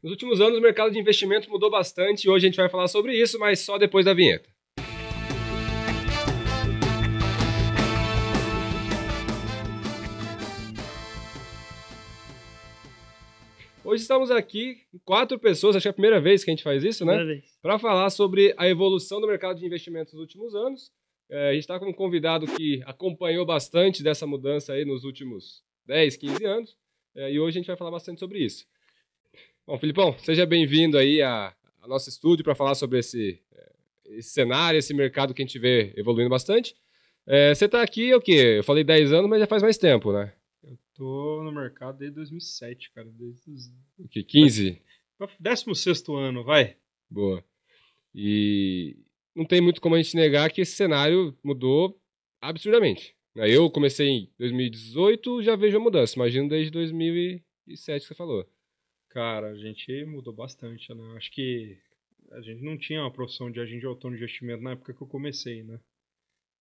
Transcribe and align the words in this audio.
Nos 0.00 0.12
últimos 0.12 0.40
anos, 0.40 0.56
o 0.56 0.62
mercado 0.62 0.92
de 0.92 0.98
investimentos 1.00 1.48
mudou 1.48 1.68
bastante 1.68 2.24
e 2.24 2.30
hoje 2.30 2.46
a 2.46 2.48
gente 2.48 2.56
vai 2.56 2.68
falar 2.68 2.86
sobre 2.86 3.20
isso, 3.20 3.36
mas 3.36 3.58
só 3.58 3.76
depois 3.76 4.04
da 4.04 4.14
vinheta. 4.14 4.48
Hoje 13.84 14.02
estamos 14.02 14.30
aqui, 14.30 14.76
quatro 15.04 15.36
pessoas, 15.36 15.74
acho 15.74 15.82
que 15.82 15.88
é 15.88 15.90
a 15.90 15.94
primeira 15.94 16.20
vez 16.20 16.44
que 16.44 16.50
a 16.50 16.54
gente 16.54 16.62
faz 16.62 16.84
isso, 16.84 17.04
né? 17.04 17.42
Para 17.60 17.76
falar 17.76 18.08
sobre 18.10 18.54
a 18.56 18.68
evolução 18.68 19.20
do 19.20 19.26
mercado 19.26 19.58
de 19.58 19.66
investimentos 19.66 20.12
nos 20.12 20.20
últimos 20.20 20.54
anos. 20.54 20.92
É, 21.28 21.48
a 21.48 21.52
gente 21.54 21.62
está 21.62 21.76
com 21.76 21.88
um 21.88 21.92
convidado 21.92 22.46
que 22.46 22.80
acompanhou 22.86 23.44
bastante 23.44 24.02
dessa 24.04 24.28
mudança 24.28 24.74
aí 24.74 24.84
nos 24.84 25.02
últimos 25.02 25.64
10, 25.86 26.16
15 26.18 26.44
anos. 26.44 26.76
É, 27.16 27.32
e 27.32 27.40
hoje 27.40 27.58
a 27.58 27.60
gente 27.60 27.66
vai 27.66 27.76
falar 27.76 27.90
bastante 27.90 28.20
sobre 28.20 28.38
isso. 28.38 28.64
Bom, 29.68 29.78
Filipão, 29.78 30.16
seja 30.20 30.46
bem-vindo 30.46 30.96
aí 30.96 31.20
a, 31.20 31.54
a 31.82 31.86
nosso 31.86 32.08
estúdio 32.08 32.42
para 32.42 32.54
falar 32.54 32.74
sobre 32.74 33.00
esse, 33.00 33.38
é, 33.52 33.72
esse 34.16 34.30
cenário, 34.30 34.78
esse 34.78 34.94
mercado 34.94 35.34
que 35.34 35.42
a 35.42 35.44
gente 35.44 35.58
vê 35.58 35.92
evoluindo 35.94 36.30
bastante. 36.30 36.74
É, 37.26 37.54
você 37.54 37.66
está 37.66 37.82
aqui, 37.82 38.14
o 38.14 38.20
quê? 38.22 38.54
Eu 38.56 38.64
falei 38.64 38.82
10 38.82 39.12
anos, 39.12 39.28
mas 39.28 39.40
já 39.40 39.46
faz 39.46 39.62
mais 39.62 39.76
tempo, 39.76 40.10
né? 40.10 40.32
Eu 40.64 40.78
tô 40.94 41.42
no 41.42 41.52
mercado 41.52 41.98
desde 41.98 42.14
2007, 42.14 42.90
cara. 42.92 43.08
Desde 43.10 43.50
os... 43.50 43.66
O 43.98 44.08
quê? 44.08 44.22
15? 44.22 44.80
16 45.38 46.08
ano, 46.16 46.42
vai. 46.42 46.74
Boa. 47.10 47.44
E 48.14 48.96
não 49.34 49.44
tem 49.44 49.60
muito 49.60 49.82
como 49.82 49.96
a 49.96 50.02
gente 50.02 50.16
negar 50.16 50.50
que 50.50 50.62
esse 50.62 50.76
cenário 50.76 51.36
mudou 51.44 52.00
absurdamente. 52.40 53.14
né? 53.34 53.50
Eu 53.50 53.70
comecei 53.70 54.08
em 54.08 54.30
2018, 54.38 55.42
já 55.42 55.56
vejo 55.56 55.76
a 55.76 55.80
mudança. 55.80 56.16
Imagino 56.16 56.48
desde 56.48 56.70
2007 56.70 58.00
que 58.00 58.08
você 58.08 58.14
falou. 58.14 58.48
Cara, 59.10 59.50
a 59.50 59.56
gente 59.56 60.04
mudou 60.04 60.32
bastante, 60.32 60.92
né? 60.92 61.16
Acho 61.16 61.30
que 61.32 61.78
a 62.30 62.40
gente 62.40 62.62
não 62.62 62.76
tinha 62.76 63.00
uma 63.00 63.12
profissão 63.12 63.50
de 63.50 63.58
agente 63.60 63.86
autônomo 63.86 64.18
de 64.18 64.24
investimento 64.24 64.62
na 64.62 64.72
época 64.72 64.92
que 64.92 65.02
eu 65.02 65.06
comecei, 65.06 65.62
né? 65.62 65.80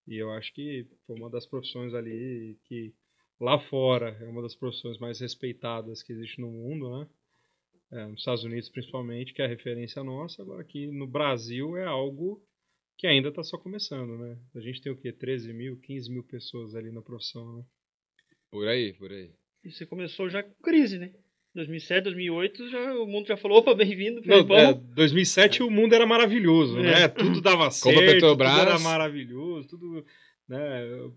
E 0.08 0.16
eu 0.16 0.32
acho 0.32 0.54
que 0.54 0.88
foi 1.06 1.18
uma 1.18 1.30
das 1.30 1.46
profissões 1.46 1.94
ali 1.94 2.58
que 2.64 2.94
lá 3.40 3.60
fora 3.60 4.18
é 4.22 4.26
uma 4.26 4.42
das 4.42 4.56
profissões 4.56 4.98
mais 4.98 5.20
respeitadas 5.20 6.02
que 6.02 6.14
existe 6.14 6.40
no 6.40 6.50
mundo, 6.50 7.00
né? 7.00 7.10
É, 7.92 8.08
nos 8.08 8.20
Estados 8.20 8.44
Unidos 8.44 8.70
principalmente, 8.70 9.34
que 9.34 9.42
é 9.42 9.46
a 9.46 9.50
referência 9.50 10.04
nossa, 10.04 10.42
agora 10.42 10.62
aqui 10.62 10.88
no 10.88 11.08
Brasil 11.08 11.78
é 11.78 11.86
algo 11.86 12.42
que 12.98 13.08
ainda 13.08 13.30
está 13.30 13.44
só 13.44 13.58
começando, 13.58 14.18
né? 14.18 14.40
A 14.56 14.60
gente 14.60 14.82
tem 14.82 14.92
o 14.92 14.98
quê? 14.98 15.12
13 15.12 15.54
mil, 15.54 15.80
15 15.80 16.10
mil 16.10 16.24
pessoas 16.24 16.76
ali 16.76 16.92
na 16.92 17.02
profissão, 17.02 17.58
né? 17.58 17.66
Por 18.50 18.68
aí, 18.68 18.94
por 18.94 19.12
aí. 19.12 19.32
E 19.64 19.72
você 19.72 19.86
começou 19.86 20.30
já 20.30 20.42
com 20.42 20.54
crise, 20.64 20.98
né? 20.98 21.14
2007, 21.58 22.04
2008, 22.04 22.70
já, 22.70 22.94
o 23.00 23.08
mundo 23.08 23.28
já 23.28 23.36
falou, 23.36 23.58
opa, 23.58 23.74
bem-vindo, 23.74 24.18
Não, 24.18 24.24
Felipão. 24.24 24.56
é, 24.58 24.74
2007 24.74 25.64
o 25.64 25.72
mundo 25.72 25.94
era 25.94 26.06
maravilhoso, 26.06 26.78
É. 26.80 26.84
né? 26.84 27.08
Tudo 27.08 27.42
dava 27.42 27.70
certo, 27.72 27.96
tudo 27.96 28.06
Petrobras. 28.06 28.60
era 28.60 28.80
maravilhoso, 28.80 29.68
tudo, 29.68 30.06
né? 30.48 31.10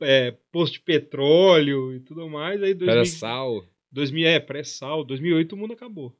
É, 0.00 0.34
posto 0.50 0.74
de 0.74 0.80
petróleo 0.80 1.94
e 1.94 2.00
tudo 2.00 2.28
mais. 2.28 2.62
Aí 2.62 2.72
2000, 2.74 2.90
Era 2.92 3.04
sal. 3.04 3.64
2000 3.92 4.26
é, 4.26 4.40
pré-sal, 4.40 5.04
2008 5.04 5.52
o 5.52 5.58
mundo 5.58 5.74
acabou. 5.74 6.16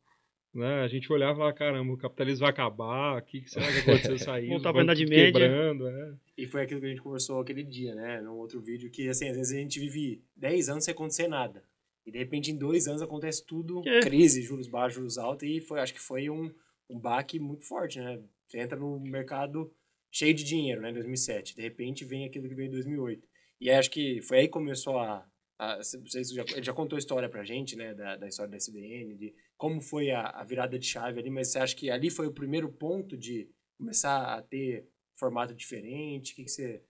Né? 0.55 0.83
A 0.83 0.87
gente 0.89 1.11
olhava 1.11 1.33
e 1.33 1.37
falava, 1.37 1.53
caramba, 1.55 1.93
o 1.95 1.97
capitalismo 1.97 2.41
vai 2.41 2.51
acabar, 2.51 3.17
o 3.19 3.23
que, 3.23 3.41
que 3.41 3.51
será 3.51 3.67
que 3.73 3.79
aconteceu 3.79 4.15
isso 4.17 4.31
aí? 4.31 4.49
Voltar 4.53 4.71
pra 4.75 4.85
bancos 4.85 5.01
Idade 5.01 5.05
tudo 5.07 5.17
Média. 5.17 5.33
Quebrando, 5.49 5.89
é. 5.89 6.13
E 6.37 6.47
foi 6.47 6.63
aquilo 6.63 6.81
que 6.81 6.87
a 6.87 6.91
gente 6.91 7.01
conversou 7.01 7.41
aquele 7.41 7.63
dia, 7.65 7.95
né? 7.95 8.21
Num 8.21 8.35
outro 8.35 8.61
vídeo, 8.61 8.91
que 8.91 9.09
assim, 9.09 9.31
às 9.31 9.37
vezes 9.37 9.57
a 9.57 9.59
gente 9.59 9.81
vive 9.81 10.23
10 10.37 10.69
anos 10.69 10.85
sem 10.85 10.93
acontecer 10.93 11.27
nada. 11.27 11.65
E 12.07 12.11
de 12.11 12.19
repente 12.19 12.51
em 12.51 12.57
dois 12.59 12.89
anos 12.89 13.03
acontece 13.03 13.45
tudo, 13.47 13.83
É. 13.87 14.01
crise, 14.01 14.43
juros 14.43 14.69
baixos, 14.69 14.97
juros 14.97 15.19
altos, 15.19 15.49
e 15.49 15.61
foi, 15.61 15.81
acho 15.81 15.95
que 15.95 16.01
foi 16.01 16.29
um, 16.29 16.53
um 16.91 16.99
baque 16.99 17.39
muito 17.39 17.65
forte, 17.67 17.99
né? 18.01 18.21
Você 18.47 18.59
entra 18.59 18.79
no 18.79 18.99
mercado 19.01 19.73
cheio 20.11 20.35
de 20.35 20.45
dinheiro, 20.45 20.81
né? 20.83 20.91
Em 20.91 20.95
2007. 20.95 21.55
De 21.57 21.63
repente 21.63 22.05
vem 22.05 22.25
aquilo 22.27 22.49
que 22.49 22.55
veio 22.55 22.69
em 22.69 22.73
2008. 22.73 23.27
E 23.61 23.71
acho 23.71 23.91
que 23.91 24.21
foi 24.23 24.39
aí 24.41 24.45
que 24.47 24.53
começou 24.53 24.99
a. 24.99 25.25
a 25.59 25.77
vocês 25.79 26.31
já, 26.31 26.45
já 26.61 26.73
contou 26.73 26.97
a 26.97 26.99
história 26.99 27.29
pra 27.29 27.45
gente, 27.45 27.77
né? 27.77 27.95
Da, 27.95 28.17
da 28.17 28.29
história 28.29 28.51
da 28.51 28.57
SBN, 28.57 29.15
de 29.17 29.35
como 29.57 29.81
foi 29.81 30.11
a, 30.11 30.23
a 30.23 30.45
virada 30.45 30.77
de 30.79 30.85
chave 30.87 31.21
ali, 31.21 31.31
mas 31.31 31.49
você 31.53 31.61
acha 31.61 31.77
que 31.77 31.89
ali 31.89 32.11
foi 32.11 32.27
o 32.27 32.33
primeiro 32.33 32.69
ponto 32.71 33.17
de 33.17 33.49
começar 33.79 34.37
a 34.37 34.43
ter 34.43 34.87
formato 35.17 35.55
diferente? 35.55 36.33
O 36.33 36.37
que, 36.37 36.45
que 36.45 36.51
você. 36.51 36.83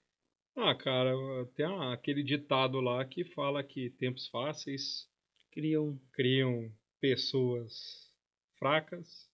Ah, 0.56 0.74
cara, 0.74 1.12
tem 1.54 1.64
aquele 1.92 2.22
ditado 2.22 2.80
lá 2.80 3.04
que 3.04 3.24
fala 3.24 3.62
que 3.62 3.90
tempos 3.90 4.28
fáceis 4.28 5.08
Criam 5.50 5.98
criam 6.12 6.70
pessoas 7.00 8.10
fracas, 8.58 9.28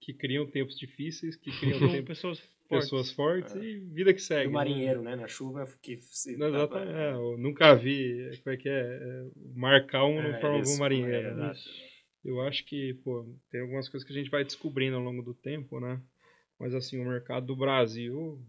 que 0.00 0.12
criam 0.12 0.46
tempos 0.50 0.76
difíceis, 0.76 1.36
que 1.36 1.50
criam 1.52 1.78
tempos, 2.02 2.08
pessoas 2.08 2.38
fortes. 2.40 2.68
pessoas 2.68 3.10
fortes 3.12 3.54
É. 3.54 3.60
e 3.62 3.78
vida 3.80 4.12
que 4.12 4.18
E 4.20 4.22
segue. 4.22 4.48
o 4.48 4.52
marinheiro, 4.52 5.02
né? 5.02 5.14
Na 5.14 5.28
chuva, 5.28 5.64
que 5.80 5.96
se. 6.00 6.36
Não, 6.36 6.48
exatamente, 6.48 6.92
é, 6.92 7.12
eu 7.12 7.38
nunca 7.38 7.74
vi, 7.76 8.36
como 8.42 8.54
é 8.54 8.56
que 8.58 8.68
é, 8.68 8.80
é, 8.80 9.26
marcar 9.54 10.04
um 10.06 10.18
É, 10.18 10.32
não 10.32 10.40
forma 10.40 10.58
isso, 10.60 10.74
um 10.74 10.78
marinheiro. 10.78 11.28
é, 11.28 11.34
né? 11.34 11.52
Eu 12.24 12.40
acho 12.40 12.64
que, 12.64 12.94
pô, 13.04 13.26
tem 13.50 13.60
algumas 13.60 13.88
coisas 13.88 14.06
que 14.06 14.12
a 14.12 14.16
gente 14.16 14.30
vai 14.30 14.42
descobrindo 14.44 14.96
ao 14.96 15.02
longo 15.02 15.22
do 15.22 15.34
tempo, 15.34 15.78
né? 15.78 16.00
Mas 16.58 16.74
assim, 16.74 16.98
o 17.00 17.04
mercado 17.08 17.46
do 17.46 17.54
Brasil, 17.56 18.40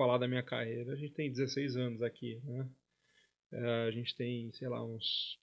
falar 0.00 0.16
da 0.16 0.26
minha 0.26 0.42
carreira, 0.42 0.94
a 0.94 0.96
gente 0.96 1.12
tem 1.12 1.30
16 1.30 1.76
anos 1.76 2.00
aqui, 2.00 2.40
né? 2.42 2.66
É, 3.52 3.86
a 3.86 3.90
gente 3.90 4.16
tem, 4.16 4.50
sei 4.52 4.66
lá, 4.66 4.82
uns 4.82 5.38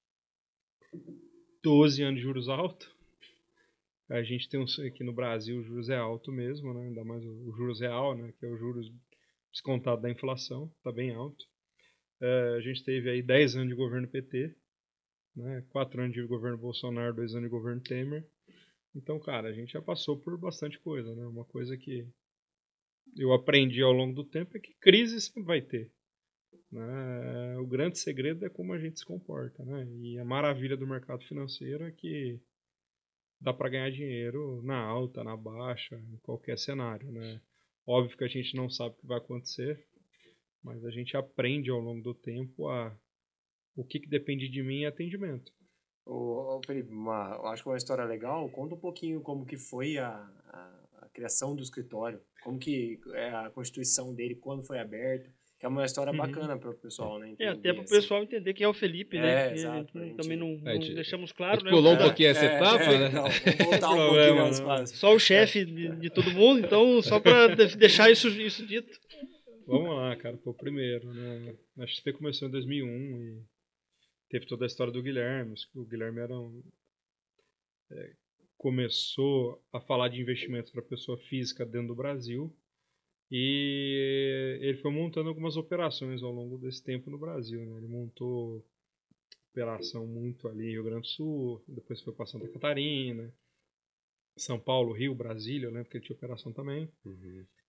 12 1.61 2.01
anos 2.01 2.19
de 2.19 2.23
juros 2.23 2.49
altos. 2.49 2.89
A 4.09 4.23
gente 4.23 4.49
tem 4.49 4.59
uns, 4.59 4.79
aqui 4.79 5.03
no 5.03 5.13
Brasil, 5.13 5.59
os 5.59 5.67
juros 5.67 5.89
é 5.89 5.95
alto 5.95 6.31
mesmo, 6.31 6.73
né? 6.73 6.87
Ainda 6.87 7.03
mais 7.03 7.23
o, 7.23 7.29
o 7.29 7.55
juros 7.55 7.81
real, 7.81 8.17
né? 8.17 8.33
Que 8.39 8.47
é 8.47 8.49
o 8.49 8.57
juros 8.57 8.91
descontado 9.51 10.01
da 10.01 10.09
inflação, 10.09 10.73
tá 10.81 10.91
bem 10.91 11.13
alto. 11.13 11.45
É, 12.19 12.55
a 12.57 12.59
gente 12.59 12.83
teve 12.83 13.11
aí 13.11 13.21
10 13.21 13.57
anos 13.57 13.69
de 13.69 13.75
governo 13.75 14.07
PT, 14.07 14.55
né? 15.35 15.63
4 15.69 16.01
anos 16.01 16.15
de 16.15 16.23
governo 16.23 16.57
Bolsonaro, 16.57 17.13
2 17.13 17.35
anos 17.35 17.43
de 17.43 17.55
governo 17.55 17.81
Temer. 17.81 18.25
Então, 18.95 19.19
cara, 19.19 19.49
a 19.49 19.53
gente 19.53 19.73
já 19.73 19.83
passou 19.83 20.17
por 20.17 20.35
bastante 20.35 20.79
coisa, 20.79 21.13
né? 21.13 21.27
Uma 21.27 21.45
coisa 21.45 21.77
que 21.77 22.07
eu 23.17 23.33
aprendi 23.33 23.81
ao 23.81 23.91
longo 23.91 24.13
do 24.13 24.23
tempo 24.23 24.55
é 24.55 24.59
que 24.59 24.73
crise 24.75 25.19
sempre 25.21 25.43
vai 25.43 25.61
ter. 25.61 25.91
né? 26.71 27.57
O 27.57 27.65
grande 27.65 27.99
segredo 27.99 28.45
é 28.45 28.49
como 28.49 28.73
a 28.73 28.79
gente 28.79 28.99
se 28.99 29.05
comporta, 29.05 29.63
né? 29.63 29.87
E 29.99 30.19
a 30.19 30.25
maravilha 30.25 30.77
do 30.77 30.87
mercado 30.87 31.23
financeiro 31.25 31.83
é 31.83 31.91
que 31.91 32.39
dá 33.39 33.53
para 33.53 33.69
ganhar 33.69 33.91
dinheiro 33.91 34.61
na 34.63 34.77
alta, 34.77 35.23
na 35.23 35.35
baixa, 35.35 35.95
em 35.95 36.17
qualquer 36.17 36.57
cenário, 36.57 37.11
né? 37.11 37.41
Óbvio 37.85 38.17
que 38.17 38.23
a 38.23 38.27
gente 38.27 38.55
não 38.55 38.69
sabe 38.69 38.95
o 38.95 38.97
que 38.97 39.07
vai 39.07 39.17
acontecer, 39.17 39.87
mas 40.63 40.83
a 40.83 40.91
gente 40.91 41.15
aprende 41.15 41.69
ao 41.69 41.79
longo 41.79 42.01
do 42.01 42.13
tempo 42.13 42.67
a 42.67 42.95
o 43.75 43.83
que, 43.83 43.99
que 43.99 44.09
depende 44.09 44.49
de 44.49 44.63
mim 44.63 44.83
é 44.83 44.87
atendimento. 44.87 45.53
Ô, 46.03 46.57
ô, 46.57 46.61
Felipe, 46.65 46.91
uma, 46.91 47.51
acho 47.51 47.61
que 47.63 47.69
uma 47.69 47.77
história 47.77 48.03
legal. 48.03 48.49
Conta 48.49 48.73
um 48.73 48.79
pouquinho 48.79 49.21
como 49.21 49.45
que 49.45 49.55
foi 49.55 49.97
a, 49.97 50.11
a 50.47 50.76
criação 51.17 51.55
do 51.55 51.63
escritório, 51.63 52.21
como 52.43 52.59
que 52.59 52.99
é 53.13 53.29
a 53.31 53.49
constituição 53.49 54.13
dele, 54.13 54.35
quando 54.35 54.63
foi 54.63 54.77
aberto, 54.79 55.29
que 55.59 55.65
é 55.65 55.69
uma 55.69 55.83
história 55.83 56.11
Uhum. 56.11 56.17
bacana 56.19 56.55
para 56.55 56.69
o 56.69 56.73
pessoal, 56.75 57.17
né? 57.17 57.29
É, 57.29 57.31
entender, 57.31 57.49
até 57.49 57.73
para 57.73 57.79
o 57.81 57.83
assim. 57.85 57.95
pessoal 57.95 58.21
entender 58.23 58.53
quem 58.53 58.63
é 58.63 58.67
o 58.69 58.73
Felipe, 58.75 59.17
né? 59.17 59.31
É, 59.31 59.47
Que 59.47 59.53
exato, 59.55 59.99
gente- 59.99 60.15
também 60.15 60.37
não, 60.37 60.49
É, 60.49 60.75
não 60.75 60.81
gente- 60.81 60.93
deixamos 60.93 61.31
claro, 61.31 61.63
né? 61.63 61.71
pulou 61.71 61.93
um 61.93 61.97
pouquinho 61.97 62.29
essa 62.29 62.45
etapa, 62.45 62.85
né? 62.85 63.09
Não, 63.09 63.23
vamos 63.23 63.33
voltar 63.81 63.89
um 63.89 63.95
Problema, 63.95 64.07
pouquinho 64.13 64.35
mais 64.37 64.59
né? 64.59 64.65
para 64.67 64.85
Só 64.85 65.15
o 65.15 65.19
chefe 65.19 65.65
de, 65.65 65.95
de 65.95 66.09
todo 66.11 66.29
mundo, 66.31 66.59
então, 66.63 67.01
só 67.01 67.19
para 67.19 67.55
deixar 67.55 68.11
isso, 68.11 68.27
isso 68.27 68.63
dito. 68.67 68.99
Vamos 69.65 69.95
lá, 69.95 70.15
cara, 70.15 70.39
o 70.45 70.53
primeiro, 70.53 71.11
né? 71.11 71.55
A 71.79 71.87
XP 71.87 72.13
começou 72.13 72.47
em 72.47 72.51
2001 72.51 72.87
e 73.23 73.41
teve 74.29 74.45
toda 74.45 74.63
a 74.63 74.67
história 74.67 74.93
do 74.93 75.01
Guilherme. 75.01 75.55
O 75.75 75.83
Guilherme 75.85 76.19
era 76.21 76.39
um, 76.39 76.61
é, 77.91 78.11
começou 78.57 79.61
a 79.71 79.79
falar 79.79 80.09
de 80.09 80.19
investimentos 80.21 80.71
para 80.71 80.81
pessoa 80.81 81.17
física 81.17 81.65
dentro 81.65 81.89
do 81.89 81.95
Brasil 81.95 82.55
e 83.29 84.57
ele 84.61 84.77
foi 84.77 84.91
montando 84.91 85.29
algumas 85.29 85.57
operações 85.57 86.23
ao 86.23 86.31
longo 86.31 86.57
desse 86.57 86.83
tempo 86.83 87.09
no 87.09 87.17
Brasil. 87.17 87.65
Né? 87.65 87.77
Ele 87.77 87.87
montou 87.87 88.65
operação 89.51 90.05
muito 90.07 90.47
ali 90.47 90.67
em 90.67 90.71
Rio 90.71 90.83
Grande 90.83 91.01
do 91.01 91.07
Sul, 91.07 91.63
depois 91.67 92.01
foi 92.01 92.13
para 92.13 92.25
Santa 92.25 92.47
Catarina, 92.47 93.33
São 94.37 94.59
Paulo, 94.59 94.93
Rio, 94.93 95.15
Brasília, 95.15 95.65
eu 95.67 95.71
lembro 95.71 95.89
que 95.89 95.97
ele 95.97 96.05
tinha 96.05 96.15
operação 96.15 96.53
também. 96.53 96.87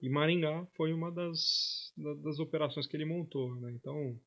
E 0.01 0.09
Maringá 0.09 0.67
foi 0.77 0.93
uma 0.93 1.11
das, 1.11 1.93
da- 1.97 2.15
das 2.15 2.39
operações 2.39 2.87
que 2.87 2.97
ele 2.97 3.05
montou. 3.07 3.55
Né? 3.57 3.73
Então, 3.73 4.21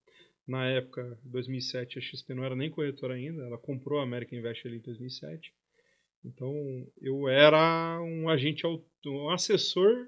na 0.47 0.67
época, 0.67 1.17
2007, 1.23 1.97
a 1.97 2.01
XP 2.01 2.33
não 2.33 2.43
era 2.43 2.55
nem 2.55 2.69
corretora 2.69 3.13
ainda, 3.13 3.43
ela 3.43 3.57
comprou 3.57 3.99
a 3.99 4.03
American 4.03 4.37
Invest 4.39 4.67
ali 4.67 4.77
em 4.77 4.81
2007. 4.81 5.53
Então, 6.23 6.53
eu 7.01 7.27
era 7.27 7.99
um 8.01 8.29
agente, 8.29 8.65
aut- 8.65 8.85
um 9.05 9.29
assessor 9.29 10.07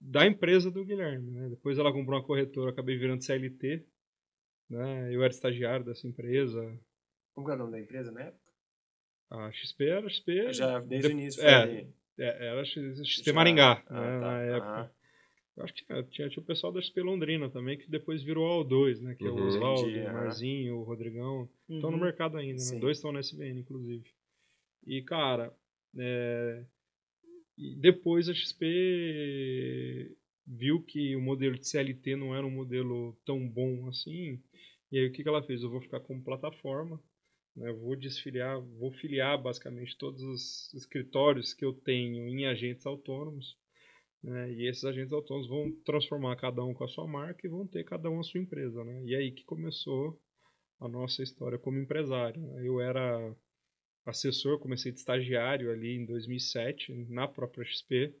da 0.00 0.26
empresa 0.26 0.70
do 0.70 0.84
Guilherme. 0.84 1.30
Né? 1.30 1.48
Depois 1.50 1.78
ela 1.78 1.92
comprou 1.92 2.18
uma 2.18 2.24
corretora, 2.26 2.68
eu 2.68 2.72
acabei 2.72 2.96
virando 2.96 3.22
CLT. 3.22 3.84
Né? 4.70 5.14
Eu 5.14 5.22
era 5.22 5.32
estagiário 5.32 5.84
dessa 5.84 6.06
empresa. 6.08 6.78
Como 7.34 7.50
é 7.50 7.54
o 7.54 7.58
nome 7.58 7.72
da 7.72 7.80
empresa 7.80 8.10
na 8.10 8.22
época? 8.22 8.42
A 9.30 9.50
XP 9.52 9.84
era 9.86 10.08
XP. 10.08 10.52
Já 10.52 10.78
desde 10.80 11.08
de- 11.08 11.14
o 11.14 11.18
início 11.18 11.40
foi 11.40 11.50
é, 11.50 11.54
ali. 11.54 11.94
é, 12.18 12.46
era 12.48 12.64
XP 12.64 13.22
Já- 13.24 13.32
Maringá, 13.32 13.82
ah, 13.86 14.00
né, 14.00 14.20
tá, 14.20 14.26
na 14.26 14.42
época. 14.42 14.66
aham. 14.66 14.90
Eu 15.54 15.64
acho 15.64 15.74
que 15.74 15.84
tinha, 15.84 16.02
tinha, 16.04 16.28
tinha 16.30 16.42
o 16.42 16.46
pessoal 16.46 16.72
da 16.72 16.80
XP 16.80 17.02
Londrina 17.02 17.50
também, 17.50 17.76
que 17.76 17.88
depois 17.88 18.22
virou 18.22 18.46
ao 18.46 18.64
2, 18.64 19.00
né? 19.02 19.14
Que 19.14 19.26
é 19.26 19.30
Uhum. 19.30 19.42
o 19.42 19.46
Oswaldo, 19.48 19.90
Entendi, 19.90 20.06
o. 20.06 20.12
Marzinho, 20.12 20.76
o 20.78 20.82
Rodrigão. 20.82 21.48
Estão 21.68 21.90
no 21.90 21.98
Uhum. 21.98 22.02
mercado 22.02 22.38
ainda, 22.38 22.54
né? 22.54 22.58
Sim. 22.58 22.80
Dois 22.80 22.96
estão 22.96 23.12
na 23.12 23.20
SBN, 23.20 23.60
inclusive. 23.60 24.04
E, 24.86 25.02
cara, 25.02 25.54
é, 25.98 26.64
e 27.56 27.76
depois 27.76 28.28
a 28.28 28.34
XP 28.34 30.16
viu 30.46 30.82
que 30.82 31.14
o 31.16 31.20
modelo 31.20 31.58
de 31.58 31.66
CLT 31.66 32.16
não 32.16 32.34
era 32.34 32.46
um 32.46 32.50
modelo 32.50 33.16
tão 33.24 33.48
bom 33.48 33.88
assim. 33.88 34.42
E 34.90 34.98
aí 34.98 35.06
o 35.06 35.12
que, 35.12 35.22
que 35.22 35.28
ela 35.28 35.42
fez? 35.42 35.62
Eu 35.62 35.70
vou 35.70 35.80
ficar 35.80 36.00
como 36.00 36.22
plataforma, 36.22 37.02
né? 37.56 37.68
eu 37.70 37.78
vou 37.78 37.96
desfiliar, 37.96 38.60
vou 38.60 38.92
filiar 38.92 39.40
basicamente 39.40 39.96
todos 39.96 40.22
os 40.22 40.74
escritórios 40.74 41.54
que 41.54 41.64
eu 41.64 41.72
tenho 41.72 42.26
em 42.28 42.46
agentes 42.46 42.86
autônomos. 42.86 43.56
né? 44.22 44.52
E 44.52 44.68
esses 44.68 44.84
agentes 44.84 45.12
autônomos 45.12 45.48
vão 45.48 45.72
transformar 45.84 46.36
cada 46.36 46.64
um 46.64 46.74
com 46.74 46.84
a 46.84 46.88
sua 46.88 47.06
marca 47.06 47.46
e 47.46 47.50
vão 47.50 47.66
ter 47.66 47.84
cada 47.84 48.10
um 48.10 48.20
a 48.20 48.24
sua 48.24 48.40
empresa. 48.40 48.84
Né? 48.84 49.04
E 49.04 49.14
aí 49.14 49.32
que 49.32 49.44
começou 49.44 50.20
a 50.80 50.88
nossa 50.88 51.22
história 51.22 51.58
como 51.58 51.78
empresário. 51.78 52.40
né? 52.40 52.66
Eu 52.66 52.80
era 52.80 53.34
assessor, 54.04 54.58
comecei 54.58 54.92
de 54.92 54.98
estagiário 54.98 55.70
ali 55.70 55.96
em 55.96 56.04
2007 56.04 56.92
na 57.08 57.28
própria 57.28 57.64
XP, 57.64 58.14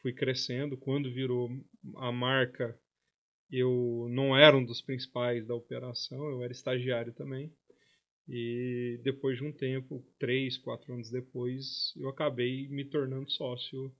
fui 0.00 0.12
crescendo. 0.12 0.76
Quando 0.76 1.12
virou 1.12 1.50
a 1.96 2.10
marca, 2.10 2.78
eu 3.50 4.06
não 4.10 4.36
era 4.36 4.56
um 4.56 4.64
dos 4.64 4.80
principais 4.80 5.46
da 5.46 5.54
operação, 5.54 6.30
eu 6.30 6.42
era 6.42 6.52
estagiário 6.52 7.12
também. 7.12 7.52
E 8.28 9.00
depois 9.02 9.38
de 9.38 9.44
um 9.44 9.52
tempo, 9.52 10.04
três, 10.18 10.56
quatro 10.56 10.94
anos 10.94 11.10
depois, 11.10 11.92
eu 11.96 12.08
acabei 12.08 12.68
me 12.68 12.84
tornando 12.84 13.30
sócio 13.30 13.92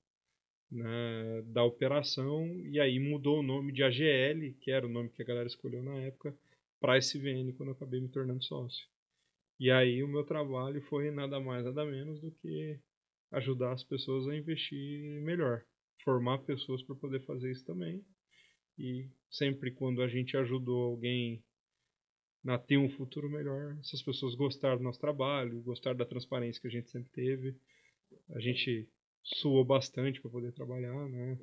né, 0.71 1.43
da 1.47 1.65
operação 1.65 2.47
e 2.67 2.79
aí 2.79 3.01
mudou 3.01 3.41
o 3.41 3.43
nome 3.43 3.73
de 3.73 3.83
AGL, 3.83 4.55
que 4.61 4.71
era 4.71 4.87
o 4.87 4.91
nome 4.91 5.11
que 5.11 5.21
a 5.21 5.25
galera 5.25 5.49
escolheu 5.49 5.83
na 5.83 5.97
época, 5.97 6.35
para 6.81 6.97
SVN 6.97 7.53
quando 7.55 7.71
eu 7.71 7.75
acabei 7.75 8.01
me 8.01 8.09
tornando 8.09 8.43
sócio. 8.45 8.87
E 9.61 9.71
aí 9.71 10.03
o 10.03 10.09
meu 10.09 10.25
trabalho 10.25 10.81
foi 10.85 11.11
nada 11.11 11.39
mais, 11.39 11.67
nada 11.67 11.85
menos 11.85 12.19
do 12.19 12.33
que 12.33 12.81
ajudar 13.33 13.73
as 13.73 13.85
pessoas 13.85 14.27
a 14.27 14.35
investir 14.35 15.21
melhor, 15.21 15.63
formar 16.03 16.39
pessoas 16.39 16.83
para 16.83 16.97
poder 16.97 17.21
fazer 17.27 17.51
isso 17.51 17.67
também. 17.67 18.03
E 18.79 19.07
sempre 19.31 19.71
quando 19.71 20.01
a 20.01 20.09
gente 20.09 20.35
ajudou 20.35 20.85
alguém 20.85 21.45
a 22.47 22.59
ter 22.59 22.79
um 22.79 22.89
futuro 22.89 23.29
melhor, 23.29 23.77
essas 23.81 24.03
pessoas 24.03 24.35
gostaram 24.35 24.79
do 24.79 24.85
nosso 24.85 24.99
trabalho, 24.99 25.61
gostaram 25.61 25.99
da 25.99 26.07
transparência 26.07 26.59
que 26.59 26.69
a 26.69 26.71
gente 26.71 26.91
sempre 26.91 27.11
teve. 27.13 27.55
A 28.31 28.41
gente 28.41 28.89
suou 29.23 29.63
bastante 29.63 30.23
para 30.23 30.31
poder 30.31 30.53
trabalhar, 30.53 31.07
né? 31.11 31.39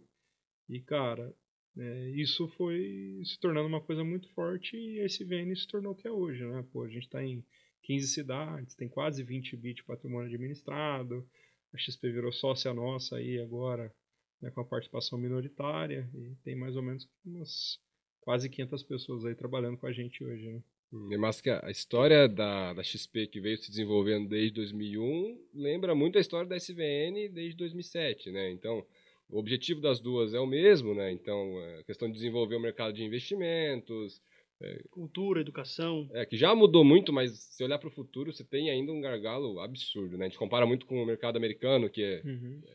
E 0.67 0.81
cara, 0.81 1.31
é, 1.77 2.09
isso 2.09 2.47
foi 2.57 3.21
se 3.23 3.39
tornando 3.39 3.67
uma 3.67 3.79
coisa 3.79 4.03
muito 4.03 4.27
forte 4.33 4.75
e 4.75 5.01
esse 5.01 5.23
VN 5.23 5.55
se 5.55 5.67
tornou 5.67 5.91
o 5.91 5.95
que 5.95 6.07
é 6.07 6.11
hoje, 6.11 6.43
né? 6.43 6.65
Pô, 6.73 6.83
a 6.83 6.89
gente 6.89 7.03
está 7.03 7.23
em 7.23 7.45
15 7.83 8.07
cidades, 8.07 8.75
tem 8.75 8.89
quase 8.89 9.23
20 9.23 9.55
bi 9.57 9.73
de 9.73 9.83
patrimônio 9.83 10.27
administrado, 10.27 11.27
a 11.73 11.77
XP 11.77 12.11
virou 12.11 12.31
sócia 12.31 12.73
nossa 12.73 13.17
aí 13.17 13.39
agora, 13.39 13.93
né, 14.41 14.51
com 14.51 14.61
a 14.61 14.65
participação 14.65 15.17
minoritária, 15.17 16.09
e 16.13 16.35
tem 16.43 16.55
mais 16.55 16.75
ou 16.75 16.83
menos 16.83 17.09
umas 17.25 17.79
quase 18.21 18.49
500 18.49 18.83
pessoas 18.83 19.25
aí 19.25 19.35
trabalhando 19.35 19.77
com 19.77 19.87
a 19.87 19.91
gente 19.93 20.23
hoje, 20.23 20.51
né? 20.51 20.61
É 21.11 21.17
mais 21.17 21.41
que 21.41 21.49
a 21.49 21.65
a 21.65 21.71
história 21.71 22.29
da, 22.29 22.73
da 22.73 22.81
XP 22.81 23.27
que 23.27 23.41
veio 23.41 23.57
se 23.57 23.69
desenvolvendo 23.69 24.29
desde 24.29 24.53
2001 24.53 25.37
lembra 25.53 25.93
muito 25.93 26.17
a 26.17 26.21
história 26.21 26.47
da 26.47 26.55
SVN 26.55 27.29
desde 27.29 27.57
2007, 27.57 28.31
né? 28.31 28.49
Então, 28.51 28.85
o 29.29 29.37
objetivo 29.37 29.81
das 29.81 29.99
duas 29.99 30.33
é 30.33 30.39
o 30.39 30.47
mesmo, 30.47 30.95
né? 30.95 31.11
Então, 31.11 31.59
é 31.61 31.79
a 31.79 31.83
questão 31.83 32.07
de 32.07 32.13
desenvolver 32.13 32.55
o 32.55 32.61
mercado 32.61 32.93
de 32.93 33.03
investimentos, 33.03 34.21
Cultura, 34.89 35.41
educação. 35.41 36.09
é, 36.13 36.25
que 36.25 36.37
já 36.37 36.53
mudou 36.55 36.83
muito, 36.83 37.13
mas 37.13 37.31
se 37.37 37.63
olhar 37.63 37.77
para 37.77 37.89
o 37.89 37.91
futuro, 37.91 38.33
você 38.33 38.43
tem 38.43 38.69
ainda 38.69 38.91
um 38.91 39.01
gargalo 39.01 39.59
absurdo, 39.59 40.17
né? 40.17 40.25
A 40.25 40.29
gente 40.29 40.37
compara 40.37 40.65
muito 40.65 40.85
com 40.85 41.01
o 41.01 41.05
mercado 41.05 41.37
americano, 41.37 41.89
que 41.89 42.03
é, 42.03 42.21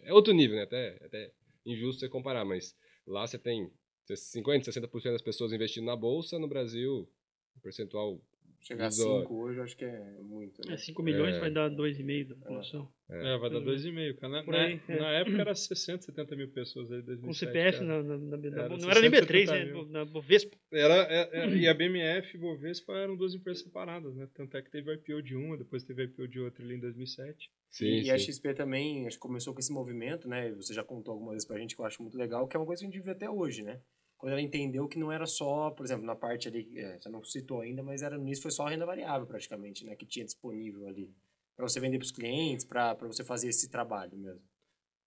é 0.04 0.12
outro 0.14 0.32
nível, 0.32 0.56
né? 0.56 0.62
Até, 0.62 0.98
até 1.04 1.32
injusto 1.66 2.00
você 2.00 2.08
comparar, 2.08 2.44
mas 2.44 2.76
lá 3.06 3.26
você 3.26 3.38
tem 3.38 3.70
50%, 4.10 4.64
60% 4.64 5.12
das 5.12 5.22
pessoas 5.22 5.52
investindo 5.52 5.84
na 5.84 5.96
bolsa, 5.96 6.38
no 6.38 6.48
Brasil, 6.48 7.08
o 7.56 7.60
percentual 7.60 8.20
Chegar 8.62 8.84
a 8.84 8.88
Isola. 8.88 9.22
5 9.22 9.34
hoje, 9.34 9.60
acho 9.60 9.76
que 9.76 9.84
é 9.84 10.00
muito, 10.22 10.62
né? 10.66 10.74
É, 10.74 10.76
5 10.76 11.02
milhões 11.02 11.34
É. 11.34 11.40
vai 11.40 11.50
dar 11.50 11.68
2,5 11.68 12.28
da 12.28 12.34
população. 12.36 12.88
É, 13.10 13.36
vai 13.36 13.50
dar 13.50 13.58
Uhum. 13.58 13.64
2,5, 13.64 14.14
cara. 14.18 14.42
Na, 14.44 14.62
aí, 14.62 14.80
na, 14.88 14.94
é. 14.94 14.98
na 15.00 15.10
época 15.12 15.40
era 15.40 15.54
60, 15.54 16.02
70 16.04 16.36
mil 16.36 16.48
pessoas 16.48 16.90
aí, 16.92 17.02
2007. 17.02 17.26
Com 17.26 17.32
CPF 17.34 17.80
na, 17.84 18.02
na, 18.02 18.16
na, 18.18 18.36
na- 18.36 18.46
Era 18.62 18.68
não 18.78 18.90
era 18.90 19.00
nem 19.00 19.10
B3, 19.10 19.46
670 19.48 19.82
né? 19.82 19.88
Na 19.90 20.04
Bovespa. 20.04 20.56
Era, 20.72 20.94
é- 21.10 21.30
é- 21.42 21.56
e 21.56 21.66
a 21.66 21.74
BMF 21.74 22.36
e 22.36 22.38
Bovespa 22.40 22.92
eram 22.94 23.16
duas 23.16 23.34
empresas 23.34 23.62
separadas, 23.64 24.14
né? 24.14 24.28
Tanto 24.32 24.56
é 24.56 24.62
que 24.62 24.70
teve 24.70 24.94
IPO 24.94 25.20
de 25.22 25.34
uma, 25.34 25.56
depois 25.58 25.82
teve 25.82 26.04
IPO 26.04 26.28
de 26.28 26.38
outra 26.40 26.64
ali 26.64 26.76
em 26.76 26.80
2007. 26.80 27.50
Sim, 27.68 27.86
e, 27.86 28.02
e 28.04 28.10
a 28.10 28.18
sim. 28.18 28.26
XP 28.32 28.54
também 28.54 29.06
acho 29.06 29.16
que 29.16 29.22
começou 29.22 29.52
com 29.52 29.60
esse 29.60 29.72
movimento, 29.72 30.28
né? 30.28 30.52
Você 30.52 30.72
já 30.72 30.84
contou 30.84 31.12
algumas 31.12 31.32
vezes 31.34 31.48
pra 31.48 31.58
gente 31.58 31.74
que 31.74 31.80
eu 31.80 31.84
acho 31.86 32.00
muito 32.00 32.16
legal, 32.16 32.46
que 32.46 32.56
é 32.56 32.60
uma 32.60 32.66
coisa 32.66 32.80
que 32.80 32.86
a 32.86 32.90
gente 32.90 32.98
vive 33.00 33.10
até 33.10 33.28
hoje, 33.28 33.62
né? 33.62 33.80
Quando 34.22 34.34
ela 34.34 34.40
entendeu 34.40 34.86
que 34.86 35.00
não 35.00 35.10
era 35.10 35.26
só, 35.26 35.72
por 35.72 35.84
exemplo, 35.84 36.06
na 36.06 36.14
parte 36.14 36.46
ali, 36.46 36.78
é, 36.78 36.96
você 36.96 37.08
não 37.08 37.24
citou 37.24 37.60
ainda, 37.60 37.82
mas 37.82 38.02
era 38.02 38.16
no 38.16 38.22
início 38.22 38.40
foi 38.40 38.52
só 38.52 38.66
renda 38.66 38.86
variável 38.86 39.26
praticamente, 39.26 39.84
né? 39.84 39.96
Que 39.96 40.06
tinha 40.06 40.24
disponível 40.24 40.86
ali. 40.86 41.12
Pra 41.56 41.68
você 41.68 41.80
vender 41.80 41.98
pros 41.98 42.12
clientes, 42.12 42.64
pra 42.64 42.94
pra 42.94 43.08
você 43.08 43.24
fazer 43.24 43.48
esse 43.48 43.68
trabalho 43.68 44.16
mesmo. 44.16 44.40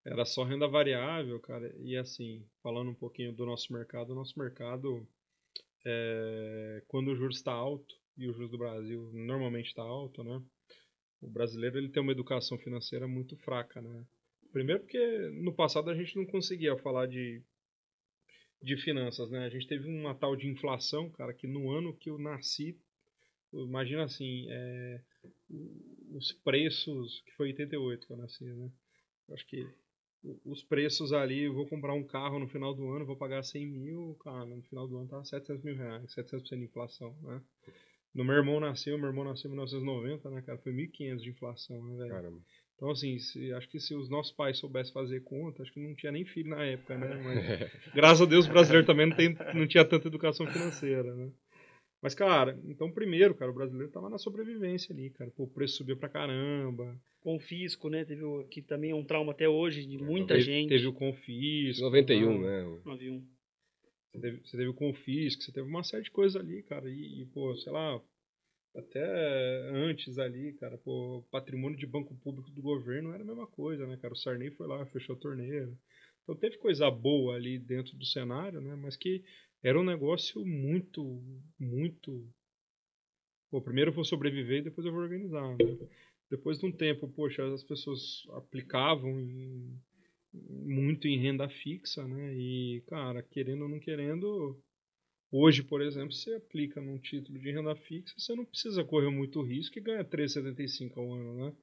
Era 0.06 0.26
só 0.26 0.44
renda 0.44 0.68
variável, 0.68 1.40
cara. 1.40 1.74
E 1.80 1.96
assim, 1.96 2.46
falando 2.62 2.92
um 2.92 2.94
pouquinho 2.94 3.32
do 3.32 3.46
nosso 3.46 3.72
mercado, 3.72 4.10
o 4.10 4.16
nosso 4.16 4.38
mercado, 4.38 5.08
é, 5.86 6.84
quando 6.90 7.08
o 7.12 7.16
juros 7.16 7.38
está 7.38 7.54
alto, 7.54 7.96
e 8.18 8.28
o 8.28 8.34
juros 8.34 8.52
do 8.52 8.58
Brasil 8.58 9.12
normalmente 9.14 9.68
está 9.68 9.82
alto, 9.82 10.26
né? 10.26 10.42
O 11.22 11.30
brasileiro 11.30 11.78
ele 11.78 11.88
tem 11.88 12.04
uma 12.04 12.12
educação 12.12 12.58
financeira 12.58 13.08
muito 13.08 13.38
fraca, 13.38 13.82
né? 13.82 14.06
Primeiro 14.52 14.82
porque 14.82 15.30
no 15.42 15.54
passado 15.54 15.90
a 15.90 15.96
gente 15.96 16.18
não 16.18 16.26
conseguia 16.26 16.78
falar 16.80 17.08
de, 17.08 17.42
de 18.62 18.78
finanças, 18.78 19.30
né? 19.30 19.46
A 19.46 19.50
gente 19.50 19.68
teve 19.68 19.88
uma 19.88 20.16
tal 20.16 20.36
de 20.36 20.48
inflação, 20.48 21.10
cara, 21.12 21.34
que 21.34 21.48
no 21.48 21.72
ano 21.72 21.96
que 21.96 22.10
eu 22.10 22.18
nasci, 22.18 22.78
imagina 23.54 24.04
assim, 24.04 24.48
é, 24.50 25.02
os 26.12 26.32
preços, 26.32 27.22
que 27.26 27.32
foi 27.34 27.50
em 27.50 27.52
88 27.52 28.08
que 28.08 28.14
eu 28.14 28.18
nasci, 28.18 28.44
né? 28.46 28.72
Eu 29.28 29.36
Acho 29.36 29.48
que 29.48 29.68
os 30.44 30.64
preços 30.64 31.14
ali, 31.14 31.48
vou 31.48 31.68
comprar 31.68 31.94
um 31.94 32.04
carro 32.04 32.40
no 32.40 32.48
final 32.48 32.74
do 32.74 32.90
ano, 32.90 33.06
vou 33.06 33.16
pagar 33.16 33.44
100 33.44 33.68
mil, 33.68 34.16
cara, 34.24 34.46
no 34.46 34.62
final 34.64 34.88
do 34.88 34.98
ano 34.98 35.08
tá 35.08 35.24
700 35.24 35.64
mil 35.64 35.76
reais, 35.76 36.14
700% 36.14 36.58
de 36.58 36.66
inflação, 36.66 37.16
né? 37.22 37.42
No 38.14 38.24
meu 38.24 38.36
irmão 38.36 38.60
nasceu, 38.60 38.98
meu 38.98 39.10
irmão 39.10 39.26
nasceu 39.26 39.50
em 39.50 39.54
1990, 39.54 40.30
né, 40.30 40.42
cara, 40.42 40.58
foi 40.60 40.72
1.500 40.72 41.22
de 41.22 41.30
inflação, 41.30 41.84
né, 41.84 41.98
velho? 41.98 42.10
Caramba. 42.10 42.42
Então, 42.76 42.90
assim, 42.92 43.18
se- 43.20 43.54
acho 43.54 43.70
que 43.70 43.80
se 43.80 43.96
os 43.96 44.10
nossos 44.10 44.34
pais 44.34 44.58
soubessem 44.58 44.94
fazer 44.94 45.22
conta, 45.22 45.64
acho 45.64 45.72
que 45.72 45.80
não 45.80 45.96
tinha 45.96 46.12
nem 46.12 46.26
filho 46.26 46.50
na 46.50 46.64
época, 46.64 46.98
né? 46.98 47.08
Mas, 47.24 47.94
graças 47.94 48.22
a 48.22 48.26
Deus 48.26 48.46
o 48.46 48.50
brasileiro 48.50 48.86
também 48.86 49.06
não, 49.08 49.16
tem, 49.16 49.38
não 49.54 49.68
tinha 49.68 49.86
tanta 49.86 50.08
educação 50.08 50.46
financeira, 50.48 51.16
né? 51.16 51.32
Mas, 52.02 52.14
cara, 52.14 52.60
então 52.66 52.92
primeiro, 52.92 53.34
cara, 53.34 53.50
o 53.50 53.56
brasileiro 53.56 53.92
tava 53.92 54.10
na 54.10 54.18
sobrevivência 54.18 54.94
ali, 54.94 55.10
cara. 55.10 55.32
Pô, 55.32 55.44
o 55.44 55.50
preço 55.50 55.78
subiu 55.78 55.98
pra 55.98 56.10
caramba. 56.10 57.00
Confisco, 57.22 57.90
né? 57.90 58.06
Teve 58.06 58.24
o, 58.24 58.44
que 58.44 58.62
também 58.62 58.92
é 58.92 58.96
um 58.96 59.04
trauma 59.04 59.32
até 59.32 59.50
hoje 59.50 59.88
de 59.88 59.98
muita 59.98 60.36
teve, 60.36 60.46
gente. 60.46 60.70
Teve 60.70 60.86
o 60.86 60.94
confisco. 60.94 61.84
91, 61.84 62.42
né? 62.42 62.64
né? 62.64 62.80
no 62.86 62.92
avião. 62.92 63.24
Você 64.12 64.20
teve, 64.22 64.38
você 64.46 64.58
teve 64.58 64.70
o 64.70 64.74
confisco, 64.74 65.42
você 65.42 65.52
teve 65.52 65.68
uma 65.68 65.84
série 65.84 66.04
de 66.04 66.12
coisas 66.12 66.40
ali, 66.40 66.62
cara. 66.64 66.90
E, 66.90 67.22
e, 67.22 67.26
pô, 67.28 67.56
sei 67.56 67.72
lá, 67.72 68.00
até 68.76 69.70
antes 69.72 70.18
ali, 70.18 70.54
cara, 70.54 70.78
pô, 70.78 71.24
patrimônio 71.32 71.78
de 71.78 71.86
banco 71.86 72.16
público 72.16 72.52
do 72.52 72.62
governo 72.62 73.14
era 73.14 73.24
a 73.24 73.26
mesma 73.26 73.48
coisa, 73.48 73.88
né, 73.88 73.98
cara? 73.98 74.14
O 74.14 74.18
Sarney 74.18 74.52
foi 74.52 74.68
lá, 74.68 74.86
fechou 74.88 75.16
a 75.16 75.20
torneira. 75.20 75.72
Então 76.24 76.36
teve 76.36 76.58
coisa 76.58 76.90
boa 76.92 77.36
ali 77.36 77.58
dentro 77.60 77.96
do 77.98 78.06
cenário, 78.06 78.60
né? 78.60 78.76
Mas 78.76 78.96
que 78.96 79.24
era 79.64 79.80
um 79.80 79.84
negócio 79.84 80.46
muito, 80.46 81.22
muito. 81.60 82.28
Pô, 83.50 83.62
primeiro 83.62 83.92
eu 83.92 83.96
vou 83.96 84.04
sobreviver 84.04 84.60
e 84.60 84.64
depois 84.64 84.86
eu 84.86 84.92
vou 84.92 85.02
organizar, 85.02 85.50
né? 85.50 85.78
Depois 86.30 86.58
de 86.60 86.66
um 86.66 86.72
tempo, 86.72 87.08
poxa, 87.08 87.46
as 87.54 87.64
pessoas 87.64 88.24
aplicavam 88.34 89.20
em- 89.22 89.80
muito 90.34 91.08
em 91.08 91.18
renda 91.18 91.48
fixa, 91.48 92.06
né? 92.08 92.34
E, 92.36 92.82
cara, 92.88 93.24
querendo 93.24 93.64
ou 93.64 93.70
não 93.70 93.80
querendo, 93.80 94.60
hoje, 95.32 95.64
por 95.64 95.82
exemplo, 95.82 96.12
você 96.14 96.34
aplica 96.36 96.82
num 96.82 96.98
título 96.98 97.40
de 97.40 97.52
renda 97.52 97.76
fixa, 97.76 98.14
você 98.18 98.36
não 98.36 98.46
precisa 98.46 98.84
correr 98.84 99.10
muito 99.10 99.42
risco 99.42 99.78
e 99.78 99.82
ganha 99.82 100.04
3,75 100.04 100.98
ao 100.98 101.14
ano, 101.14 101.46
né? 101.46 101.54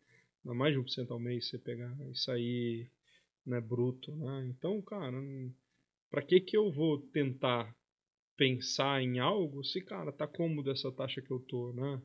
Dá 0.44 0.54
mais 0.54 0.74
de 0.74 0.80
1% 0.80 1.10
ao 1.10 1.18
mês 1.20 1.48
você 1.48 1.58
pegar 1.58 1.96
isso 2.10 2.30
aí, 2.30 2.86
né, 3.46 3.60
bruto, 3.60 4.14
né? 4.16 4.46
Então, 4.48 4.80
cara, 4.82 5.18
pra 6.10 6.22
que 6.22 6.40
que 6.40 6.56
eu 6.56 6.70
vou 6.70 6.98
tentar 6.98 7.74
pensar 8.36 9.02
em 9.02 9.18
algo 9.18 9.64
se, 9.64 9.80
cara, 9.80 10.12
tá 10.12 10.26
cômodo 10.26 10.70
essa 10.70 10.90
taxa 10.90 11.22
que 11.22 11.30
eu 11.30 11.38
tô, 11.40 11.72
né? 11.72 12.02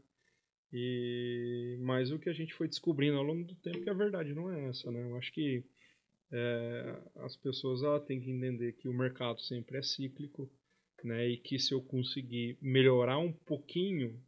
E 0.72 1.78
mas 1.82 2.12
o 2.12 2.20
que 2.20 2.30
a 2.30 2.34
gente 2.34 2.54
foi 2.54 2.68
descobrindo 2.68 3.18
ao 3.18 3.24
longo 3.24 3.44
do 3.46 3.56
tempo 3.56 3.82
que 3.82 3.90
a 3.90 3.94
verdade 3.94 4.34
não 4.34 4.52
é 4.52 4.70
essa, 4.70 4.92
né? 4.92 5.02
Eu 5.02 5.18
acho 5.18 5.32
que 5.32 5.64
é, 6.32 7.02
as 7.18 7.36
pessoas 7.38 7.82
ela 7.84 8.00
têm 8.00 8.20
que 8.20 8.30
entender 8.30 8.74
que 8.74 8.88
o 8.88 8.94
mercado 8.94 9.40
sempre 9.42 9.78
é 9.78 9.82
cíclico, 9.82 10.50
né? 11.06 11.28
E 11.28 11.38
que 11.38 11.60
se 11.60 11.74
eu 11.74 11.82
conseguir 11.82 12.58
melhorar 12.62 13.20
um 13.20 13.32
pouquinho 13.32 14.22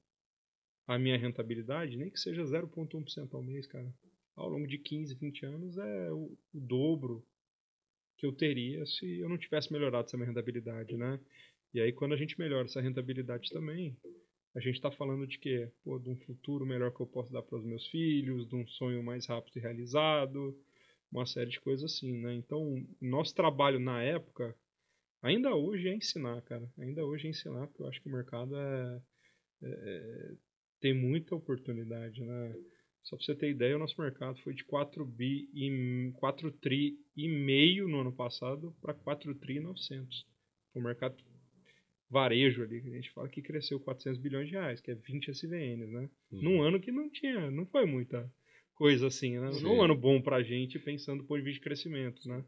a 0.87 0.97
minha 0.97 1.17
rentabilidade, 1.17 1.97
nem 1.97 2.09
que 2.09 2.19
seja 2.19 2.43
0,1% 2.43 3.33
ao 3.33 3.43
mês, 3.43 3.67
cara, 3.67 3.93
ao 4.35 4.49
longo 4.49 4.67
de 4.67 4.77
15, 4.77 5.15
20 5.15 5.45
anos 5.45 5.77
é 5.77 6.11
o, 6.11 6.37
o 6.53 6.59
dobro 6.59 7.25
que 8.17 8.25
eu 8.25 8.33
teria 8.33 8.85
se 8.85 9.19
eu 9.19 9.29
não 9.29 9.37
tivesse 9.37 9.71
melhorado 9.71 10.07
essa 10.07 10.17
minha 10.17 10.27
rentabilidade, 10.27 10.97
né? 10.97 11.19
E 11.73 11.79
aí 11.79 11.93
quando 11.93 12.13
a 12.13 12.17
gente 12.17 12.39
melhora 12.39 12.65
essa 12.65 12.81
rentabilidade 12.81 13.49
também, 13.51 13.95
a 14.55 14.59
gente 14.59 14.75
está 14.75 14.91
falando 14.91 15.27
de 15.27 15.37
quê? 15.37 15.71
Pô, 15.83 15.99
de 15.99 16.09
um 16.09 16.17
futuro 16.17 16.65
melhor 16.65 16.91
que 16.91 16.99
eu 16.99 17.07
posso 17.07 17.31
dar 17.31 17.43
para 17.43 17.57
os 17.57 17.63
meus 17.63 17.85
filhos, 17.87 18.47
de 18.47 18.55
um 18.55 18.67
sonho 18.67 19.03
mais 19.03 19.27
rápido 19.27 19.57
e 19.57 19.61
realizado, 19.61 20.57
uma 21.11 21.25
série 21.25 21.49
de 21.49 21.59
coisas 21.59 21.91
assim, 21.91 22.17
né? 22.19 22.33
Então, 22.33 22.83
nosso 22.99 23.33
trabalho 23.35 23.79
na 23.79 24.01
época, 24.01 24.55
ainda 25.21 25.55
hoje 25.55 25.87
é 25.87 25.95
ensinar, 25.95 26.41
cara. 26.43 26.69
Ainda 26.77 27.05
hoje 27.05 27.27
é 27.27 27.29
ensinar, 27.29 27.67
porque 27.67 27.83
eu 27.83 27.87
acho 27.87 28.01
que 28.01 28.09
o 28.09 28.11
mercado 28.11 28.55
é, 28.55 29.01
é 29.63 30.33
tem 30.79 30.93
muita 30.93 31.35
oportunidade, 31.35 32.23
né? 32.23 32.55
Só 33.03 33.15
para 33.15 33.25
você 33.25 33.35
ter 33.35 33.49
ideia, 33.49 33.75
o 33.75 33.79
nosso 33.79 33.99
mercado 33.99 34.39
foi 34.41 34.53
de 34.53 34.63
4 34.63 35.05
bi 35.05 35.49
e 35.53 36.11
4 36.15 36.51
tri 36.53 36.97
e 37.15 37.27
meio 37.27 37.87
no 37.87 38.01
ano 38.01 38.11
passado 38.11 38.75
para 38.81 38.93
4 38.93 39.33
tri 39.35 39.57
e 39.57 39.59
900. 39.59 40.25
O 40.73 40.81
mercado 40.81 41.15
varejo 42.09 42.63
ali, 42.63 42.81
que 42.81 42.87
a 42.87 42.95
gente 42.95 43.11
fala 43.11 43.29
que 43.29 43.41
cresceu 43.41 43.79
400 43.79 44.19
bilhões 44.19 44.47
de 44.47 44.53
reais, 44.53 44.81
que 44.81 44.91
é 44.91 44.95
20 44.95 45.29
SVNs, 45.31 45.91
né? 45.91 46.09
Uhum. 46.31 46.41
Num 46.41 46.61
ano 46.61 46.79
que 46.79 46.91
não 46.91 47.09
tinha, 47.09 47.51
não 47.51 47.65
foi 47.65 47.85
muita 47.85 48.31
coisa 48.73 49.07
assim, 49.07 49.37
né? 49.37 49.51
Sim. 49.53 49.63
Num 49.63 49.81
ano 49.81 49.95
bom 49.95 50.21
pra 50.21 50.41
gente, 50.41 50.79
pensando 50.79 51.23
de 51.23 51.41
vista 51.41 51.51
de 51.51 51.59
crescimento, 51.59 52.27
né? 52.27 52.43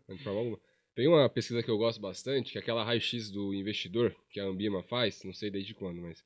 Tem 0.93 1.07
uma 1.07 1.29
pesquisa 1.29 1.63
que 1.63 1.69
eu 1.69 1.77
gosto 1.77 2.01
bastante, 2.01 2.51
que 2.51 2.57
é 2.57 2.61
aquela 2.61 2.83
raio-x 2.83 3.31
do 3.31 3.53
investidor, 3.53 4.15
que 4.29 4.39
a 4.39 4.45
Ambima 4.45 4.83
faz, 4.83 5.23
não 5.23 5.33
sei 5.33 5.49
desde 5.49 5.73
quando, 5.73 6.01
mas 6.01 6.23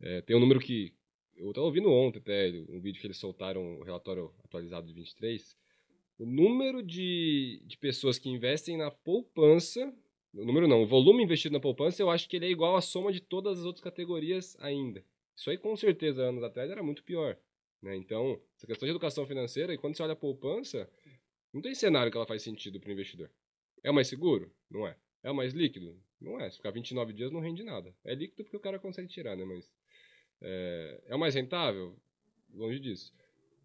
é, 0.00 0.20
tem 0.22 0.36
um 0.36 0.40
número 0.40 0.58
que 0.58 0.92
eu 1.36 1.50
estava 1.50 1.66
ouvindo 1.66 1.90
ontem 1.90 2.18
até, 2.18 2.50
um 2.68 2.80
vídeo 2.80 3.00
que 3.00 3.06
eles 3.06 3.16
soltaram, 3.16 3.78
o 3.78 3.84
relatório 3.84 4.32
atualizado 4.44 4.86
de 4.86 4.92
23, 4.92 5.56
o 6.18 6.26
número 6.26 6.82
de, 6.82 7.62
de 7.64 7.78
pessoas 7.78 8.18
que 8.18 8.28
investem 8.28 8.76
na 8.76 8.90
poupança, 8.90 9.92
o 10.34 10.44
número 10.44 10.66
não, 10.66 10.82
o 10.82 10.86
volume 10.86 11.22
investido 11.22 11.52
na 11.52 11.60
poupança, 11.60 12.02
eu 12.02 12.10
acho 12.10 12.28
que 12.28 12.36
ele 12.36 12.46
é 12.46 12.50
igual 12.50 12.76
à 12.76 12.80
soma 12.80 13.12
de 13.12 13.20
todas 13.20 13.60
as 13.60 13.64
outras 13.64 13.84
categorias 13.84 14.56
ainda. 14.60 15.04
Isso 15.36 15.48
aí 15.48 15.56
com 15.56 15.76
certeza 15.76 16.22
anos 16.22 16.42
atrás 16.42 16.70
era 16.70 16.82
muito 16.82 17.04
pior. 17.04 17.38
Né? 17.80 17.96
Então, 17.96 18.40
essa 18.56 18.66
questão 18.66 18.86
de 18.86 18.90
educação 18.90 19.26
financeira, 19.26 19.72
e 19.72 19.78
quando 19.78 19.96
você 19.96 20.02
olha 20.02 20.12
a 20.12 20.16
poupança, 20.16 20.88
não 21.52 21.60
tem 21.60 21.74
cenário 21.74 22.10
que 22.10 22.16
ela 22.16 22.26
faz 22.26 22.42
sentido 22.42 22.80
para 22.80 22.90
o 22.90 22.92
investidor. 22.92 23.30
É 23.82 23.90
o 23.90 23.94
mais 23.94 24.08
seguro? 24.08 24.50
Não 24.70 24.86
é. 24.86 24.96
É 25.22 25.30
o 25.30 25.34
mais 25.34 25.52
líquido? 25.52 25.96
Não 26.20 26.40
é. 26.40 26.50
Se 26.50 26.56
ficar 26.56 26.70
29 26.70 27.12
dias 27.12 27.30
não 27.30 27.40
rende 27.40 27.62
nada. 27.62 27.94
É 28.04 28.14
líquido 28.14 28.44
porque 28.44 28.56
o 28.56 28.60
cara 28.60 28.78
consegue 28.78 29.08
tirar, 29.08 29.36
né? 29.36 29.44
Mas 29.44 29.70
é, 30.40 31.00
é 31.08 31.14
o 31.14 31.18
mais 31.18 31.34
rentável? 31.34 31.96
Longe 32.52 32.78
disso. 32.78 33.12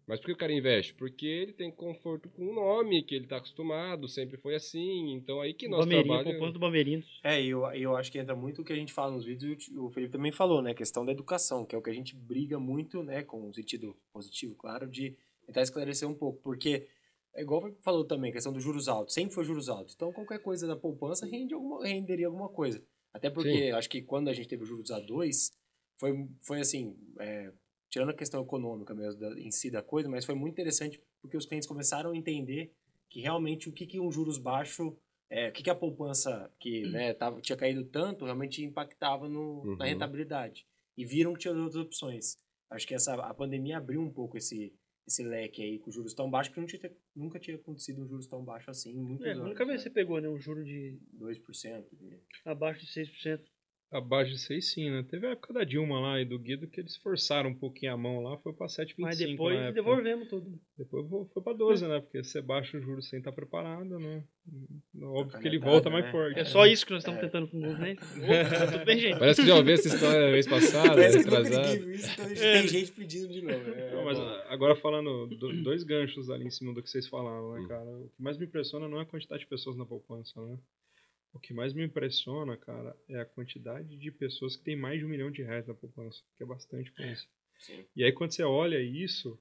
Mas 0.08 0.20
por 0.20 0.26
que 0.26 0.32
o 0.32 0.36
cara 0.36 0.52
investe? 0.54 0.94
Porque 0.94 1.26
ele 1.26 1.52
tem 1.52 1.70
conforto 1.70 2.30
com 2.30 2.48
o 2.48 2.54
nome, 2.54 3.02
que 3.02 3.14
ele 3.14 3.24
está 3.24 3.36
acostumado, 3.36 4.08
sempre 4.08 4.38
foi 4.38 4.54
assim. 4.54 5.12
Então 5.12 5.38
aí 5.38 5.52
que 5.52 5.68
Bameirinho, 5.68 6.06
trabalho... 6.06 6.30
poupança 6.30 6.52
do 6.54 6.58
Bameirinho. 6.58 7.04
É, 7.22 7.42
e 7.42 7.50
eu, 7.50 7.66
eu 7.72 7.94
acho 7.94 8.10
que 8.10 8.18
entra 8.18 8.34
muito 8.34 8.62
o 8.62 8.64
que 8.64 8.72
a 8.72 8.76
gente 8.76 8.90
fala 8.90 9.12
nos 9.12 9.26
vídeos, 9.26 9.68
e 9.68 9.76
o 9.76 9.90
Felipe 9.90 10.12
também 10.12 10.32
falou, 10.32 10.62
né? 10.62 10.70
A 10.70 10.74
questão 10.74 11.04
da 11.04 11.12
educação, 11.12 11.66
que 11.66 11.74
é 11.74 11.78
o 11.78 11.82
que 11.82 11.90
a 11.90 11.94
gente 11.94 12.16
briga 12.16 12.58
muito, 12.58 13.02
né? 13.02 13.22
Com 13.22 13.50
um 13.50 13.52
sentido 13.52 13.94
positivo, 14.10 14.54
claro, 14.54 14.88
de 14.88 15.14
tentar 15.44 15.60
esclarecer 15.60 16.08
um 16.08 16.14
pouco. 16.14 16.40
Porque, 16.42 16.86
é 17.38 17.42
igual 17.42 17.72
falou 17.82 18.04
também, 18.04 18.30
a 18.30 18.32
questão 18.32 18.52
dos 18.52 18.62
juros 18.62 18.88
altos. 18.88 19.14
Sempre 19.14 19.34
foi 19.34 19.44
juros 19.44 19.68
altos. 19.68 19.94
Então, 19.94 20.12
qualquer 20.12 20.40
coisa 20.40 20.66
da 20.66 20.76
poupança 20.76 21.24
rende 21.24 21.54
alguma, 21.54 21.86
renderia 21.86 22.26
alguma 22.26 22.48
coisa. 22.48 22.82
Até 23.14 23.30
porque, 23.30 23.66
Sim. 23.66 23.70
acho 23.70 23.88
que 23.88 24.02
quando 24.02 24.28
a 24.28 24.32
gente 24.34 24.48
teve 24.48 24.64
os 24.64 24.68
juros 24.68 24.90
a 24.90 24.98
dois, 24.98 25.52
foi, 25.96 26.28
foi 26.42 26.60
assim, 26.60 26.96
é, 27.20 27.52
tirando 27.88 28.10
a 28.10 28.14
questão 28.14 28.42
econômica 28.42 28.92
mesmo 28.94 29.20
da, 29.20 29.40
em 29.40 29.50
si 29.50 29.70
da 29.70 29.82
coisa, 29.82 30.08
mas 30.08 30.24
foi 30.24 30.34
muito 30.34 30.52
interessante 30.52 31.00
porque 31.22 31.36
os 31.36 31.46
clientes 31.46 31.68
começaram 31.68 32.10
a 32.10 32.16
entender 32.16 32.72
que 33.08 33.20
realmente 33.20 33.68
o 33.68 33.72
que, 33.72 33.86
que 33.86 34.00
um 34.00 34.10
juros 34.10 34.36
baixo, 34.38 34.96
é, 35.30 35.48
o 35.48 35.52
que, 35.52 35.62
que 35.62 35.70
a 35.70 35.74
poupança 35.74 36.52
que 36.58 36.82
né, 36.90 37.14
tava, 37.14 37.40
tinha 37.40 37.56
caído 37.56 37.84
tanto 37.84 38.24
realmente 38.24 38.64
impactava 38.64 39.28
no, 39.28 39.62
Uhum. 39.64 39.76
na 39.76 39.86
rentabilidade. 39.86 40.66
E 40.96 41.04
viram 41.04 41.32
que 41.32 41.40
tinha 41.40 41.54
outras 41.54 41.76
opções. 41.76 42.36
Acho 42.68 42.86
que 42.86 42.94
essa, 42.94 43.14
a 43.14 43.32
pandemia 43.32 43.78
abriu 43.78 44.00
um 44.00 44.10
pouco 44.12 44.36
esse, 44.36 44.74
esse 45.08 45.22
leque 45.22 45.62
aí 45.62 45.78
com 45.78 45.90
juros 45.90 46.14
tão 46.14 46.30
baixos, 46.30 46.50
porque 46.54 46.60
não 46.60 46.66
tinha, 46.68 46.96
nunca 47.16 47.38
tinha 47.40 47.56
acontecido 47.56 48.02
um 48.02 48.06
juros 48.06 48.26
tão 48.26 48.44
baixo 48.44 48.70
assim 48.70 48.94
muitos 48.94 49.26
É, 49.26 49.32
anos. 49.32 49.48
nunca 49.48 49.64
vez 49.64 49.78
né? 49.80 49.84
você 49.84 49.90
pegou, 49.90 50.20
né? 50.20 50.28
Um 50.28 50.38
juro 50.38 50.62
de 50.64 50.98
2%. 51.18 51.84
De... 51.92 52.20
abaixo 52.44 52.80
de 52.84 52.92
6%. 52.92 53.40
Abaixo 53.90 54.32
de 54.32 54.38
6 54.38 54.70
sim, 54.72 54.90
né? 54.90 55.02
Teve 55.08 55.26
a 55.26 55.30
época 55.30 55.54
da 55.54 55.64
Dilma 55.64 55.98
lá 55.98 56.20
e 56.20 56.24
do 56.26 56.38
Guido 56.38 56.68
que 56.68 56.78
eles 56.78 56.94
forçaram 56.98 57.48
um 57.48 57.54
pouquinho 57.54 57.94
a 57.94 57.96
mão 57.96 58.20
lá, 58.22 58.36
foi 58.36 58.52
pra 58.52 58.66
7,25 58.66 58.94
Mas 58.98 59.18
na 59.18 59.26
depois 59.26 59.56
época. 59.56 59.72
devolvemos 59.72 60.28
tudo. 60.28 60.60
Depois 60.76 61.06
foi 61.32 61.42
pra 61.42 61.52
12, 61.54 61.88
né? 61.88 61.98
Porque 62.00 62.22
você 62.22 62.42
baixa 62.42 62.76
o 62.76 62.80
juros 62.82 63.08
sem 63.08 63.18
estar 63.20 63.32
preparado, 63.32 63.98
né? 63.98 64.22
Óbvio 65.02 65.40
que 65.40 65.48
ele 65.48 65.58
volta 65.58 65.88
mais 65.88 66.04
né? 66.04 66.10
forte. 66.12 66.38
É 66.38 66.44
só 66.44 66.66
isso 66.66 66.84
que 66.84 66.92
nós 66.92 67.00
estamos 67.02 67.18
tentando 67.20 67.48
com 67.48 67.56
o 67.56 67.60
movimento. 67.60 68.02
Tá 68.58 68.72
tudo 68.72 68.84
bem, 68.84 68.98
gente. 68.98 69.18
Parece 69.18 69.40
que 69.40 69.48
já 69.48 69.54
ouviu 69.56 69.72
essa 69.74 69.88
história 69.88 70.32
mês 70.32 70.46
passado, 70.46 70.88
Parece 70.88 71.18
que 71.20 71.24
nunca 71.24 71.42
retrasado. 71.42 71.68
ninguém 71.68 71.86
viu 71.86 71.94
isso, 71.94 72.10
então 72.12 72.26
tem 72.34 72.68
gente 72.68 72.92
pedindo 72.92 73.32
de 73.32 73.40
novo. 73.40 73.70
É, 73.70 73.94
Não, 73.94 74.04
mas 74.04 74.18
ah, 74.18 74.46
agora 74.50 74.76
falando 74.76 75.26
do- 75.28 75.62
dois 75.62 75.82
ganchos 75.82 76.28
ali 76.28 76.44
em 76.46 76.50
cima 76.50 76.74
do 76.74 76.82
que 76.82 76.90
vocês 76.90 77.06
falaram, 77.08 77.54
né, 77.54 77.60
Hum. 77.60 77.68
cara? 77.68 77.90
O 77.90 78.08
que 78.14 78.22
mais 78.22 78.36
me 78.36 78.44
impressiona 78.44 78.86
não 78.86 78.98
é 78.98 79.02
a 79.02 79.06
quantidade 79.06 79.40
de 79.44 79.48
pessoas 79.48 79.76
na 79.78 79.86
poupança, 79.86 80.38
né? 80.44 80.58
O 81.38 81.40
que 81.40 81.54
mais 81.54 81.72
me 81.72 81.84
impressiona, 81.84 82.56
cara, 82.56 82.96
é 83.08 83.20
a 83.20 83.24
quantidade 83.24 83.96
de 83.96 84.10
pessoas 84.10 84.56
que 84.56 84.64
tem 84.64 84.74
mais 84.74 84.98
de 84.98 85.06
um 85.06 85.08
milhão 85.08 85.30
de 85.30 85.40
reais 85.40 85.64
na 85.68 85.72
poupança, 85.72 86.20
que 86.36 86.42
é 86.42 86.46
bastante 86.46 86.92
coisa. 86.92 87.22
Sim. 87.60 87.84
E 87.94 88.02
aí 88.02 88.12
quando 88.12 88.32
você 88.32 88.42
olha 88.42 88.80
isso, 88.80 89.40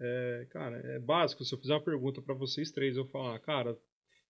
é, 0.00 0.46
cara, 0.50 0.76
é 0.76 0.98
básico. 1.00 1.44
Se 1.44 1.52
eu 1.52 1.58
fizer 1.58 1.74
uma 1.74 1.82
pergunta 1.84 2.22
pra 2.22 2.34
vocês 2.34 2.70
três, 2.70 2.96
eu 2.96 3.04
falar, 3.08 3.36
cara, 3.40 3.76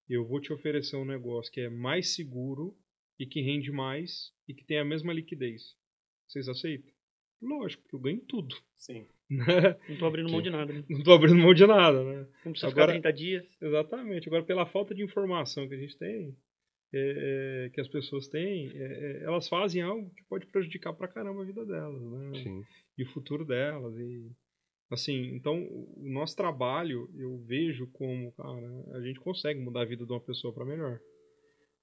eu 0.09 0.27
vou 0.27 0.41
te 0.41 0.51
oferecer 0.51 0.97
um 0.97 1.05
negócio 1.05 1.53
que 1.53 1.61
é 1.61 1.69
mais 1.69 2.15
seguro 2.15 2.75
e 3.19 3.27
que 3.27 3.43
rende 3.43 3.71
mais 3.71 4.33
e 4.49 4.55
que 4.55 4.65
tem 4.65 4.79
a 4.79 4.85
mesma 4.85 5.13
liquidez. 5.13 5.77
Vocês 6.27 6.49
aceitam? 6.49 6.91
Lógico, 7.43 7.83
porque 7.83 7.97
eu 7.97 8.01
ganho 8.01 8.21
tudo. 8.23 8.57
Sim. 8.79 9.07
né? 9.29 9.77
Não 9.91 9.99
tô 9.99 10.07
abrindo 10.07 10.31
mão 10.33 10.41
de 10.41 10.49
nada, 10.49 10.73
né? 10.73 10.83
Não 10.89 11.03
tô 11.03 11.13
abrindo 11.13 11.37
mão 11.37 11.53
de 11.53 11.67
nada, 11.67 12.03
né? 12.03 12.27
Não 12.47 12.53
precisa 12.53 12.73
Agora- 12.73 12.95
ficar 12.95 13.13
30 13.13 13.13
dias. 13.13 13.47
Exatamente. 13.61 14.27
Agora, 14.27 14.43
pela 14.43 14.65
falta 14.65 14.95
de 14.95 15.03
informação 15.03 15.69
que 15.69 15.75
a 15.75 15.79
gente 15.79 15.99
tem, 15.99 16.35
é, 16.93 17.67
é, 17.67 17.71
que 17.71 17.81
as 17.81 17.89
pessoas 17.89 18.29
têm, 18.29 18.71
é, 18.75 18.83
é, 18.83 19.23
elas 19.25 19.49
fazem 19.49 19.83
algo 19.83 20.11
que 20.15 20.25
pode 20.25 20.47
prejudicar 20.47 20.93
pra 20.95 21.09
caramba 21.09 21.43
a 21.43 21.45
vida 21.45 21.65
delas, 21.65 22.01
né? 22.03 22.43
Sim. 22.43 22.65
E 22.97 23.03
o 23.03 23.09
futuro 23.11 23.45
delas. 23.45 23.97
E, 23.99 24.31
assim, 24.91 25.35
então, 25.35 25.63
o 25.67 26.09
nosso 26.09 26.35
trabalho, 26.35 27.11
eu 27.17 27.37
vejo 27.39 27.87
como, 27.89 28.33
cara, 28.33 28.97
a 28.97 29.01
gente 29.03 29.21
consegue 29.21 29.61
mudar 29.61 29.83
a 29.83 29.87
vida 29.87 30.07
de 30.07 30.13
uma 30.13 30.21
pessoa 30.21 30.53
para 30.53 30.65
melhor. 30.65 30.99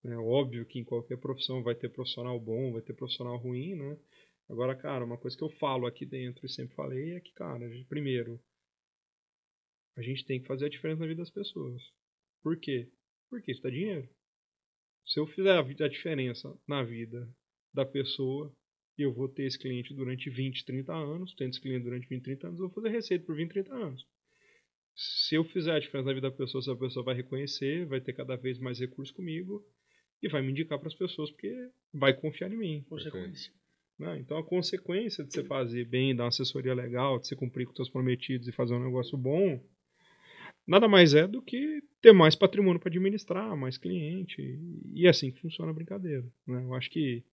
É 0.03 0.15
óbvio 0.17 0.65
que 0.65 0.79
em 0.79 0.83
qualquer 0.83 1.17
profissão 1.17 1.63
vai 1.63 1.73
ter 1.75 1.89
profissional 1.89 2.39
bom, 2.39 2.73
vai 2.73 2.81
ter 2.81 2.93
profissional 2.93 3.37
ruim, 3.37 3.75
né? 3.75 3.97
Agora, 4.47 4.75
cara, 4.75 5.03
uma 5.03 5.17
coisa 5.17 5.35
que 5.35 5.43
eu 5.43 5.49
falo 5.49 5.87
aqui 5.87 6.05
dentro 6.05 6.45
e 6.45 6.49
sempre 6.49 6.75
falei 6.75 7.13
é 7.13 7.19
que, 7.19 7.33
cara, 7.33 7.67
gente- 7.69 7.87
primeiro, 7.87 8.39
a 9.97 10.01
gente 10.01 10.25
tem 10.25 10.39
que 10.39 10.47
fazer 10.47 10.65
a 10.65 10.69
diferença 10.69 10.99
na 11.01 11.07
vida 11.07 11.21
das 11.21 11.31
pessoas. 11.31 11.81
Por 12.43 12.59
quê? 12.59 12.87
Porque 13.29 13.51
isso 13.51 13.61
dá 13.63 13.69
dinheiro. 13.69 14.07
Se 15.05 15.19
eu 15.19 15.27
fizer 15.27 15.57
a 15.57 15.87
diferença 15.87 16.53
na 16.67 16.83
vida 16.83 17.29
da 17.73 17.85
pessoa, 17.85 18.51
eu 18.97 19.13
vou 19.13 19.27
ter 19.27 19.43
esse 19.43 19.59
cliente 19.59 19.93
durante 19.93 20.29
20, 20.29 20.65
30 20.65 20.93
anos, 20.93 21.33
tendo 21.35 21.51
esse 21.51 21.61
cliente 21.61 21.83
durante 21.83 22.07
20, 22.07 22.23
30 22.23 22.47
anos, 22.47 22.59
eu 22.59 22.67
vou 22.67 22.73
fazer 22.73 22.89
receita 22.89 23.25
por 23.25 23.35
20, 23.35 23.49
30 23.49 23.73
anos. 23.73 24.05
Se 24.95 25.35
eu 25.35 25.43
fizer 25.43 25.73
a 25.73 25.79
diferença 25.79 26.07
na 26.07 26.13
vida 26.13 26.29
da 26.29 26.35
pessoa, 26.35 26.61
essa 26.61 26.75
pessoa 26.75 27.03
vai 27.03 27.15
reconhecer, 27.15 27.85
vai 27.85 27.99
ter 27.99 28.13
cada 28.13 28.35
vez 28.37 28.57
mais 28.59 28.79
recursos 28.79 29.13
comigo 29.13 29.63
e 30.23 30.29
vai 30.29 30.41
me 30.41 30.51
indicar 30.51 30.79
para 30.79 30.87
as 30.87 30.95
pessoas 30.95 31.29
porque 31.29 31.53
vai 31.93 32.13
confiar 32.13 32.51
em 32.51 32.57
mim. 32.57 32.85
Consequência. 32.87 33.51
né? 33.99 34.17
Então 34.19 34.37
a 34.37 34.43
consequência 34.43 35.23
de 35.25 35.33
você 35.33 35.43
fazer 35.43 35.85
bem, 35.85 36.15
dar 36.15 36.23
uma 36.23 36.29
assessoria 36.29 36.73
legal, 36.73 37.19
de 37.19 37.27
você 37.27 37.35
cumprir 37.35 37.65
com 37.65 37.71
os 37.71 37.75
seus 37.75 37.89
prometidos 37.89 38.47
e 38.47 38.53
fazer 38.53 38.73
um 38.73 38.83
negócio 38.83 39.17
bom, 39.17 39.61
nada 40.67 40.87
mais 40.87 41.13
é 41.13 41.27
do 41.27 41.41
que 41.41 41.81
ter 42.01 42.13
mais 42.13 42.35
patrimônio 42.35 42.79
para 42.79 42.89
administrar, 42.89 43.55
mais 43.55 43.77
cliente. 43.77 44.41
E 44.93 45.05
é 45.05 45.09
assim 45.09 45.31
que 45.31 45.41
funciona 45.41 45.71
a 45.71 45.73
brincadeira. 45.73 46.23
Né? 46.47 46.63
Eu 46.63 46.73
acho 46.73 46.89
que 46.89 47.23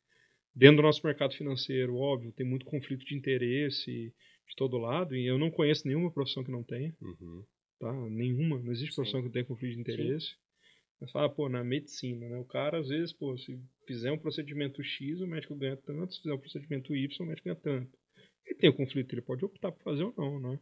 dentro 0.54 0.76
do 0.76 0.82
nosso 0.82 1.04
mercado 1.06 1.34
financeiro, 1.34 1.96
óbvio, 1.96 2.32
tem 2.32 2.46
muito 2.46 2.66
conflito 2.66 3.04
de 3.04 3.14
interesse 3.16 4.12
de 4.48 4.56
todo 4.56 4.76
lado, 4.76 5.16
e 5.16 5.24
eu 5.26 5.38
não 5.38 5.50
conheço 5.50 5.86
nenhuma 5.88 6.10
profissão 6.10 6.44
que 6.44 6.50
não 6.50 6.62
tenha, 6.62 6.94
Uhum. 7.00 7.42
tá? 7.80 7.92
Nenhuma, 8.10 8.58
não 8.60 8.70
existe 8.72 8.90
Sim. 8.90 8.96
profissão 8.96 9.20
que 9.20 9.26
não 9.26 9.32
tenha 9.32 9.44
conflito 9.46 9.74
de 9.74 9.80
interesse. 9.80 10.34
Mas 11.00 11.10
fala, 11.10 11.28
pô, 11.28 11.48
na 11.48 11.64
medicina, 11.64 12.28
né? 12.28 12.38
O 12.38 12.44
cara, 12.44 12.78
às 12.78 12.88
vezes, 12.88 13.12
pô, 13.12 13.36
se 13.38 13.58
fizer 13.86 14.12
um 14.12 14.18
procedimento 14.18 14.82
X, 14.84 15.20
o 15.20 15.26
médico 15.26 15.56
ganha 15.56 15.76
tanto, 15.76 16.12
se 16.14 16.20
fizer 16.22 16.34
um 16.34 16.38
procedimento 16.38 16.94
Y, 16.94 17.24
o 17.24 17.28
médico 17.28 17.48
ganha 17.48 17.56
tanto. 17.60 17.98
ele 18.46 18.58
tem 18.58 18.68
o 18.70 18.74
conflito, 18.74 19.12
ele 19.14 19.22
pode 19.22 19.44
optar 19.44 19.72
por 19.72 19.82
fazer 19.82 20.02
ou 20.04 20.14
não, 20.16 20.38
né? 20.38 20.60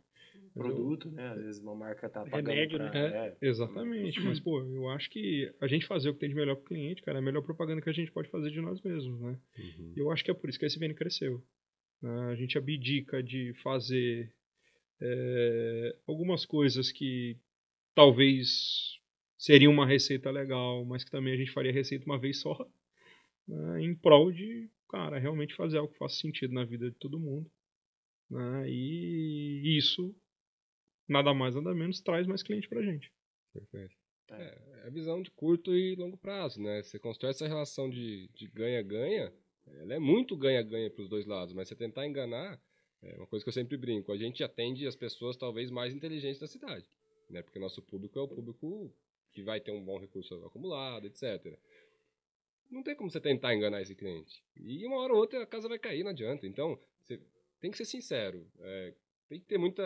Produto, 0.55 1.11
né? 1.11 1.29
Às 1.29 1.43
vezes 1.43 1.63
uma 1.63 1.75
marca 1.75 2.09
tá 2.09 2.25
pagando 2.25 2.49
Remédio, 2.49 2.79
pra... 2.79 2.91
né? 2.91 3.37
é. 3.41 3.49
Exatamente, 3.49 4.21
mas 4.21 4.41
pô, 4.41 4.63
eu 4.65 4.89
acho 4.89 5.09
que 5.11 5.53
a 5.61 5.67
gente 5.67 5.87
fazer 5.87 6.11
o 6.11 6.15
que 6.15 6.21
tem 6.21 6.29
de 6.29 6.35
melhor 6.35 6.57
pro 6.57 6.65
cliente, 6.65 7.03
cara, 7.03 7.19
é 7.19 7.21
a 7.21 7.25
melhor 7.25 7.43
propaganda 7.43 7.81
que 7.81 7.89
a 7.91 7.93
gente 7.93 8.11
pode 8.11 8.29
fazer 8.29 8.51
de 8.51 8.61
nós 8.61 8.81
mesmos, 8.83 9.21
né? 9.21 9.39
Uhum. 9.59 9.93
E 9.97 10.01
eu 10.01 10.11
acho 10.11 10.25
que 10.25 10.31
é 10.31 10.35
por 10.35 10.51
isso 10.51 10.59
que 10.59 10.65
a 10.65 10.69
SBN 10.69 10.95
cresceu. 10.95 11.43
né? 12.03 12.33
A 12.33 12.35
gente 12.35 12.59
abdica 12.59 13.23
de 13.23 13.53
fazer 13.63 14.33
é, 15.01 15.97
algumas 16.07 16.45
coisas 16.45 16.91
que 16.91 17.37
talvez 17.95 18.99
seriam 19.39 19.73
uma 19.73 19.87
receita 19.87 20.31
legal, 20.31 20.85
mas 20.85 21.05
que 21.05 21.11
também 21.11 21.33
a 21.33 21.37
gente 21.37 21.53
faria 21.53 21.73
receita 21.73 22.05
uma 22.07 22.19
vez 22.19 22.41
só, 22.41 22.69
né? 23.49 23.83
em 23.83 23.95
prol 23.95 24.31
de, 24.33 24.69
cara, 24.89 25.19
realmente 25.19 25.55
fazer 25.55 25.79
algo 25.79 25.93
que 25.93 25.99
faça 25.99 26.17
sentido 26.17 26.53
na 26.53 26.65
vida 26.65 26.91
de 26.91 26.97
todo 26.97 27.21
mundo. 27.21 27.51
né? 28.31 28.69
E 28.69 29.77
isso, 29.79 30.15
nada 31.11 31.35
mais, 31.35 31.55
nada 31.55 31.75
menos, 31.75 32.01
traz 32.01 32.27
mais 32.27 32.43
cliente 32.43 32.69
pra 32.69 32.83
gente. 32.83 33.13
Perfeito. 33.53 33.95
É. 34.31 34.35
É, 34.35 34.83
é 34.85 34.87
a 34.87 34.91
visão 34.91 35.21
de 35.21 35.31
curto 35.31 35.75
e 35.75 35.97
longo 35.97 36.17
prazo, 36.17 36.63
né? 36.63 36.83
Você 36.83 36.99
constrói 36.99 37.31
essa 37.31 37.49
relação 37.49 37.91
de 37.91 38.29
de 38.29 38.47
ganha-ganha, 38.49 39.33
ela 39.67 39.95
é 39.95 39.99
muito 39.99 40.37
ganha-ganha 40.37 40.91
para 40.91 41.03
os 41.03 41.09
dois 41.09 41.27
lados, 41.27 41.53
mas 41.53 41.69
você 41.69 41.75
tentar 41.75 42.07
enganar, 42.07 42.61
é 43.03 43.17
uma 43.17 43.27
coisa 43.27 43.45
que 43.45 43.49
eu 43.49 43.53
sempre 43.53 43.77
brinco, 43.77 44.13
a 44.13 44.17
gente 44.17 44.43
atende 44.45 44.87
as 44.87 44.97
pessoas 44.97 45.37
talvez 45.37 45.71
mais 45.71 45.95
inteligentes 45.95 46.41
da 46.41 46.47
cidade, 46.47 46.87
né? 47.29 47.43
Porque 47.43 47.59
nosso 47.59 47.83
público 47.83 48.19
é 48.19 48.23
o 48.23 48.29
público 48.29 48.95
que 49.33 49.43
vai 49.43 49.61
ter 49.61 49.73
um 49.73 49.85
bom 49.85 49.99
recurso 49.99 50.35
acumulado, 50.45 51.07
etc. 51.07 51.59
Não 52.71 52.83
tem 52.83 52.95
como 52.95 53.11
você 53.11 53.21
tentar 53.21 53.55
enganar 53.55 53.83
esse 53.83 53.97
cliente. 53.97 54.45
E 54.57 54.87
uma 54.87 54.99
hora 54.99 55.13
ou 55.13 55.19
outra 55.19 55.43
a 55.43 55.47
casa 55.47 55.69
vai 55.69 55.79
cair, 55.79 56.05
não 56.05 56.11
adianta. 56.11 56.47
Então, 56.47 56.79
você 57.03 57.21
tem 57.61 57.71
que 57.71 57.77
ser 57.77 57.85
sincero. 57.85 58.47
é, 58.61 58.95
tem 59.29 59.41
que 59.41 59.47
ter 59.47 59.59
muita 59.59 59.83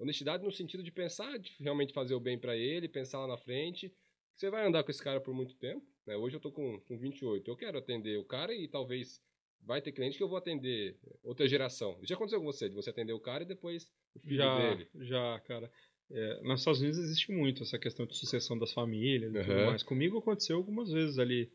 honestidade 0.00 0.42
no 0.44 0.50
sentido 0.50 0.82
de 0.82 0.90
pensar, 0.90 1.38
de 1.38 1.52
realmente 1.60 1.92
fazer 1.92 2.14
o 2.14 2.20
bem 2.20 2.38
pra 2.38 2.56
ele, 2.56 2.88
pensar 2.88 3.20
lá 3.20 3.26
na 3.28 3.36
frente. 3.38 3.92
Você 4.34 4.48
vai 4.50 4.66
andar 4.66 4.82
com 4.82 4.90
esse 4.90 5.02
cara 5.02 5.20
por 5.20 5.34
muito 5.34 5.54
tempo. 5.56 5.84
né? 6.06 6.16
Hoje 6.16 6.36
eu 6.36 6.40
tô 6.40 6.50
com, 6.50 6.80
com 6.80 6.96
28. 6.98 7.48
Eu 7.50 7.56
quero 7.56 7.78
atender 7.78 8.18
o 8.18 8.24
cara 8.24 8.54
e 8.54 8.66
talvez 8.66 9.20
vai 9.62 9.82
ter 9.82 9.92
cliente 9.92 10.16
que 10.16 10.22
eu 10.22 10.28
vou 10.28 10.38
atender 10.38 10.96
outra 11.22 11.46
geração. 11.46 11.98
Já 12.02 12.14
aconteceu 12.14 12.40
com 12.40 12.46
você, 12.46 12.68
de 12.68 12.74
você 12.74 12.88
atender 12.90 13.12
o 13.12 13.20
cara 13.20 13.42
e 13.44 13.46
depois 13.46 13.90
o 14.14 14.20
filho 14.20 14.36
Já, 14.36 14.58
dele. 14.58 14.88
já, 15.00 15.40
cara. 15.40 15.70
É, 16.10 16.42
nos 16.42 16.60
Estados 16.60 16.80
Unidos 16.80 16.98
existe 16.98 17.30
muito 17.30 17.62
essa 17.62 17.78
questão 17.78 18.06
de 18.06 18.16
sucessão 18.16 18.58
das 18.58 18.72
famílias 18.72 19.32
e 19.34 19.40
tudo 19.44 19.66
mais. 19.66 19.82
Comigo 19.82 20.18
aconteceu 20.18 20.56
algumas 20.56 20.90
vezes 20.90 21.18
ali. 21.18 21.52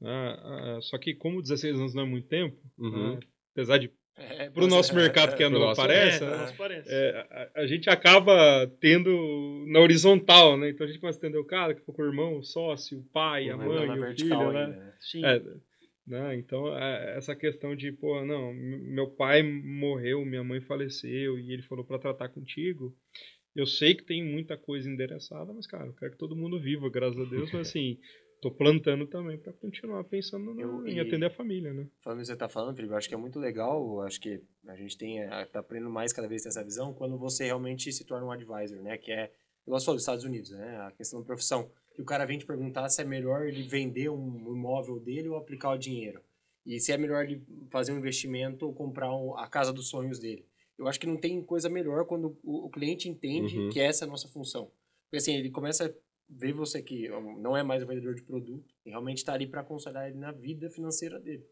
né? 0.00 0.10
Ah, 0.42 0.78
só 0.82 0.96
que 0.96 1.12
como 1.14 1.42
16 1.42 1.74
anos 1.76 1.92
não 1.94 2.04
é 2.04 2.06
muito 2.06 2.28
tempo, 2.28 2.56
Uhum. 2.78 3.14
né? 3.16 3.20
apesar 3.52 3.78
de 3.78 3.90
É, 4.20 4.50
pro 4.50 4.66
nosso 4.66 4.94
mercado 4.94 5.34
que 5.34 5.42
é 5.42 5.48
nosso, 5.48 5.80
parece, 5.80 6.22
é, 6.22 6.26
né? 6.26 6.82
É, 6.86 7.50
a, 7.54 7.62
a 7.62 7.66
gente 7.66 7.88
acaba 7.88 8.66
tendo 8.78 9.64
na 9.66 9.80
horizontal, 9.80 10.58
né? 10.58 10.68
Então 10.68 10.86
a 10.86 10.88
gente 10.90 11.00
começa 11.00 11.18
a 11.18 11.20
entender 11.20 11.38
o 11.38 11.44
cara 11.44 11.74
que 11.74 11.80
foi 11.80 11.94
com 11.94 12.02
o 12.02 12.06
irmão, 12.06 12.38
o 12.38 12.44
sócio, 12.44 12.98
o 12.98 13.04
pai, 13.04 13.48
a 13.48 13.56
Não 13.56 13.64
é 13.64 13.86
mãe, 13.86 14.12
o 14.12 14.16
filho, 14.16 14.52
né? 14.52 14.64
ainda, 14.64 14.66
né? 14.66 14.94
Sim. 15.00 15.24
É, 15.24 15.42
né? 16.06 16.36
Então, 16.36 16.76
é, 16.76 17.16
essa 17.16 17.34
questão 17.34 17.74
de, 17.74 17.92
pô, 17.92 18.24
não, 18.24 18.52
meu 18.52 19.08
pai 19.08 19.42
morreu, 19.42 20.24
minha 20.24 20.44
mãe 20.44 20.60
faleceu 20.60 21.38
e 21.38 21.52
ele 21.52 21.62
falou 21.62 21.84
pra 21.84 21.98
tratar 21.98 22.28
contigo. 22.28 22.94
Eu 23.54 23.66
sei 23.66 23.94
que 23.94 24.04
tem 24.04 24.24
muita 24.24 24.56
coisa 24.56 24.88
endereçada, 24.88 25.52
mas, 25.52 25.66
cara, 25.66 25.86
eu 25.86 25.94
quero 25.94 26.12
que 26.12 26.18
todo 26.18 26.36
mundo 26.36 26.60
viva, 26.60 26.90
graças 26.90 27.18
a 27.18 27.24
Deus, 27.28 27.50
mas 27.52 27.68
assim, 27.68 27.98
tô 28.40 28.50
plantando 28.50 29.06
também 29.06 29.38
pra 29.38 29.52
continuar 29.52 30.02
pensando 30.04 30.54
no- 30.54 30.60
Eu- 30.60 30.86
em 30.86 30.96
e- 30.96 31.00
atender 31.00 31.26
a 31.26 31.30
família, 31.30 31.72
né? 31.72 31.86
Falando 32.00 32.18
o 32.18 32.22
que 32.22 32.26
você 32.28 32.36
tá 32.36 32.48
falando, 32.48 32.74
Felipe, 32.76 32.92
eu 32.92 32.96
acho 32.98 33.08
que 33.08 33.14
é 33.14 33.18
muito 33.18 33.38
legal, 33.38 34.00
acho 34.02 34.20
que 34.20 34.40
a 34.66 34.74
gente 34.76 34.96
tem, 34.96 35.18
tá 35.52 35.60
aprendendo 35.60 35.90
mais 35.90 36.12
cada 36.12 36.26
vez 36.28 36.46
essa 36.46 36.64
visão 36.64 36.94
quando 36.94 37.18
você 37.18 37.44
realmente 37.44 37.92
se 37.92 38.04
torna 38.04 38.26
um 38.26 38.30
advisor, 38.32 38.80
né? 38.82 38.96
Que 38.98 39.12
é, 39.12 39.30
igual 39.66 39.78
você 39.78 39.84
falou, 39.86 39.96
dos 39.96 40.02
Estados 40.02 40.24
Unidos, 40.24 40.50
né? 40.52 40.78
A 40.86 40.90
questão 40.92 41.20
da 41.20 41.26
profissão. 41.26 41.70
Que 41.94 42.00
o 42.02 42.04
cara 42.04 42.24
vem 42.24 42.38
te 42.38 42.46
perguntar 42.46 42.88
se 42.88 43.02
é 43.02 43.04
melhor 43.04 43.46
ele 43.46 43.62
vender 43.62 44.08
um 44.08 44.54
imóvel 44.54 44.98
dele 45.00 45.28
ou 45.28 45.36
aplicar 45.36 45.72
o 45.72 45.78
dinheiro. 45.78 46.20
E 46.64 46.78
se 46.78 46.92
é 46.92 46.96
melhor 46.98 47.24
ele 47.24 47.42
fazer 47.70 47.92
um 47.92 47.98
investimento 47.98 48.64
ou 48.66 48.72
comprar 48.72 49.12
um- 49.14 49.36
a 49.36 49.46
casa 49.48 49.72
dos 49.72 49.88
sonhos 49.88 50.18
dele. 50.18 50.46
Eu 50.78 50.86
acho 50.88 50.98
que 51.00 51.06
não 51.06 51.16
tem 51.16 51.42
coisa 51.42 51.68
melhor 51.68 52.06
quando 52.06 52.38
o, 52.42 52.66
o 52.66 52.70
cliente 52.70 53.08
entende 53.08 53.58
Uhum. 53.58 53.68
que 53.70 53.80
essa 53.80 54.04
é 54.04 54.06
a 54.06 54.10
nossa 54.10 54.28
função. 54.28 54.70
Porque 55.04 55.16
assim, 55.16 55.34
ele 55.34 55.50
começa 55.50 55.94
ver 56.30 56.52
você 56.52 56.82
que 56.82 57.08
não 57.08 57.56
é 57.56 57.62
mais 57.62 57.82
um 57.82 57.86
vendedor 57.86 58.14
de 58.14 58.22
produto 58.22 58.72
e 58.86 58.90
realmente 58.90 59.18
está 59.18 59.34
ali 59.34 59.46
para 59.46 59.64
consolidar 59.64 60.08
ele 60.08 60.16
na 60.18 60.32
vida 60.32 60.70
financeira 60.70 61.18
dele. 61.20 61.44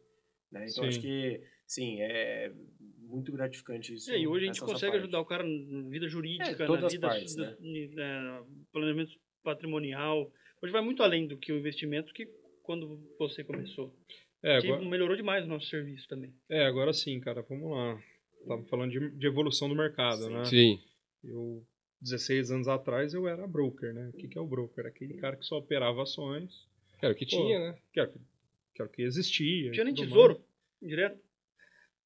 Né? 0.52 0.66
Então 0.70 0.84
Sim. 0.84 0.88
acho 0.88 1.00
que, 1.00 1.42
sim, 1.66 2.00
é 2.00 2.52
muito 2.98 3.32
gratificante 3.32 3.94
isso. 3.94 4.10
É, 4.10 4.18
e 4.18 4.26
hoje 4.26 4.44
a 4.44 4.46
gente 4.48 4.60
consegue 4.60 4.92
parte. 4.92 5.02
ajudar 5.02 5.20
o 5.20 5.24
cara 5.26 5.44
na 5.44 5.88
vida 5.88 6.08
jurídica, 6.08 6.62
É, 6.64 6.68
na 6.68 6.88
vida 6.88 7.08
partes, 7.08 7.34
da- 7.34 7.50
né? 7.50 7.56
ni- 7.60 7.90
é, 7.98 8.42
planejamento 8.72 9.12
patrimonial. 9.42 10.30
Hoje 10.62 10.72
vai 10.72 10.82
muito 10.82 11.02
além 11.02 11.26
do 11.26 11.36
que 11.36 11.52
o 11.52 11.58
investimento 11.58 12.12
que 12.14 12.26
quando 12.62 12.98
você 13.18 13.42
começou. 13.44 13.94
É, 14.42 14.56
agora, 14.58 14.82
melhorou 14.84 15.16
demais 15.16 15.44
o 15.44 15.48
nosso 15.48 15.66
serviço 15.66 16.06
também. 16.08 16.32
é, 16.48 16.64
agora 16.66 16.92
sim, 16.92 17.18
cara, 17.20 17.42
vamos 17.42 17.70
lá. 17.70 18.00
Tava 18.46 18.62
falando 18.66 18.92
de, 18.92 19.10
de 19.18 19.26
evolução 19.26 19.68
do 19.68 19.74
mercado, 19.74 20.22
Sim. 20.22 20.30
né? 20.32 20.44
Sim. 20.44 20.80
Eu, 21.24 21.66
16 22.00 22.50
anos 22.50 22.68
atrás, 22.68 23.12
eu 23.14 23.26
era 23.26 23.46
broker, 23.46 23.92
né? 23.92 24.08
O 24.08 24.16
que, 24.16 24.28
que 24.28 24.38
é 24.38 24.40
o 24.40 24.46
broker? 24.46 24.86
Aquele 24.86 25.14
cara 25.14 25.36
que 25.36 25.44
só 25.44 25.58
operava 25.58 26.02
ações, 26.02 26.66
Era 27.02 27.12
o 27.12 27.16
que 27.16 27.24
Pô, 27.26 27.36
tinha, 27.36 27.58
né? 27.58 27.78
que 27.92 28.00
era, 28.00 28.08
que 28.08 28.82
era 28.82 28.88
o 28.88 28.92
que 28.92 29.02
existia. 29.02 29.70
Tinha 29.72 29.84
nem 29.84 29.94
tesouro, 29.94 30.40
direto. 30.82 31.18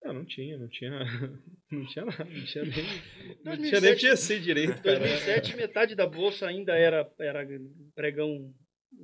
Ah, 0.04 0.12
não 0.12 0.24
tinha, 0.24 0.58
não 0.58 0.68
tinha. 0.68 0.90
Não 1.70 1.86
tinha 1.86 2.04
nada, 2.04 2.24
não 2.24 2.44
tinha 2.44 2.64
nem. 2.64 2.84
Não 3.44 3.56
2007, 3.56 3.80
tinha 3.80 3.80
nem 3.80 3.96
GC 4.16 4.40
direito, 4.40 4.82
cara. 4.82 4.98
2007, 4.98 5.56
metade 5.56 5.94
da 5.94 6.06
bolsa 6.06 6.46
ainda 6.46 6.76
era, 6.76 7.10
era 7.18 7.46
pregão 7.94 8.52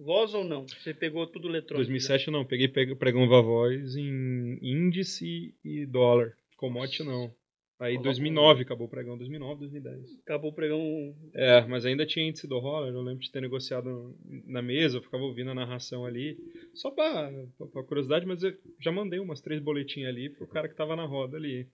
voz 0.04 0.34
ou 0.34 0.44
não? 0.44 0.66
Você 0.68 0.92
pegou 0.92 1.26
tudo 1.26 1.48
eletrônico? 1.48 1.86
2007 1.88 2.30
não, 2.30 2.44
peguei 2.44 2.68
peg- 2.68 2.94
pregão 2.96 3.26
Vavoz 3.26 3.96
em 3.96 4.58
índice 4.60 5.54
e 5.64 5.86
dólar. 5.86 6.36
Commodity 6.58 7.02
não. 7.04 7.34
Aí 7.80 7.92
Colocou 7.92 8.02
2009 8.04 8.62
acabou 8.62 8.86
o 8.88 8.90
pregão, 8.90 9.16
2009, 9.16 9.60
2010. 9.60 10.10
já. 10.10 10.18
Acabou 10.20 10.50
o 10.50 10.54
pregão. 10.54 11.14
É, 11.32 11.64
mas 11.66 11.86
ainda 11.86 12.04
tinha 12.04 12.26
índice 12.28 12.48
do 12.48 12.60
dólar, 12.60 12.88
eu 12.88 13.00
lembro 13.00 13.20
de 13.22 13.30
ter 13.30 13.40
negociado 13.40 14.16
na 14.46 14.60
mesa, 14.60 14.96
eu 14.98 15.02
ficava 15.02 15.22
ouvindo 15.22 15.50
a 15.50 15.54
narração 15.54 16.04
ali, 16.04 16.36
só 16.74 16.90
pra, 16.90 17.30
pra- 17.72 17.82
curiosidade, 17.84 18.26
mas 18.26 18.42
eu 18.42 18.52
já 18.80 18.90
mandei 18.90 19.20
umas 19.20 19.40
três 19.40 19.60
boletinhas 19.62 20.08
ali 20.10 20.28
pro 20.28 20.48
cara 20.48 20.68
que 20.68 20.74
tava 20.74 20.96
na 20.96 21.04
roda 21.04 21.36
ali. 21.36 21.68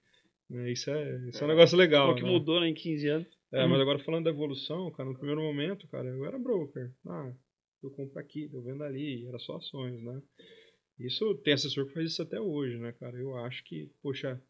É, 0.53 0.71
Isso 0.71 0.91
é, 0.91 1.29
isso 1.29 1.43
é 1.43 1.47
um 1.47 1.49
negócio 1.49 1.77
legal. 1.79 2.11
o 2.13 2.15
que 2.15 2.23
né? 2.23 2.31
mudou 2.31 2.61
né, 2.61 2.69
em 2.69 2.75
15 2.75 3.09
anos. 3.09 3.27
É, 3.51 3.67
mas 3.67 3.81
agora 3.81 3.99
falando 4.01 4.25
da 4.25 4.31
evolução, 4.31 4.91
cara, 4.91 5.09
no 5.09 5.17
primeiro 5.17 5.41
momento, 5.41 5.89
cara, 5.89 6.07
eu 6.09 6.25
era 6.27 6.39
broker. 6.39 6.93
Ah, 7.07 7.33
eu 7.83 7.91
compro 7.91 8.19
aqui, 8.19 8.51
eu 8.53 8.61
vendo 8.63 8.85
ali, 8.85 9.27
era 9.27 9.39
só 9.39 9.57
ações, 9.57 10.03
né? 10.03 10.21
Isso 10.99 11.35
tem 11.37 11.55
assessor 11.55 11.87
que 11.87 11.95
faz 11.95 12.11
isso 12.13 12.23
até 12.23 12.41
hoje, 12.41 12.77
né, 12.79 12.93
cara? 12.93 13.17
Eu 13.17 13.37
acho 13.39 13.65
que, 13.65 13.91
poxa, 14.03 14.41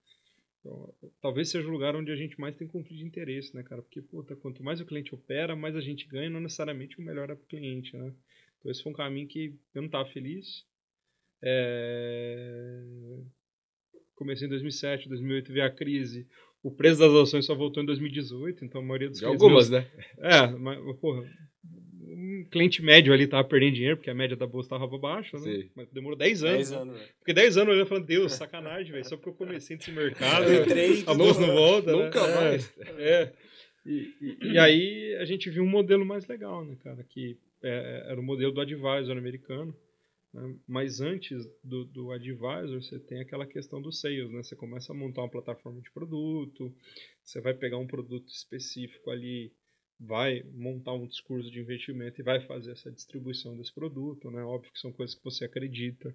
então, 0.65 0.95
talvez 1.21 1.51
seja 1.51 1.69
o 1.69 1.71
lugar 1.71 1.95
onde 1.95 2.11
a 2.11 2.17
gente 2.17 2.41
mais 2.41 2.57
tem 2.57 2.67
conflito 2.67 2.97
de 2.99 3.05
interesse, 3.05 3.55
né, 3.55 3.63
cara? 3.63 3.83
Porque, 3.83 4.01
puta, 4.01 4.35
quanto 4.35 4.63
mais 4.65 4.81
o 4.81 4.87
cliente 4.87 5.15
opera, 5.15 5.55
mais 5.55 5.77
a 5.77 5.81
gente 5.81 6.07
ganha, 6.09 6.31
não 6.31 6.41
necessariamente 6.41 6.99
o 6.99 7.03
melhor 7.03 7.29
é 7.29 7.35
pro 7.35 7.47
cliente, 7.47 7.95
né? 7.97 8.15
Então 8.59 8.71
esse 8.73 8.83
foi 8.83 8.91
um 8.93 8.95
caminho 8.95 9.29
que 9.29 9.55
eu 9.75 9.83
não 9.83 9.91
tava 9.91 10.09
feliz. 10.09 10.65
É... 11.43 12.83
Comecei 14.15 14.47
em 14.47 14.51
2007, 14.51 15.09
2008 15.09 15.53
veio 15.53 15.67
a 15.67 15.71
crise. 15.71 16.27
O 16.63 16.71
preço 16.71 16.99
das 17.01 17.13
ações 17.13 17.45
só 17.45 17.55
voltou 17.55 17.83
em 17.83 17.87
2018, 17.87 18.65
então 18.65 18.81
a 18.81 18.85
maioria 18.85 19.11
dos 19.11 19.19
De 19.19 19.27
algumas, 19.27 19.69
meus- 19.69 19.85
né? 19.85 19.91
é, 20.19 20.47
mas, 20.47 20.97
porra, 20.99 21.29
cliente 22.45 22.83
médio 22.83 23.13
ali 23.13 23.27
tava 23.27 23.47
perdendo 23.49 23.75
dinheiro, 23.75 23.97
porque 23.97 24.11
a 24.11 24.15
média 24.15 24.37
da 24.37 24.47
bolsa 24.47 24.71
tava 24.71 24.87
baixa, 24.99 25.37
né? 25.39 25.43
Sim. 25.63 25.71
Mas 25.75 25.89
demorou 25.91 26.17
10 26.17 26.45
anos. 26.45 26.57
10 26.57 26.71
né? 26.71 26.77
anos, 26.79 26.95
né? 27.01 27.09
Porque 27.19 27.33
10 27.33 27.57
anos 27.57 27.69
eu 27.69 27.75
olhando 27.75 27.89
falando, 27.89 28.07
Deus, 28.07 28.33
sacanagem, 28.33 28.93
velho. 28.93 29.05
Só 29.09 29.17
porque 29.17 29.31
eu 29.31 29.35
comecei 29.35 29.77
nesse 29.77 29.91
mercado, 29.91 30.45
Eu 30.45 30.63
entrei 30.63 31.01
e 31.01 31.05
a 31.07 31.15
bolsa 31.15 31.41
não 31.41 31.55
volta. 31.55 31.97
né? 31.97 32.05
Nunca 32.05 32.21
É, 32.21 32.35
mais. 32.37 32.79
É. 32.99 33.33
E, 33.87 34.15
e- 34.21 34.53
e 34.53 34.59
aí 34.59 35.17
a 35.21 35.25
gente 35.25 35.51
viu 35.51 35.63
um 35.63 35.69
modelo 35.69 36.05
mais 36.07 36.27
legal, 36.27 36.65
né, 36.65 36.77
cara? 36.83 37.05
Que 37.05 37.37
é, 37.63 38.07
era 38.11 38.21
o 38.21 38.23
modelo 38.25 38.53
do 38.53 38.61
advisor 38.61 39.17
americano. 39.17 39.77
né? 40.33 40.55
Mas 40.67 41.01
antes 41.01 41.45
do, 41.63 41.85
do 41.85 42.11
advisor, 42.11 42.83
você 42.83 42.99
tem 42.99 43.21
aquela 43.21 43.47
questão 43.47 43.81
do 43.83 43.93
sales, 43.93 44.31
né? 44.31 44.43
Você 44.43 44.57
começa 44.57 44.93
a 44.93 44.97
montar 44.97 45.21
uma 45.23 45.31
plataforma 45.31 45.81
de 45.81 45.91
produto, 45.93 46.75
você 47.23 47.41
vai 47.41 47.55
pegar 47.55 47.79
um 47.79 47.87
produto 47.87 48.29
específico 48.29 49.11
ali, 49.11 49.53
vai 49.99 50.43
montar 50.53 50.93
um 50.95 51.07
discurso 51.07 51.51
de 51.51 51.61
investimento 51.61 52.21
e 52.21 52.25
vai 52.25 52.41
fazer 52.47 52.73
essa 52.73 52.91
distribuição 52.91 53.57
desse 53.57 53.73
produto, 53.73 54.31
né? 54.31 54.43
Óbvio 54.43 54.73
que 54.73 54.79
são 54.79 54.93
coisas 54.93 55.15
que 55.15 55.25
você 55.25 55.45
acredita. 55.45 56.15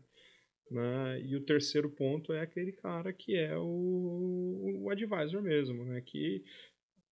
Né? 0.69 1.21
E 1.21 1.35
o 1.35 1.43
terceiro 1.43 1.89
ponto 1.89 2.31
é 2.31 2.41
aquele 2.41 2.71
cara 2.71 3.11
que 3.11 3.35
é 3.35 3.57
o, 3.57 4.81
o 4.83 4.89
advisor 4.89 5.41
mesmo, 5.41 5.83
né? 5.85 6.01
Que, 6.01 6.43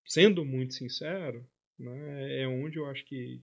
sendo 0.05 0.45
muito 0.45 0.75
sincero, 0.75 1.47
né? 1.79 2.41
é 2.41 2.47
onde 2.47 2.77
eu 2.77 2.85
acho 2.85 3.03
que 3.05 3.41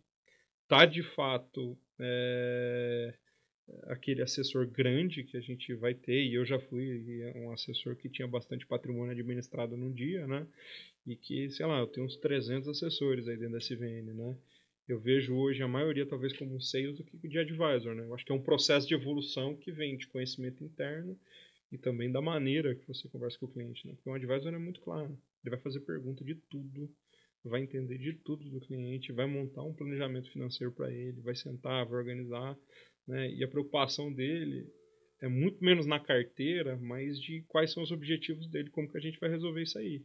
tá 0.68 0.86
de 0.86 1.02
fato 1.02 1.76
é, 1.98 3.14
aquele 3.84 4.22
assessor 4.22 4.66
grande 4.66 5.24
que 5.24 5.36
a 5.36 5.40
gente 5.40 5.74
vai 5.74 5.94
ter, 5.94 6.24
e 6.24 6.34
eu 6.34 6.44
já 6.44 6.58
fui 6.58 7.32
um 7.36 7.50
assessor 7.50 7.96
que 7.96 8.08
tinha 8.08 8.28
bastante 8.28 8.66
patrimônio 8.66 9.12
administrado 9.12 9.76
num 9.76 9.92
dia, 9.92 10.26
né? 10.26 10.46
E 11.06 11.16
que, 11.16 11.50
sei 11.50 11.66
lá, 11.66 11.78
eu 11.80 11.86
tenho 11.86 12.06
uns 12.06 12.16
300 12.16 12.68
assessores 12.68 13.28
aí 13.28 13.36
dentro 13.36 13.52
da 13.52 13.58
SVN, 13.58 14.14
né? 14.14 14.36
Eu 14.86 14.98
vejo 14.98 15.34
hoje 15.34 15.62
a 15.62 15.68
maioria 15.68 16.06
talvez 16.06 16.36
como 16.36 16.54
um 16.54 16.60
sales 16.60 16.96
do 16.96 17.04
que 17.04 17.16
de 17.28 17.38
advisor, 17.38 17.94
né? 17.94 18.04
Eu 18.04 18.14
acho 18.14 18.24
que 18.24 18.32
é 18.32 18.34
um 18.34 18.42
processo 18.42 18.86
de 18.86 18.94
evolução 18.94 19.56
que 19.56 19.72
vem 19.72 19.96
de 19.96 20.06
conhecimento 20.06 20.62
interno 20.62 21.18
e 21.72 21.78
também 21.78 22.10
da 22.10 22.20
maneira 22.20 22.74
que 22.74 22.86
você 22.86 23.08
conversa 23.08 23.38
com 23.38 23.46
o 23.46 23.52
cliente, 23.52 23.86
né? 23.86 23.94
Porque 23.94 24.08
um 24.08 24.14
advisor 24.14 24.52
é 24.52 24.58
muito 24.58 24.80
claro, 24.80 25.18
ele 25.42 25.50
vai 25.54 25.58
fazer 25.58 25.80
pergunta 25.80 26.24
de 26.24 26.34
tudo, 26.34 26.90
vai 27.44 27.62
entender 27.62 27.98
de 27.98 28.12
tudo 28.14 28.48
do 28.48 28.60
cliente, 28.60 29.12
vai 29.12 29.26
montar 29.26 29.62
um 29.62 29.74
planejamento 29.74 30.30
financeiro 30.30 30.72
para 30.72 30.92
ele, 30.92 31.20
vai 31.20 31.34
sentar, 31.34 31.86
vai 31.86 31.98
organizar, 31.98 32.56
né? 33.06 33.30
E 33.30 33.42
a 33.42 33.48
preocupação 33.48 34.12
dele 34.12 34.66
é 35.20 35.28
muito 35.28 35.62
menos 35.64 35.86
na 35.86 35.98
carteira, 35.98 36.76
mas 36.76 37.20
de 37.20 37.42
quais 37.48 37.72
são 37.72 37.82
os 37.82 37.90
objetivos 37.90 38.46
dele, 38.46 38.70
como 38.70 38.90
que 38.90 38.96
a 38.96 39.00
gente 39.00 39.18
vai 39.18 39.30
resolver 39.30 39.62
isso 39.62 39.78
aí. 39.78 40.02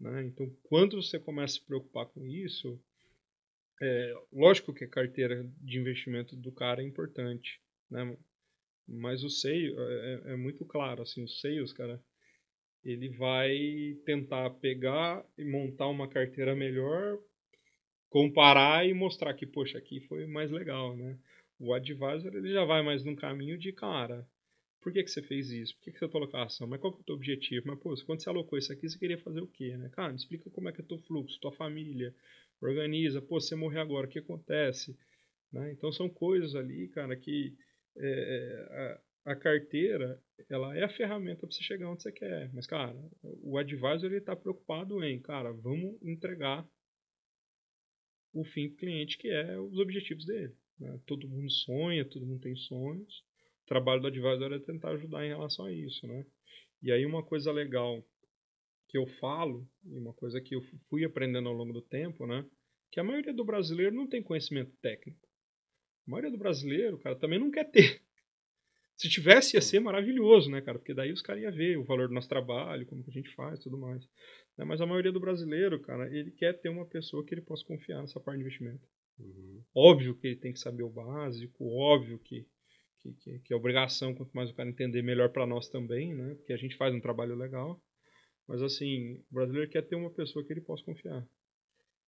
Né? 0.00 0.24
Então, 0.24 0.50
quando 0.62 1.00
você 1.00 1.18
começa 1.18 1.56
a 1.56 1.60
se 1.60 1.66
preocupar 1.66 2.06
com 2.06 2.26
isso, 2.26 2.80
é, 3.82 4.14
lógico 4.32 4.72
que 4.72 4.84
a 4.84 4.88
carteira 4.88 5.46
de 5.58 5.78
investimento 5.78 6.34
do 6.34 6.50
cara 6.50 6.82
é 6.82 6.86
importante, 6.86 7.60
né? 7.90 8.16
mas 8.88 9.22
o 9.22 9.30
seio 9.30 9.78
é, 9.78 10.22
é, 10.26 10.32
é 10.32 10.36
muito 10.36 10.64
claro, 10.64 11.02
assim, 11.02 11.22
os 11.22 11.40
seios, 11.40 11.72
cara, 11.72 12.02
ele 12.82 13.10
vai 13.10 13.96
tentar 14.04 14.50
pegar 14.50 15.24
e 15.36 15.44
montar 15.44 15.88
uma 15.88 16.08
carteira 16.08 16.56
melhor, 16.56 17.18
comparar 18.08 18.86
e 18.86 18.94
mostrar 18.94 19.34
que, 19.34 19.46
poxa, 19.46 19.78
aqui 19.78 20.00
foi 20.00 20.26
mais 20.26 20.50
legal, 20.50 20.96
né? 20.96 21.18
O 21.58 21.74
advisor 21.74 22.34
ele 22.34 22.52
já 22.52 22.64
vai 22.64 22.82
mais 22.82 23.04
num 23.04 23.14
caminho 23.14 23.58
de, 23.58 23.70
cara, 23.70 24.26
por 24.80 24.92
que, 24.92 25.02
que 25.02 25.10
você 25.10 25.22
fez 25.22 25.50
isso? 25.50 25.74
Por 25.76 25.84
que, 25.84 25.92
que 25.92 25.98
você 25.98 26.08
colocou 26.08 26.40
a 26.40 26.44
ação? 26.44 26.66
Mas 26.66 26.80
qual 26.80 26.92
que 26.92 27.00
é 27.00 27.02
o 27.02 27.04
teu 27.04 27.14
objetivo? 27.14 27.66
Mas, 27.66 27.78
pô, 27.78 27.94
quando 28.06 28.22
você 28.22 28.28
alocou 28.28 28.58
isso 28.58 28.72
aqui, 28.72 28.88
você 28.88 28.98
queria 28.98 29.18
fazer 29.18 29.40
o 29.40 29.46
quê, 29.46 29.76
né? 29.76 29.90
Cara, 29.90 30.10
me 30.10 30.16
explica 30.16 30.48
como 30.50 30.68
é 30.68 30.72
que 30.72 30.80
é 30.80 30.84
teu 30.84 30.98
fluxo, 31.00 31.38
tua 31.40 31.52
família, 31.52 32.14
organiza, 32.60 33.20
pô, 33.20 33.40
você 33.40 33.54
morrer 33.54 33.80
agora, 33.80 34.06
o 34.06 34.10
que 34.10 34.18
acontece? 34.18 34.96
Né? 35.52 35.72
Então, 35.72 35.92
são 35.92 36.08
coisas 36.08 36.54
ali, 36.54 36.88
cara, 36.88 37.16
que 37.16 37.54
é, 37.96 39.00
a, 39.24 39.32
a, 39.32 39.36
carteira, 39.36 40.22
ela 40.48 40.76
é 40.76 40.84
a 40.84 40.88
ferramenta 40.88 41.40
para 41.40 41.50
você 41.50 41.62
chegar 41.62 41.90
onde 41.90 42.02
você 42.02 42.12
quer. 42.12 42.50
Mas, 42.54 42.66
cara, 42.66 42.96
o 43.22 43.58
advisor, 43.58 44.10
ele 44.10 44.20
tá 44.20 44.34
preocupado 44.34 45.02
em, 45.04 45.20
cara, 45.20 45.52
vamos 45.52 46.00
entregar 46.02 46.66
o 48.32 48.44
fim 48.44 48.68
do 48.68 48.76
cliente, 48.76 49.18
que 49.18 49.28
é 49.28 49.58
os 49.58 49.78
objetivos 49.78 50.24
dele. 50.24 50.54
Né? 50.78 50.98
Todo 51.06 51.28
mundo 51.28 51.50
sonha, 51.50 52.04
todo 52.04 52.26
mundo 52.26 52.40
tem 52.40 52.56
sonhos. 52.56 53.24
Trabalho 53.70 54.00
do 54.00 54.08
advisor 54.08 54.52
é 54.52 54.58
tentar 54.58 54.90
ajudar 54.90 55.24
em 55.24 55.28
relação 55.28 55.66
a 55.66 55.72
isso. 55.72 56.04
Né? 56.04 56.26
E 56.82 56.90
aí 56.90 57.06
uma 57.06 57.22
coisa 57.22 57.52
legal 57.52 58.04
que 58.88 58.98
eu 58.98 59.06
falo, 59.06 59.64
e 59.84 59.96
uma 59.96 60.12
coisa 60.12 60.40
que 60.40 60.56
eu 60.56 60.60
fui 60.88 61.04
aprendendo 61.04 61.48
ao 61.48 61.54
longo 61.54 61.72
do 61.72 61.80
tempo, 61.80 62.26
né? 62.26 62.44
que 62.90 62.98
a 62.98 63.04
maioria 63.04 63.32
do 63.32 63.44
brasileiro 63.44 63.94
não 63.94 64.08
tem 64.08 64.20
conhecimento 64.20 64.76
técnico. 64.82 65.28
A 66.04 66.10
maioria 66.10 66.32
do 66.32 66.36
brasileiro, 66.38 66.98
cara, 66.98 67.14
também 67.14 67.38
não 67.38 67.52
quer 67.52 67.70
ter. 67.70 68.02
Se 68.96 69.08
tivesse, 69.08 69.56
ia 69.56 69.62
ser 69.62 69.78
maravilhoso, 69.78 70.50
né, 70.50 70.60
cara? 70.60 70.76
Porque 70.76 70.92
daí 70.92 71.12
os 71.12 71.22
caras 71.22 71.40
iam 71.40 71.52
ver 71.52 71.78
o 71.78 71.84
valor 71.84 72.08
do 72.08 72.14
nosso 72.14 72.28
trabalho, 72.28 72.84
como 72.86 73.04
que 73.04 73.10
a 73.10 73.12
gente 73.12 73.32
faz 73.34 73.60
tudo 73.60 73.78
mais. 73.78 74.04
Né? 74.58 74.64
Mas 74.64 74.80
a 74.80 74.86
maioria 74.86 75.12
do 75.12 75.20
brasileiro, 75.20 75.80
cara, 75.80 76.12
ele 76.12 76.32
quer 76.32 76.60
ter 76.60 76.68
uma 76.68 76.84
pessoa 76.84 77.24
que 77.24 77.32
ele 77.32 77.40
possa 77.40 77.64
confiar 77.64 78.00
nessa 78.00 78.18
parte 78.18 78.38
de 78.38 78.42
investimento. 78.42 78.86
Uhum. 79.20 79.62
Óbvio 79.72 80.16
que 80.16 80.26
ele 80.26 80.36
tem 80.36 80.52
que 80.52 80.58
saber 80.58 80.82
o 80.82 80.90
básico, 80.90 81.64
óbvio 81.64 82.18
que, 82.18 82.44
que, 83.02 83.12
que, 83.14 83.38
que 83.40 83.52
é 83.52 83.56
obrigação, 83.56 84.14
quanto 84.14 84.32
mais 84.32 84.50
o 84.50 84.54
cara 84.54 84.68
entender, 84.68 85.02
melhor 85.02 85.30
para 85.30 85.46
nós 85.46 85.68
também, 85.68 86.14
né? 86.14 86.34
Porque 86.34 86.52
a 86.52 86.56
gente 86.56 86.76
faz 86.76 86.94
um 86.94 87.00
trabalho 87.00 87.34
legal. 87.34 87.80
Mas 88.46 88.62
assim, 88.62 89.24
o 89.30 89.34
brasileiro 89.34 89.70
quer 89.70 89.86
ter 89.86 89.96
uma 89.96 90.10
pessoa 90.10 90.44
que 90.44 90.52
ele 90.52 90.60
possa 90.60 90.84
confiar. 90.84 91.26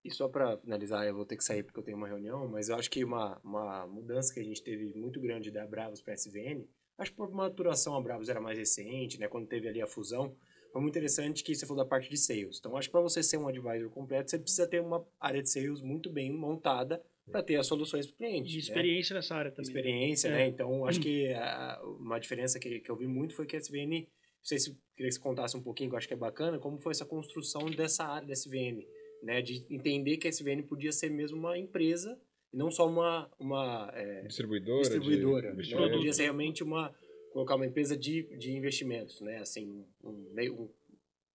E 0.05 0.11
só 0.11 0.29
para 0.29 0.59
finalizar, 0.59 1.07
eu 1.07 1.15
vou 1.15 1.25
ter 1.25 1.37
que 1.37 1.45
sair 1.45 1.63
porque 1.63 1.79
eu 1.79 1.85
tenho 1.85 1.97
uma 1.97 2.09
reunião, 2.09 2.49
mas 2.49 2.69
eu 2.69 2.77
acho 2.77 2.91
que 2.91 3.05
uma, 3.05 3.39
uma 3.45 3.87
mudança 3.87 4.35
que 4.35 4.41
a 4.41 4.45
gente 4.45 4.63
teve 4.63 4.93
muito 4.95 5.21
grande 5.21 5.51
da 5.51 5.65
Bravos 5.65 6.03
para 6.03 6.13
a 6.13 6.17
SVN, 6.17 6.67
acho 6.99 7.13
que 7.13 7.17
por 7.17 7.31
maturação 7.31 7.95
a 7.95 8.01
Bravos 8.01 8.29
era 8.29 8.41
mais 8.41 8.59
recente, 8.59 9.19
né? 9.21 9.29
Quando 9.29 9.47
teve 9.47 9.69
ali 9.69 9.81
a 9.81 9.87
fusão, 9.87 10.37
foi 10.73 10.81
muito 10.81 10.95
interessante 10.95 11.45
que 11.45 11.55
você 11.55 11.67
falou 11.67 11.85
da 11.85 11.89
parte 11.89 12.11
de 12.11 12.17
sales. 12.17 12.59
Então, 12.59 12.77
acho 12.77 12.89
que 12.89 12.93
para 12.93 13.01
você 13.01 13.23
ser 13.23 13.37
um 13.37 13.47
advisor 13.47 13.91
completo, 13.91 14.31
você 14.31 14.39
precisa 14.39 14.67
ter 14.67 14.81
uma 14.81 15.07
área 15.21 15.43
de 15.43 15.49
sales 15.49 15.81
muito 15.81 16.11
bem 16.11 16.33
montada 16.33 17.01
para 17.33 17.42
ter 17.42 17.57
as 17.57 17.66
soluções 17.66 18.07
para 18.07 18.14
o 18.14 18.16
cliente. 18.18 18.53
E 18.53 18.55
né? 18.55 18.61
experiência 18.61 19.14
né? 19.14 19.18
nessa 19.18 19.35
área 19.35 19.51
também. 19.51 19.68
Experiência, 19.68 20.31
né? 20.31 20.37
é. 20.37 20.38
né? 20.45 20.49
Então, 20.49 20.87
acho 20.87 21.01
que 21.01 21.33
a, 21.33 21.81
uma 21.99 22.18
diferença 22.18 22.61
que, 22.61 22.81
que 22.81 22.90
eu 22.90 22.97
vi 22.97 23.07
muito 23.07 23.35
foi 23.35 23.47
que 23.47 23.57
a 23.57 23.59
SVN, 23.59 24.01
não 24.01 24.07
sei 24.45 24.59
se 24.59 24.71
queria 24.95 25.09
que 25.09 25.14
você 25.14 25.21
contasse 25.21 25.57
um 25.57 25.62
pouquinho, 25.62 25.90
que 25.90 25.95
eu 25.95 25.99
acho 25.99 26.07
que 26.07 26.14
é 26.14 26.16
bacana, 26.16 26.59
como 26.59 26.79
foi 26.79 26.92
essa 26.92 27.07
construção 27.07 27.64
dessa 27.71 28.05
área 28.05 28.29
da 28.29 28.35
SVN, 28.35 28.87
né? 29.23 29.42
De 29.42 29.66
entender 29.68 30.18
que 30.18 30.29
a 30.29 30.31
SVN 30.31 30.62
podia 30.62 30.92
ser 30.92 31.11
mesmo 31.11 31.38
uma 31.38 31.59
empresa 31.59 32.21
e 32.53 32.57
não 32.57 32.71
só 32.71 32.87
uma, 32.87 33.31
uma 33.38 33.90
é, 33.95 34.23
distribuidora. 34.23 34.83
Distribuidora. 34.83 35.57
De 35.57 35.75
né? 35.75 35.88
Podia 35.88 36.12
ser 36.12 36.25
realmente 36.25 36.62
uma 36.62 36.95
colocar 37.33 37.57
uma 37.57 37.66
empresa 37.66 37.97
de, 37.97 38.25
de 38.37 38.53
investimentos, 38.53 39.21
né? 39.21 39.38
Assim, 39.38 39.87
um, 40.05 40.11
um, 40.11 40.71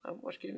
um 0.05 0.29
acho 0.29 0.39
que 0.39 0.53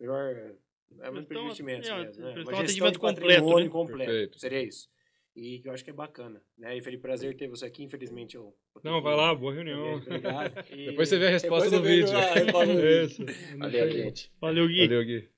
melhor 0.00 0.54
é 1.00 1.10
uma 1.10 1.20
empresa 1.20 1.40
de 1.40 1.46
investimentos 1.46 1.88
é, 1.88 1.98
mesmo, 1.98 2.22
né? 2.22 2.42
Uma 2.42 2.66
gestão 2.66 2.90
de 2.90 2.98
patrimônio 2.98 3.70
completo, 3.70 4.10
né? 4.10 4.16
completo 4.16 4.38
seria 4.38 4.62
isso. 4.62 4.88
E 5.36 5.58
que 5.58 5.68
eu 5.68 5.72
acho 5.72 5.82
que 5.82 5.90
é 5.90 5.94
bacana, 5.94 6.40
né? 6.56 6.76
E 6.76 6.82
Felipe, 6.82 7.02
prazer 7.02 7.36
ter 7.36 7.48
você 7.48 7.66
aqui. 7.66 7.82
Infelizmente 7.82 8.36
eu. 8.36 8.54
Não, 8.84 9.02
vai 9.02 9.16
lá, 9.16 9.34
boa 9.34 9.52
reunião. 9.52 9.96
Obrigado. 9.96 10.64
E... 10.70 10.86
Depois 10.90 11.08
você 11.08 11.18
vê 11.18 11.26
a 11.26 11.30
resposta 11.30 11.70
do 11.70 11.82
vídeo. 11.82 12.06
Isso. 13.04 13.24
Valeu, 13.58 13.90
gente. 13.90 14.32
Valeu, 14.40 14.68
Gui. 14.68 14.86
Valeu, 14.86 15.04
Gui. 15.04 15.28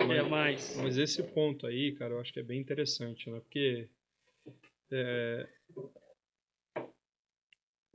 É 0.00 0.22
mais. 0.22 0.76
Mas 0.78 0.96
esse 0.96 1.22
ponto 1.22 1.66
aí, 1.66 1.92
cara, 1.92 2.14
eu 2.14 2.20
acho 2.20 2.32
que 2.32 2.40
é 2.40 2.42
bem 2.42 2.58
interessante, 2.58 3.28
né? 3.28 3.38
Porque 3.40 3.88
é, 4.90 5.46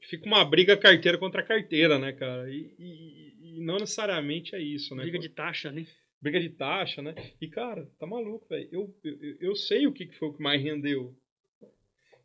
fica 0.03 0.25
uma 0.25 0.43
briga 0.43 0.75
carteira 0.75 1.17
contra 1.17 1.43
carteira, 1.43 1.97
né, 1.97 2.11
cara? 2.11 2.49
E, 2.49 2.75
e, 2.77 3.57
e 3.57 3.59
não 3.61 3.77
necessariamente 3.77 4.55
é 4.55 4.59
isso, 4.59 4.95
né? 4.95 5.03
Briga 5.03 5.19
de 5.19 5.29
taxa, 5.29 5.71
né? 5.71 5.85
Briga 6.21 6.39
de 6.39 6.49
taxa, 6.49 7.01
né? 7.01 7.15
E, 7.39 7.47
cara, 7.47 7.89
tá 7.97 8.05
maluco, 8.05 8.47
velho. 8.47 8.69
Eu, 8.71 8.95
eu, 9.03 9.37
eu 9.39 9.55
sei 9.55 9.87
o 9.87 9.93
que 9.93 10.07
foi 10.17 10.29
o 10.29 10.33
que 10.33 10.41
mais 10.41 10.61
rendeu 10.61 11.15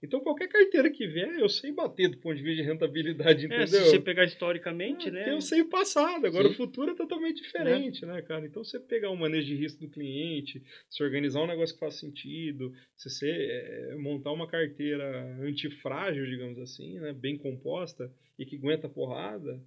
então, 0.05 0.21
qualquer 0.21 0.49
carteira 0.49 0.91
que 0.91 1.07
vier, 1.07 1.39
eu 1.39 1.49
sei 1.49 1.73
bater 1.73 2.11
do 2.11 2.19
ponto 2.19 2.37
de 2.37 2.43
vista 2.43 2.63
de 2.63 2.69
rentabilidade, 2.69 3.47
entendeu? 3.47 3.63
É, 3.63 3.67
se 3.67 3.81
você 3.81 3.99
pegar 3.99 4.25
historicamente, 4.27 5.09
é, 5.09 5.11
né? 5.11 5.33
Eu 5.33 5.41
sei 5.41 5.63
o 5.63 5.71
passado, 5.71 6.27
agora 6.27 6.47
Sim. 6.47 6.53
o 6.53 6.57
futuro 6.59 6.91
é 6.91 6.95
totalmente 6.95 7.41
diferente, 7.43 8.05
é. 8.05 8.09
né, 8.09 8.21
cara? 8.21 8.45
Então, 8.45 8.63
você 8.63 8.79
pegar 8.79 9.09
o 9.09 9.17
manejo 9.17 9.47
de 9.47 9.57
risco 9.57 9.81
do 9.81 9.89
cliente, 9.89 10.63
se 10.91 11.03
organizar 11.03 11.41
um 11.41 11.47
negócio 11.47 11.75
que 11.75 11.81
faz 11.81 11.99
sentido, 11.99 12.71
se 12.95 13.09
você 13.09 13.31
é, 13.31 13.95
montar 13.97 14.33
uma 14.33 14.47
carteira 14.47 15.39
antifrágil, 15.41 16.27
digamos 16.27 16.59
assim, 16.59 16.99
né, 17.01 17.15
bem 17.15 17.39
composta 17.39 18.13
e 18.39 18.45
que 18.45 18.57
aguenta 18.57 18.91
porrada, 18.91 19.59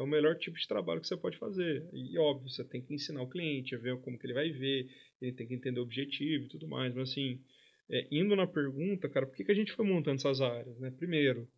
é 0.00 0.04
o 0.04 0.06
melhor 0.06 0.36
tipo 0.36 0.58
de 0.58 0.66
trabalho 0.66 1.00
que 1.00 1.06
você 1.06 1.16
pode 1.16 1.36
fazer. 1.36 1.86
E, 1.92 2.18
óbvio, 2.18 2.48
você 2.48 2.64
tem 2.64 2.80
que 2.80 2.94
ensinar 2.94 3.22
o 3.22 3.28
cliente 3.28 3.74
a 3.74 3.78
ver 3.78 3.98
como 4.00 4.18
que 4.18 4.26
ele 4.26 4.34
vai 4.34 4.50
ver, 4.50 4.88
ele 5.20 5.32
tem 5.32 5.46
que 5.46 5.54
entender 5.54 5.78
o 5.78 5.82
objetivo 5.82 6.44
e 6.44 6.48
tudo 6.48 6.66
mais, 6.66 6.94
mas 6.94 7.10
assim 7.10 7.40
é, 7.90 8.06
indo 8.10 8.36
na 8.36 8.46
pergunta, 8.46 9.08
cara, 9.08 9.26
por 9.26 9.36
que, 9.36 9.44
que 9.44 9.52
a 9.52 9.54
gente 9.54 9.72
foi 9.72 9.84
montando 9.84 10.16
essas 10.16 10.40
áreas? 10.40 10.78
Né? 10.78 10.90
Primeiro, 10.92 11.48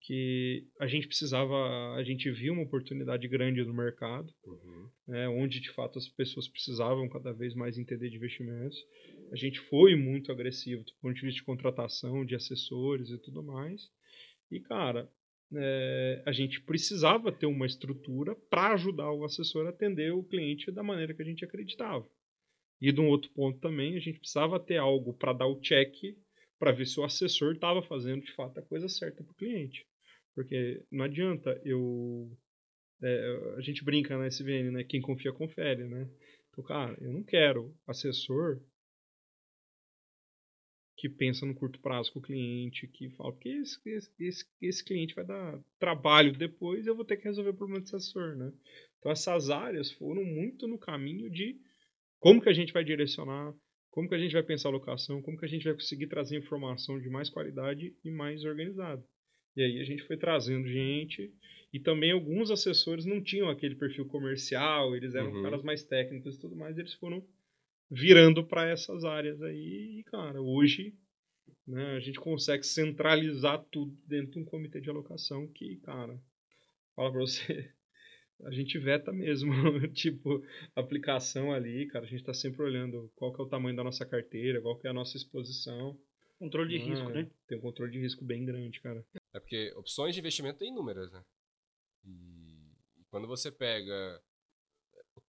que 0.00 0.66
a 0.78 0.86
gente 0.86 1.08
precisava, 1.08 1.94
a 1.96 2.02
gente 2.04 2.30
viu 2.30 2.52
uma 2.52 2.62
oportunidade 2.62 3.26
grande 3.26 3.64
no 3.64 3.74
mercado, 3.74 4.32
uhum. 4.44 4.88
né, 5.08 5.28
onde 5.28 5.60
de 5.60 5.70
fato 5.70 5.98
as 5.98 6.08
pessoas 6.08 6.46
precisavam 6.46 7.08
cada 7.08 7.32
vez 7.32 7.54
mais 7.54 7.78
entender 7.78 8.08
de 8.10 8.16
investimentos. 8.16 8.78
A 9.32 9.36
gente 9.36 9.58
foi 9.58 9.96
muito 9.96 10.30
agressivo 10.30 10.84
do 10.84 10.92
ponto 11.00 11.14
de 11.14 11.22
vista 11.22 11.40
de 11.40 11.44
contratação, 11.44 12.24
de 12.24 12.36
assessores 12.36 13.10
e 13.10 13.18
tudo 13.18 13.42
mais. 13.42 13.90
E, 14.50 14.60
cara, 14.60 15.10
é, 15.54 16.22
a 16.26 16.32
gente 16.32 16.60
precisava 16.60 17.32
ter 17.32 17.46
uma 17.46 17.66
estrutura 17.66 18.34
para 18.34 18.74
ajudar 18.74 19.10
o 19.12 19.24
assessor 19.24 19.66
a 19.66 19.70
atender 19.70 20.12
o 20.12 20.22
cliente 20.22 20.70
da 20.70 20.82
maneira 20.82 21.14
que 21.14 21.22
a 21.22 21.24
gente 21.24 21.44
acreditava. 21.44 22.06
E 22.80 22.92
de 22.92 23.00
um 23.00 23.08
outro 23.08 23.30
ponto 23.30 23.58
também, 23.58 23.96
a 23.96 24.00
gente 24.00 24.20
precisava 24.20 24.60
ter 24.60 24.76
algo 24.76 25.12
para 25.14 25.32
dar 25.32 25.46
o 25.46 25.60
check 25.60 25.94
para 26.58 26.72
ver 26.72 26.86
se 26.86 26.98
o 27.00 27.04
assessor 27.04 27.54
estava 27.54 27.82
fazendo 27.82 28.22
de 28.22 28.32
fato 28.32 28.58
a 28.58 28.62
coisa 28.62 28.88
certa 28.88 29.22
para 29.22 29.32
o 29.32 29.36
cliente. 29.36 29.86
Porque 30.34 30.82
não 30.90 31.04
adianta 31.04 31.60
eu. 31.64 32.30
É, 33.02 33.54
a 33.56 33.60
gente 33.60 33.84
brinca 33.84 34.16
na 34.16 34.26
SVN, 34.26 34.70
né? 34.72 34.84
Quem 34.84 35.00
confia, 35.00 35.32
confere, 35.32 35.84
né? 35.84 36.08
Então, 36.50 36.64
cara, 36.64 36.96
eu 37.00 37.12
não 37.12 37.22
quero 37.22 37.74
assessor 37.86 38.60
que 40.98 41.08
pensa 41.08 41.46
no 41.46 41.54
curto 41.54 41.80
prazo 41.80 42.12
com 42.12 42.18
o 42.18 42.22
cliente, 42.22 42.88
que 42.88 43.08
fala 43.10 43.34
que 43.38 43.48
esse, 43.50 43.78
esse, 44.18 44.44
esse 44.60 44.84
cliente 44.84 45.14
vai 45.14 45.24
dar 45.24 45.60
trabalho 45.78 46.32
depois 46.36 46.86
eu 46.86 46.96
vou 46.96 47.04
ter 47.06 47.16
que 47.16 47.24
resolver 47.24 47.50
o 47.50 47.54
problema 47.54 47.80
desse 47.80 47.96
assessor, 47.96 48.36
né? 48.36 48.52
Então 48.98 49.12
essas 49.12 49.50
áreas 49.50 49.92
foram 49.92 50.24
muito 50.24 50.68
no 50.68 50.78
caminho 50.78 51.30
de 51.30 51.56
como 52.20 52.42
que 52.42 52.48
a 52.48 52.52
gente 52.52 52.72
vai 52.72 52.84
direcionar? 52.84 53.54
Como 53.90 54.08
que 54.08 54.14
a 54.14 54.18
gente 54.18 54.32
vai 54.32 54.42
pensar 54.42 54.68
a 54.68 54.72
locação? 54.72 55.22
Como 55.22 55.38
que 55.38 55.44
a 55.46 55.48
gente 55.48 55.64
vai 55.64 55.74
conseguir 55.74 56.08
trazer 56.08 56.36
informação 56.38 57.00
de 57.00 57.08
mais 57.08 57.30
qualidade 57.30 57.96
e 58.04 58.10
mais 58.10 58.44
organizada? 58.44 59.04
E 59.56 59.62
aí 59.62 59.80
a 59.80 59.84
gente 59.84 60.04
foi 60.04 60.16
trazendo 60.16 60.68
gente 60.68 61.32
e 61.72 61.80
também 61.80 62.12
alguns 62.12 62.50
assessores 62.50 63.04
não 63.04 63.22
tinham 63.22 63.48
aquele 63.50 63.74
perfil 63.76 64.06
comercial, 64.06 64.96
eles 64.96 65.14
eram 65.14 65.32
Uhum. 65.32 65.42
caras 65.42 65.62
mais 65.62 65.84
técnicos 65.84 66.36
e 66.36 66.40
tudo 66.40 66.56
mais, 66.56 66.78
eles 66.78 66.94
foram 66.94 67.26
virando 67.90 68.44
para 68.46 68.68
essas 68.68 69.04
áreas 69.04 69.40
aí. 69.42 69.98
E, 69.98 70.04
cara, 70.04 70.40
hoje 70.40 70.94
né, 71.66 71.96
a 71.96 72.00
gente 72.00 72.18
consegue 72.18 72.64
centralizar 72.64 73.62
tudo 73.70 73.96
dentro 74.06 74.32
de 74.32 74.38
um 74.38 74.44
comitê 74.44 74.80
de 74.80 74.88
alocação 74.90 75.46
que, 75.48 75.76
cara, 75.80 76.20
fala 76.96 77.10
pra 77.12 77.20
você, 77.20 77.70
a 78.44 78.50
gente 78.50 78.78
veta 78.78 79.12
mesmo, 79.12 79.52
tipo, 79.92 80.42
aplicação 80.74 81.52
ali, 81.52 81.86
cara, 81.86 82.04
a 82.04 82.08
gente 82.08 82.24
tá 82.24 82.32
sempre 82.32 82.62
olhando 82.62 83.10
qual 83.16 83.32
que 83.32 83.40
é 83.40 83.44
o 83.44 83.48
tamanho 83.48 83.76
da 83.76 83.84
nossa 83.84 84.06
carteira, 84.06 84.62
qual 84.62 84.78
que 84.78 84.86
é 84.86 84.90
a 84.90 84.94
nossa 84.94 85.16
exposição. 85.16 85.98
Controle 86.38 86.70
de 86.70 86.76
Ah, 86.76 86.86
risco, 86.86 87.08
né? 87.10 87.30
Tem 87.48 87.58
um 87.58 87.60
controle 87.60 87.90
de 87.90 87.98
risco 87.98 88.24
bem 88.24 88.44
grande, 88.44 88.80
cara. 88.80 89.04
É 89.34 89.40
porque 89.40 89.72
opções 89.76 90.14
de 90.14 90.20
investimento 90.20 90.58
tem 90.58 90.70
inúmeras, 90.70 91.10
né? 91.10 91.20
E, 92.04 92.72
quando 93.10 93.26
você 93.26 93.50
pega 93.50 94.22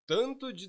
tanto 0.09 0.51
de, 0.51 0.65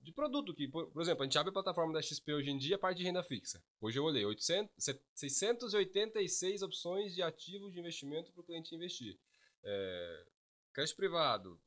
de, 0.00 0.12
produto 0.12 0.54
que, 0.54 0.66
por, 0.66 0.90
por 0.90 1.02
exemplo, 1.02 1.22
a 1.22 1.26
gente 1.26 1.36
abre 1.36 1.50
a 1.50 1.52
plataforma 1.52 1.92
da 1.92 2.00
XP 2.00 2.32
hoje 2.32 2.50
em 2.50 2.56
dia, 2.56 2.76
a 2.76 2.78
parte 2.78 2.96
de 2.96 3.04
renda 3.04 3.22
fixa. 3.22 3.62
Hoje 3.82 3.98
eu 3.98 4.04
olhei 4.04 4.24
800, 4.24 4.74
686 5.14 6.62
opções 6.62 7.14
de 7.14 7.20
ativos 7.20 7.70
de 7.70 7.80
investimento 7.80 8.32
para 8.32 8.40
o 8.40 8.44
cliente 8.44 8.74
investir. 8.74 9.18
É, 9.62 10.24
crédito 10.72 10.96
privado, 10.96 11.60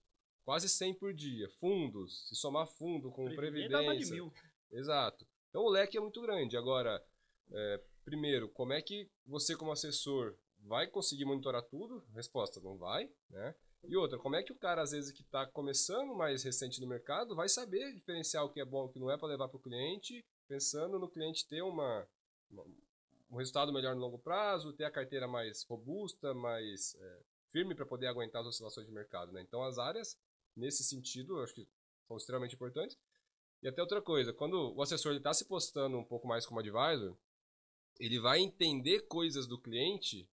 quase 0.43 0.67
100 0.67 0.95
por 0.95 1.13
dia. 1.13 1.47
Fundos, 1.59 2.27
se 2.27 2.35
somar 2.35 2.65
fundo 2.65 3.11
com 3.11 3.29
de 3.29 3.35
previdência. 3.35 4.15
mil. 4.15 4.33
Exato. 4.71 5.23
Então 5.49 5.61
o 5.61 5.69
leque 5.69 5.97
é 5.97 6.01
muito 6.01 6.19
grande. 6.23 6.57
Agora, 6.57 7.05
é, 7.51 7.83
primeiro, 8.03 8.49
como 8.49 8.73
é 8.73 8.81
que 8.81 9.07
você, 9.27 9.55
como 9.55 9.71
assessor, 9.71 10.35
vai 10.57 10.87
conseguir 10.87 11.25
monitorar 11.25 11.61
tudo? 11.61 12.03
Resposta, 12.15 12.59
não 12.59 12.79
vai, 12.79 13.11
né? 13.29 13.53
E 13.83 13.95
outra, 13.97 14.17
como 14.17 14.35
é 14.35 14.43
que 14.43 14.51
o 14.51 14.57
cara, 14.57 14.81
às 14.81 14.91
vezes, 14.91 15.11
que 15.11 15.21
está 15.23 15.45
começando 15.45 16.13
mais 16.15 16.43
recente 16.43 16.79
no 16.79 16.87
mercado, 16.87 17.35
vai 17.35 17.49
saber 17.49 17.93
diferenciar 17.93 18.45
o 18.45 18.49
que 18.51 18.59
é 18.61 18.65
bom 18.65 18.83
e 18.83 18.85
o 18.85 18.89
que 18.89 18.99
não 18.99 19.09
é 19.11 19.17
para 19.17 19.27
levar 19.27 19.47
para 19.47 19.57
o 19.57 19.61
cliente, 19.61 20.23
pensando 20.47 20.99
no 20.99 21.09
cliente 21.09 21.47
ter 21.47 21.61
uma, 21.61 22.07
uma- 22.49 22.65
um 23.31 23.37
resultado 23.37 23.73
melhor 23.73 23.95
no 23.95 24.01
longo 24.01 24.19
prazo, 24.19 24.73
ter 24.73 24.83
a 24.83 24.91
carteira 24.91 25.27
mais 25.27 25.63
robusta, 25.63 26.33
mais 26.33 26.95
é, 26.95 27.19
firme 27.49 27.73
para 27.73 27.85
poder 27.85 28.07
aguentar 28.07 28.41
as 28.41 28.47
oscilações 28.49 28.85
de 28.85 28.93
mercado, 28.93 29.31
né? 29.31 29.41
Então 29.41 29.63
as 29.63 29.77
áreas, 29.77 30.17
nesse 30.55 30.83
sentido, 30.83 31.37
eu 31.37 31.43
acho 31.43 31.53
que 31.53 31.67
são 32.07 32.17
extremamente 32.17 32.55
importantes. 32.55 32.97
E 33.63 33.67
até 33.67 33.81
outra 33.81 34.01
coisa, 34.01 34.33
quando 34.33 34.73
o 34.75 34.81
assessor 34.81 35.13
está 35.15 35.33
se 35.33 35.45
postando 35.45 35.97
um 35.97 36.03
pouco 36.03 36.27
mais 36.27 36.45
como 36.45 36.59
advisor, 36.59 37.15
ele 37.99 38.19
vai 38.19 38.39
entender 38.39 39.01
coisas 39.07 39.47
do 39.47 39.59
cliente, 39.59 40.27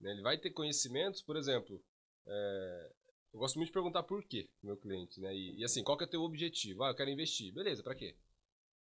né? 0.00 0.12
ele 0.12 0.22
vai 0.22 0.38
ter 0.38 0.50
conhecimentos, 0.50 1.22
por 1.22 1.36
exemplo, 1.36 1.82
é, 2.26 2.92
eu 3.32 3.38
gosto 3.40 3.56
muito 3.56 3.68
de 3.68 3.72
perguntar 3.72 4.02
por 4.02 4.24
quê 4.24 4.48
pro 4.60 4.68
meu 4.68 4.76
cliente, 4.76 5.20
né? 5.20 5.34
E, 5.34 5.58
e 5.58 5.64
assim, 5.64 5.82
qual 5.82 5.96
que 5.96 6.04
é 6.04 6.06
o 6.06 6.10
teu 6.10 6.22
objetivo? 6.22 6.82
Ah, 6.84 6.90
eu 6.90 6.94
quero 6.94 7.10
investir. 7.10 7.52
Beleza, 7.52 7.82
para 7.82 7.94
quê? 7.94 8.16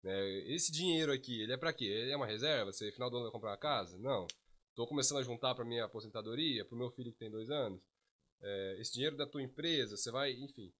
Né, 0.02 0.38
esse 0.52 0.72
dinheiro 0.72 1.12
aqui, 1.12 1.40
ele 1.42 1.52
é 1.52 1.56
para 1.56 1.72
quê? 1.72 1.84
Ele 1.84 2.10
é 2.10 2.16
uma 2.16 2.26
reserva? 2.26 2.72
Você, 2.72 2.90
final 2.92 3.10
do 3.10 3.16
ano, 3.16 3.24
vai 3.26 3.32
comprar 3.32 3.50
uma 3.50 3.56
casa? 3.58 3.98
Não. 3.98 4.26
Estou 4.70 4.86
começando 4.86 5.18
a 5.18 5.22
juntar 5.22 5.54
para 5.54 5.64
minha 5.64 5.84
aposentadoria, 5.84 6.64
para 6.64 6.74
o 6.74 6.78
meu 6.78 6.90
filho 6.90 7.12
que 7.12 7.18
tem 7.18 7.30
dois 7.30 7.50
anos. 7.50 7.80
É, 8.42 8.76
esse 8.80 8.92
dinheiro 8.92 9.16
da 9.16 9.26
tua 9.26 9.42
empresa, 9.42 9.96
você 9.96 10.10
vai, 10.10 10.32
enfim. 10.32 10.72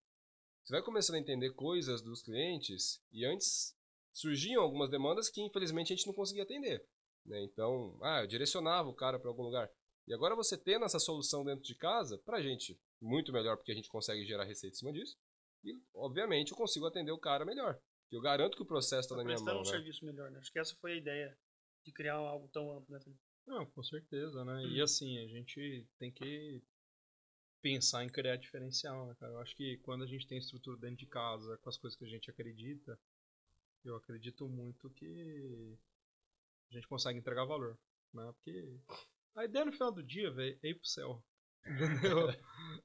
Você 0.64 0.72
vai 0.72 0.82
começando 0.82 1.16
a 1.16 1.20
entender 1.20 1.50
coisas 1.50 2.00
dos 2.02 2.22
clientes 2.22 3.00
e 3.12 3.24
antes 3.24 3.76
surgiam 4.12 4.62
algumas 4.62 4.90
demandas 4.90 5.28
que 5.28 5.40
infelizmente 5.42 5.92
a 5.92 5.96
gente 5.96 6.06
não 6.06 6.14
conseguia 6.14 6.42
atender. 6.42 6.84
né? 7.24 7.42
Então, 7.42 7.98
ah, 8.02 8.22
eu 8.22 8.26
direcionava 8.26 8.88
o 8.88 8.94
cara 8.94 9.18
para 9.18 9.28
algum 9.28 9.42
lugar. 9.42 9.70
E 10.10 10.12
agora 10.12 10.34
você 10.34 10.58
tendo 10.58 10.84
essa 10.84 10.98
solução 10.98 11.44
dentro 11.44 11.62
de 11.64 11.72
casa, 11.76 12.18
pra 12.18 12.42
gente, 12.42 12.76
muito 13.00 13.32
melhor 13.32 13.56
porque 13.56 13.70
a 13.70 13.74
gente 13.76 13.88
consegue 13.88 14.26
gerar 14.26 14.42
receita 14.42 14.74
em 14.74 14.78
cima 14.78 14.92
disso. 14.92 15.16
E, 15.62 15.80
obviamente, 15.94 16.50
eu 16.50 16.56
consigo 16.56 16.84
atender 16.84 17.12
o 17.12 17.18
cara 17.18 17.44
melhor. 17.44 17.80
Eu 18.10 18.20
garanto 18.20 18.56
que 18.56 18.62
o 18.62 18.66
processo 18.66 19.02
está 19.02 19.14
Tá 19.14 19.18
na 19.18 19.24
minha 19.24 19.36
prestando 19.36 19.54
mão. 19.54 19.62
um 19.62 19.64
Né? 19.66 19.70
serviço 19.70 20.04
melhor, 20.04 20.28
né? 20.32 20.40
Acho 20.40 20.50
que 20.50 20.58
essa 20.58 20.74
foi 20.80 20.94
a 20.94 20.96
ideia 20.96 21.38
de 21.84 21.92
criar 21.92 22.14
algo 22.14 22.48
tão 22.48 22.72
amplo, 22.76 22.92
né? 22.92 23.00
Felipe? 23.00 23.20
Não, 23.46 23.64
com 23.66 23.82
certeza, 23.84 24.44
né? 24.44 24.64
E 24.66 24.80
assim, 24.82 25.16
a 25.18 25.28
gente 25.28 25.86
tem 25.96 26.10
que 26.10 26.60
pensar 27.62 28.02
em 28.04 28.08
criar 28.08 28.34
diferencial, 28.34 29.06
né, 29.06 29.14
cara? 29.14 29.32
Eu 29.34 29.38
acho 29.38 29.54
que 29.54 29.76
quando 29.78 30.02
a 30.02 30.06
gente 30.08 30.26
tem 30.26 30.38
estrutura 30.38 30.76
dentro 30.76 30.96
de 30.96 31.06
casa, 31.06 31.56
com 31.58 31.68
as 31.68 31.76
coisas 31.78 31.96
que 31.96 32.04
a 32.04 32.08
gente 32.08 32.28
acredita, 32.28 32.98
eu 33.84 33.94
acredito 33.94 34.48
muito 34.48 34.90
que 34.90 35.78
a 36.68 36.74
gente 36.74 36.88
consegue 36.88 37.20
entregar 37.20 37.44
valor, 37.44 37.78
né? 38.12 38.32
Porque 38.32 38.76
a 39.36 39.44
ideia 39.44 39.64
no 39.64 39.72
final 39.72 39.92
do 39.92 40.02
dia, 40.02 40.30
velho, 40.30 40.58
é 40.62 40.68
ir 40.70 40.74
pro 40.74 40.86
céu. 40.88 41.22
Entendeu? 41.66 42.28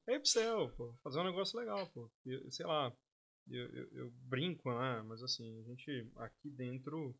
É 0.06 0.14
ir 0.14 0.20
pro 0.20 0.28
céu, 0.28 0.70
pô. 0.76 0.94
Fazer 1.02 1.20
um 1.20 1.24
negócio 1.24 1.58
legal, 1.58 1.86
pô. 1.88 2.10
Eu- 2.24 2.50
sei 2.50 2.66
lá, 2.66 2.92
eu, 3.48 3.66
eu, 3.74 3.88
eu 3.92 4.10
brinco, 4.28 4.70
né? 4.70 5.02
Mas 5.02 5.22
assim, 5.22 5.58
a 5.60 5.62
gente 5.64 6.10
aqui 6.16 6.50
dentro 6.50 7.14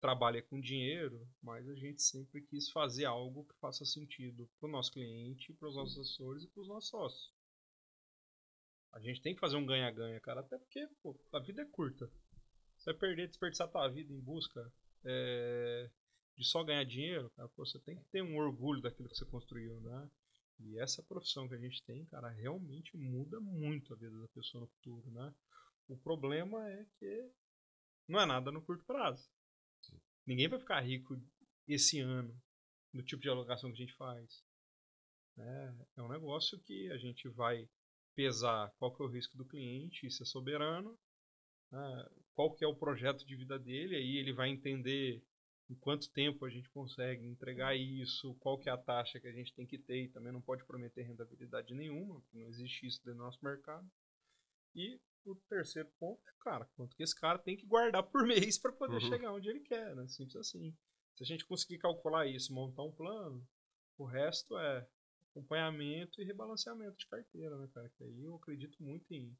trabalha 0.00 0.42
com 0.42 0.60
dinheiro, 0.60 1.26
mas 1.42 1.68
a 1.68 1.74
gente 1.76 2.02
sempre 2.02 2.42
quis 2.42 2.70
fazer 2.70 3.04
algo 3.06 3.44
que 3.46 3.54
faça 3.60 3.84
sentido 3.84 4.48
para 4.58 4.68
o 4.68 4.72
nosso 4.72 4.92
cliente, 4.92 5.52
para 5.54 5.68
os 5.68 5.76
nossos 5.76 5.98
assessores 5.98 6.44
e 6.44 6.48
para 6.48 6.62
os 6.62 6.68
nossos 6.68 6.90
sócios. 6.90 7.32
A 8.92 9.00
gente 9.00 9.22
tem 9.22 9.34
que 9.34 9.40
fazer 9.40 9.56
um 9.56 9.64
ganha-ganha, 9.66 10.20
cara, 10.20 10.40
até 10.40 10.58
porque 10.58 10.86
pô, 11.02 11.18
a 11.32 11.38
vida 11.38 11.62
é 11.62 11.66
curta. 11.66 12.10
Você 12.76 12.92
vai 12.92 13.00
perder, 13.00 13.28
desperdiçar 13.28 13.70
tua 13.70 13.88
vida 13.88 14.12
em 14.12 14.20
busca 14.20 14.72
é, 15.04 15.90
de 16.36 16.44
só 16.44 16.62
ganhar 16.64 16.84
dinheiro, 16.84 17.30
cara, 17.30 17.48
pô, 17.50 17.64
você 17.64 17.78
tem 17.80 17.96
que 17.96 18.04
ter 18.06 18.22
um 18.22 18.36
orgulho 18.36 18.80
daquilo 18.80 19.08
que 19.08 19.16
você 19.16 19.24
construiu, 19.26 19.80
né? 19.80 20.10
E 20.60 20.78
essa 20.78 21.02
profissão 21.02 21.48
que 21.48 21.54
a 21.54 21.58
gente 21.58 21.82
tem, 21.82 22.04
cara, 22.06 22.28
realmente 22.28 22.96
muda 22.96 23.40
muito 23.40 23.92
a 23.92 23.96
vida 23.96 24.18
da 24.18 24.28
pessoa 24.28 24.62
no 24.62 24.68
futuro, 24.68 25.10
né? 25.10 25.34
O 25.88 25.96
problema 25.96 26.68
é 26.70 26.86
que 26.98 27.30
não 28.08 28.20
é 28.20 28.26
nada 28.26 28.50
no 28.50 28.62
curto 28.62 28.84
prazo. 28.84 29.28
Ninguém 30.26 30.48
vai 30.48 30.58
ficar 30.58 30.80
rico 30.80 31.20
esse 31.66 32.00
ano 32.00 32.34
no 32.92 33.02
tipo 33.02 33.22
de 33.22 33.28
alocação 33.28 33.70
que 33.70 33.82
a 33.82 33.84
gente 33.84 33.96
faz. 33.96 34.44
É, 35.36 35.74
é 35.96 36.02
um 36.02 36.08
negócio 36.08 36.58
que 36.60 36.90
a 36.92 36.98
gente 36.98 37.28
vai 37.28 37.68
pesar 38.14 38.70
qual 38.78 38.94
que 38.94 39.02
é 39.02 39.06
o 39.06 39.08
risco 39.08 39.36
do 39.36 39.44
cliente, 39.44 40.06
isso 40.06 40.22
é 40.22 40.26
soberano, 40.26 40.98
né, 41.70 42.10
qual 42.34 42.54
que 42.54 42.64
é 42.64 42.68
o 42.68 42.76
projeto 42.76 43.24
de 43.24 43.34
vida 43.34 43.58
dele, 43.58 43.96
aí 43.96 44.16
ele 44.18 44.32
vai 44.32 44.50
entender 44.50 45.24
em 45.70 45.74
quanto 45.74 46.10
tempo 46.12 46.44
a 46.44 46.50
gente 46.50 46.68
consegue 46.70 47.26
entregar 47.26 47.76
isso, 47.76 48.34
qual 48.40 48.58
que 48.58 48.68
é 48.68 48.72
a 48.72 48.76
taxa 48.78 49.20
que 49.20 49.28
a 49.28 49.32
gente 49.32 49.54
tem 49.54 49.66
que 49.66 49.78
ter 49.78 50.04
e 50.04 50.08
também 50.08 50.32
não 50.32 50.40
pode 50.42 50.64
prometer 50.64 51.02
rentabilidade 51.02 51.74
nenhuma, 51.74 52.20
porque 52.20 52.38
não 52.38 52.46
existe 52.46 52.86
isso 52.86 53.02
do 53.04 53.14
nosso 53.14 53.38
mercado. 53.42 53.88
E 54.74 55.00
o 55.24 55.34
terceiro 55.48 55.88
ponto 55.98 56.20
é, 56.28 56.32
cara, 56.40 56.66
quanto 56.76 56.96
que 56.96 57.02
esse 57.02 57.14
cara 57.18 57.38
tem 57.38 57.56
que 57.56 57.66
guardar 57.66 58.02
por 58.02 58.24
mês 58.26 58.58
para 58.58 58.72
poder 58.72 59.00
Uhum. 59.00 59.00
chegar 59.00 59.32
onde 59.32 59.48
ele 59.48 59.60
quer, 59.60 59.94
né? 59.94 60.06
Simples 60.08 60.36
assim. 60.36 60.74
Se 61.16 61.22
a 61.22 61.26
gente 61.26 61.46
conseguir 61.46 61.78
calcular 61.78 62.26
isso, 62.26 62.52
montar 62.52 62.82
um 62.82 62.92
plano, 62.92 63.46
o 63.98 64.04
resto 64.04 64.58
é 64.58 64.86
acompanhamento 65.30 66.20
e 66.20 66.24
rebalanceamento 66.24 66.96
de 66.98 67.06
carteira, 67.06 67.56
né, 67.58 67.68
cara? 67.72 67.88
Que 67.96 68.04
aí 68.04 68.24
eu 68.24 68.34
acredito 68.36 68.82
muito 68.82 69.12
em, 69.14 69.34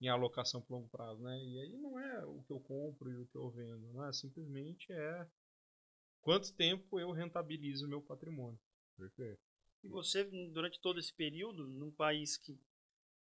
em 0.00 0.08
alocação 0.08 0.60
por 0.62 0.74
longo 0.74 0.88
prazo, 0.88 1.22
né? 1.22 1.38
E 1.44 1.60
aí 1.60 1.76
não 1.78 1.98
é 1.98 2.24
o 2.26 2.42
que 2.42 2.52
eu 2.52 2.60
compro 2.60 3.10
e 3.10 3.18
o 3.18 3.26
que 3.26 3.36
eu 3.36 3.50
vendo, 3.50 3.92
né? 3.92 4.12
Simplesmente 4.12 4.92
é 4.92 5.26
quanto 6.26 6.52
tempo 6.54 6.98
eu 6.98 7.12
rentabilizo 7.12 7.86
o 7.86 7.88
meu 7.88 8.02
patrimônio. 8.02 8.58
Perfeito. 8.96 9.40
E 9.84 9.88
você, 9.88 10.24
durante 10.50 10.80
todo 10.80 10.98
esse 10.98 11.14
período, 11.14 11.68
num 11.68 11.92
país 11.92 12.36
que. 12.36 12.58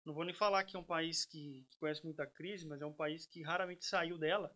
Não 0.05 0.13
vou 0.13 0.23
nem 0.23 0.33
falar 0.33 0.63
que 0.63 0.77
é 0.77 0.79
um 0.79 0.85
país 0.85 1.25
que, 1.25 1.65
que 1.69 1.77
conhece 1.77 2.01
muita 2.05 2.25
crise, 2.25 2.65
mas 2.65 2.81
é 2.81 2.85
um 2.85 2.93
país 2.93 3.25
que 3.25 3.41
raramente 3.41 3.83
saiu 3.83 4.17
dela. 4.17 4.55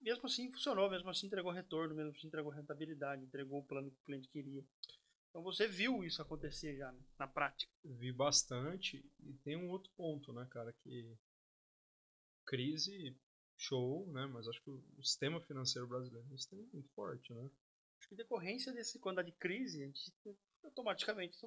Mesmo 0.00 0.26
assim 0.26 0.50
funcionou, 0.50 0.90
mesmo 0.90 1.08
assim 1.08 1.28
entregou 1.28 1.52
retorno, 1.52 1.94
mesmo 1.94 2.10
assim 2.10 2.26
entregou 2.26 2.50
rentabilidade, 2.50 3.22
entregou 3.22 3.60
o 3.60 3.64
plano 3.64 3.92
que 3.92 3.96
o 3.96 4.04
cliente 4.04 4.28
queria. 4.28 4.64
Então 5.30 5.44
você 5.44 5.68
viu 5.68 6.02
isso 6.02 6.20
acontecer 6.20 6.76
já 6.76 6.90
né, 6.90 7.00
na 7.16 7.28
prática. 7.28 7.72
Vi 7.84 8.10
bastante 8.10 9.08
e 9.20 9.32
tem 9.44 9.56
um 9.56 9.68
outro 9.68 9.92
ponto, 9.96 10.32
né, 10.32 10.44
cara, 10.50 10.72
que 10.72 11.16
crise, 12.44 13.16
show, 13.56 14.06
né, 14.12 14.26
mas 14.26 14.48
acho 14.48 14.62
que 14.62 14.70
o 14.70 14.82
sistema 15.02 15.40
financeiro 15.40 15.86
brasileiro 15.88 16.26
é 16.30 16.34
um 16.34 16.38
sistema 16.38 16.62
muito 16.72 16.88
forte, 16.90 17.32
né? 17.32 17.50
Acho 17.98 18.08
que 18.08 18.14
decorrência 18.16 18.72
desse, 18.72 18.98
quando 18.98 19.22
de 19.22 19.32
crise, 19.32 19.82
a 19.82 19.86
gente 19.86 20.12
automaticamente 20.62 21.38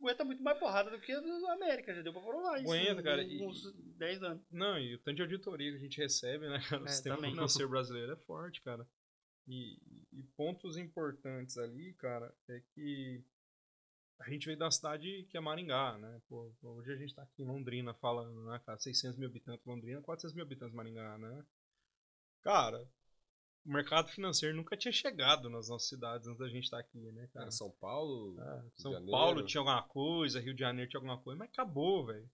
aguenta 0.00 0.24
muito 0.24 0.42
mais 0.42 0.58
porrada 0.58 0.90
do 0.90 1.00
que 1.00 1.12
a 1.12 1.20
da 1.20 1.52
América, 1.52 1.94
já 1.94 2.02
deu 2.02 2.12
pra 2.12 2.20
provar 2.22 2.60
isso. 2.60 2.72
Aguenta, 2.72 3.02
cara, 3.02 3.22
e- 3.22 3.40
uns 3.42 3.72
10 3.96 4.22
anos. 4.22 4.44
Não, 4.50 4.78
e 4.78 4.94
o 4.94 4.98
tanto 4.98 5.16
de 5.16 5.22
auditoria 5.22 5.70
que 5.70 5.76
a 5.76 5.80
gente 5.80 5.98
recebe, 5.98 6.48
né, 6.48 6.58
cara, 6.68 6.82
o 6.82 6.86
É, 6.86 6.88
sistema 6.88 7.16
também. 7.16 7.30
financeiro 7.32 7.68
brasileiro 7.70 8.12
é 8.12 8.16
forte, 8.16 8.60
cara. 8.62 8.86
E, 9.46 9.78
e 10.12 10.22
pontos 10.36 10.76
importantes 10.76 11.56
ali, 11.58 11.92
cara, 11.94 12.34
é 12.48 12.60
que 12.74 13.22
a 14.18 14.30
gente 14.30 14.46
veio 14.46 14.58
da 14.58 14.70
cidade 14.70 15.26
que 15.28 15.36
é 15.36 15.40
Maringá, 15.40 15.98
né? 15.98 16.20
Pô, 16.28 16.52
hoje 16.62 16.92
a 16.92 16.96
gente 16.96 17.14
tá 17.14 17.22
aqui 17.22 17.42
em 17.42 17.46
Londrina 17.46 17.92
falando, 17.94 18.44
né, 18.44 18.60
cara? 18.64 18.78
600 18.78 19.18
mil 19.18 19.28
habitantes 19.28 19.66
Londrina, 19.66 20.00
400 20.02 20.34
mil 20.34 20.44
habitantes 20.44 20.74
Maringá, 20.74 21.18
né? 21.18 21.44
Cara, 22.42 22.86
o 23.64 23.72
mercado 23.72 24.08
financeiro 24.08 24.56
nunca 24.56 24.76
tinha 24.76 24.92
chegado 24.92 25.48
nas 25.48 25.68
nossas 25.68 25.88
cidades 25.88 26.26
antes 26.28 26.38
da 26.38 26.48
gente 26.48 26.64
estar 26.64 26.78
aqui, 26.78 26.98
né, 27.12 27.28
cara? 27.32 27.46
Era 27.46 27.50
São 27.50 27.70
Paulo, 27.70 28.40
É, 28.40 28.64
São 28.76 28.92
Janeiro. 28.92 29.10
Paulo 29.10 29.46
tinha 29.46 29.60
alguma 29.60 29.82
coisa, 29.82 30.40
Rio 30.40 30.54
de 30.54 30.60
Janeiro 30.60 30.90
tinha 30.90 30.98
alguma 30.98 31.18
coisa, 31.20 31.38
mas 31.38 31.48
acabou, 31.48 32.06
velho. 32.06 32.30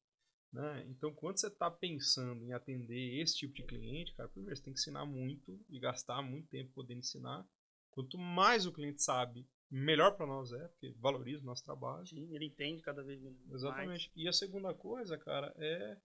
Né? 0.53 0.85
Então, 0.89 1.15
quando 1.15 1.39
você 1.39 1.47
está 1.47 1.71
pensando 1.71 2.45
em 2.45 2.53
atender 2.53 3.21
esse 3.21 3.37
tipo 3.37 3.55
de 3.55 3.63
cliente, 3.63 4.15
cara, 4.15 4.29
primeiro 4.29 4.57
você 4.57 4.65
tem 4.65 4.75
que 4.75 4.81
ensinar 4.81 5.07
muito 5.07 5.59
e 5.69 5.79
gastar 5.79 6.21
muito 6.23 6.49
tempo 6.49 6.73
podendo 6.75 6.99
ensinar. 6.99 7.47
Quanto 7.93 8.19
mais 8.19 8.67
o 8.67 8.73
cliente 8.73 9.03
sabe, 9.03 9.47
melhor 9.71 10.17
para 10.17 10.27
nós 10.27 10.53
é, 10.53 10.69
porque 10.69 10.93
valoriza 10.99 11.43
o 11.43 11.47
nosso 11.47 11.65
trabalho. 11.65 12.07
Sim, 12.07 12.35
ele 12.35 12.47
entende 12.47 12.83
cada 12.83 13.03
vez 13.03 13.23
mais. 13.23 13.37
Exatamente. 13.53 14.11
E 14.17 14.29
a 14.29 14.33
segunda 14.33 14.75
coisa, 14.75 15.17
cara, 15.17 15.55
é 15.57 15.97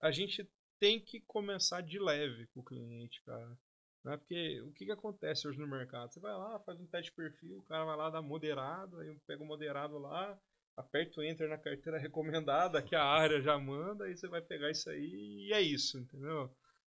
a 0.00 0.10
gente 0.10 0.48
tem 0.78 0.98
que 0.98 1.20
começar 1.20 1.82
de 1.82 1.98
leve 1.98 2.46
com 2.48 2.60
o 2.60 2.64
cliente, 2.64 3.22
cara. 3.22 3.58
Né? 4.02 4.16
Porque 4.16 4.62
o 4.62 4.72
que, 4.72 4.86
que 4.86 4.92
acontece 4.92 5.46
hoje 5.46 5.58
no 5.58 5.68
mercado? 5.68 6.10
Você 6.10 6.18
vai 6.18 6.32
lá, 6.32 6.58
faz 6.60 6.80
um 6.80 6.86
teste 6.86 7.10
de 7.10 7.16
perfil, 7.16 7.58
o 7.58 7.62
cara 7.64 7.84
vai 7.84 7.96
lá, 7.96 8.08
dá 8.08 8.22
moderado, 8.22 8.98
aí 8.98 9.14
pega 9.26 9.42
o 9.42 9.46
moderado 9.46 9.98
lá, 9.98 10.38
aperta 10.74 11.20
o 11.20 11.22
enter 11.22 11.48
na 11.48 11.58
carteira 11.58 11.98
recomendada, 11.98 12.82
que 12.82 12.96
a 12.96 13.04
área 13.04 13.42
já 13.42 13.58
manda, 13.58 14.04
aí 14.04 14.16
você 14.16 14.26
vai 14.26 14.40
pegar 14.40 14.70
isso 14.70 14.88
aí 14.88 15.48
e 15.48 15.52
é 15.52 15.60
isso, 15.60 15.98
entendeu? 15.98 16.50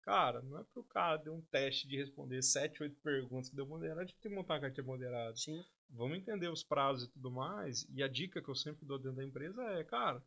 Cara, 0.06 0.40
não 0.44 0.60
é 0.60 0.64
pro 0.66 0.84
cara 0.84 1.18
dar 1.18 1.32
um 1.32 1.42
teste 1.42 1.88
de 1.88 1.98
responder 1.98 2.44
7, 2.44 2.84
8 2.84 2.96
perguntas 3.02 3.50
que 3.50 3.56
deu 3.56 3.66
moderado, 3.66 4.02
a 4.02 4.06
gente 4.06 4.16
tem 4.18 4.32
que 4.32 4.38
montar 4.38 4.54
uma 4.54 4.62
carteira 4.62 4.88
moderada 4.88 5.36
Sim. 5.36 5.66
vamos 5.90 6.20
entender 6.20 6.48
os 6.48 6.64
prazos 6.64 7.08
e 7.08 7.12
tudo 7.12 7.32
mais. 7.32 7.88
E 7.90 8.04
a 8.04 8.08
dica 8.08 8.40
que 8.40 8.48
eu 8.48 8.54
sempre 8.54 8.86
dou 8.86 9.00
dentro 9.00 9.18
da 9.18 9.26
empresa 9.26 9.64
é, 9.64 9.84
cara, 9.84 10.24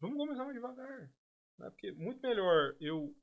vamos 0.00 0.16
começar 0.16 0.44
mais 0.44 0.56
devagar. 0.56 1.10
Né? 1.58 1.70
Porque 1.70 1.92
muito 1.92 2.22
melhor 2.22 2.74
eu, 2.80 3.14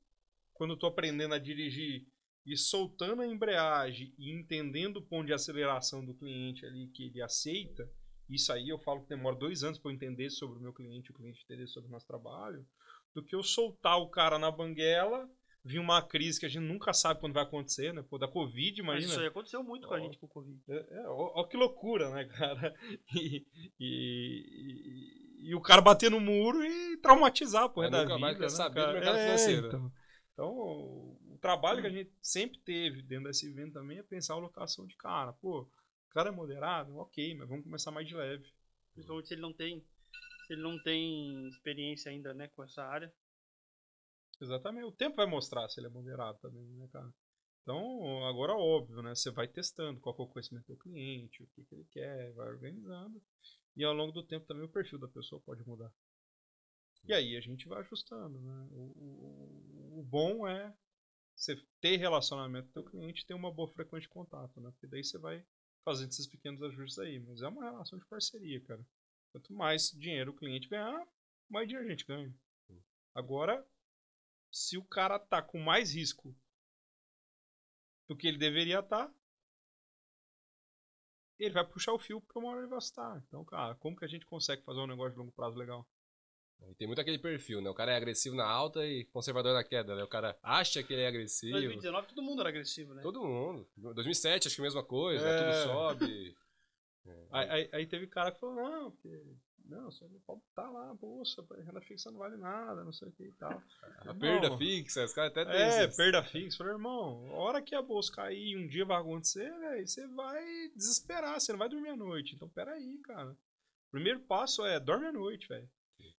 quando 0.54 0.76
tô 0.76 0.86
aprendendo 0.86 1.34
a 1.34 1.40
dirigir 1.40 2.06
e 2.46 2.56
soltando 2.56 3.22
a 3.22 3.26
embreagem 3.26 4.14
e 4.16 4.30
entendendo 4.30 4.98
o 4.98 5.02
ponto 5.02 5.26
de 5.26 5.32
aceleração 5.32 6.04
do 6.04 6.14
cliente 6.14 6.64
ali 6.64 6.86
que 6.86 7.06
ele 7.06 7.20
aceita, 7.20 7.90
isso 8.28 8.52
aí 8.52 8.68
eu 8.68 8.78
falo 8.78 9.02
que 9.02 9.08
demora 9.08 9.34
dois 9.34 9.64
anos 9.64 9.76
para 9.76 9.90
eu 9.90 9.96
entender 9.96 10.30
sobre 10.30 10.56
o 10.56 10.62
meu 10.62 10.72
cliente, 10.72 11.10
o 11.10 11.14
cliente 11.14 11.42
entender 11.42 11.66
sobre 11.66 11.88
o 11.88 11.92
nosso 11.92 12.06
trabalho, 12.06 12.64
do 13.12 13.24
que 13.24 13.34
eu 13.34 13.42
soltar 13.42 13.98
o 13.98 14.08
cara 14.08 14.38
na 14.38 14.52
banguela, 14.52 15.28
vir 15.64 15.78
uma 15.78 16.02
crise 16.02 16.40
que 16.40 16.46
a 16.46 16.48
gente 16.48 16.62
nunca 16.64 16.92
sabe 16.92 17.20
quando 17.20 17.34
vai 17.34 17.42
acontecer, 17.42 17.92
né? 17.92 18.02
Pô, 18.08 18.18
da 18.18 18.26
Covid, 18.28 18.82
Mas 18.82 19.04
imagina. 19.04 19.12
isso 19.12 19.20
aí 19.20 19.26
aconteceu 19.26 19.62
muito 19.62 19.86
com 19.86 19.94
a 19.94 19.98
Ó. 19.98 20.00
gente 20.00 20.18
com 20.18 20.26
o 20.26 20.28
Covid. 20.28 20.58
É, 20.68 20.86
é, 21.02 21.08
ó, 21.08 21.32
ó 21.40 21.44
que 21.44 21.56
loucura, 21.56 22.10
né, 22.10 22.24
cara? 22.36 22.74
E, 23.14 23.46
e, 23.78 24.44
e- 25.40 25.48
e 25.50 25.54
o 25.54 25.60
cara 25.60 25.80
bater 25.80 26.10
no 26.10 26.20
muro 26.20 26.62
e 26.64 26.96
traumatizar 26.98 27.68
pô, 27.70 27.80
Aí 27.80 27.90
da 27.90 28.02
nunca 28.02 28.14
vida, 28.14 28.20
mais 28.20 28.36
quer 28.36 28.42
né, 28.44 28.48
saber 28.50 28.74
cara? 28.74 28.88
do 28.88 28.94
mercado 28.94 29.16
É, 29.18 29.22
financeiro. 29.24 29.66
Então, 29.68 29.92
então, 30.32 30.50
o 30.50 31.38
trabalho 31.40 31.80
que 31.80 31.86
a 31.86 31.90
gente 31.90 32.10
sempre 32.22 32.58
teve 32.60 33.02
dentro 33.02 33.24
desse 33.24 33.48
evento 33.48 33.72
também 33.74 33.98
é 33.98 34.02
pensar 34.02 34.34
a 34.34 34.38
locação 34.38 34.86
de 34.86 34.96
cara. 34.96 35.32
Pô, 35.34 35.60
o 35.62 35.68
cara 36.14 36.28
é 36.28 36.32
moderado, 36.32 36.96
ok, 36.96 37.34
mas 37.34 37.48
vamos 37.48 37.64
começar 37.64 37.90
mais 37.90 38.06
de 38.06 38.14
leve. 38.14 38.44
Principalmente 38.94 39.28
se 39.28 39.34
ele 39.34 39.40
não 39.42 39.52
tem. 39.52 39.84
Se 40.46 40.52
ele 40.54 40.62
não 40.62 40.82
tem 40.82 41.48
experiência 41.48 42.10
ainda, 42.10 42.34
né, 42.34 42.48
com 42.48 42.64
essa 42.64 42.82
área. 42.82 43.12
Exatamente. 44.40 44.84
O 44.86 44.92
tempo 44.92 45.16
vai 45.16 45.26
mostrar 45.26 45.68
se 45.68 45.78
ele 45.80 45.86
é 45.86 45.90
moderado 45.90 46.38
também, 46.40 46.64
né, 46.76 46.88
cara? 46.92 47.12
Então, 47.62 48.24
agora 48.26 48.54
óbvio, 48.54 49.02
né? 49.02 49.14
Você 49.14 49.30
vai 49.30 49.46
testando 49.46 50.00
qual 50.00 50.16
é 50.18 50.22
o 50.22 50.26
conhecimento 50.26 50.66
do 50.66 50.76
cliente, 50.78 51.42
o 51.42 51.46
que, 51.48 51.64
que 51.64 51.74
ele 51.74 51.84
quer, 51.90 52.32
vai 52.32 52.48
organizando. 52.48 53.22
E 53.76 53.84
ao 53.84 53.94
longo 53.94 54.12
do 54.12 54.24
tempo 54.26 54.46
também 54.46 54.64
o 54.64 54.68
perfil 54.68 54.98
da 54.98 55.08
pessoa 55.08 55.40
pode 55.42 55.66
mudar. 55.66 55.92
E 57.06 57.12
aí 57.12 57.36
a 57.36 57.40
gente 57.40 57.68
vai 57.68 57.80
ajustando, 57.80 58.40
né? 58.40 58.68
O, 58.70 58.92
o- 58.96 60.00
o 60.00 60.02
bom 60.02 60.46
é 60.48 60.72
você 61.36 61.56
ter 61.80 61.96
relacionamento 61.98 62.66
com 62.72 62.80
o 62.80 62.84
teu 62.84 62.92
cliente 62.92 63.22
e 63.22 63.26
ter 63.26 63.34
uma 63.34 63.52
boa 63.52 63.68
frequência 63.72 64.08
de 64.08 64.14
contato, 64.14 64.60
né? 64.60 64.70
Porque 64.72 64.86
daí 64.88 65.04
você 65.04 65.18
vai 65.18 65.44
fazendo 65.84 66.10
esses 66.10 66.26
pequenos 66.28 66.62
ajustes 66.62 66.98
aí. 66.98 67.20
Mas 67.20 67.42
é 67.42 67.48
uma 67.48 67.64
relação 67.64 67.98
de 67.98 68.06
parceria, 68.06 68.60
cara. 68.62 68.84
Quanto 69.32 69.52
mais 69.54 69.90
dinheiro 69.92 70.32
o 70.32 70.36
cliente 70.36 70.68
ganhar, 70.68 71.06
mais 71.50 71.68
dinheiro 71.68 71.88
a 71.88 71.90
gente 71.92 72.06
ganha. 72.06 72.34
Agora, 73.14 73.66
se 74.50 74.76
o 74.76 74.84
cara 74.84 75.18
tá 75.18 75.40
com 75.42 75.58
mais 75.58 75.94
risco 75.94 76.34
do 78.08 78.16
que 78.16 78.26
ele 78.26 78.38
deveria 78.38 78.80
estar, 78.80 79.12
ele 81.38 81.54
vai 81.54 81.64
puxar 81.66 81.92
o 81.92 81.98
fio 81.98 82.20
porque 82.20 82.38
uma 82.38 82.50
hora 82.50 82.60
ele 82.60 82.68
vai 82.68 82.78
estar. 82.78 83.22
Então, 83.26 83.44
cara, 83.44 83.74
como 83.76 83.96
que 83.96 84.04
a 84.04 84.08
gente 84.08 84.26
consegue 84.26 84.62
fazer 84.62 84.80
um 84.80 84.86
negócio 84.86 85.12
de 85.12 85.18
longo 85.18 85.32
prazo 85.32 85.56
legal? 85.56 85.88
E 86.68 86.74
tem 86.74 86.86
muito 86.86 87.00
aquele 87.00 87.18
perfil, 87.18 87.62
né? 87.62 87.70
O 87.70 87.74
cara 87.74 87.92
é 87.92 87.96
agressivo 87.96 88.36
na 88.36 88.46
alta 88.46 88.84
e 88.86 89.06
conservador 89.06 89.54
na 89.54 89.64
queda, 89.64 89.96
né? 89.96 90.02
O 90.02 90.08
cara 90.08 90.38
acha 90.42 90.82
que 90.82 90.92
ele 90.92 91.00
é 91.00 91.06
Em 91.06 91.08
agressivo. 91.08 91.52
2019 91.52 92.08
todo 92.08 92.22
mundo 92.22 92.40
era 92.40 92.50
agressivo, 92.50 92.92
né? 92.92 93.00
Todo 93.02 93.24
mundo. 93.24 93.66
2007, 93.94 94.46
acho 94.48 94.56
que 94.56 94.60
a 94.60 94.64
mesma 94.64 94.84
coisa, 94.84 95.26
É. 95.26 95.38
tudo 95.38 95.72
sobe. 95.72 96.36
Aí, 97.32 97.48
aí- 97.48 97.70
aí 97.72 97.86
teve 97.86 98.06
cara 98.06 98.30
que 98.30 98.38
falou, 98.38 98.54
não, 98.56 98.90
porque. 98.90 99.08
Não, 99.70 99.90
você 99.90 100.04
não 100.08 100.18
pode 100.20 100.40
botar 100.40 100.68
lá, 100.68 100.92
bolsa, 100.94 101.46
renda 101.64 101.80
fixa 101.80 102.10
não 102.10 102.18
vale 102.18 102.36
nada, 102.36 102.82
não 102.82 102.92
sei 102.92 103.08
o 103.08 103.12
que 103.12 103.24
e 103.24 103.32
tal. 103.32 103.62
A 104.00 104.12
perda 104.12 104.58
fixa, 104.58 105.04
os 105.04 105.12
caras 105.12 105.30
até 105.30 105.44
têm 105.44 105.54
É, 105.54 105.86
perda 105.86 106.24
fixa. 106.24 106.58
Falei, 106.58 106.72
irmão, 106.72 107.30
a 107.30 107.34
hora 107.34 107.62
que 107.62 107.74
a 107.74 107.80
bolsa 107.80 108.12
cair 108.12 108.56
um 108.56 108.66
dia 108.66 108.84
vai 108.84 109.00
acontecer, 109.00 109.48
velho, 109.60 109.86
você 109.86 110.06
vai 110.08 110.44
desesperar, 110.74 111.40
você 111.40 111.52
não 111.52 111.58
vai 111.58 111.68
dormir 111.68 111.90
à 111.90 111.96
noite. 111.96 112.34
Então, 112.34 112.48
peraí, 112.48 112.98
cara. 112.98 113.36
Primeiro 113.90 114.20
passo 114.20 114.66
é 114.66 114.80
dorme 114.80 115.06
à 115.06 115.12
noite, 115.12 115.48
velho. 115.48 115.68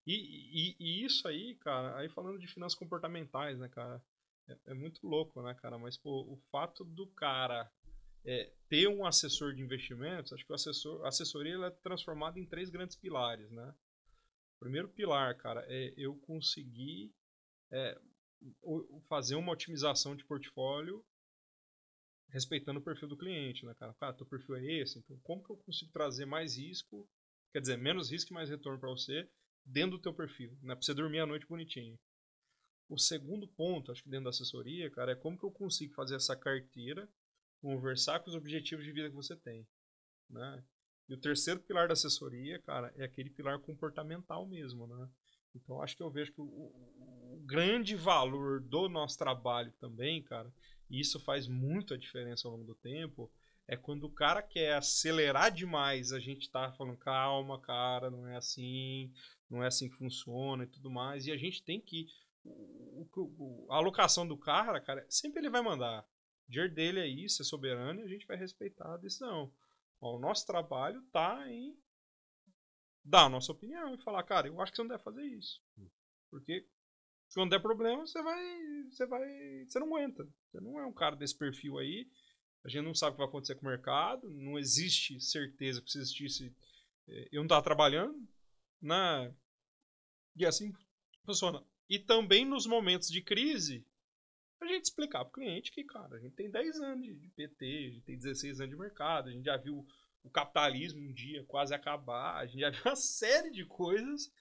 E, 0.06 0.14
e, 0.14 0.76
e 0.80 1.04
isso 1.04 1.28
aí, 1.28 1.54
cara, 1.56 1.96
aí 1.98 2.08
falando 2.08 2.38
de 2.38 2.46
finanças 2.46 2.78
comportamentais, 2.78 3.58
né, 3.58 3.68
cara, 3.68 4.02
é, 4.48 4.56
é 4.66 4.74
muito 4.74 5.06
louco, 5.06 5.42
né, 5.42 5.54
cara, 5.54 5.78
mas, 5.78 5.96
pô, 5.96 6.22
o 6.22 6.36
fato 6.50 6.84
do 6.84 7.06
cara 7.08 7.70
é, 8.24 8.52
ter 8.68 8.88
um 8.88 9.04
assessor 9.04 9.54
de 9.54 9.62
investimentos, 9.62 10.32
acho 10.32 10.44
que 10.44 10.52
o 10.52 10.54
assessor, 10.54 11.04
a 11.04 11.08
assessoria 11.08 11.54
ela 11.54 11.66
é 11.66 11.70
transformada 11.70 12.38
em 12.38 12.46
três 12.46 12.70
grandes 12.70 12.96
pilares, 12.96 13.50
né. 13.50 13.74
O 14.56 14.60
primeiro 14.60 14.88
pilar, 14.88 15.36
cara, 15.36 15.64
é 15.68 15.92
eu 15.96 16.16
conseguir 16.20 17.12
é, 17.70 18.00
fazer 19.08 19.34
uma 19.34 19.52
otimização 19.52 20.14
de 20.14 20.24
portfólio 20.24 21.04
respeitando 22.28 22.80
o 22.80 22.82
perfil 22.82 23.08
do 23.08 23.16
cliente, 23.16 23.66
né, 23.66 23.74
cara? 23.74 23.92
Cara, 23.94 24.14
teu 24.14 24.24
perfil 24.24 24.56
é 24.56 24.64
esse, 24.64 24.98
então 24.98 25.18
como 25.22 25.44
que 25.44 25.50
eu 25.50 25.56
consigo 25.56 25.92
trazer 25.92 26.24
mais 26.24 26.56
risco, 26.56 27.08
quer 27.52 27.60
dizer, 27.60 27.76
menos 27.76 28.10
risco 28.10 28.32
e 28.32 28.34
mais 28.34 28.48
retorno 28.48 28.78
para 28.78 28.88
você 28.88 29.28
dentro 29.64 29.98
do 29.98 30.02
teu 30.02 30.14
perfil, 30.14 30.56
né? 30.62 30.74
Pra 30.74 30.82
você 30.82 30.94
dormir 30.94 31.20
à 31.20 31.26
noite 31.26 31.46
bonitinho. 31.46 31.98
O 32.88 32.98
segundo 32.98 33.46
ponto, 33.46 33.92
acho 33.92 34.02
que 34.02 34.08
dentro 34.08 34.24
da 34.24 34.30
assessoria, 34.30 34.90
cara, 34.90 35.12
é 35.12 35.16
como 35.16 35.38
que 35.38 35.44
eu 35.44 35.50
consigo 35.50 35.94
fazer 35.94 36.16
essa 36.16 36.36
carteira 36.36 37.08
conversar 37.62 38.20
com 38.20 38.30
os 38.30 38.36
objetivos 38.36 38.84
de 38.84 38.92
vida 38.92 39.08
que 39.10 39.16
você 39.16 39.36
tem, 39.36 39.66
né? 40.30 40.64
E 41.08 41.14
o 41.14 41.20
terceiro 41.20 41.60
pilar 41.60 41.88
da 41.88 41.94
assessoria, 41.94 42.58
cara, 42.60 42.92
é 42.96 43.04
aquele 43.04 43.30
pilar 43.30 43.58
comportamental 43.60 44.46
mesmo, 44.46 44.86
né? 44.86 45.08
Então 45.54 45.82
acho 45.82 45.96
que 45.96 46.02
eu 46.02 46.10
vejo 46.10 46.32
que 46.32 46.40
o, 46.40 46.44
o- 46.44 47.42
grande 47.44 47.96
valor 47.96 48.60
do 48.60 48.88
nosso 48.88 49.18
trabalho 49.18 49.72
também, 49.80 50.22
cara, 50.22 50.52
e 50.88 51.00
isso 51.00 51.18
faz 51.20 51.48
muito 51.48 51.94
a 51.94 51.98
diferença 51.98 52.46
ao 52.48 52.52
longo 52.54 52.64
do 52.66 52.74
tempo, 52.76 53.30
é 53.68 53.76
quando 53.76 54.04
o 54.04 54.12
cara 54.12 54.42
quer 54.42 54.74
acelerar 54.74 55.52
demais, 55.52 56.12
a 56.12 56.20
gente 56.20 56.50
tá 56.50 56.72
falando, 56.72 56.96
calma, 56.98 57.60
cara, 57.60 58.10
não 58.10 58.26
é 58.28 58.36
assim, 58.36 59.12
não 59.50 59.62
é 59.62 59.66
assim 59.66 59.88
que 59.88 59.96
funciona 59.96 60.64
e 60.64 60.68
tudo 60.68 60.90
mais, 60.90 61.26
e 61.26 61.32
a 61.32 61.36
gente 61.36 61.62
tem 61.62 61.80
que. 61.80 62.06
a 63.70 63.76
alocação 63.76 64.26
do 64.26 64.36
cara, 64.36 64.80
cara, 64.80 65.04
sempre 65.08 65.40
ele 65.40 65.50
vai 65.50 65.62
mandar. 65.62 66.04
Dinheiro 66.52 66.74
dele 66.74 67.00
é 67.00 67.06
isso, 67.08 67.40
é 67.40 67.44
soberano 67.46 68.00
e 68.00 68.02
a 68.02 68.06
gente 68.06 68.26
vai 68.26 68.36
respeitar 68.36 68.92
a 68.92 68.98
decisão. 68.98 69.50
O 69.98 70.18
nosso 70.18 70.46
trabalho 70.46 71.00
tá 71.10 71.50
em 71.50 71.74
dar 73.02 73.24
a 73.24 73.28
nossa 73.30 73.52
opinião 73.52 73.94
e 73.94 74.02
falar, 74.02 74.22
cara, 74.24 74.48
eu 74.48 74.60
acho 74.60 74.70
que 74.70 74.76
você 74.76 74.82
não 74.82 74.88
deve 74.90 75.02
fazer 75.02 75.24
isso. 75.24 75.62
Porque 76.30 76.68
se 77.26 77.38
não 77.38 77.48
der 77.48 77.60
problema, 77.62 78.06
você 78.06 78.22
vai. 78.22 78.84
Você 78.90 79.06
vai. 79.06 79.64
Você 79.64 79.78
não 79.78 79.86
aguenta. 79.86 80.28
Você 80.50 80.60
não 80.60 80.78
é 80.78 80.84
um 80.84 80.92
cara 80.92 81.16
desse 81.16 81.36
perfil 81.36 81.78
aí. 81.78 82.06
A 82.64 82.68
gente 82.68 82.84
não 82.84 82.94
sabe 82.94 83.12
o 83.12 83.14
que 83.14 83.18
vai 83.20 83.28
acontecer 83.28 83.54
com 83.54 83.66
o 83.66 83.70
mercado. 83.70 84.28
Não 84.30 84.58
existe 84.58 85.18
certeza 85.20 85.80
que 85.80 85.90
se 85.90 85.98
existisse. 85.98 86.54
eh, 87.08 87.28
Eu 87.32 87.38
não 87.40 87.46
estava 87.46 87.62
trabalhando. 87.64 88.28
Né? 88.80 89.34
E 90.36 90.44
assim 90.44 90.70
funciona. 91.24 91.64
E 91.88 91.98
também 91.98 92.44
nos 92.44 92.66
momentos 92.66 93.08
de 93.08 93.22
crise, 93.22 93.86
a 94.64 94.72
gente 94.72 94.84
explicar 94.84 95.24
pro 95.24 95.34
cliente 95.34 95.70
que, 95.72 95.84
cara, 95.84 96.16
a 96.16 96.18
gente 96.18 96.34
tem 96.34 96.50
10 96.50 96.80
anos 96.80 97.20
de 97.20 97.28
PT, 97.30 97.64
a 97.66 97.90
gente 97.94 98.02
tem 98.02 98.16
16 98.16 98.60
anos 98.60 98.74
de 98.74 98.80
mercado, 98.80 99.28
a 99.28 99.32
gente 99.32 99.44
já 99.44 99.56
viu 99.56 99.86
o 100.22 100.30
capitalismo 100.30 101.00
um 101.00 101.12
dia 101.12 101.44
quase 101.44 101.74
acabar, 101.74 102.36
a 102.36 102.46
gente 102.46 102.60
já 102.60 102.70
viu 102.70 102.82
uma 102.84 102.96
série 102.96 103.50
de 103.50 103.64
coisas 103.64 104.32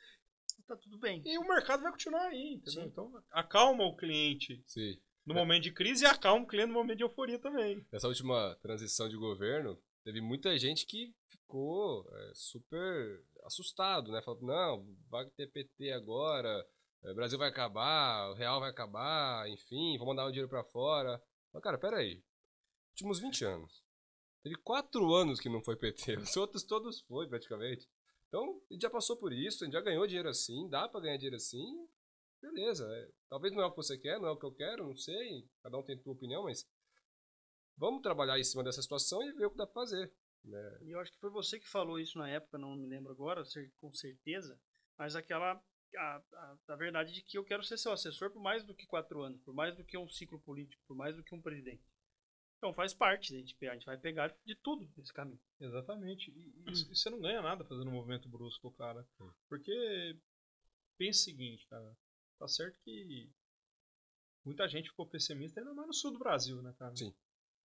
Tá 0.67 0.75
tudo 0.77 0.97
bem. 0.97 1.21
e 1.25 1.37
o 1.37 1.47
mercado 1.47 1.83
vai 1.83 1.91
continuar 1.91 2.27
aí, 2.27 2.53
entendeu? 2.53 2.83
Sim. 2.83 2.87
Então, 2.87 3.23
acalma 3.31 3.83
o 3.83 3.95
cliente 3.95 4.63
Sim. 4.65 4.97
no 5.25 5.33
momento 5.33 5.63
de 5.63 5.71
crise 5.71 6.05
e 6.05 6.07
acalma 6.07 6.45
o 6.45 6.47
cliente 6.47 6.67
no 6.67 6.75
momento 6.75 6.97
de 6.97 7.03
euforia 7.03 7.39
também. 7.39 7.85
Nessa 7.91 8.07
última 8.07 8.55
transição 8.61 9.09
de 9.09 9.17
governo, 9.17 9.77
teve 10.03 10.21
muita 10.21 10.57
gente 10.57 10.85
que 10.85 11.13
ficou 11.27 12.07
é, 12.15 12.31
super 12.33 13.21
assustado, 13.43 14.11
né? 14.11 14.21
Falando, 14.21 14.45
não, 14.45 14.95
vai 15.09 15.25
ter 15.31 15.47
PT 15.47 15.91
agora, 15.91 16.65
o 17.03 17.15
Brasil 17.15 17.37
vai 17.37 17.49
acabar, 17.49 18.29
o 18.29 18.33
real 18.33 18.59
vai 18.59 18.69
acabar, 18.69 19.49
enfim, 19.49 19.97
vou 19.97 20.07
mandar 20.07 20.25
o 20.25 20.29
dinheiro 20.29 20.49
pra 20.49 20.63
fora. 20.63 21.21
Mas, 21.51 21.63
cara, 21.63 21.77
peraí. 21.77 22.23
últimos 22.91 23.19
20 23.19 23.45
anos. 23.45 23.83
Teve 24.43 24.55
quatro 24.55 25.13
anos 25.13 25.39
que 25.39 25.49
não 25.49 25.63
foi 25.63 25.75
PT. 25.75 26.17
Os 26.17 26.35
outros 26.35 26.63
todos 26.63 27.01
foi, 27.01 27.27
praticamente. 27.27 27.87
Então, 28.27 28.61
a 28.69 28.73
gente 28.73 28.81
já 28.81 28.89
passou 28.89 29.17
por 29.17 29.33
isso, 29.33 29.63
a 29.63 29.65
gente 29.65 29.73
já 29.73 29.81
ganhou 29.81 30.07
dinheiro 30.07 30.29
assim, 30.29 30.69
dá 30.69 30.87
pra 30.87 31.01
ganhar 31.01 31.17
dinheiro 31.17 31.35
assim. 31.35 31.87
Beleza. 32.41 32.87
é, 32.91 33.09
talvez 33.29 33.53
não 33.53 33.61
é 33.61 33.65
o 33.65 33.71
que 33.71 33.77
você 33.77 33.97
quer, 33.97 34.19
não 34.19 34.27
é 34.27 34.31
o 34.31 34.37
que 34.37 34.45
eu 34.45 34.53
quero, 34.53 34.87
não 34.87 34.95
sei. 34.95 35.47
Cada 35.61 35.77
um 35.77 35.83
tem 35.83 35.95
a 35.95 35.99
sua 36.01 36.13
opinião, 36.13 36.43
mas 36.43 36.67
vamos 37.77 38.01
trabalhar 38.01 38.39
em 38.39 38.43
cima 38.43 38.63
dessa 38.63 38.81
situação 38.81 39.21
e 39.21 39.31
ver 39.33 39.45
o 39.45 39.51
que 39.51 39.57
dá 39.57 39.67
pra 39.67 39.73
fazer. 39.81 40.11
né? 40.43 40.79
E 40.81 40.91
eu 40.91 40.99
acho 40.99 41.11
que 41.11 41.19
foi 41.19 41.29
você 41.29 41.59
que 41.59 41.69
falou 41.69 41.99
isso 41.99 42.17
na 42.17 42.29
época, 42.29 42.57
não 42.57 42.75
me 42.75 42.87
lembro 42.87 43.11
agora, 43.11 43.43
com 43.79 43.93
certeza, 43.93 44.59
mas 44.97 45.15
aquela. 45.15 45.61
A, 45.97 46.23
a, 46.33 46.57
a 46.69 46.75
verdade 46.75 47.11
de 47.13 47.21
que 47.21 47.37
eu 47.37 47.43
quero 47.43 47.63
ser 47.63 47.77
seu 47.77 47.91
assessor 47.91 48.31
por 48.31 48.41
mais 48.41 48.63
do 48.63 48.73
que 48.75 48.85
quatro 48.85 49.21
anos, 49.21 49.41
por 49.41 49.53
mais 49.53 49.75
do 49.75 49.83
que 49.83 49.97
um 49.97 50.07
ciclo 50.09 50.39
político, 50.39 50.81
por 50.87 50.95
mais 50.95 51.15
do 51.15 51.23
que 51.23 51.35
um 51.35 51.41
presidente. 51.41 51.83
Então 52.57 52.71
faz 52.73 52.93
parte, 52.93 53.33
a 53.33 53.37
gente, 53.39 53.67
a 53.67 53.73
gente 53.73 53.85
vai 53.85 53.97
pegar 53.97 54.27
de 54.45 54.55
tudo 54.55 54.87
nesse 54.95 55.11
caminho. 55.11 55.41
Exatamente. 55.59 56.29
E, 56.31 56.53
e- 56.69 56.91
e 56.91 56.95
você 56.95 57.09
não 57.09 57.19
ganha 57.19 57.41
nada 57.41 57.65
fazendo 57.65 57.89
um 57.89 57.93
movimento 57.93 58.29
brusco, 58.29 58.71
cara. 58.73 59.05
Porque 59.49 60.17
pensa 60.97 61.19
o 61.21 61.23
seguinte, 61.23 61.65
cara. 61.67 61.97
Tá 62.37 62.47
certo 62.47 62.79
que 62.83 63.29
muita 64.45 64.67
gente 64.67 64.89
ficou 64.89 65.07
pessimista 65.07 65.59
ainda 65.59 65.73
mais 65.73 65.87
no 65.87 65.93
sul 65.93 66.11
do 66.11 66.19
Brasil, 66.19 66.61
né, 66.61 66.73
cara? 66.77 66.95
Sim. 66.95 67.13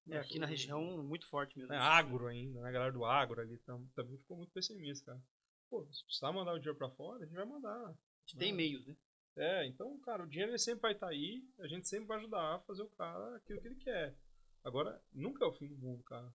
É, 0.08 0.18
aqui 0.18 0.38
na 0.38 0.46
região, 0.46 1.02
muito 1.02 1.26
forte 1.28 1.58
mesmo. 1.58 1.72
É, 1.72 1.78
agro 1.78 2.26
ainda, 2.28 2.60
né? 2.60 2.68
A 2.68 2.72
galera 2.72 2.92
do 2.92 3.04
agro 3.04 3.40
ali 3.40 3.58
tam- 3.58 3.86
também 3.94 4.16
ficou 4.18 4.36
muito 4.36 4.52
pessimista, 4.52 5.04
cara. 5.12 5.22
Pô, 5.68 5.84
se 5.92 6.04
precisar 6.04 6.32
mandar 6.32 6.52
o 6.54 6.58
dinheiro 6.58 6.78
pra 6.78 6.88
fora, 6.90 7.22
a 7.22 7.26
gente 7.26 7.34
vai 7.34 7.44
mandar. 7.44 7.94
A 8.26 8.28
gente 8.28 8.38
tem 8.38 8.52
meios, 8.52 8.84
né? 8.86 8.96
É, 9.36 9.66
então, 9.66 9.98
cara, 10.00 10.24
o 10.24 10.26
dinheiro 10.28 10.58
sempre 10.58 10.82
vai 10.82 10.92
estar 10.92 11.08
aí, 11.08 11.44
a 11.58 11.66
gente 11.68 11.86
sempre 11.86 12.06
vai 12.06 12.18
ajudar 12.18 12.56
a 12.56 12.60
fazer 12.60 12.82
o 12.82 12.88
cara 12.90 13.36
aquilo 13.36 13.60
que 13.60 13.68
ele 13.68 13.76
quer. 13.76 14.16
Agora, 14.64 15.00
nunca 15.12 15.44
é 15.44 15.48
o 15.48 15.52
fim 15.52 15.68
do 15.68 15.76
mundo, 15.76 16.02
cara. 16.04 16.32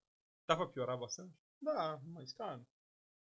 Dá 0.47 0.55
pra 0.55 0.67
piorar 0.67 0.97
bastante? 0.97 1.33
Dá, 1.61 1.99
mas, 2.05 2.31
cara, 2.33 2.61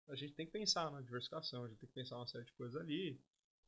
a 0.08 0.14
gente 0.16 0.34
tem 0.34 0.46
que 0.46 0.52
pensar 0.52 0.90
na 0.90 1.00
diversificação, 1.00 1.64
a 1.64 1.68
gente 1.68 1.78
tem 1.80 1.88
que 1.88 1.94
pensar 1.94 2.16
uma 2.16 2.26
série 2.26 2.44
de 2.44 2.52
coisas 2.54 2.80
ali. 2.80 3.20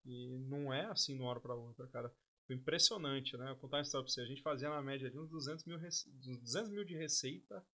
E 0.05 0.39
não 0.49 0.73
é 0.73 0.87
assim 0.87 1.15
de 1.17 1.21
uma 1.23 1.31
hora 1.31 1.41
pra 1.41 1.55
outra, 1.55 1.87
cara. 1.89 2.13
Foi 2.47 2.57
impressionante, 2.57 3.37
né? 3.37 3.47
Vou 3.49 3.57
contar 3.57 3.79
uma 3.79 3.83
história 3.83 4.05
pra 4.05 4.13
você. 4.13 4.23
A 4.23 4.27
gente 4.27 4.43
fazia 4.43 4.71
na 4.71 4.83
média 4.83 5.09
ali 5.09 5.19
uns 5.19 5.29
200 5.31 5.65
mil, 5.65 5.79
rece- 5.79 6.09
uns 6.11 6.39
200 6.39 6.71
mil 6.71 6.85
de 6.85 6.97
receita 6.97 7.65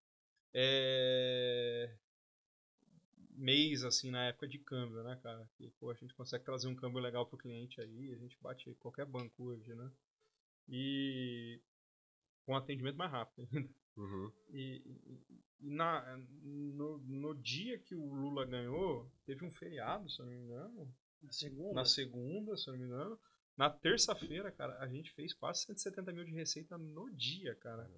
é... 0.54 1.94
mês, 3.34 3.84
assim, 3.84 4.10
na 4.10 4.26
época 4.26 4.48
de 4.48 4.58
câmbio, 4.58 5.02
né, 5.02 5.18
cara? 5.22 5.48
Que, 5.56 5.68
pô, 5.80 5.90
a 5.90 5.94
gente 5.94 6.14
consegue 6.14 6.44
trazer 6.44 6.68
um 6.68 6.74
câmbio 6.76 7.00
legal 7.00 7.26
pro 7.26 7.38
cliente 7.38 7.80
aí, 7.80 8.12
a 8.12 8.16
gente 8.16 8.38
bate 8.40 8.72
qualquer 8.76 9.06
banco 9.06 9.44
hoje, 9.44 9.74
né? 9.74 9.90
E 10.68 11.60
com 12.44 12.56
atendimento 12.56 12.96
mais 12.96 13.10
rápido 13.10 13.46
ainda. 13.52 13.70
Uhum. 13.96 14.32
E, 14.50 14.82
e- 14.84 15.40
e 15.60 15.70
na, 15.70 16.16
no, 16.42 16.98
no 16.98 17.34
dia 17.34 17.78
que 17.78 17.94
o 17.94 18.12
Lula 18.12 18.44
ganhou, 18.44 19.10
teve 19.24 19.44
um 19.44 19.50
feriado, 19.50 20.10
se 20.10 20.20
eu 20.20 20.26
não 20.26 20.32
me 20.32 20.38
engano. 20.38 20.94
Na 21.22 21.32
segunda. 21.32 21.74
Na 21.74 21.84
segunda, 21.84 22.56
se 22.56 22.68
eu 22.68 22.72
não 22.74 22.80
me 22.80 22.86
engano. 22.86 23.18
Na 23.56 23.70
terça-feira, 23.70 24.50
cara, 24.50 24.76
a 24.80 24.88
gente 24.88 25.12
fez 25.12 25.32
quase 25.32 25.62
170 25.62 26.12
mil 26.12 26.24
de 26.24 26.32
receita 26.32 26.76
no 26.76 27.08
dia, 27.14 27.54
cara. 27.54 27.88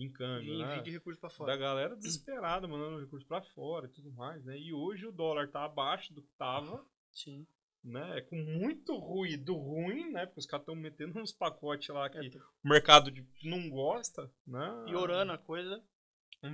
Em 0.00 0.10
câmbio, 0.12 0.52
de 0.56 0.62
né? 0.62 0.80
de 0.80 0.90
recurso 0.92 1.18
pra 1.20 1.28
Da 1.28 1.34
fora. 1.34 1.56
galera 1.56 1.96
desesperada, 1.96 2.68
mandando 2.68 3.00
recurso 3.00 3.26
pra 3.26 3.42
fora 3.42 3.86
e 3.86 3.90
tudo 3.90 4.12
mais, 4.12 4.44
né? 4.44 4.56
E 4.58 4.72
hoje 4.72 5.06
o 5.06 5.12
dólar 5.12 5.50
tá 5.50 5.64
abaixo 5.64 6.14
do 6.14 6.22
que 6.22 6.30
tava, 6.38 6.86
Sim. 7.12 7.44
né? 7.82 8.20
Com 8.22 8.36
muito 8.36 8.96
ruído 8.96 9.54
ruim, 9.56 10.10
né? 10.12 10.24
Porque 10.26 10.38
os 10.40 10.46
caras 10.46 10.62
estão 10.62 10.76
metendo 10.76 11.18
uns 11.18 11.32
pacotes 11.32 11.88
lá 11.88 12.08
que 12.08 12.18
É, 12.18 12.20
o 12.64 12.68
mercado 12.68 13.10
de- 13.10 13.26
não 13.42 13.68
gosta, 13.68 14.32
né? 14.46 14.84
piorando 14.86 15.32
a 15.32 15.38
coisa. 15.38 15.82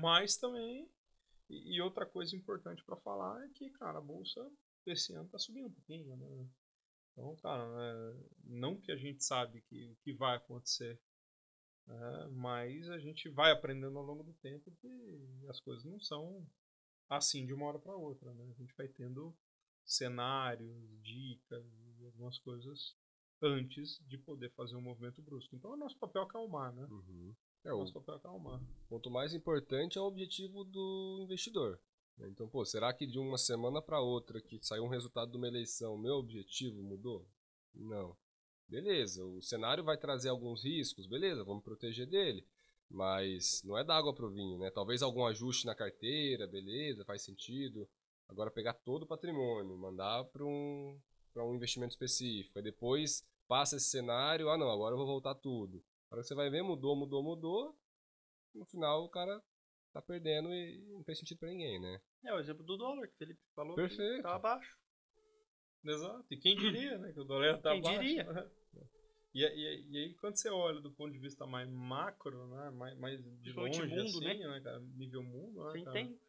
Mas 0.01 0.37
também. 0.39 0.89
E, 1.51 1.77
e 1.77 1.81
outra 1.83 2.07
coisa 2.07 2.35
importante 2.35 2.83
pra 2.83 2.97
falar 2.97 3.45
é 3.45 3.49
que, 3.51 3.69
cara, 3.73 3.99
a 3.99 4.01
bolsa 4.01 4.41
esse 4.87 5.13
ano 5.15 5.29
tá 5.29 5.39
subindo 5.39 5.67
um 5.69 5.73
pouquinho, 5.73 6.17
né? 6.17 6.49
Então, 7.13 7.37
cara, 7.37 7.63
é, 7.63 8.17
não 8.45 8.81
que 8.81 8.91
a 8.91 8.97
gente 8.97 9.23
sabe 9.23 9.61
que 9.69 9.85
o 9.91 9.97
que 10.03 10.13
vai 10.15 10.37
acontecer, 10.37 10.99
né, 11.87 12.29
mas 12.33 12.89
a 12.89 12.99
gente 12.99 13.29
vai 13.29 13.51
aprendendo 13.53 13.99
ao 13.99 14.05
longo 14.05 14.23
do 14.23 14.33
tempo 14.35 14.71
que 14.81 15.45
as 15.49 15.61
coisas 15.61 15.85
não 15.85 16.01
são 16.01 16.47
assim 17.09 17.45
de 17.47 17.53
uma 17.53 17.67
hora 17.67 17.79
para 17.79 17.95
outra, 17.97 18.33
né? 18.35 18.45
A 18.51 18.55
gente 18.55 18.75
vai 18.77 18.89
tendo 18.89 19.35
cenários, 19.85 20.75
dicas, 21.03 21.65
e 21.99 22.05
algumas 22.07 22.39
coisas 22.39 22.97
antes 23.43 24.01
de 24.09 24.17
poder 24.17 24.51
fazer 24.53 24.75
um 24.77 24.81
movimento 24.81 25.21
brusco. 25.21 25.55
Então, 25.55 25.73
o 25.73 25.77
nosso 25.77 25.99
papel 25.99 26.23
é 26.23 26.25
acalmar, 26.25 26.73
né? 26.73 26.87
Uhum. 26.91 27.35
É, 27.65 27.73
O 27.73 27.77
o 27.77 27.79
nosso 27.81 27.93
papel 27.93 28.15
é 28.15 28.17
acalmar. 28.19 28.61
ponto 28.89 29.11
mais 29.11 29.35
importante 29.35 29.99
é 29.99 30.01
o 30.01 30.05
objetivo 30.05 30.65
do 30.65 31.19
investidor. 31.23 31.79
né? 32.17 32.29
Então, 32.29 32.49
pô, 32.49 32.65
será 32.65 32.93
que 32.95 33.07
de 33.07 33.19
uma 33.19 33.37
semana 33.39 33.83
para 33.83 34.01
outra 34.01 34.41
que 34.41 34.59
saiu 34.65 34.85
um 34.85 34.89
resultado 34.89 35.31
de 35.31 35.37
uma 35.37 35.49
eleição, 35.49 35.99
meu 35.99 36.15
objetivo 36.15 36.83
mudou? 36.83 37.29
Não. 37.75 38.17
Beleza, 38.69 39.25
o 39.25 39.43
cenário 39.43 39.85
vai 39.85 39.97
trazer 39.97 40.29
alguns 40.29 40.65
riscos, 40.65 41.07
beleza, 41.07 41.45
vamos 41.45 41.63
proteger 41.63 42.07
dele. 42.07 42.47
Mas 42.91 43.63
não 43.65 43.77
é 43.77 43.85
da 43.85 43.97
água 43.97 44.15
pro 44.15 44.31
vinho, 44.31 44.59
né? 44.59 44.71
Talvez 44.71 45.03
algum 45.03 45.27
ajuste 45.27 45.67
na 45.67 45.75
carteira, 45.75 46.47
beleza, 46.47 47.05
faz 47.05 47.23
sentido. 47.23 47.89
Agora 48.29 48.51
pegar 48.51 48.75
todo 48.75 49.03
o 49.03 49.07
patrimônio, 49.07 49.77
mandar 49.77 50.25
para 50.25 50.45
um, 50.45 50.99
pra 51.33 51.45
um 51.45 51.55
investimento 51.55 51.93
específico. 51.93 52.59
Aí 52.59 52.65
depois 52.65 53.27
passa 53.47 53.77
esse 53.77 53.87
cenário, 53.87 54.49
ah 54.49 54.57
não, 54.57 54.71
agora 54.71 54.95
eu 54.95 54.99
vou 54.99 55.07
voltar 55.07 55.35
tudo. 55.35 55.83
Para 56.09 56.21
que 56.21 56.29
você 56.29 56.35
vai 56.35 56.49
ver, 56.51 56.63
mudou, 56.63 56.97
mudou, 56.97 57.23
mudou. 57.23 57.77
No 58.55 58.65
final 58.65 59.05
o 59.05 59.09
cara 59.09 59.43
tá 59.93 60.01
perdendo 60.01 60.53
e 60.53 60.79
não 60.89 61.03
fez 61.05 61.19
sentido 61.19 61.39
para 61.39 61.51
ninguém, 61.51 61.81
né? 61.81 62.01
É 62.25 62.33
o 62.33 62.39
exemplo 62.39 62.65
do 62.65 62.77
dólar 62.77 63.07
que 63.09 63.15
o 63.15 63.19
Felipe 63.19 63.41
falou. 63.55 63.75
Perfeito. 63.75 64.17
Que 64.17 64.23
tá 64.23 64.37
abaixo. 64.37 64.77
Exato. 65.85 66.25
E 66.31 66.37
quem 66.37 66.57
diria, 66.57 66.99
né? 66.99 67.13
Que 67.13 67.21
o 67.21 67.25
dólar 67.25 67.61
tá 67.61 67.73
Quem 67.73 67.83
baixo, 67.83 68.01
diria? 68.01 68.25
né? 68.33 68.51
E, 69.35 69.43
e, 69.43 69.91
e 69.91 69.99
aí, 69.99 70.15
quando 70.15 70.37
você 70.37 70.49
olha 70.49 70.81
do 70.81 70.93
ponto 70.93 71.13
de 71.13 71.19
vista 71.19 71.47
mais 71.47 71.69
macro, 71.69 72.47
né? 72.47 72.71
Mais, 72.71 72.99
mais 72.99 73.21
de 73.43 73.53
longe, 73.53 73.83
mundo, 73.83 74.03
assim, 74.03 74.21
né? 74.45 74.61
cara? 74.61 74.79
Nível 74.81 75.23
mundo, 75.23 75.65
né? 75.65 75.73
Quem 75.73 75.85
cara? 75.85 75.95
tem. 75.95 76.21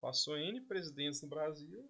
Passou 0.00 0.36
N 0.36 0.60
presidentes 0.62 1.22
no 1.22 1.28
Brasil, 1.28 1.88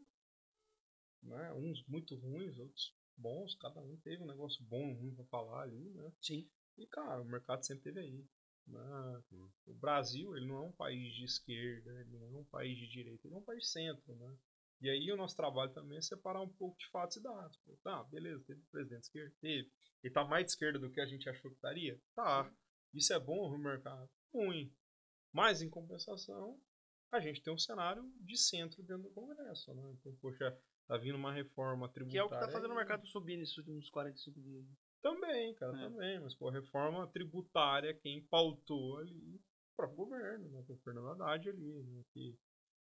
né? 1.23 1.53
Uns 1.55 1.85
muito 1.87 2.15
ruins, 2.17 2.59
outros 2.59 2.95
bons. 3.17 3.55
Cada 3.57 3.81
um 3.81 3.97
teve 3.97 4.23
um 4.23 4.27
negócio 4.27 4.63
bom 4.65 4.91
e 4.91 4.95
ruim 4.95 5.15
pra 5.15 5.25
falar 5.25 5.63
ali, 5.63 5.91
né? 5.91 6.13
Sim. 6.21 6.49
E, 6.79 6.87
cara, 6.87 7.21
o 7.21 7.25
mercado 7.25 7.65
sempre 7.65 7.85
teve 7.85 8.01
aí. 8.01 8.25
né? 8.67 9.23
O 9.67 9.75
Brasil, 9.75 10.37
ele 10.37 10.47
não 10.47 10.57
é 10.57 10.61
um 10.61 10.73
país 10.73 11.13
de 11.15 11.25
esquerda, 11.25 11.91
ele 12.01 12.17
não 12.19 12.27
é 12.37 12.41
um 12.41 12.45
país 12.45 12.77
de 12.79 12.87
direita, 12.87 13.27
ele 13.27 13.35
é 13.35 13.39
um 13.39 13.43
país 13.43 13.71
centro, 13.73 14.15
né? 14.15 14.37
E 14.81 14.91
aí 14.91 15.11
o 15.11 15.16
nosso 15.16 15.35
trabalho 15.37 15.72
também 15.72 15.99
é 15.99 16.03
separar 16.03 16.43
um 16.43 16.49
pouco 16.49 16.77
de 16.79 16.87
fatos 16.91 17.16
e 17.16 17.22
dados. 17.22 17.57
Pô, 17.64 17.77
Tá, 17.83 18.05
beleza, 18.05 18.45
teve 18.47 18.61
presidente 18.70 19.01
de 19.01 19.07
esquerda? 19.07 19.35
Teve. 19.41 19.72
Ele 20.03 20.12
tá 20.12 20.24
mais 20.24 20.45
de 20.45 20.51
esquerda 20.53 20.79
do 20.79 20.91
que 20.91 21.01
a 21.01 21.07
gente 21.07 21.29
achou 21.29 21.51
que 21.51 21.57
estaria? 21.57 22.01
Tá. 22.14 22.51
Isso 22.93 23.12
é 23.12 23.18
bom 23.18 23.51
no 23.51 23.59
mercado? 23.59 24.09
Ruim. 24.33 24.72
Mas, 25.33 25.62
em 25.62 25.68
compensação, 25.70 26.61
a 27.12 27.20
gente 27.20 27.43
tem 27.43 27.53
um 27.53 27.59
cenário 27.59 28.03
de 28.20 28.37
centro 28.37 28.83
dentro 28.83 29.05
do 29.05 29.11
Congresso, 29.11 29.74
né? 29.74 29.93
Então, 29.99 30.14
poxa, 30.20 30.57
tá 30.87 30.97
vindo 30.99 31.16
uma 31.16 31.33
reforma 31.33 31.89
tributária. 31.89 32.12
Que 32.12 32.18
é 32.18 32.24
o 32.24 32.29
que 32.41 32.47
tá 32.47 32.53
fazendo 32.53 32.72
o 32.72 32.77
mercado 32.77 33.07
subir 33.07 33.37
nesses 33.39 33.57
últimos 33.59 33.89
45 33.91 34.41
dias. 34.41 34.64
Também, 35.03 35.55
cara, 35.55 35.77
É. 35.79 35.89
também. 35.89 36.20
Mas, 36.20 36.35
pô, 36.35 36.49
a 36.49 36.53
reforma 36.53 37.07
tributária, 37.09 37.95
quem 37.95 38.24
pautou 38.27 38.99
ali, 38.99 39.37
o 39.37 39.77
próprio 39.77 39.97
governo, 39.97 40.49
né? 40.51 40.64
O 40.68 40.77
Fernando 40.79 41.09
Haddad 41.09 41.49
ali, 41.49 41.83
né? 41.83 42.03
Que 42.12 42.39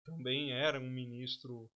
também 0.05 0.53
era 0.53 0.79
um 0.79 0.91
ministro 0.91 1.71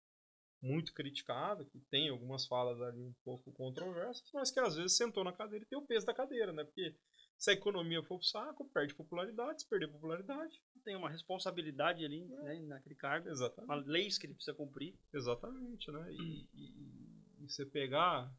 muito 0.60 0.92
criticado, 0.92 1.64
que 1.66 1.78
tem 1.90 2.08
algumas 2.08 2.46
falas 2.46 2.80
ali 2.82 3.00
um 3.00 3.14
pouco 3.24 3.52
controversas, 3.52 4.28
mas 4.34 4.50
que 4.50 4.58
às 4.60 4.74
vezes 4.76 4.96
sentou 4.96 5.22
na 5.22 5.32
cadeira 5.32 5.64
e 5.64 5.68
tem 5.68 5.78
o 5.78 5.86
peso 5.86 6.06
da 6.06 6.14
cadeira, 6.14 6.52
né? 6.52 6.64
Porque 6.64 6.96
se 7.38 7.50
a 7.50 7.54
economia 7.54 8.02
for 8.02 8.18
pro 8.18 8.26
saco, 8.26 8.68
perde 8.70 8.94
popularidade, 8.94 9.62
se 9.62 9.68
perder 9.68 9.88
popularidade. 9.88 10.60
Tem 10.84 10.96
uma 10.96 11.08
responsabilidade 11.10 12.04
ali, 12.04 12.24
né, 12.24 12.58
naquele 12.66 12.96
cargo. 12.96 13.28
Exatamente. 13.28 13.70
Uma 13.70 13.76
leis 13.86 14.18
que 14.18 14.26
ele 14.26 14.34
precisa 14.34 14.56
cumprir. 14.56 14.98
Exatamente, 15.14 15.90
né? 15.92 16.12
E, 16.12 16.48
e- 16.54 17.44
e 17.44 17.48
você 17.48 17.64
pegar 17.64 18.32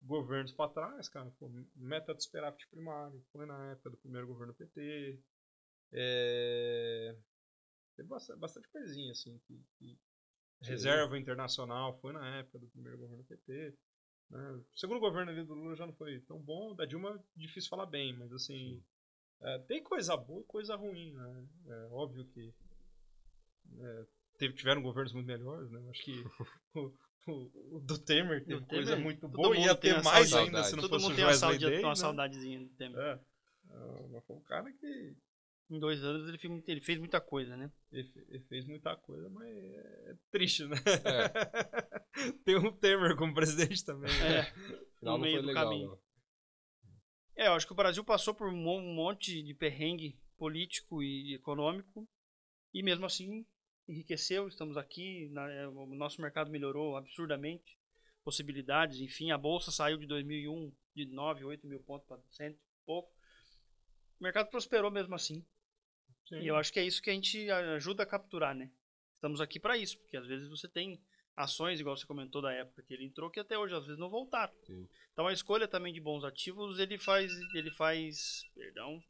governos 0.00 0.52
para 0.52 0.70
trás, 0.70 1.08
cara, 1.08 1.30
pô, 1.38 1.50
meta 1.76 2.14
do 2.14 2.22
superávit 2.22 2.66
primário, 2.68 3.22
foi 3.32 3.44
na 3.44 3.72
época 3.72 3.90
do 3.90 3.96
primeiro 3.98 4.26
governo 4.26 4.54
PT. 4.54 5.20
É... 5.92 7.16
Teve 7.96 8.08
bastante, 8.08 8.38
bastante 8.38 8.68
coisinha, 8.68 9.10
assim, 9.12 9.38
que, 9.46 9.60
que- 9.78 9.98
reserva 10.60 11.18
internacional 11.18 11.94
foi 11.94 12.12
na 12.12 12.36
época 12.38 12.58
do 12.58 12.66
primeiro 12.68 12.98
governo 12.98 13.24
PT. 13.24 13.74
Né? 14.30 14.50
O 14.52 14.64
segundo 14.78 15.00
governo 15.00 15.30
ali 15.30 15.42
do 15.44 15.54
Lula 15.54 15.76
já 15.76 15.86
não 15.86 15.94
foi 15.94 16.20
tão 16.20 16.38
bom, 16.38 16.74
da 16.74 16.84
Dilma 16.84 17.10
é 17.10 17.40
difícil 17.40 17.70
falar 17.70 17.86
bem, 17.86 18.12
mas 18.16 18.32
assim, 18.32 18.82
é, 19.40 19.58
tem 19.60 19.82
coisa 19.82 20.16
boa 20.16 20.40
e 20.42 20.44
coisa 20.46 20.76
ruim, 20.76 21.12
né? 21.12 21.46
É 21.66 21.86
óbvio 21.92 22.24
que 22.26 22.52
é, 23.80 24.06
teve- 24.38 24.54
tiveram 24.54 24.82
governos 24.82 25.12
muito 25.12 25.26
melhores, 25.26 25.70
né? 25.70 25.80
Acho 25.90 26.04
que 26.04 26.12
o, 26.74 26.92
o- 27.26 27.76
o 27.76 27.80
do 27.80 27.98
Temer 27.98 28.44
teve 28.44 28.60
Do 28.60 28.66
coisa 28.66 28.90
Temer, 28.90 29.04
muito 29.04 29.28
boa, 29.28 29.48
mundo 29.48 29.58
ia 29.64 29.74
ter 29.74 30.02
mais 30.02 30.28
saudade. 30.30 30.48
ainda 30.48 30.64
se 30.64 30.76
não 30.76 30.82
Todo 30.82 30.90
fosse 30.90 31.04
mundo 31.04 31.12
o 31.12 31.16
tem 31.16 31.24
uma, 31.24 31.34
saudade, 31.34 31.64
Day, 31.66 31.78
uma 31.82 31.88
né? 31.90 31.94
saudadezinha 31.94 32.60
do 32.60 32.68
Temer. 32.70 32.98
É. 32.98 33.20
Ah, 33.70 34.06
mas 34.10 34.24
foi 34.24 34.36
um 34.36 34.40
cara 34.40 34.72
que 34.72 35.16
Em 35.70 35.78
dois 35.78 36.02
anos 36.02 36.26
ele 36.28 36.38
fez, 36.38 36.62
ele 36.66 36.80
fez 36.80 36.98
muita 36.98 37.20
coisa, 37.20 37.56
né? 37.56 37.70
Ele, 37.92 38.04
fe- 38.08 38.26
ele 38.28 38.44
fez 38.44 38.64
muita 38.64 38.96
coisa, 38.96 39.28
mas 39.28 39.46
é 39.54 40.16
triste, 40.30 40.64
né? 40.64 40.76
É. 41.04 42.32
Tem 42.44 42.56
o 42.56 42.72
Temer 42.72 43.16
como 43.16 43.34
presidente 43.34 43.84
também. 43.84 44.10
né? 44.18 44.40
É. 44.40 44.52
No 45.02 45.18
meio 45.18 45.34
foi 45.34 45.42
do 45.42 45.46
legal, 45.48 45.64
caminho. 45.64 45.88
não. 45.90 45.98
É, 47.36 47.46
eu 47.48 47.52
acho 47.52 47.66
que 47.66 47.72
o 47.72 47.76
Brasil 47.76 48.02
passou 48.02 48.34
por 48.34 48.48
um 48.48 48.68
um 48.68 48.94
monte 48.94 49.42
de 49.42 49.54
perrengue 49.54 50.18
político 50.36 51.02
e 51.02 51.34
econômico 51.34 52.08
e 52.72 52.82
mesmo 52.82 53.04
assim 53.06 53.46
enriqueceu. 53.86 54.48
Estamos 54.48 54.76
aqui, 54.76 55.28
na- 55.30 55.50
é, 55.52 55.68
o 55.68 55.86
nosso 55.94 56.20
mercado 56.20 56.50
melhorou 56.50 56.96
absurdamente, 56.96 57.78
possibilidades, 58.24 59.00
enfim, 59.00 59.30
a 59.30 59.38
bolsa 59.38 59.70
saiu 59.70 59.98
de 59.98 60.06
2001 60.06 60.72
de 60.94 61.06
9, 61.06 61.44
8 61.44 61.66
mil 61.66 61.80
pontos 61.80 62.06
para 62.08 62.20
100 62.30 62.50
e 62.52 62.58
pouco. 62.86 63.10
O 64.18 64.24
mercado 64.24 64.48
prosperou 64.50 64.90
mesmo 64.90 65.14
assim. 65.14 65.44
Sim. 66.28 66.40
E 66.40 66.46
eu 66.46 66.56
acho 66.56 66.72
que 66.72 66.78
é 66.78 66.84
isso 66.84 67.02
que 67.02 67.10
a 67.10 67.12
gente 67.12 67.50
ajuda 67.50 68.02
a 68.02 68.06
capturar, 68.06 68.54
né? 68.54 68.70
Estamos 69.14 69.40
aqui 69.40 69.58
para 69.58 69.76
isso, 69.76 69.98
porque 69.98 70.16
às 70.16 70.26
vezes 70.26 70.48
você 70.48 70.68
tem 70.68 71.00
ações, 71.34 71.80
igual 71.80 71.96
você 71.96 72.06
comentou 72.06 72.42
da 72.42 72.52
época 72.52 72.82
que 72.82 72.92
ele 72.92 73.04
entrou, 73.04 73.30
que 73.30 73.40
até 73.40 73.56
hoje 73.56 73.74
às 73.74 73.84
vezes 73.84 73.98
não 73.98 74.10
voltaram. 74.10 74.52
Sim. 74.64 74.88
Então 75.12 75.26
a 75.26 75.32
escolha 75.32 75.66
também 75.66 75.92
de 75.92 76.00
bons 76.00 76.24
ativos, 76.24 76.78
ele 76.78 76.98
faz, 76.98 77.32
ele 77.54 77.70
faz, 77.72 78.42
perdão, 78.54 79.02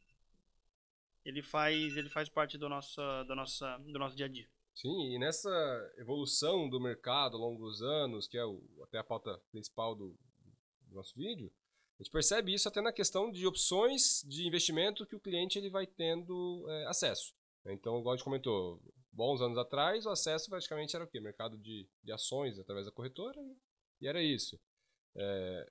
ele 1.24 1.42
faz, 1.42 1.96
ele 1.96 2.08
faz 2.08 2.28
parte 2.28 2.56
do 2.56 2.68
nosso, 2.68 3.00
da 3.24 3.34
nossa, 3.34 3.78
do 3.78 3.98
nosso 3.98 4.16
dia 4.16 4.26
a 4.26 4.28
dia. 4.28 4.48
Sim, 4.74 5.14
e 5.14 5.18
nessa 5.18 5.50
evolução 5.98 6.70
do 6.70 6.80
mercado 6.80 7.36
ao 7.36 7.42
longo 7.42 7.64
dos 7.66 7.82
anos, 7.82 8.28
que 8.28 8.38
é 8.38 8.44
o, 8.44 8.62
até 8.84 8.98
a 8.98 9.04
pauta 9.04 9.38
principal 9.50 9.94
do, 9.94 10.16
do 10.82 10.94
nosso 10.94 11.14
vídeo, 11.16 11.52
a 11.98 12.02
gente 12.02 12.12
percebe 12.12 12.54
isso 12.54 12.68
até 12.68 12.80
na 12.80 12.92
questão 12.92 13.30
de 13.30 13.46
opções 13.46 14.22
de 14.24 14.46
investimento 14.46 15.04
que 15.04 15.16
o 15.16 15.20
cliente 15.20 15.58
ele 15.58 15.68
vai 15.68 15.86
tendo 15.86 16.64
é, 16.68 16.86
acesso. 16.86 17.34
Então, 17.66 17.98
igual 17.98 18.14
a 18.14 18.16
gente 18.16 18.24
comentou, 18.24 18.80
bons 19.12 19.40
anos 19.40 19.58
atrás, 19.58 20.06
o 20.06 20.10
acesso 20.10 20.48
praticamente 20.48 20.94
era 20.94 21.04
o 21.04 21.08
quê? 21.08 21.20
Mercado 21.20 21.58
de, 21.58 21.88
de 22.02 22.12
ações 22.12 22.58
através 22.58 22.86
da 22.86 22.92
corretora, 22.92 23.42
né? 23.42 23.54
e 24.00 24.06
era 24.06 24.22
isso. 24.22 24.58
É, 25.16 25.66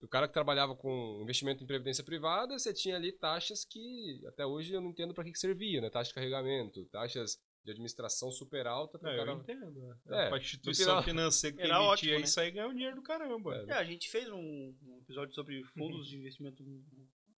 o 0.00 0.08
cara 0.08 0.26
que 0.26 0.32
trabalhava 0.32 0.74
com 0.74 1.20
investimento 1.22 1.62
em 1.62 1.66
previdência 1.66 2.02
privada, 2.02 2.58
você 2.58 2.72
tinha 2.72 2.96
ali 2.96 3.12
taxas 3.12 3.64
que 3.64 4.22
até 4.26 4.46
hoje 4.46 4.72
eu 4.72 4.80
não 4.80 4.90
entendo 4.90 5.12
para 5.12 5.24
que, 5.24 5.32
que 5.32 5.38
servia, 5.38 5.80
né? 5.80 5.90
Taxa 5.90 6.08
de 6.08 6.14
carregamento, 6.14 6.84
taxas 6.86 7.38
de 7.66 7.72
administração 7.72 8.30
super 8.30 8.66
alta 8.66 8.98
para 8.98 9.10
É, 9.10 9.16
o 9.16 9.18
eu 9.20 9.24
cara 9.26 9.38
entendo. 9.38 9.90
É, 9.90 9.92
É, 9.92 10.28
pra 10.28 10.30
no 10.30 10.36
instituição 10.38 10.84
final- 10.84 11.02
financeira 11.02 11.56
que 11.56 11.62
Era 11.62 11.74
emitia 11.74 11.90
ótimo, 11.90 12.12
né? 12.12 12.20
isso 12.20 12.40
aí 12.40 12.50
ganha 12.52 12.68
um 12.68 12.72
dinheiro 12.74 12.96
do 12.96 13.02
caramba. 13.02 13.56
É. 13.56 13.64
É, 13.70 13.72
a 13.74 13.84
gente 13.84 14.08
fez 14.08 14.28
um, 14.30 14.38
um 14.82 14.98
episódio 15.02 15.34
sobre 15.34 15.62
fundos 15.64 16.06
de 16.08 16.16
investimento 16.16 16.64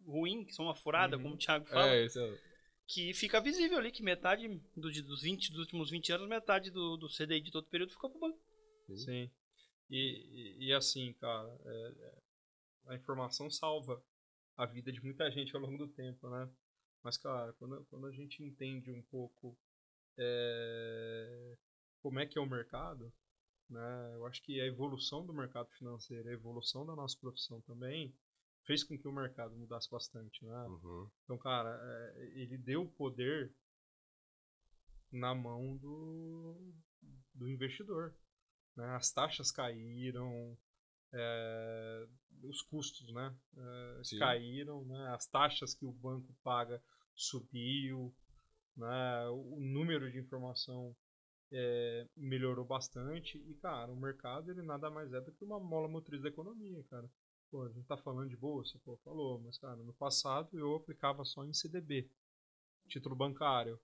ruim, 0.07 0.45
que 0.45 0.53
são 0.55 0.66
uma 0.66 0.74
furada, 0.74 1.16
Uhum. 1.16 1.22
como 1.22 1.35
o 1.35 1.39
Thiago 1.39 1.66
fala, 1.66 1.89
É, 1.89 2.05
isso 2.05 2.20
é, 2.20 2.39
que 2.87 3.12
fica 3.14 3.41
visível 3.41 3.79
ali 3.79 3.91
que 3.91 4.03
metade 4.03 4.47
do, 4.76 4.91
dos 5.03 5.22
20 5.22 5.51
dos 5.51 5.61
últimos 5.61 5.91
20 5.91 6.12
anos, 6.12 6.29
metade 6.29 6.70
do, 6.70 6.97
do 6.97 7.09
CDI 7.09 7.41
de 7.41 7.51
todo 7.51 7.64
o 7.64 7.68
período 7.70 7.91
ficou 7.93 8.11
pro 8.11 8.20
banco. 8.20 8.39
Sim. 8.97 9.31
E, 9.91 10.57
e, 10.61 10.66
e 10.66 10.72
assim, 10.74 11.12
cara, 11.14 11.49
é- 11.64 11.95
é, 12.01 12.18
a 12.89 12.95
informação 12.97 13.51
salva 13.51 14.03
a 14.57 14.66
vida 14.66 14.91
de 14.93 15.03
muita 15.03 15.31
gente 15.31 15.55
ao 15.57 15.62
longo 15.62 15.79
do 15.79 15.89
tempo, 15.89 16.29
né? 16.31 16.49
Mas, 17.03 17.16
cara, 17.16 17.53
quando, 17.55 17.85
quando 17.91 18.07
a 18.07 18.12
gente 18.12 18.43
entende 18.43 18.91
um 18.91 19.03
pouco 19.03 19.57
é, 20.18 21.56
como 22.02 22.18
é 22.18 22.26
que 22.26 22.38
é 22.38 22.40
o 22.40 22.48
mercado, 22.48 23.12
né? 23.68 24.14
Eu 24.14 24.26
acho 24.26 24.42
que 24.42 24.60
a 24.60 24.66
evolução 24.66 25.24
do 25.24 25.32
mercado 25.32 25.70
financeiro, 25.72 26.28
a 26.28 26.32
evolução 26.32 26.84
da 26.84 26.96
nossa 26.96 27.16
profissão 27.18 27.60
também, 27.62 28.14
fez 28.64 28.84
com 28.84 28.98
que 28.98 29.08
o 29.08 29.12
mercado 29.12 29.56
mudasse 29.56 29.90
bastante, 29.90 30.44
né? 30.44 30.66
uhum. 30.66 31.10
Então, 31.24 31.38
cara, 31.38 31.78
é, 31.82 32.24
ele 32.34 32.58
deu 32.58 32.82
o 32.82 32.92
poder 32.92 33.54
na 35.10 35.34
mão 35.34 35.76
do, 35.76 36.74
do 37.34 37.48
investidor. 37.48 38.14
né? 38.76 38.86
As 38.94 39.10
taxas 39.10 39.50
caíram, 39.50 40.56
é, 41.12 42.06
os 42.42 42.60
custos 42.62 43.12
né? 43.12 43.34
é, 43.56 44.18
caíram, 44.18 44.84
né? 44.84 45.08
as 45.14 45.26
taxas 45.26 45.74
que 45.74 45.86
o 45.86 45.92
banco 45.92 46.34
paga 46.42 46.82
subiu, 47.14 48.14
né? 48.79 49.29
o 49.31 49.61
número 49.61 50.11
de 50.11 50.18
informação 50.18 50.97
é, 51.53 52.07
melhorou 52.16 52.64
bastante 52.64 53.39
e, 53.39 53.55
cara, 53.57 53.93
o 53.93 53.97
mercado 53.97 54.51
ele 54.51 54.62
nada 54.62 54.91
mais 54.91 55.12
é 55.12 55.20
do 55.20 55.33
que 55.33 55.45
uma 55.45 55.61
mola 55.61 55.89
motriz 55.89 56.22
da 56.22 56.29
economia, 56.29 56.83
cara. 56.91 57.11
Pô, 57.51 57.62
a 57.64 57.70
gente 57.70 57.87
tá 57.87 57.97
falando 57.97 58.29
de 58.31 58.37
bolsa, 58.37 58.79
pô, 58.85 58.97
falou, 59.05 59.41
mas, 59.41 59.59
cara, 59.59 59.76
no 59.76 59.95
passado 59.95 60.59
eu 60.59 60.74
aplicava 60.76 61.24
só 61.24 61.45
em 61.45 61.55
CDB, 61.55 62.09
título 62.89 63.16
bancário. 63.16 63.81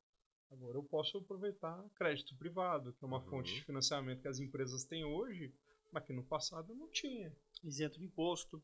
Agora 0.50 0.78
eu 0.78 0.84
posso 0.84 1.18
aproveitar 1.18 1.82
crédito 1.96 2.36
privado, 2.36 2.92
que 2.92 3.04
é 3.04 3.08
uma 3.08 3.18
Uhum. 3.18 3.24
fonte 3.24 3.54
de 3.54 3.64
financiamento 3.64 4.22
que 4.22 4.28
as 4.28 4.38
empresas 4.38 4.84
têm 4.84 5.04
hoje, 5.04 5.52
mas 5.92 6.04
que 6.04 6.12
no 6.12 6.24
passado 6.24 6.74
não 6.74 6.88
tinha. 6.90 7.34
Isento 7.62 7.98
de 7.98 8.04
imposto. 8.04 8.62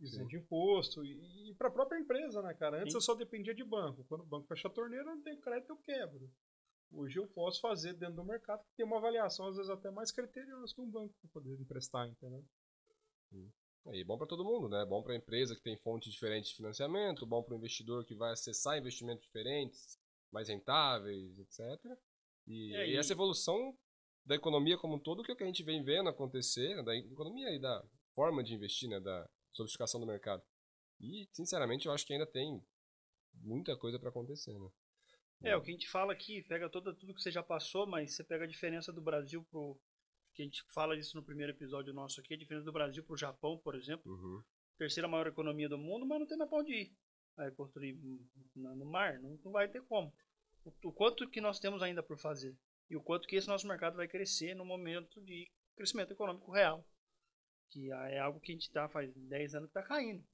Isento 0.00 0.28
de 0.28 0.36
imposto 0.36 1.04
e, 1.04 1.50
e 1.50 1.54
para 1.54 1.68
a 1.68 1.70
própria 1.70 1.98
empresa, 1.98 2.42
né, 2.42 2.52
cara? 2.54 2.80
Antes 2.80 2.92
Sim. 2.92 2.98
eu 2.98 3.00
só 3.00 3.14
dependia 3.14 3.54
de 3.54 3.64
banco. 3.64 4.04
Quando 4.04 4.22
o 4.22 4.26
banco 4.26 4.46
fecha 4.48 4.68
a 4.68 4.70
torneira, 4.70 5.04
eu 5.04 5.16
não 5.16 5.22
tenho 5.22 5.40
crédito, 5.40 5.70
eu 5.70 5.76
quebro. 5.76 6.30
Hoje 6.92 7.18
eu 7.18 7.26
posso 7.26 7.60
fazer 7.60 7.94
dentro 7.94 8.16
do 8.16 8.24
mercado 8.24 8.62
que 8.64 8.76
tem 8.76 8.86
uma 8.86 8.98
avaliação, 8.98 9.46
às 9.46 9.56
vezes 9.56 9.70
até 9.70 9.90
mais 9.90 10.12
criteriosa 10.12 10.74
que 10.74 10.80
um 10.80 10.90
banco 10.90 11.14
para 11.20 11.30
poder 11.30 11.60
emprestar, 11.60 12.08
entendeu? 12.08 12.44
E 13.92 14.02
bom 14.04 14.16
para 14.16 14.26
todo 14.26 14.44
mundo, 14.44 14.68
né? 14.68 14.84
Bom 14.84 15.02
para 15.02 15.12
a 15.12 15.16
empresa 15.16 15.54
que 15.54 15.62
tem 15.62 15.76
fontes 15.76 16.12
diferentes 16.12 16.50
de 16.50 16.56
financiamento, 16.56 17.26
bom 17.26 17.42
para 17.42 17.54
o 17.54 17.58
investidor 17.58 18.04
que 18.04 18.14
vai 18.14 18.32
acessar 18.32 18.78
investimentos 18.78 19.24
diferentes, 19.24 19.98
mais 20.32 20.48
rentáveis, 20.48 21.38
etc. 21.38 21.60
E, 22.46 22.74
É, 22.74 22.88
e 22.88 22.92
e- 22.92 22.96
essa 22.96 23.12
evolução 23.12 23.76
da 24.24 24.34
economia 24.34 24.78
como 24.78 24.94
um 24.94 24.98
todo, 24.98 25.22
que 25.22 25.30
é 25.30 25.34
o 25.34 25.36
que 25.36 25.44
a 25.44 25.46
gente 25.46 25.62
vem 25.62 25.82
vendo 25.82 26.08
acontecer, 26.08 26.76
né? 26.76 26.82
da 26.82 26.96
economia 26.96 27.50
e 27.50 27.58
da 27.58 27.84
forma 28.14 28.42
de 28.42 28.54
investir, 28.54 28.88
né? 28.88 28.98
Da 29.00 29.28
sofisticação 29.54 30.00
do 30.00 30.06
mercado. 30.06 30.42
E, 31.00 31.28
sinceramente, 31.32 31.86
eu 31.86 31.92
acho 31.92 32.06
que 32.06 32.12
ainda 32.12 32.26
tem 32.26 32.62
muita 33.34 33.76
coisa 33.76 33.98
para 33.98 34.08
acontecer, 34.08 34.58
né? 34.58 34.70
É, 35.42 35.54
o 35.56 35.60
que 35.60 35.70
a 35.70 35.74
gente 35.74 35.88
fala 35.88 36.12
aqui, 36.12 36.42
pega 36.42 36.70
toda, 36.70 36.94
tudo 36.94 37.14
que 37.14 37.20
você 37.20 37.30
já 37.30 37.42
passou, 37.42 37.86
mas 37.86 38.14
você 38.14 38.24
pega 38.24 38.44
a 38.44 38.48
diferença 38.48 38.92
do 38.92 39.02
Brasil 39.02 39.44
pro. 39.50 39.78
Que 40.32 40.42
a 40.42 40.44
gente 40.44 40.64
fala 40.72 40.96
isso 40.96 41.16
no 41.16 41.22
primeiro 41.22 41.52
episódio 41.52 41.92
nosso 41.92 42.20
aqui, 42.20 42.34
a 42.34 42.36
diferença 42.36 42.64
do 42.64 42.72
Brasil 42.72 43.04
pro 43.04 43.16
Japão, 43.16 43.58
por 43.58 43.76
exemplo. 43.76 44.10
Uhum. 44.10 44.42
Terceira 44.76 45.06
maior 45.06 45.26
economia 45.26 45.68
do 45.68 45.78
mundo, 45.78 46.04
mas 46.04 46.18
não 46.18 46.26
tem 46.26 46.36
mais 46.36 46.50
pra 46.50 46.58
onde 46.58 46.72
ir. 46.72 46.92
Vai 47.36 47.50
construir 47.52 47.94
no 48.56 48.74
no 48.74 48.84
mar? 48.84 49.20
Não, 49.20 49.38
não 49.44 49.52
vai 49.52 49.68
ter 49.68 49.82
como. 49.82 50.12
O, 50.64 50.72
o 50.88 50.92
quanto 50.92 51.28
que 51.28 51.40
nós 51.40 51.60
temos 51.60 51.82
ainda 51.82 52.02
por 52.02 52.18
fazer. 52.18 52.56
E 52.90 52.96
o 52.96 53.02
quanto 53.02 53.28
que 53.28 53.36
esse 53.36 53.46
nosso 53.46 53.66
mercado 53.66 53.96
vai 53.96 54.08
crescer 54.08 54.54
no 54.54 54.64
momento 54.64 55.20
de 55.20 55.48
crescimento 55.76 56.12
econômico 56.12 56.50
real. 56.50 56.84
Que 57.70 57.90
é 57.90 58.18
algo 58.18 58.40
que 58.40 58.52
a 58.52 58.54
gente 58.54 58.70
tá 58.70 58.88
faz 58.88 59.12
10 59.14 59.54
anos 59.54 59.68
que 59.68 59.74
tá 59.74 59.82
caindo. 59.82 60.24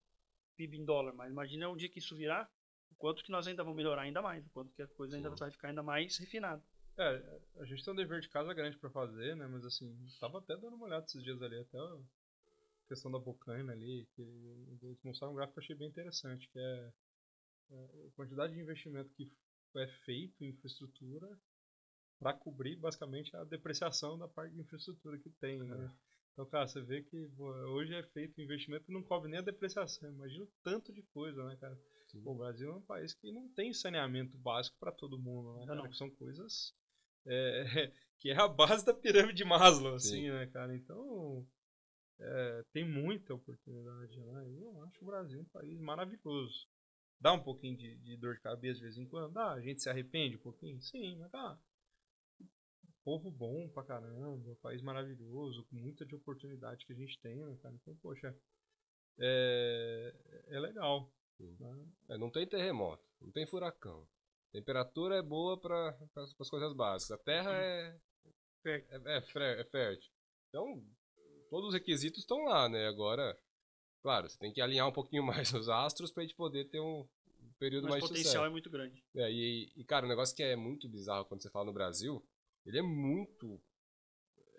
PIB 0.57 0.79
em 0.79 0.85
dólar, 0.85 1.15
mas 1.15 1.31
imagina 1.31 1.69
o 1.69 1.77
dia 1.77 1.89
que 1.89 1.99
isso 1.99 2.15
virar, 2.15 2.51
o 2.91 2.95
quanto 2.97 3.25
que 3.25 3.31
nós 3.31 3.47
ainda 3.47 3.63
vamos 3.63 3.77
melhorar 3.77 4.03
ainda 4.03 4.21
mais, 4.21 4.47
o 4.47 4.51
quanto 4.51 4.75
que 4.75 4.83
a 4.83 4.89
coisa 4.89 5.17
ainda 5.17 5.31
Sim. 5.31 5.37
vai 5.37 5.51
ficar 5.51 5.69
ainda 5.69 5.83
mais 5.83 6.19
refinada. 6.19 6.63
É, 6.99 7.41
a 7.61 7.65
gente 7.65 7.83
tem 7.83 7.95
um 7.95 7.97
dever 7.97 8.21
de 8.21 8.29
casa 8.29 8.53
grande 8.53 8.77
para 8.77 8.91
fazer, 8.91 9.35
né? 9.37 9.47
Mas 9.47 9.65
assim, 9.65 9.97
tava 10.21 10.39
até 10.39 10.55
dando 10.57 10.75
uma 10.77 10.85
olhada 10.85 11.07
esses 11.07 11.23
dias 11.23 11.41
ali, 11.41 11.59
até 11.59 11.79
a 11.79 11.99
questão 12.89 13.11
da 13.11 13.19
Bocaina 13.19 13.73
ali, 13.73 14.07
que 14.15 14.21
eles 14.83 15.03
mostraram 15.03 15.33
um 15.33 15.37
gráfico 15.37 15.55
que 15.55 15.61
eu 15.61 15.65
achei 15.65 15.77
bem 15.77 15.89
interessante, 15.89 16.47
que 16.49 16.59
é, 16.59 16.93
é 17.71 18.07
a 18.07 18.11
quantidade 18.17 18.53
de 18.53 18.61
investimento 18.61 19.15
que 19.15 19.33
é 19.77 19.87
feito 20.05 20.45
em 20.45 20.49
infraestrutura 20.49 21.41
para 22.19 22.35
cobrir 22.35 22.77
basicamente 22.77 23.35
a 23.35 23.45
depreciação 23.45 24.19
da 24.19 24.29
parte 24.29 24.53
de 24.53 24.61
infraestrutura 24.61 25.19
que 25.19 25.31
tem, 25.31 25.59
né? 25.63 25.91
Então, 26.41 26.49
cara, 26.49 26.67
você 26.67 26.81
vê 26.81 27.03
que 27.03 27.29
pô, 27.37 27.51
hoje 27.51 27.95
é 27.95 28.03
feito 28.03 28.41
investimento 28.41 28.87
que 28.87 28.93
não 28.93 29.03
cobre 29.03 29.31
nem 29.31 29.41
a 29.41 29.43
depreciação. 29.43 30.11
Imagina 30.11 30.45
o 30.45 30.53
tanto 30.63 30.91
de 30.91 31.03
coisa, 31.03 31.45
né, 31.45 31.55
cara? 31.57 31.79
Sim. 32.09 32.23
Pô, 32.23 32.33
o 32.33 32.39
Brasil 32.39 32.71
é 32.71 32.75
um 32.75 32.81
país 32.81 33.13
que 33.13 33.31
não 33.31 33.47
tem 33.51 33.75
saneamento 33.75 34.39
básico 34.39 34.75
para 34.81 34.91
todo 34.91 35.19
mundo, 35.19 35.53
né? 35.53 35.61
Não, 35.61 35.67
cara? 35.67 35.83
não. 35.83 35.91
Que 35.91 35.97
são 35.99 36.09
coisas 36.09 36.75
é, 37.27 37.93
que 38.19 38.31
é 38.31 38.41
a 38.41 38.49
base 38.49 38.87
da 38.87 38.95
pirâmide 38.95 39.35
de 39.35 39.45
Maslow, 39.45 39.99
Sim. 39.99 40.09
assim, 40.09 40.31
né, 40.31 40.47
cara? 40.47 40.75
Então, 40.75 41.47
é, 42.19 42.65
tem 42.73 42.89
muita 42.89 43.35
oportunidade, 43.35 44.19
né? 44.19 44.47
Eu 44.63 44.83
acho 44.85 45.03
o 45.03 45.07
Brasil 45.07 45.41
um 45.41 45.45
país 45.45 45.79
maravilhoso. 45.79 46.67
Dá 47.21 47.35
um 47.35 47.43
pouquinho 47.43 47.77
de, 47.77 47.99
de 47.99 48.17
dor 48.17 48.37
de 48.37 48.41
cabeça 48.41 48.79
de 48.79 48.85
vez 48.85 48.97
em 48.97 49.07
quando? 49.07 49.35
Dá, 49.35 49.53
a 49.53 49.61
gente 49.61 49.83
se 49.83 49.91
arrepende 49.91 50.37
um 50.37 50.41
pouquinho? 50.41 50.81
Sim, 50.81 51.17
mas 51.19 51.31
dá. 51.31 51.61
Povo 53.05 53.31
bom 53.31 53.69
pra 53.69 53.83
caramba, 53.83 54.57
país 54.57 54.83
maravilhoso, 54.83 55.65
com 55.65 55.77
muita 55.77 56.05
de 56.05 56.15
oportunidade 56.15 56.85
que 56.85 56.93
a 56.93 56.97
gente 56.97 57.19
tem, 57.21 57.37
né, 57.37 57.57
cara? 57.63 57.75
Então, 57.75 57.97
poxa, 57.97 58.37
é, 59.19 60.15
é 60.49 60.61
legal. 60.61 61.11
Né? 61.39 61.87
É, 62.11 62.19
não 62.19 62.31
tem 62.31 62.47
terremoto, 62.47 63.03
não 63.21 63.31
tem 63.31 63.47
furacão. 63.47 64.07
Temperatura 64.53 65.17
é 65.17 65.23
boa 65.23 65.59
para 65.59 65.97
as 66.17 66.51
coisas 66.51 66.75
básicas. 66.75 67.13
A 67.13 67.23
terra 67.23 67.53
é, 67.53 67.97
é, 68.67 68.85
é, 68.91 69.61
é 69.61 69.65
fértil. 69.65 70.11
Então, 70.49 70.85
todos 71.49 71.69
os 71.69 71.75
requisitos 71.75 72.21
estão 72.21 72.45
lá, 72.45 72.69
né? 72.69 72.87
Agora, 72.89 73.39
claro, 74.03 74.29
você 74.29 74.39
tem 74.39 74.53
que 74.53 74.61
alinhar 74.61 74.89
um 74.89 74.93
pouquinho 74.93 75.23
mais 75.25 75.53
os 75.53 75.69
astros 75.69 76.11
para 76.11 76.23
a 76.23 76.27
gente 76.27 76.37
poder 76.37 76.69
ter 76.69 76.81
um, 76.81 77.09
período 77.61 77.85
Mas 77.85 77.93
mais 77.93 78.05
o 78.05 78.09
potencial 78.09 78.33
sucesso. 78.33 78.47
é 78.47 78.51
muito 78.51 78.71
grande. 78.71 79.05
É, 79.15 79.31
e, 79.31 79.71
e, 79.77 79.85
cara, 79.85 80.07
um 80.07 80.09
negócio 80.09 80.35
que 80.35 80.43
é 80.43 80.57
muito 80.57 80.89
bizarro 80.89 81.27
quando 81.27 81.43
você 81.43 81.51
fala 81.51 81.67
no 81.67 81.73
Brasil, 81.73 82.27
ele 82.65 82.79
é 82.79 82.83
muito, 82.83 83.61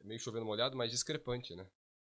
meio 0.03 0.19
chovendo 0.19 0.45
molhado, 0.45 0.75
mas 0.75 0.91
discrepante, 0.91 1.55
né? 1.55 1.67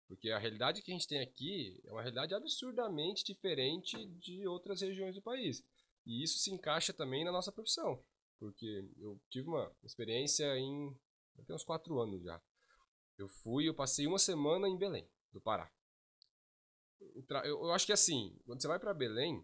Porque 0.08 0.30
a 0.30 0.38
realidade 0.38 0.82
que 0.82 0.92
a 0.92 0.94
gente 0.94 1.08
tem 1.08 1.20
aqui 1.20 1.82
é 1.86 1.92
uma 1.92 2.02
realidade 2.02 2.34
absurdamente 2.36 3.24
diferente 3.24 4.06
de 4.20 4.48
outras 4.48 4.82
regiões 4.82 5.16
do 5.16 5.22
país. 5.22 5.64
E 6.06 6.24
isso 6.24 6.38
se 6.38 6.52
encaixa 6.52 6.94
também 6.94 7.26
na 7.26 7.32
nossa 7.32 7.52
profissão. 7.52 8.04
Porque 8.40 8.88
eu 8.98 9.20
tive 9.30 9.48
uma 9.48 9.72
experiência 9.84 10.46
em. 10.58 10.96
tem 11.48 11.56
uns 11.56 11.64
quatro 11.64 12.00
anos 12.00 12.22
já. 12.22 12.40
Eu 13.18 13.28
fui, 13.28 13.68
eu 13.68 13.74
passei 13.74 14.06
uma 14.06 14.20
semana 14.20 14.68
em 14.68 14.78
Belém, 14.78 15.08
do 15.32 15.42
Pará. 15.42 15.72
Eu, 17.00 17.44
eu 17.44 17.72
acho 17.72 17.86
que 17.86 17.94
assim, 17.94 18.38
quando 18.46 18.62
você 18.62 18.68
vai 18.68 18.78
para 18.78 18.94
Belém, 18.94 19.44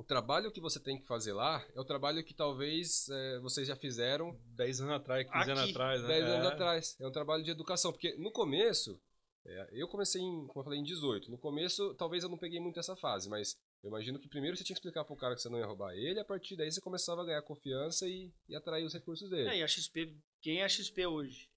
o 0.00 0.04
trabalho 0.04 0.50
que 0.50 0.62
você 0.62 0.80
tem 0.80 0.98
que 0.98 1.06
fazer 1.06 1.34
lá 1.34 1.62
é 1.74 1.78
o 1.78 1.84
trabalho 1.84 2.24
que 2.24 2.32
talvez 2.32 3.06
eh, 3.10 3.38
vocês 3.40 3.68
já 3.68 3.76
fizeram 3.76 4.34
10 4.56 4.80
anos 4.80 4.94
atrás, 4.94 5.30
15 5.30 5.50
anos 5.50 5.62
Aqui, 5.64 5.70
atrás, 5.72 6.00
né? 6.02 6.08
10 6.08 6.24
anos 6.24 6.44
É. 6.46 6.52
atrás. 6.54 6.96
É 6.98 7.06
um 7.06 7.12
trabalho 7.12 7.44
de 7.44 7.50
educação. 7.50 7.92
Porque 7.92 8.16
no 8.16 8.32
começo, 8.32 8.98
é, 9.44 9.68
eu 9.72 9.86
comecei 9.86 10.22
em, 10.22 10.46
como 10.46 10.60
eu 10.60 10.64
falei, 10.64 10.80
em 10.80 10.84
18. 10.84 11.30
No 11.30 11.36
começo, 11.36 11.94
talvez 11.96 12.24
eu 12.24 12.30
não 12.30 12.38
peguei 12.38 12.58
muito 12.60 12.80
essa 12.80 12.96
fase, 12.96 13.28
mas 13.28 13.58
eu 13.82 13.88
imagino 13.88 14.18
que 14.18 14.26
primeiro 14.26 14.56
você 14.56 14.64
tinha 14.64 14.74
que 14.74 14.78
explicar 14.78 15.04
pro 15.04 15.14
cara 15.16 15.34
que 15.34 15.42
você 15.42 15.50
não 15.50 15.58
ia 15.58 15.66
roubar 15.66 15.92
ele, 15.94 16.18
a 16.18 16.24
partir 16.24 16.56
daí 16.56 16.72
você 16.72 16.80
começava 16.80 17.20
a 17.20 17.24
ganhar 17.26 17.42
confiança 17.42 18.08
e, 18.08 18.32
e 18.48 18.56
atrair 18.56 18.86
os 18.86 18.94
recursos 18.94 19.28
dele. 19.28 19.50
É, 19.50 19.58
e 19.58 19.62
a 19.62 19.68
XP, 19.68 20.16
quem 20.40 20.60
é 20.60 20.64
a 20.64 20.68
XP 20.68 21.06
hoje? 21.06 21.50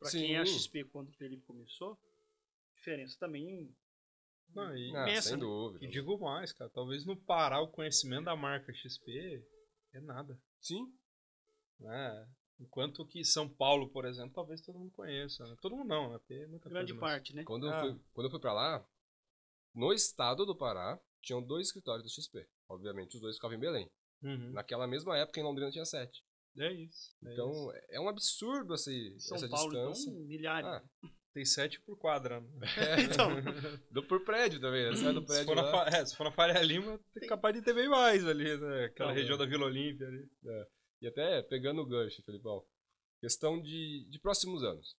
Pra 0.00 0.10
quem 0.10 0.34
é 0.34 0.40
a 0.40 0.44
Sim. 0.44 0.58
XP 0.58 0.84
quando 0.86 1.10
o 1.10 1.12
Felipe 1.12 1.44
começou, 1.46 1.96
diferença 2.74 3.16
também 3.20 3.72
Não, 4.54 4.76
e, 4.76 4.94
Ah, 4.96 5.20
sem 5.22 5.32
né? 5.32 5.38
dúvida. 5.38 5.84
e 5.84 5.88
digo 5.88 6.18
mais, 6.18 6.52
cara, 6.52 6.70
talvez 6.70 7.04
no 7.04 7.16
Pará 7.16 7.60
o 7.60 7.68
conhecimento 7.68 8.24
da 8.26 8.36
marca 8.36 8.72
XP 8.72 9.44
é 9.92 10.00
nada. 10.00 10.38
Sim, 10.60 10.86
Né? 11.80 12.28
Enquanto 12.60 13.04
que 13.04 13.24
São 13.24 13.48
Paulo, 13.48 13.90
por 13.90 14.04
exemplo, 14.04 14.32
talvez 14.32 14.60
todo 14.60 14.78
mundo 14.78 14.92
conheça. 14.92 15.44
Né? 15.44 15.56
Todo 15.60 15.76
mundo 15.76 15.88
não, 15.88 16.12
né? 16.12 16.18
Porque 16.18 16.34
é 16.34 16.46
muita 16.46 16.68
grande 16.68 16.92
coisa, 16.92 17.00
mas- 17.04 17.12
parte, 17.12 17.34
né? 17.34 17.42
Quando, 17.44 17.68
Ah. 17.68 17.74
eu 17.74 17.80
fui, 17.80 18.00
quando 18.12 18.26
eu 18.26 18.30
fui 18.30 18.40
pra 18.40 18.52
lá, 18.52 18.88
no 19.74 19.92
estado 19.92 20.46
do 20.46 20.56
Pará, 20.56 21.00
tinham 21.20 21.42
dois 21.42 21.66
escritórios 21.66 22.04
do 22.04 22.10
XP. 22.14 22.46
Obviamente, 22.68 23.16
os 23.16 23.20
dois 23.20 23.34
ficavam 23.34 23.56
em 23.56 23.60
Belém. 23.60 23.90
Uhum. 24.22 24.52
Naquela 24.52 24.86
mesma 24.86 25.18
época, 25.18 25.40
em 25.40 25.42
Londrina, 25.42 25.70
tinha 25.72 25.84
sete. 25.84 26.22
É 26.56 26.72
isso. 26.72 27.12
é 27.24 27.32
Então, 27.32 27.50
isso. 27.50 27.72
é 27.90 28.00
um 28.00 28.08
absurdo 28.08 28.72
esse, 28.74 29.18
São 29.18 29.36
essa 29.36 29.48
Paulo, 29.48 29.70
distância. 29.72 30.08
então, 30.10 30.22
milhares. 30.22 30.66
Ah, 30.68 30.84
tem 31.34 31.44
sete 31.44 31.80
por 31.80 31.98
quadra. 31.98 32.40
Né? 32.40 32.48
É, 32.96 33.00
Então, 33.02 33.28
do 33.90 34.02
por 34.02 34.24
prédio 34.24 34.60
também. 34.60 34.88
Você 34.88 35.04
vai 35.04 35.12
do 35.12 35.20
Se 35.20 35.26
prédio 35.26 35.44
for, 35.46 35.56
na, 35.56 35.62
lá. 35.62 35.70
Fa- 35.90 35.96
é, 35.96 36.06
se 36.06 36.16
for 36.16 36.24
na 36.24 36.30
Faria 36.32 36.62
Lima, 36.62 36.98
é 37.20 37.26
capaz 37.26 37.54
de 37.54 37.60
ter 37.62 37.74
bem 37.74 37.88
mais 37.88 38.26
ali, 38.26 38.56
né? 38.56 38.84
Aquela 38.86 39.12
região 39.12 39.36
bom. 39.36 39.44
da 39.44 39.50
Vila 39.50 39.66
Olímpia 39.66 40.06
ali. 40.06 40.28
E 41.02 41.06
até 41.06 41.42
pegando 41.42 41.82
o 41.82 41.86
gancho, 41.86 42.22
Felipão, 42.22 42.64
questão 43.20 43.60
de, 43.60 44.06
de 44.08 44.18
próximos 44.18 44.62
anos. 44.62 44.96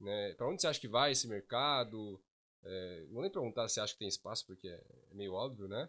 Né? 0.00 0.34
Para 0.34 0.48
onde 0.48 0.60
você 0.60 0.66
acha 0.68 0.80
que 0.80 0.88
vai 0.88 1.12
esse 1.12 1.26
mercado? 1.26 2.22
É, 2.64 3.00
não 3.06 3.14
vou 3.14 3.22
nem 3.22 3.30
perguntar 3.32 3.66
se 3.68 3.80
acha 3.80 3.92
que 3.92 3.98
tem 3.98 4.08
espaço, 4.08 4.46
porque 4.46 4.68
é, 4.68 4.84
é 5.10 5.14
meio 5.14 5.32
óbvio, 5.32 5.66
né? 5.66 5.88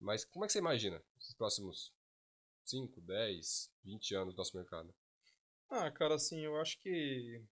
Mas 0.00 0.24
como 0.24 0.44
é 0.44 0.46
que 0.46 0.52
você 0.52 0.58
imagina 0.60 1.02
esses 1.18 1.34
próximos 1.34 1.92
5, 2.64 3.00
10, 3.00 3.70
20 3.84 4.14
anos 4.14 4.34
do 4.34 4.38
nosso 4.38 4.56
mercado? 4.56 4.94
Ah, 5.68 5.90
cara, 5.90 6.14
assim, 6.14 6.40
eu 6.44 6.56
acho 6.60 6.78
que 6.80 7.42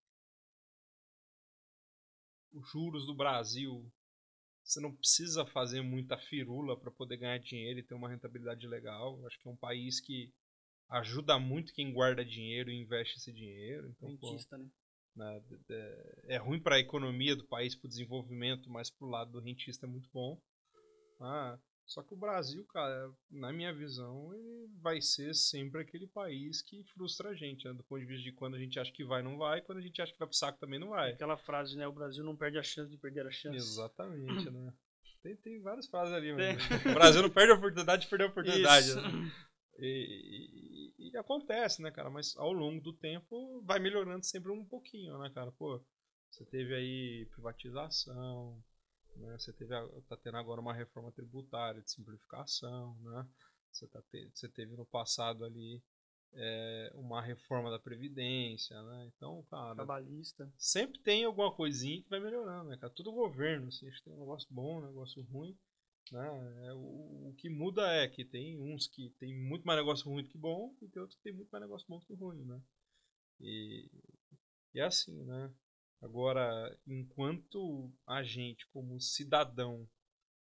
os 2.54 2.70
juros 2.70 3.06
do 3.06 3.14
Brasil, 3.14 3.90
você 4.62 4.80
não 4.80 4.94
precisa 4.94 5.44
fazer 5.44 5.82
muita 5.82 6.16
firula 6.16 6.78
para 6.78 6.90
poder 6.90 7.18
ganhar 7.18 7.38
dinheiro 7.38 7.80
e 7.80 7.82
ter 7.82 7.94
uma 7.94 8.08
rentabilidade 8.08 8.66
legal. 8.66 9.18
Eu 9.18 9.26
acho 9.26 9.38
que 9.38 9.46
é 9.46 9.50
um 9.50 9.56
país 9.56 10.00
que 10.00 10.32
ajuda 10.88 11.38
muito 11.38 11.74
quem 11.74 11.92
guarda 11.92 12.24
dinheiro 12.24 12.70
e 12.70 12.80
investe 12.80 13.18
esse 13.18 13.32
dinheiro. 13.32 13.90
Então, 13.90 14.08
rentista, 14.08 14.56
né? 14.56 14.68
né, 15.14 15.42
é 16.24 16.36
ruim 16.36 16.60
para 16.60 16.76
a 16.76 16.80
economia 16.80 17.36
do 17.36 17.46
país, 17.46 17.74
para 17.74 17.86
o 17.86 17.90
desenvolvimento, 17.90 18.70
mas 18.70 18.90
pro 18.90 19.08
lado 19.08 19.32
do 19.32 19.40
rentista 19.40 19.86
é 19.86 19.88
muito 19.88 20.08
bom. 20.12 20.40
Ah, 21.20 21.58
só 21.86 22.02
que 22.02 22.14
o 22.14 22.16
Brasil, 22.16 22.64
cara, 22.66 23.10
na 23.30 23.52
minha 23.52 23.72
visão, 23.72 24.34
ele 24.34 24.68
vai 24.80 25.00
ser 25.00 25.34
sempre 25.34 25.80
aquele 25.82 26.06
país 26.06 26.62
que 26.62 26.82
frustra 26.94 27.30
a 27.30 27.34
gente, 27.34 27.64
né? 27.66 27.72
do 27.74 27.82
ponto 27.84 28.00
de 28.00 28.06
vista 28.06 28.22
de 28.24 28.32
quando 28.32 28.54
a 28.54 28.58
gente 28.58 28.78
acha 28.80 28.90
que 28.92 29.04
vai, 29.04 29.22
não 29.22 29.36
vai, 29.36 29.60
quando 29.60 29.78
a 29.78 29.82
gente 29.82 30.00
acha 30.00 30.12
que 30.12 30.18
vai 30.18 30.28
pro 30.28 30.36
saco 30.36 30.58
também 30.58 30.78
não 30.80 30.88
vai. 30.90 31.12
Aquela 31.12 31.36
frase, 31.36 31.76
né? 31.76 31.86
O 31.86 31.92
Brasil 31.92 32.24
não 32.24 32.36
perde 32.36 32.58
a 32.58 32.62
chance 32.62 32.90
de 32.90 32.96
perder 32.98 33.26
a 33.26 33.30
chance. 33.30 33.56
Exatamente, 33.56 34.50
né? 34.50 34.72
Tem, 35.22 35.34
tem 35.36 35.58
várias 35.62 35.86
frases 35.88 36.12
ali, 36.12 36.34
mas 36.34 36.84
o 36.84 36.92
Brasil 36.92 37.22
não 37.22 37.30
perde 37.30 37.52
a 37.52 37.54
oportunidade 37.54 38.02
de 38.02 38.08
perder 38.08 38.24
a 38.24 38.28
oportunidade. 38.28 38.94
Né? 38.94 39.02
E, 39.78 40.92
e- 40.98 41.10
e 41.10 41.16
acontece, 41.16 41.82
né, 41.82 41.90
cara? 41.90 42.08
Mas 42.10 42.36
ao 42.36 42.52
longo 42.52 42.80
do 42.80 42.92
tempo 42.92 43.60
vai 43.62 43.78
melhorando 43.80 44.24
sempre 44.24 44.52
um 44.52 44.64
pouquinho, 44.64 45.18
né, 45.18 45.30
cara? 45.34 45.50
Pô, 45.52 45.82
você 46.30 46.44
teve 46.44 46.74
aí 46.74 47.26
privatização, 47.32 48.62
né? 49.16 49.38
Você 49.38 49.52
teve, 49.52 49.74
a- 49.74 49.88
tá 50.08 50.16
tendo 50.16 50.36
agora 50.36 50.60
uma 50.60 50.74
reforma 50.74 51.12
tributária 51.12 51.82
de 51.82 51.90
simplificação, 51.90 52.96
né? 53.02 53.26
Você, 53.72 53.86
tá 53.88 54.00
te- 54.02 54.30
você 54.34 54.48
teve 54.48 54.76
no 54.76 54.84
passado 54.86 55.44
ali 55.44 55.82
é, 56.34 56.92
uma 56.94 57.22
reforma 57.22 57.70
da 57.70 57.78
Previdência, 57.78 58.80
né? 58.82 59.10
Então, 59.16 59.42
cara, 59.50 59.76
Trabalhista. 59.76 60.50
sempre 60.58 60.98
tem 61.00 61.24
alguma 61.24 61.52
coisinha 61.54 62.02
que 62.02 62.10
vai 62.10 62.20
melhorando, 62.20 62.70
né, 62.70 62.76
cara? 62.78 62.92
Tudo 62.92 63.12
governo, 63.12 63.68
assim, 63.68 63.90
tem 64.04 64.12
um 64.12 64.20
negócio 64.20 64.48
bom, 64.50 64.78
um 64.80 64.86
negócio 64.86 65.22
ruim, 65.24 65.56
né? 66.12 66.66
É, 66.68 66.74
o, 66.74 67.30
o 67.30 67.34
que 67.38 67.48
muda 67.50 67.86
é 67.92 68.08
que 68.08 68.24
tem 68.24 68.58
uns 68.60 68.86
que 68.88 69.10
tem 69.18 69.34
muito 69.36 69.64
mais 69.66 69.78
negócio 69.78 70.08
ruim 70.10 70.22
do 70.24 70.28
que 70.30 70.38
bom 70.38 70.74
e 70.82 70.88
tem 70.88 71.00
outros 71.02 71.18
que 71.18 71.24
tem 71.24 71.32
muito 71.34 71.50
mais 71.50 71.62
negócio 71.62 71.86
bom 71.88 71.98
do 71.98 72.06
que 72.06 72.14
ruim, 72.14 72.44
né? 72.44 72.60
E, 73.40 73.90
e 74.74 74.80
é 74.80 74.84
assim, 74.84 75.24
né? 75.24 75.50
Agora, 76.00 76.78
enquanto 76.86 77.90
a 78.06 78.22
gente, 78.22 78.66
como 78.68 79.00
cidadão, 79.00 79.88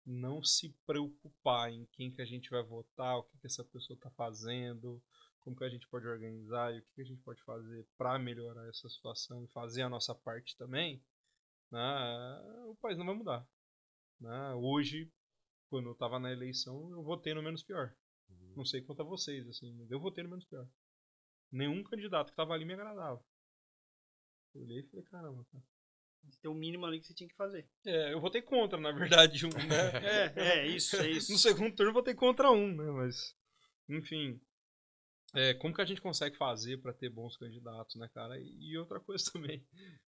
não 0.07 0.43
se 0.43 0.71
preocupar 0.87 1.73
em 1.73 1.85
quem 1.93 2.11
que 2.11 2.23
a 2.23 2.25
gente 2.25 2.49
vai 2.49 2.63
votar, 2.63 3.19
o 3.19 3.25
que, 3.25 3.39
que 3.39 3.47
essa 3.47 3.65
pessoa 3.65 3.97
está 3.97 4.11
fazendo, 4.11 5.03
como 5.41 5.57
que 5.57 5.65
a 5.65 5.69
gente 5.69 5.89
pode 5.89 6.07
organizar 6.07 6.75
e 6.75 6.79
o 6.79 6.83
que, 6.83 6.95
que 6.95 7.01
a 7.03 7.05
gente 7.05 7.23
pode 7.23 7.43
fazer 7.43 7.87
para 7.97 8.19
melhorar 8.19 8.67
essa 8.69 8.89
situação 8.89 9.45
e 9.45 9.49
fazer 9.49 9.83
a 9.83 9.89
nossa 9.89 10.15
parte 10.15 10.57
também, 10.57 11.03
né, 11.71 11.81
o 12.67 12.77
país 12.77 12.97
não 12.97 13.07
vai 13.07 13.15
mudar. 13.15 13.47
Né? 14.21 14.55
Hoje, 14.55 15.13
quando 15.69 15.87
eu 15.87 15.93
estava 15.93 16.19
na 16.19 16.33
eleição, 16.33 16.91
eu 16.91 17.03
votei 17.03 17.35
no 17.35 17.43
menos 17.43 17.63
pior. 17.63 17.95
Não 18.57 18.65
sei 18.65 18.83
quanto 18.83 19.03
a 19.03 19.05
vocês, 19.05 19.47
assim, 19.49 19.73
mas 19.75 19.91
eu 19.91 20.01
votei 20.01 20.25
no 20.25 20.31
menos 20.31 20.45
pior. 20.45 20.69
Nenhum 21.51 21.83
candidato 21.85 22.27
que 22.27 22.33
estava 22.33 22.55
ali 22.55 22.65
me 22.65 22.75
agradava. 22.75 23.25
Eu 24.55 24.63
olhei 24.63 24.81
e 24.81 24.83
falei, 24.85 25.05
caramba, 25.05 25.45
cara. 25.51 25.65
Tem 26.43 26.51
o 26.51 26.55
mínimo 26.55 26.85
ali 26.85 27.01
que 27.01 27.07
você 27.07 27.15
tinha 27.15 27.29
que 27.29 27.37
fazer. 27.37 27.67
É, 27.87 28.13
eu 28.13 28.21
votei 28.21 28.43
contra, 28.43 28.79
na 28.79 28.93
verdade, 28.93 29.47
um, 29.47 29.51
né? 29.51 29.55
É, 30.37 30.61
é 30.61 30.67
isso, 30.67 30.97
é 30.97 31.09
isso. 31.11 31.33
No 31.33 31.39
segundo 31.39 31.75
turno 31.75 31.91
eu 31.91 31.95
votei 31.95 32.15
contra 32.15 32.51
um, 32.51 32.75
né? 32.75 32.91
Mas, 32.91 33.35
enfim. 33.89 34.41
É, 35.35 35.55
como 35.55 35.75
que 35.75 35.81
a 35.81 35.85
gente 35.85 36.01
consegue 36.01 36.37
fazer 36.37 36.79
para 36.79 36.93
ter 36.93 37.11
bons 37.11 37.37
candidatos, 37.37 37.97
né, 37.97 38.09
cara? 38.15 38.39
E, 38.39 38.73
e 38.73 38.79
outra 38.79 38.99
coisa 39.01 39.25
também. 39.33 39.65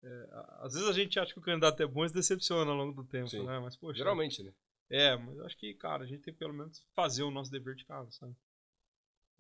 é, 0.02 0.28
às 0.60 0.74
vezes 0.74 0.88
a 0.88 0.92
gente 0.92 1.18
acha 1.18 1.32
que 1.32 1.38
o 1.38 1.42
candidato 1.42 1.82
é 1.82 1.86
bom 1.86 2.04
e 2.04 2.08
se 2.08 2.14
decepciona 2.14 2.70
ao 2.70 2.76
longo 2.76 3.02
do 3.02 3.08
tempo, 3.08 3.28
Sim. 3.28 3.44
né? 3.44 3.58
Mas, 3.58 3.76
poxa. 3.76 3.98
Geralmente, 3.98 4.42
né? 4.42 4.52
É, 4.88 5.16
mas 5.16 5.36
eu 5.36 5.46
acho 5.46 5.56
que, 5.56 5.72
cara, 5.74 6.02
a 6.02 6.06
gente 6.06 6.22
tem 6.22 6.34
que 6.34 6.40
pelo 6.40 6.52
menos 6.52 6.84
fazer 6.94 7.22
o 7.22 7.30
nosso 7.30 7.50
dever 7.50 7.76
de 7.76 7.84
casa, 7.84 8.10
sabe? 8.10 8.34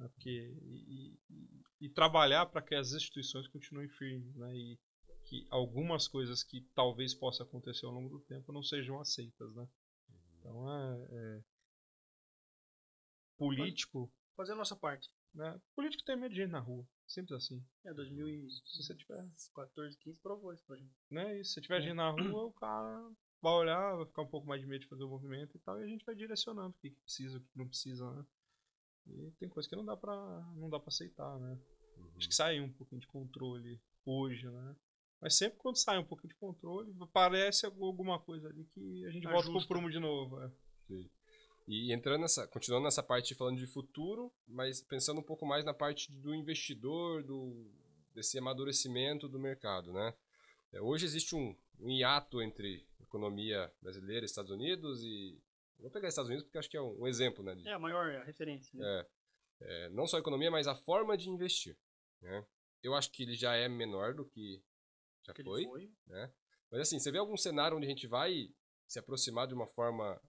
É, 0.00 0.08
Porque, 0.08 0.54
e, 0.62 1.18
e- 1.30 1.62
e 1.82 1.88
trabalhar 1.88 2.46
para 2.46 2.62
que 2.62 2.74
as 2.74 2.92
instituições 2.92 3.46
continuem 3.48 3.88
firmes, 3.88 4.34
né? 4.36 4.54
E 4.56 4.78
que 5.24 5.46
algumas 5.50 6.08
coisas 6.08 6.42
que 6.42 6.62
talvez 6.74 7.14
possa 7.14 7.42
acontecer 7.42 7.86
ao 7.86 7.92
longo 7.92 8.08
do 8.08 8.20
tempo 8.24 8.52
não 8.52 8.62
sejam 8.62 8.98
aceitas, 9.00 9.54
né? 9.54 9.68
Então 10.38 10.72
é, 10.72 11.08
é- 11.10 11.42
político, 13.38 14.10
Fazer 14.36 14.52
a 14.52 14.56
nossa 14.56 14.74
parte. 14.76 15.10
né? 15.34 15.60
Político 15.74 16.02
tem 16.04 16.16
medo 16.16 16.30
de 16.34 16.40
gente 16.40 16.50
na 16.50 16.60
rua, 16.60 16.86
simples 17.06 17.32
assim. 17.44 17.62
É, 17.84 17.92
2014, 17.92 18.62
Se 18.66 18.82
você 18.82 18.94
tiver, 18.94 19.96
15 20.00 20.20
provou 20.20 20.52
isso 20.52 20.64
pra 20.66 20.76
gente. 20.76 20.94
né? 21.10 21.38
E 21.40 21.44
se 21.44 21.52
você 21.52 21.60
tiver 21.60 21.80
gente 21.82 21.94
na 21.94 22.10
rua, 22.10 22.44
o 22.46 22.52
cara 22.52 23.10
vai 23.42 23.52
olhar, 23.52 23.96
vai 23.96 24.06
ficar 24.06 24.22
um 24.22 24.28
pouco 24.28 24.46
mais 24.46 24.60
de 24.60 24.66
medo 24.66 24.80
de 24.80 24.88
fazer 24.88 25.04
o 25.04 25.08
movimento 25.08 25.56
e 25.56 25.60
tal, 25.60 25.78
e 25.80 25.84
a 25.84 25.86
gente 25.86 26.04
vai 26.04 26.14
direcionando 26.14 26.70
o 26.70 26.78
que, 26.80 26.90
que 26.90 27.00
precisa, 27.00 27.38
o 27.38 27.40
que 27.40 27.58
não 27.58 27.68
precisa, 27.68 28.10
né? 28.12 28.24
E 29.06 29.30
tem 29.38 29.48
coisa 29.48 29.68
que 29.68 29.76
não 29.76 29.84
dá 29.84 29.96
pra, 29.96 30.14
não 30.56 30.68
dá 30.68 30.78
pra 30.78 30.88
aceitar, 30.88 31.38
né? 31.38 31.58
Acho 32.16 32.28
que 32.28 32.34
sai 32.34 32.60
um 32.60 32.72
pouquinho 32.72 33.00
de 33.00 33.06
controle 33.06 33.80
hoje, 34.04 34.46
né? 34.48 34.76
Mas 35.20 35.36
sempre 35.36 35.58
quando 35.58 35.76
sai 35.76 35.98
um 35.98 36.04
pouquinho 36.04 36.32
de 36.32 36.38
controle, 36.38 36.92
parece 37.12 37.66
alguma 37.66 38.18
coisa 38.18 38.48
ali 38.48 38.64
que 38.66 39.04
a 39.06 39.10
gente 39.10 39.24
volta 39.24 39.42
pro 39.42 39.50
Ajusta. 39.52 39.68
prumo 39.68 39.90
de 39.90 39.98
novo. 39.98 40.40
É. 40.42 40.50
E 41.68 41.92
entrando 41.92 42.22
nessa, 42.22 42.46
continuando 42.48 42.84
nessa 42.84 43.02
parte 43.02 43.34
falando 43.34 43.58
de 43.58 43.66
futuro, 43.66 44.32
mas 44.48 44.80
pensando 44.80 45.20
um 45.20 45.22
pouco 45.22 45.46
mais 45.46 45.64
na 45.64 45.74
parte 45.74 46.10
do 46.10 46.34
investidor, 46.34 47.22
do 47.22 47.70
desse 48.14 48.38
amadurecimento 48.38 49.28
do 49.28 49.38
mercado, 49.38 49.92
né? 49.92 50.14
É, 50.72 50.80
Hoje 50.80 51.04
existe 51.04 51.34
um, 51.36 51.56
um 51.78 51.90
hiato 51.90 52.42
entre 52.42 52.84
economia 53.00 53.72
brasileira, 53.80 54.26
Estados 54.26 54.50
Unidos 54.50 55.02
e 55.04 55.38
Vou 55.80 55.90
pegar 55.90 56.08
os 56.08 56.12
Estados 56.12 56.28
Unidos 56.28 56.44
porque 56.44 56.58
acho 56.58 56.68
que 56.70 56.76
é 56.76 56.82
um, 56.82 57.02
um 57.02 57.06
exemplo, 57.06 57.42
né? 57.44 57.54
de- 57.54 57.68
É 57.68 57.72
a 57.72 57.78
maior 57.78 58.24
referência. 58.24 58.78
Né? 58.78 59.06
é, 59.62 59.86
é, 59.86 59.88
não 59.90 60.06
só 60.06 60.16
a 60.16 60.20
economia, 60.20 60.50
mas 60.50 60.66
a 60.66 60.74
forma 60.74 61.16
de 61.16 61.28
investir. 61.30 61.76
Né? 62.20 62.44
Eu 62.82 62.94
acho 62.94 63.10
que 63.10 63.22
ele 63.22 63.34
já 63.34 63.54
é 63.54 63.68
menor 63.68 64.14
do 64.14 64.24
que 64.24 64.62
já 65.26 65.32
que 65.34 65.42
foi. 65.42 65.64
foi. 65.64 65.90
Mas 66.70 66.80
assim, 66.82 66.98
você 66.98 67.10
vê 67.10 67.18
algum 67.18 67.36
cenário 67.36 67.76
onde 67.76 67.86
a 67.86 67.90
gente 67.90 68.06
vai 68.06 68.48
se 68.86 68.98
aproximar 68.98 69.46
de 69.46 69.54
uma 69.54 69.66
forma 69.66 70.20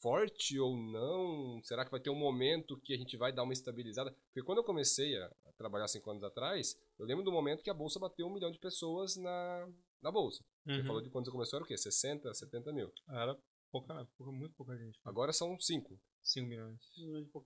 forte 0.00 0.58
ou 0.58 0.76
não? 0.76 1.60
Será 1.62 1.84
que 1.84 1.90
vai 1.90 2.00
ter 2.00 2.10
um 2.10 2.14
momento 2.14 2.78
que 2.80 2.94
a 2.94 2.96
gente 2.96 3.16
vai 3.16 3.32
dar 3.32 3.42
uma 3.42 3.52
estabilizada? 3.52 4.12
Porque 4.26 4.42
quando 4.42 4.58
eu 4.58 4.64
comecei 4.64 5.16
a, 5.16 5.30
trabalhar 5.56 5.88
cinco 5.88 6.10
anos 6.10 6.22
atrás, 6.22 6.78
eu 6.98 7.04
lembro 7.04 7.24
do 7.24 7.32
momento 7.32 7.62
que 7.62 7.70
a 7.70 7.74
bolsa 7.74 7.98
bateu 7.98 8.26
um 8.26 8.32
milhão 8.32 8.50
de 8.50 8.58
pessoas 8.58 9.16
na, 9.16 9.68
na 10.00 10.10
bolsa. 10.10 10.44
Você 10.64 10.80
Uhum. 10.80 10.84
falou 10.86 11.02
de 11.02 11.10
quando 11.10 11.24
você 11.26 11.30
começou 11.32 11.56
era 11.58 11.64
o 11.64 11.66
quê? 11.66 11.76
60, 11.76 12.32
70 12.32 12.72
mil. 12.72 12.92
Era 13.08 13.36
pouca, 13.70 14.04
pouca, 14.16 14.32
muito 14.32 14.54
pouca 14.54 14.76
gente. 14.76 14.98
Agora 15.04 15.32
são 15.32 15.58
5. 15.58 16.00
5 16.22 16.46
milhões. 16.48 16.78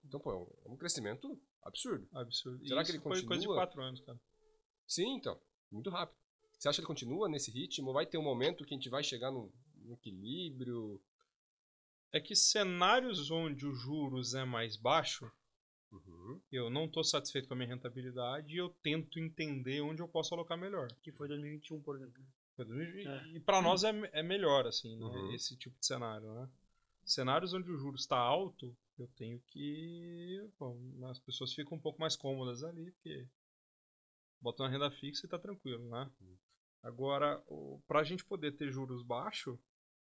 Então, 0.05 0.19
pô, 0.21 0.33
é 0.33 0.37
um- 0.37 0.51
é 0.67 0.69
um 0.73 0.77
crescimento 0.77 1.41
absurdo. 1.63 2.09
Absurdo. 2.13 2.67
Será 2.67 2.81
E 2.81 2.85
que 2.85 2.91
isso 2.91 2.97
ele 2.97 3.03
foi 3.03 3.11
coisa 3.11 3.23
de 3.23 3.29
continua? 3.29 3.55
4 3.57 3.83
anos, 3.83 4.01
cara. 4.01 4.21
Sim, 4.87 5.15
então. 5.17 5.41
Muito 5.71 5.89
rápido. 5.91 6.17
Você 6.59 6.69
acha 6.69 6.77
que 6.77 6.81
ele 6.83 6.87
continua 6.87 7.29
nesse 7.29 7.51
ritmo? 7.51 7.93
Vai 7.93 8.07
ter 8.07 8.19
um 8.19 8.23
momento 8.23 8.65
que 8.65 8.75
a 8.75 8.77
gente 8.77 8.89
vai 8.91 9.03
chegar 9.03 9.31
num, 9.31 9.51
num 9.77 9.95
equilíbrio? 9.95 11.01
É 12.13 12.21
que 12.21 12.35
cenários 12.37 13.31
onde 13.31 13.67
os 13.67 13.79
juros 13.81 14.35
é 14.35 14.45
mais 14.45 14.77
baixo, 14.77 15.31
Uhum. 15.91 16.41
eu 16.51 16.71
não 16.71 16.85
estou 16.87 17.03
satisfeito 17.05 17.49
com 17.49 17.55
a 17.55 17.57
minha 17.57 17.69
rentabilidade 17.69 18.55
e 18.55 18.59
eu 18.59 18.69
tento 18.83 19.19
entender 19.19 19.81
onde 19.81 20.01
eu 20.03 20.09
posso 20.09 20.35
alocar 20.35 20.57
melhor. 20.59 20.89
Que 21.03 21.11
foi 21.13 21.27
2021, 21.29 21.81
por 21.83 21.97
exemplo. 21.97 22.23
E, 22.59 23.07
É. 23.07 23.27
e 23.37 23.41
para 23.41 23.63
nós 23.63 23.83
é, 23.85 23.91
é 24.13 24.23
melhor, 24.23 24.67
assim, 24.67 24.97
né, 24.97 25.05
Uhum. 25.05 25.33
esse 25.35 25.57
tipo 25.57 25.79
de 25.79 25.87
cenário, 25.87 26.33
né? 26.35 26.49
Cenários 27.05 27.53
onde 27.53 27.71
o 27.71 27.77
juro 27.77 27.97
está 27.97 28.17
alto, 28.17 28.77
eu 28.99 29.09
tenho 29.17 29.41
que... 29.49 30.49
Bom, 30.59 30.79
as 31.11 31.19
pessoas 31.19 31.53
ficam 31.53 31.77
um 31.77 31.81
pouco 31.81 32.01
mais 32.01 32.15
cômodas 32.17 32.63
ali, 32.63 32.93
porque 32.93 33.27
botam 34.41 34.65
uma 34.67 34.73
renda 34.73 34.91
fixa 34.91 35.27
e 35.27 35.29
tá 35.29 35.39
tranquilo, 35.39 35.89
né? 35.89 36.11
Agora, 36.83 37.43
para 37.87 38.01
a 38.01 38.05
gente 38.05 38.25
poder 38.25 38.53
ter 38.57 38.71
juros 38.73 39.03
baixos, 39.03 39.59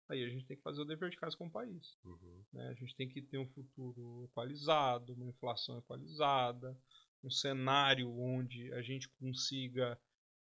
aí 0.09 0.22
a 0.24 0.28
gente 0.28 0.47
tem 0.47 0.57
que 0.57 0.62
fazer 0.62 0.80
o 0.80 0.84
dever 0.84 1.11
de 1.11 1.16
casa 1.16 1.36
com 1.36 1.47
o 1.47 1.51
país. 1.51 1.97
Uhum. 2.05 2.45
né? 2.53 2.68
A 2.68 2.74
gente 2.74 2.95
tem 2.95 3.09
que 3.09 3.20
ter 3.22 3.39
um 3.39 3.49
futuro 3.49 4.24
equalizado, 4.24 5.12
uma 5.14 5.26
inflação 5.26 5.78
equalizada, 5.78 6.76
um 7.22 7.30
cenário 7.30 8.11
onde 8.18 8.72
a 8.74 8.80
gente 8.82 9.09
consiga 9.11 9.99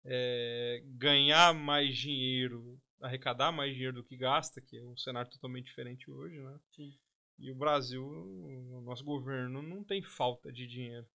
é, 0.05 0.83
ganhar 0.85 1.55
mais 1.55 1.97
dinheiro, 1.97 2.81
arrecadar 3.01 3.53
mais 3.53 3.73
dinheiro 3.73 3.97
do 3.97 4.05
que 4.05 4.17
gasta, 4.17 4.61
que 4.61 4.77
é 4.79 4.85
um 4.85 4.97
cenário 4.97 5.31
totalmente 5.31 5.67
diferente 5.67 6.11
hoje, 6.11 6.39
né? 6.39 6.59
Sim. 6.71 6.93
E 7.39 7.51
o 7.51 7.55
Brasil, 7.55 8.05
o 8.05 8.83
nosso 8.83 9.05
governo 9.05 9.63
não 9.63 9.83
tem 9.83 10.03
falta 10.03 10.53
de 10.53 10.67
dinheiro. 10.67 11.07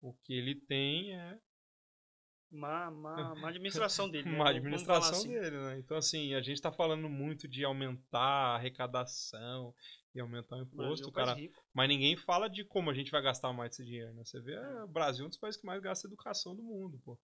O 0.00 0.12
que 0.12 0.34
ele 0.34 0.54
tem 0.54 1.14
é 1.14 1.38
Má, 2.50 2.90
má, 2.90 3.16
má 3.34 3.48
administração 3.48 4.08
dele. 4.08 4.30
né? 4.30 4.40
administração 4.42 5.18
assim. 5.18 5.28
dele, 5.28 5.58
né? 5.58 5.78
Então, 5.78 5.96
assim, 5.96 6.34
a 6.34 6.40
gente 6.40 6.60
tá 6.60 6.72
falando 6.72 7.08
muito 7.08 7.48
de 7.48 7.64
aumentar 7.64 8.20
a 8.20 8.54
arrecadação 8.56 9.74
e 10.14 10.20
aumentar 10.20 10.56
o 10.56 10.64
Brasil 10.64 10.84
é 10.84 10.86
imposto, 10.86 11.12
país 11.12 11.28
cara. 11.28 11.38
rico. 11.38 11.62
Mas 11.74 11.88
ninguém 11.88 12.16
fala 12.16 12.48
de 12.48 12.64
como 12.64 12.90
a 12.90 12.94
gente 12.94 13.10
vai 13.10 13.22
gastar 13.22 13.52
mais 13.52 13.72
esse 13.72 13.84
dinheiro, 13.84 14.14
né? 14.14 14.24
Você 14.24 14.40
vê, 14.40 14.54
é, 14.54 14.84
o 14.84 14.88
Brasil 14.88 15.24
é 15.24 15.26
um 15.26 15.28
dos 15.28 15.38
países 15.38 15.60
que 15.60 15.66
mais 15.66 15.82
gasta 15.82 16.06
educação 16.06 16.54
do 16.54 16.62
mundo, 16.62 17.00
pô. 17.04 17.18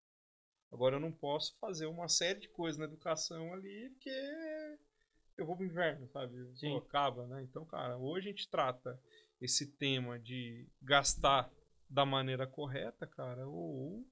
Agora 0.73 0.97
eu 0.97 1.01
não 1.01 1.12
posso 1.12 1.55
fazer 1.61 1.87
uma 1.87 2.09
série 2.09 2.41
de 2.41 2.49
coisas 2.49 2.79
na 2.79 2.87
educação 2.87 3.53
ali 3.53 3.91
porque 3.91 4.11
eu 5.37 5.47
vou 5.47 5.57
pro 5.57 5.64
inverno, 5.64 6.09
sabe? 6.09 6.35
Sim. 6.57 6.70
Pô, 6.70 6.79
acaba, 6.79 7.27
né? 7.27 7.43
Então, 7.43 7.64
cara, 7.64 7.97
ou 7.97 8.14
a 8.16 8.20
gente 8.20 8.49
trata 8.49 8.99
esse 9.41 9.66
tema 9.66 10.18
de 10.18 10.66
gastar 10.81 11.51
da 11.89 12.07
maneira 12.07 12.47
correta, 12.47 13.07
cara, 13.07 13.47
ou 13.47 14.05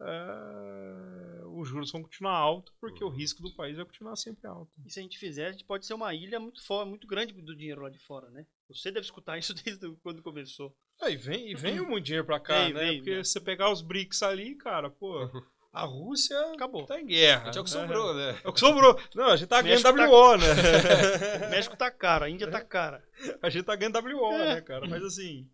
é, 0.00 1.46
os 1.46 1.68
juros 1.68 1.90
vão 1.92 2.02
continuar 2.02 2.32
altos 2.36 2.74
porque 2.80 3.04
o 3.04 3.08
risco 3.08 3.42
do 3.42 3.54
país 3.54 3.76
vai 3.76 3.84
continuar 3.86 4.16
sempre 4.16 4.46
alto. 4.46 4.70
E 4.84 4.90
se 4.90 4.98
a 5.00 5.02
gente 5.02 5.18
fizer, 5.18 5.46
a 5.48 5.52
gente 5.52 5.64
pode 5.64 5.86
ser 5.86 5.94
uma 5.94 6.14
ilha 6.14 6.40
muito, 6.40 6.64
fo- 6.64 6.86
muito 6.86 7.06
grande 7.06 7.32
do 7.34 7.56
dinheiro 7.56 7.82
lá 7.82 7.90
de 7.90 7.98
fora, 7.98 8.30
né? 8.30 8.46
Você 8.68 8.90
deve 8.90 9.04
escutar 9.04 9.38
isso 9.38 9.52
desde 9.64 9.86
o- 9.86 9.96
quando 9.98 10.22
começou. 10.22 10.74
Aí 11.00 11.16
vem, 11.16 11.50
e 11.50 11.54
vem 11.54 11.80
muito 11.88 12.04
dinheiro 12.04 12.26
pra 12.26 12.40
cá, 12.40 12.68
Vem, 12.68 12.72
né? 12.74 12.80
vem, 12.86 12.96
Porque 12.96 13.16
né? 13.16 13.24
você 13.24 13.40
pegar 13.40 13.70
os 13.72 13.82
BRICS 13.82 14.22
ali, 14.22 14.54
cara, 14.54 14.88
pô, 14.90 15.28
a 15.72 15.84
Rússia 15.84 16.38
Acabou. 16.52 16.84
tá 16.86 17.00
em 17.00 17.06
guerra. 17.06 17.42
A 17.42 17.44
gente 17.46 17.58
é 17.58 17.60
o 17.60 17.64
que 17.64 17.74
né? 17.74 17.80
sobrou, 17.80 18.14
né? 18.14 18.40
É 18.44 18.48
o 18.48 18.52
que 18.52 18.60
sobrou. 18.60 19.00
Não, 19.14 19.26
a 19.28 19.36
gente 19.36 19.48
tá 19.48 19.62
ganhando 19.62 19.82
México 19.82 19.96
tá- 19.98 20.08
WO, 20.10 20.36
né? 20.36 21.46
O 21.46 21.50
México 21.50 21.76
tá 21.76 21.90
caro, 21.90 22.24
a 22.24 22.30
Índia 22.30 22.50
tá 22.50 22.62
cara. 22.64 23.02
a 23.40 23.48
gente 23.50 23.64
tá 23.64 23.74
ganhando 23.74 23.98
WO, 23.98 24.32
É. 24.34 24.54
né, 24.56 24.60
cara? 24.60 24.86
Mas 24.86 25.02
assim, 25.02 25.50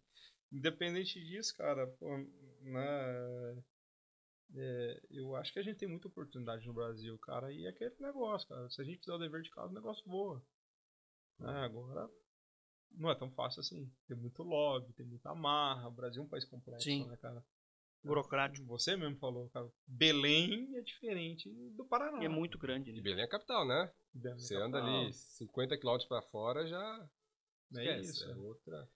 independente 0.52 1.20
disso, 1.24 1.56
cara, 1.56 1.86
pô, 2.00 2.16
né, 2.62 3.62
é, 4.56 5.00
eu 5.10 5.36
acho 5.36 5.52
que 5.52 5.58
a 5.58 5.62
gente 5.62 5.76
tem 5.78 5.88
muita 5.88 6.08
oportunidade 6.08 6.66
no 6.66 6.72
Brasil, 6.74 7.16
cara, 7.18 7.52
e 7.52 7.66
é 7.66 7.68
aquele 7.68 7.94
negócio, 8.00 8.48
cara. 8.48 8.68
Se 8.70 8.80
a 8.80 8.84
gente 8.84 8.98
fizer 9.00 9.12
o 9.12 9.18
dever 9.18 9.42
de 9.42 9.50
casa, 9.50 9.68
o 9.70 9.74
negócio 9.74 10.02
voa. 10.06 10.42
Né, 11.38 11.64
agora, 11.64 12.08
não 12.92 13.10
é 13.10 13.14
tão 13.14 13.30
fácil 13.30 13.60
assim. 13.60 13.88
Tem 14.08 14.16
muito 14.16 14.42
lobby, 14.42 14.92
tem 14.94 15.06
muita 15.06 15.30
amarra. 15.30 15.86
O 15.88 15.92
Brasil 15.92 16.22
é 16.22 16.24
um 16.24 16.28
país 16.28 16.44
complexo, 16.44 16.84
Sim. 16.84 17.06
né, 17.06 17.16
cara? 17.18 17.44
Burocrático. 18.04 18.66
Você 18.66 18.96
mesmo 18.96 19.16
falou, 19.18 19.48
cara. 19.50 19.68
Belém 19.86 20.76
é 20.76 20.80
diferente 20.80 21.50
do 21.76 21.84
Paraná. 21.84 22.22
E 22.22 22.26
é 22.26 22.28
muito 22.28 22.58
grande. 22.58 22.90
E 22.90 22.94
Né? 22.94 23.00
Belém 23.00 23.20
é 23.22 23.24
a 23.24 23.28
capital, 23.28 23.66
né? 23.66 23.90
Belém 24.14 24.36
é 24.36 24.40
Você 24.40 24.54
capital. 24.54 24.80
anda 24.80 25.00
ali 25.02 25.12
50 25.12 25.76
km 25.78 25.96
pra 26.08 26.22
fora, 26.22 26.66
já 26.66 27.08
É 27.76 27.82
esquece. 27.84 28.10
isso. 28.10 28.30
É 28.30 28.36
outra. 28.36 28.88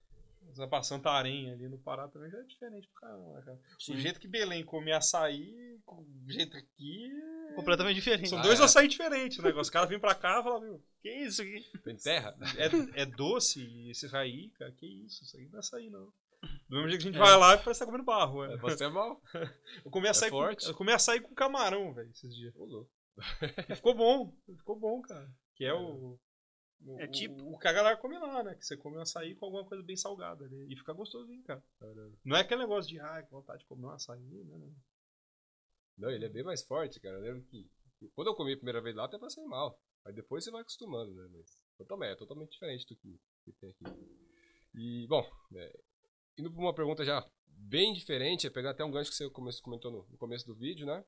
Você 0.54 0.66
pra 0.66 0.82
Santarém 0.82 1.52
ali 1.52 1.68
no 1.68 1.78
Pará 1.78 2.08
também 2.08 2.28
já 2.28 2.38
é 2.38 2.42
diferente 2.42 2.88
pro 2.88 3.00
caramba, 3.00 3.42
cara. 3.42 3.60
Sim. 3.78 3.94
O 3.94 3.96
jeito 3.96 4.18
que 4.18 4.26
Belém 4.26 4.64
come 4.64 4.90
açaí, 4.90 5.78
o 5.86 6.04
jeito 6.32 6.56
aqui. 6.56 7.04
é- 7.48 7.52
Completamente 7.54 7.94
diferente. 7.96 8.28
São 8.28 8.38
Ah, 8.38 8.42
dois 8.42 8.58
é. 8.58 8.64
açaí 8.64 8.88
diferentes, 8.88 9.38
o 9.38 9.42
negócio. 9.42 9.62
Os 9.62 9.70
caras 9.70 9.88
vêm 9.88 10.00
pra 10.00 10.14
cá 10.16 10.40
e 10.40 10.42
falam, 10.42 10.60
meu, 10.60 10.82
Que 11.00 11.10
isso 11.10 11.42
aqui? 11.42 11.60
Tem 11.84 11.96
terra? 11.96 12.36
é, 12.56 13.02
é 13.02 13.06
doce 13.06 13.88
esse 13.90 14.06
açaí, 14.06 14.48
cara? 14.58 14.72
Que 14.72 14.86
isso? 15.04 15.22
Isso 15.22 15.36
aí 15.36 15.46
não 15.48 15.56
é 15.56 15.60
açaí, 15.60 15.90
não. 15.90 16.12
Do 16.68 16.76
mesmo 16.76 16.88
jeito 16.88 17.02
que 17.02 17.08
a 17.08 17.12
gente 17.12 17.20
É. 17.20 17.24
vai 17.24 17.36
lá 17.38 17.54
e 17.54 17.58
parece 17.58 17.78
que 17.78 17.78
tá 17.80 17.86
comendo 17.86 18.04
barro. 18.04 18.44
É. 18.44 18.56
Você 18.58 18.84
é 18.84 18.88
mal. 18.88 19.20
Eu 19.84 19.90
comi 19.90 20.08
açaí, 20.08 20.30
com, 20.30 20.36
forte. 20.36 20.66
eu 20.66 20.74
comi 20.74 20.92
açaí 20.92 21.20
com 21.20 21.34
camarão, 21.34 21.92
velho, 21.94 22.10
esses 22.10 22.34
dias. 22.34 22.54
E 23.68 23.74
ficou 23.76 23.94
bom, 23.94 24.34
ficou 24.46 24.78
bom, 24.78 25.00
cara. 25.02 25.30
Que 25.54 25.64
é 25.64 25.74
o. 25.74 26.18
o 26.84 27.00
É 27.00 27.06
tipo- 27.06 27.42
O, 27.42 27.54
o 27.54 27.58
que 27.58 27.68
a 27.68 27.72
galera 27.72 27.96
come 27.96 28.18
lá, 28.18 28.42
né? 28.42 28.54
Que 28.54 28.64
você 28.64 28.76
come 28.76 28.96
um 28.96 29.02
açaí 29.02 29.34
com 29.36 29.44
alguma 29.46 29.64
coisa 29.66 29.84
bem 29.84 29.96
salgada 29.96 30.44
ali. 30.44 30.72
E 30.72 30.76
fica 30.76 30.92
gostosinho, 30.94 31.42
cara. 31.44 31.62
Não 32.24 32.36
é 32.36 32.40
aquele 32.40 32.62
negócio 32.62 32.90
de, 32.90 32.98
ai, 33.00 33.24
que 33.24 33.30
vontade 33.30 33.60
de 33.60 33.66
comer 33.66 33.86
um 33.86 33.90
açaí, 33.90 34.20
né? 34.20 34.56
né? 34.58 34.72
Não, 35.98 36.10
ele 36.10 36.24
é 36.24 36.28
bem 36.28 36.42
mais 36.42 36.62
forte, 36.64 36.98
cara. 37.00 37.16
Eu 37.16 37.22
lembro 37.22 37.42
que 37.44 37.70
que 37.98 38.08
quando 38.16 38.28
eu 38.28 38.34
comi 38.34 38.52
a 38.54 38.56
primeira 38.56 38.80
vez 38.80 38.96
lá, 38.96 39.04
até 39.04 39.16
passei 39.18 39.44
mal. 39.44 39.78
Aí 40.04 40.12
depois 40.12 40.42
você 40.42 40.50
vai 40.50 40.62
acostumando, 40.62 41.14
né? 41.14 41.28
Mas 41.30 41.56
totalmente, 41.78 42.12
é 42.14 42.16
totalmente 42.16 42.50
diferente 42.50 42.84
do 42.88 42.96
que, 42.96 43.20
que 43.44 43.52
tem 43.52 43.70
aqui. 43.70 43.84
E, 44.74 45.06
bom, 45.06 45.24
é, 45.54 45.80
indo 46.38 46.50
para 46.50 46.60
uma 46.60 46.74
pergunta 46.74 47.04
já 47.04 47.24
bem 47.46 47.92
diferente, 47.92 48.46
é 48.46 48.50
pegar 48.50 48.70
até 48.70 48.84
um 48.84 48.90
gancho 48.90 49.10
que 49.10 49.16
você 49.16 49.28
come- 49.30 49.52
comentou 49.62 49.90
no, 49.90 50.06
no 50.10 50.18
começo 50.18 50.46
do 50.46 50.54
vídeo, 50.54 50.86
né? 50.86 51.04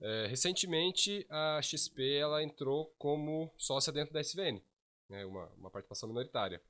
É, 0.00 0.26
recentemente 0.26 1.24
a 1.30 1.60
XP 1.62 2.14
ela 2.16 2.42
entrou 2.42 2.92
como 2.98 3.52
sócia 3.56 3.92
dentro 3.92 4.12
da 4.12 4.20
SVN, 4.20 4.60
né? 5.08 5.24
uma, 5.24 5.46
uma 5.50 5.70
participação 5.70 6.08
minoritária. 6.08 6.60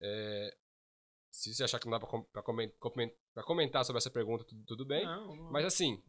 É, 0.00 0.56
se 1.30 1.54
você 1.54 1.62
achar 1.64 1.78
que 1.78 1.86
não 1.88 1.98
dá 1.98 2.04
para 2.04 3.42
comentar 3.44 3.84
sobre 3.84 3.98
essa 3.98 4.10
pergunta, 4.10 4.44
tudo, 4.44 4.64
tudo 4.64 4.84
bem. 4.84 5.04
Não, 5.04 5.36
não. 5.36 5.52
Mas 5.52 5.64
assim, 5.64 6.02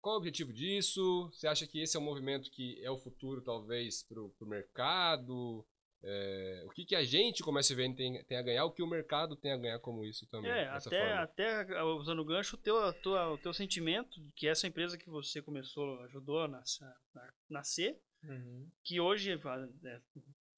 qual 0.00 0.14
é 0.14 0.16
o 0.16 0.18
objetivo 0.18 0.52
disso? 0.52 1.30
Você 1.32 1.46
acha 1.46 1.66
que 1.66 1.80
esse 1.80 1.96
é 1.96 2.00
um 2.00 2.04
movimento 2.04 2.50
que 2.50 2.82
é 2.82 2.90
o 2.90 2.96
futuro, 2.98 3.40
talvez, 3.42 4.02
para 4.02 4.20
o 4.20 4.34
mercado? 4.46 5.64
É, 6.02 6.62
o 6.66 6.70
que, 6.70 6.84
que 6.86 6.94
a 6.96 7.04
gente, 7.04 7.42
como 7.42 7.58
SVN, 7.58 7.94
tem, 7.94 8.24
tem 8.24 8.38
a 8.38 8.42
ganhar? 8.42 8.64
O 8.64 8.70
que 8.72 8.82
o 8.82 8.86
mercado 8.86 9.36
tem 9.36 9.52
a 9.52 9.56
ganhar 9.58 9.78
como 9.80 10.04
isso 10.04 10.26
também? 10.28 10.50
É, 10.50 10.66
até, 10.68 11.06
forma? 11.08 11.22
até 11.22 11.82
uh, 11.82 11.96
usando 11.96 12.20
o 12.20 12.24
gancho, 12.24 12.56
o 12.56 12.58
teu, 12.58 12.78
a 12.82 12.92
tua- 12.92 13.32
o 13.32 13.38
teu 13.38 13.52
sentimento 13.52 14.18
de 14.18 14.32
que 14.32 14.46
essa 14.48 14.66
empresa 14.66 14.96
que 14.96 15.10
você 15.10 15.42
começou, 15.42 16.00
ajudou 16.04 16.40
a 16.40 16.48
nas- 16.48 16.80
a 16.80 17.30
nascer, 17.50 18.00
Uhum. 18.24 18.68
que 18.82 18.98
hoje 19.00 19.32
é, 19.32 20.00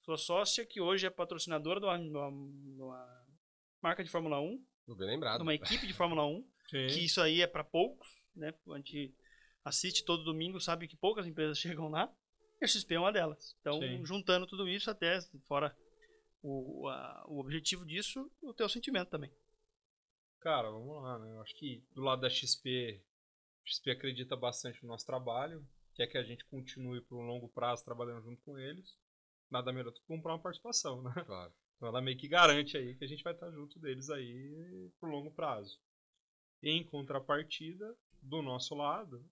sua 0.03 0.17
sócia, 0.17 0.65
que 0.65 0.79
hoje 0.81 1.05
é 1.05 1.09
patrocinadora 1.09 1.79
de 1.79 1.85
uma, 1.85 1.97
de 1.97 2.09
uma- 2.09 2.51
de 2.75 2.81
uma 2.81 3.25
marca 3.81 4.03
de 4.03 4.09
Fórmula 4.09 4.39
1, 4.39 4.63
Tô 4.85 4.95
bem 4.95 5.07
de 5.07 5.13
lembrado. 5.13 5.41
uma 5.41 5.53
equipe 5.53 5.85
de 5.87 5.93
Fórmula 5.93 6.25
1, 6.25 6.41
Sim. 6.69 6.87
que 6.87 7.03
isso 7.05 7.21
aí 7.21 7.41
é 7.41 7.47
para 7.47 7.63
poucos, 7.65 8.07
né? 8.35 8.53
A 8.69 8.77
gente 8.77 9.13
assiste 9.65 10.03
todo 10.05 10.23
domingo, 10.23 10.59
sabe 10.59 10.87
que 10.87 10.95
poucas 10.97 11.25
empresas 11.27 11.57
chegam 11.77 11.89
lá, 11.89 12.09
e 12.63 12.65
a 12.65 12.67
XP 12.67 12.95
é 12.95 12.99
uma 12.99 13.11
delas. 13.11 13.55
Então, 13.61 13.79
Sim. 13.79 14.05
juntando 14.05 14.47
tudo 14.47 14.67
isso, 14.67 14.89
até 14.89 15.19
fora 15.47 15.75
o, 16.41 16.87
a- 16.89 17.25
o 17.27 17.39
objetivo 17.39 17.85
disso, 17.85 18.29
o 18.41 18.53
teu 18.53 18.67
sentimento 18.69 19.09
também. 19.09 19.31
Cara, 20.39 20.69
vamos 20.69 21.01
lá, 21.03 21.17
né? 21.19 21.31
Eu 21.31 21.41
acho 21.41 21.55
que 21.55 21.83
do 21.93 22.01
lado 22.01 22.21
da 22.21 22.29
XP, 22.29 23.01
a 23.65 23.69
XP 23.69 23.91
acredita 23.91 24.35
bastante 24.35 24.81
no 24.83 24.89
nosso 24.89 25.05
trabalho, 25.05 25.65
quer 25.95 26.07
que 26.07 26.17
a 26.17 26.23
gente 26.23 26.43
continue 26.45 27.01
por 27.01 27.17
um 27.17 27.25
longo 27.25 27.47
prazo 27.49 27.85
trabalhando 27.85 28.23
junto 28.23 28.41
com 28.43 28.57
eles. 28.59 28.97
nada 29.49 29.71
melhor 29.71 29.91
do 29.91 29.99
que 29.99 30.05
comprar 30.07 30.33
uma 30.33 30.41
participação, 30.41 31.01
né? 31.03 31.13
Claro. 31.25 31.53
Então 31.77 31.87
ela 31.89 32.01
meio 32.01 32.17
que 32.17 32.27
garante 32.27 32.75
aí 32.77 32.95
que 32.95 33.03
a 33.03 33.07
gente 33.07 33.23
vai 33.23 33.33
estar 33.33 33.51
junto 33.51 33.79
deles 33.79 34.09
aí 34.09 34.89
por 34.99 35.09
longo 35.09 35.31
prazo. 35.31 35.79
Em 36.61 36.83
contrapartida, 36.83 37.95
do 38.21 38.41
nosso 38.41 38.73
lado, 38.73 39.23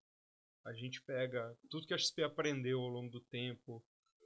a 0.63 0.73
gente 0.73 1.01
pega 1.01 1.57
tudo 1.69 1.87
que 1.87 1.93
a 1.93 1.97
XP 1.97 2.23
aprendeu 2.23 2.79
ao 2.79 2.87
longo 2.87 3.09
do 3.09 3.21
tempo, 3.21 3.83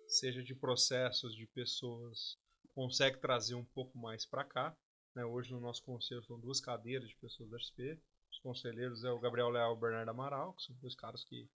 seja 0.07 0.43
de 0.43 0.53
processos, 0.53 1.35
de 1.35 1.47
pessoas, 1.47 2.37
consegue 2.73 3.19
trazer 3.19 3.55
um 3.55 3.65
pouco 3.65 3.97
mais 3.97 4.25
para 4.25 4.43
cá. 4.43 4.77
Né? 5.15 5.23
Hoje 5.25 5.51
no 5.51 5.59
nosso 5.59 5.83
conselho 5.83 6.23
são 6.23 6.39
duas 6.39 6.59
cadeiras 6.59 7.07
de 7.07 7.15
pessoas 7.15 7.49
da 7.49 7.57
XP. 7.57 7.99
Os 8.31 8.39
conselheiros 8.39 9.03
é 9.03 9.11
o 9.11 9.19
Gabriel 9.19 9.49
Leal 9.49 9.73
e 9.73 9.77
o 9.77 9.79
Bernardo 9.79 10.09
Amaral, 10.09 10.53
que 10.53 10.63
são 10.63 10.75
dois 10.77 10.95
caras 10.95 11.23
que 11.23 11.49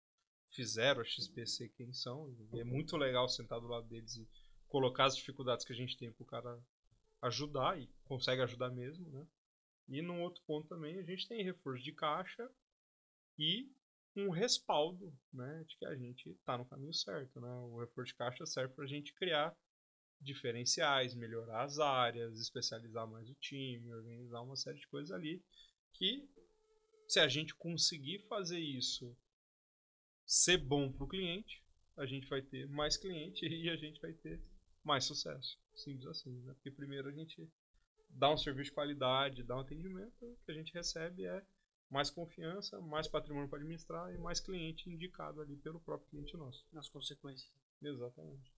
fizeram 0.50 1.02
a 1.02 1.06
XP 1.06 1.46
ser 1.46 1.70
quem 1.70 1.92
são. 1.92 2.30
E 2.54 2.60
é 2.60 2.64
muito 2.64 2.96
legal 2.96 3.28
sentar 3.28 3.60
do 3.60 3.68
lado 3.68 3.88
deles 3.88 4.16
e 4.16 4.30
colocar 4.68 5.06
as 5.06 5.16
dificuldades 5.16 5.66
que 5.66 5.74
a 5.74 5.76
gente 5.76 5.98
tem 5.98 6.12
para 6.12 6.24
o 6.24 6.28
cara 6.28 6.62
ajudar 7.22 7.82
e 7.82 7.90
consegue 8.06 8.42
ajudar 8.44 8.70
mesmo, 8.70 9.10
né? 9.10 9.28
E 9.88 10.02
num 10.02 10.22
outro 10.22 10.44
ponto 10.46 10.68
também 10.68 11.00
a 11.00 11.04
gente 11.04 11.28
tem 11.28 11.44
reforço 11.44 11.84
de 11.84 11.94
caixa 11.94 12.50
e 13.40 13.72
um 14.18 14.30
respaldo, 14.30 15.14
né, 15.32 15.64
de 15.68 15.78
que 15.78 15.86
a 15.86 15.96
gente 15.96 16.30
está 16.30 16.58
no 16.58 16.66
caminho 16.66 16.94
certo, 16.94 17.40
né? 17.40 17.50
O 17.50 17.80
reforço 17.80 18.12
de 18.12 18.16
caixa 18.18 18.46
serve 18.46 18.74
para 18.74 18.86
a 18.86 18.88
gente 18.88 19.14
criar 19.14 19.56
diferenciais, 20.20 21.14
melhorar 21.14 21.64
as 21.64 21.78
áreas, 21.80 22.40
especializar 22.40 23.08
mais 23.08 23.30
o 23.30 23.36
time, 23.36 23.94
organizar 23.94 24.42
uma 24.42 24.56
série 24.56 24.80
de 24.80 24.88
coisas 24.88 25.12
ali 25.12 25.44
que 25.94 26.28
se 27.08 27.20
a 27.20 27.28
gente 27.28 27.56
conseguir 27.56 28.20
fazer 28.28 28.60
isso 28.60 29.16
ser 30.26 30.58
bom 30.58 30.92
para 30.92 31.06
o 31.06 31.08
cliente, 31.08 31.64
a 31.96 32.06
gente 32.06 32.28
vai 32.28 32.42
ter 32.42 32.68
mais 32.68 32.98
cliente 32.98 33.46
e 33.48 33.70
a 33.70 33.76
gente 33.76 34.02
vai 34.02 34.14
ter 34.14 34.42
mais 34.84 35.06
sucesso. 35.06 35.60
Simples 35.76 36.08
assim, 36.08 36.32
né? 36.42 36.54
Porque 36.54 36.72
primeiro 36.72 37.08
a 37.08 37.12
gente 37.12 37.48
dá 38.10 38.32
um 38.32 38.38
serviço 38.38 38.70
de 38.70 38.76
qualidade, 38.76 39.44
dá 39.44 39.56
um 39.56 39.62
atendimento, 39.62 40.14
o 40.22 40.38
que 40.46 40.52
a 40.52 40.56
gente 40.56 40.74
recebe 40.74 41.26
é 41.26 41.46
mais 41.90 42.10
confiança, 42.10 42.80
mais 42.82 43.08
patrimônio 43.08 43.50
para 43.50 43.60
administrar 43.60 44.14
e 44.14 44.18
mais 44.18 44.40
cliente 44.40 44.90
indicado 44.90 45.42
ali 45.42 45.56
pelo 45.58 45.80
próprio 45.80 46.10
cliente 46.10 46.36
nosso. 46.36 46.66
Nas 46.72 46.90
consequências. 46.90 47.52
Exatamente. 47.82 48.54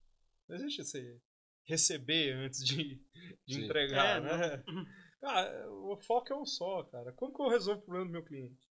Não 0.48 0.56
existe 0.56 0.80
esse 0.82 1.20
receber 1.64 2.32
antes 2.32 2.64
de, 2.64 3.00
de 3.46 3.64
entregar, 3.64 4.18
É, 4.18 4.20
né? 4.20 4.64
Cara, 5.20 5.70
o 5.70 5.96
foco 5.98 6.32
é 6.32 6.36
um 6.36 6.46
só, 6.46 6.82
cara. 6.84 7.12
Como 7.12 7.32
que 7.34 7.42
eu 7.42 7.48
resolvo 7.48 7.80
o 7.80 7.84
problema 7.84 8.06
do 8.06 8.12
meu 8.12 8.24
cliente? 8.24 8.68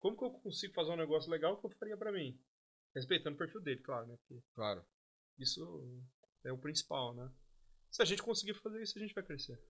Como 0.00 0.16
que 0.16 0.24
eu 0.24 0.30
consigo 0.30 0.72
fazer 0.74 0.90
um 0.90 0.96
negócio 0.96 1.30
legal 1.30 1.58
que 1.60 1.66
eu 1.66 1.70
faria 1.70 1.96
para 1.96 2.10
mim? 2.10 2.40
Respeitando 2.94 3.36
o 3.36 3.38
perfil 3.38 3.60
dele, 3.60 3.80
claro, 3.82 4.06
né? 4.06 4.16
Porque 4.16 4.42
Claro. 4.54 4.84
isso 5.38 6.02
é 6.42 6.50
o 6.50 6.58
principal, 6.58 7.14
né? 7.14 7.30
Se 7.90 8.02
a 8.02 8.04
gente 8.04 8.22
conseguir 8.22 8.54
fazer 8.54 8.82
isso, 8.82 8.98
a 8.98 9.00
gente 9.02 9.14
vai 9.14 9.22
crescer. 9.22 9.60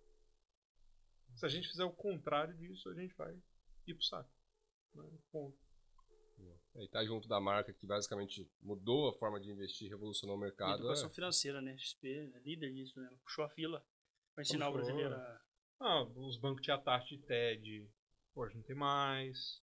Se 1.34 1.44
a 1.44 1.48
gente 1.48 1.68
fizer 1.68 1.84
o 1.84 1.92
contrário 1.92 2.56
disso, 2.56 2.88
a 2.88 2.94
gente 2.94 3.14
vai 3.14 3.36
ir 3.86 3.94
pro 3.94 4.04
saco. 4.04 4.30
Né? 4.94 5.04
Ponto. 5.30 5.58
E 6.76 6.88
tá 6.88 7.04
junto 7.04 7.28
da 7.28 7.40
marca 7.40 7.72
que 7.72 7.84
basicamente 7.84 8.48
mudou 8.62 9.08
a 9.08 9.12
forma 9.12 9.40
de 9.40 9.50
investir, 9.50 9.90
revolucionou 9.90 10.36
o 10.36 10.38
E 10.38 10.42
mercado. 10.42 10.80
educação 10.80 11.08
é. 11.08 11.12
financeira, 11.12 11.60
né? 11.60 11.76
XP 11.76 12.30
é 12.34 12.38
líder 12.40 12.70
nisso, 12.72 12.98
né? 12.98 13.10
Puxou 13.24 13.44
a 13.44 13.48
fila 13.48 13.84
para 14.34 14.42
ensinar 14.42 14.68
o 14.68 14.72
Puxou. 14.72 14.86
brasileiro 14.86 15.14
a... 15.14 15.40
Ah, 15.80 16.02
os 16.02 16.36
bancos 16.38 16.62
tinham 16.62 16.80
taxa 16.80 17.08
de 17.08 17.18
TED, 17.22 17.90
hoje 18.34 18.54
não 18.54 18.62
tem 18.62 18.76
mais. 18.76 19.60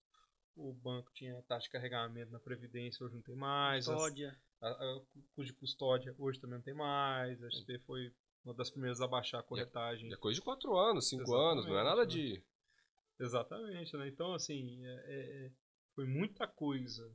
O 0.55 0.73
banco 0.73 1.11
tinha 1.13 1.39
taxa 1.43 1.65
de 1.65 1.69
carregamento 1.69 2.31
na 2.31 2.39
Previdência, 2.39 3.05
hoje 3.05 3.15
não 3.15 3.21
tem 3.21 3.35
mais. 3.35 3.87
As- 3.87 3.93
custódia. 3.95 4.37
A, 4.59 4.67
a, 4.69 5.01
custo 5.35 5.45
de 5.45 5.53
custódia 5.53 6.15
hoje 6.17 6.39
também 6.39 6.57
não 6.57 6.63
tem 6.63 6.73
mais. 6.73 7.41
A 7.43 7.49
XP 7.51 7.79
foi 7.85 8.11
uma 8.43 8.55
das 8.55 8.71
primeiras 8.71 8.99
a 8.99 9.07
baixar 9.07 9.39
a 9.39 9.43
corretagem. 9.43 10.11
É 10.11 10.17
coisa 10.17 10.39
de 10.39 10.43
quatro 10.43 10.75
anos, 10.75 11.07
cinco 11.07 11.23
Exatamente, 11.23 11.51
anos, 11.51 11.65
não 11.67 11.77
é 11.79 11.83
nada 11.83 12.05
de. 12.05 12.43
Exatamente, 13.19 13.95
né? 13.97 14.07
Então, 14.07 14.33
assim, 14.33 14.85
é- 14.85 15.03
é- 15.07 15.45
é- 15.45 15.51
foi 15.95 16.05
muita 16.05 16.47
coisa, 16.47 17.11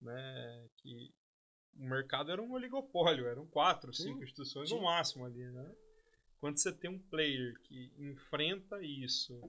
né? 0.00 0.68
Que 0.76 1.12
o 1.76 1.84
mercado 1.84 2.30
era 2.32 2.42
um 2.42 2.52
oligopólio, 2.52 3.26
eram 3.26 3.46
quatro, 3.46 3.92
Sim, 3.94 4.04
cinco 4.04 4.24
instituições 4.24 4.68
sim. 4.68 4.74
no 4.76 4.82
máximo 4.82 5.24
ali, 5.24 5.44
né? 5.50 5.74
Quando 6.40 6.58
você 6.58 6.72
tem 6.72 6.90
um 6.90 6.98
player 6.98 7.58
que 7.62 7.92
enfrenta 7.98 8.80
isso 8.82 9.40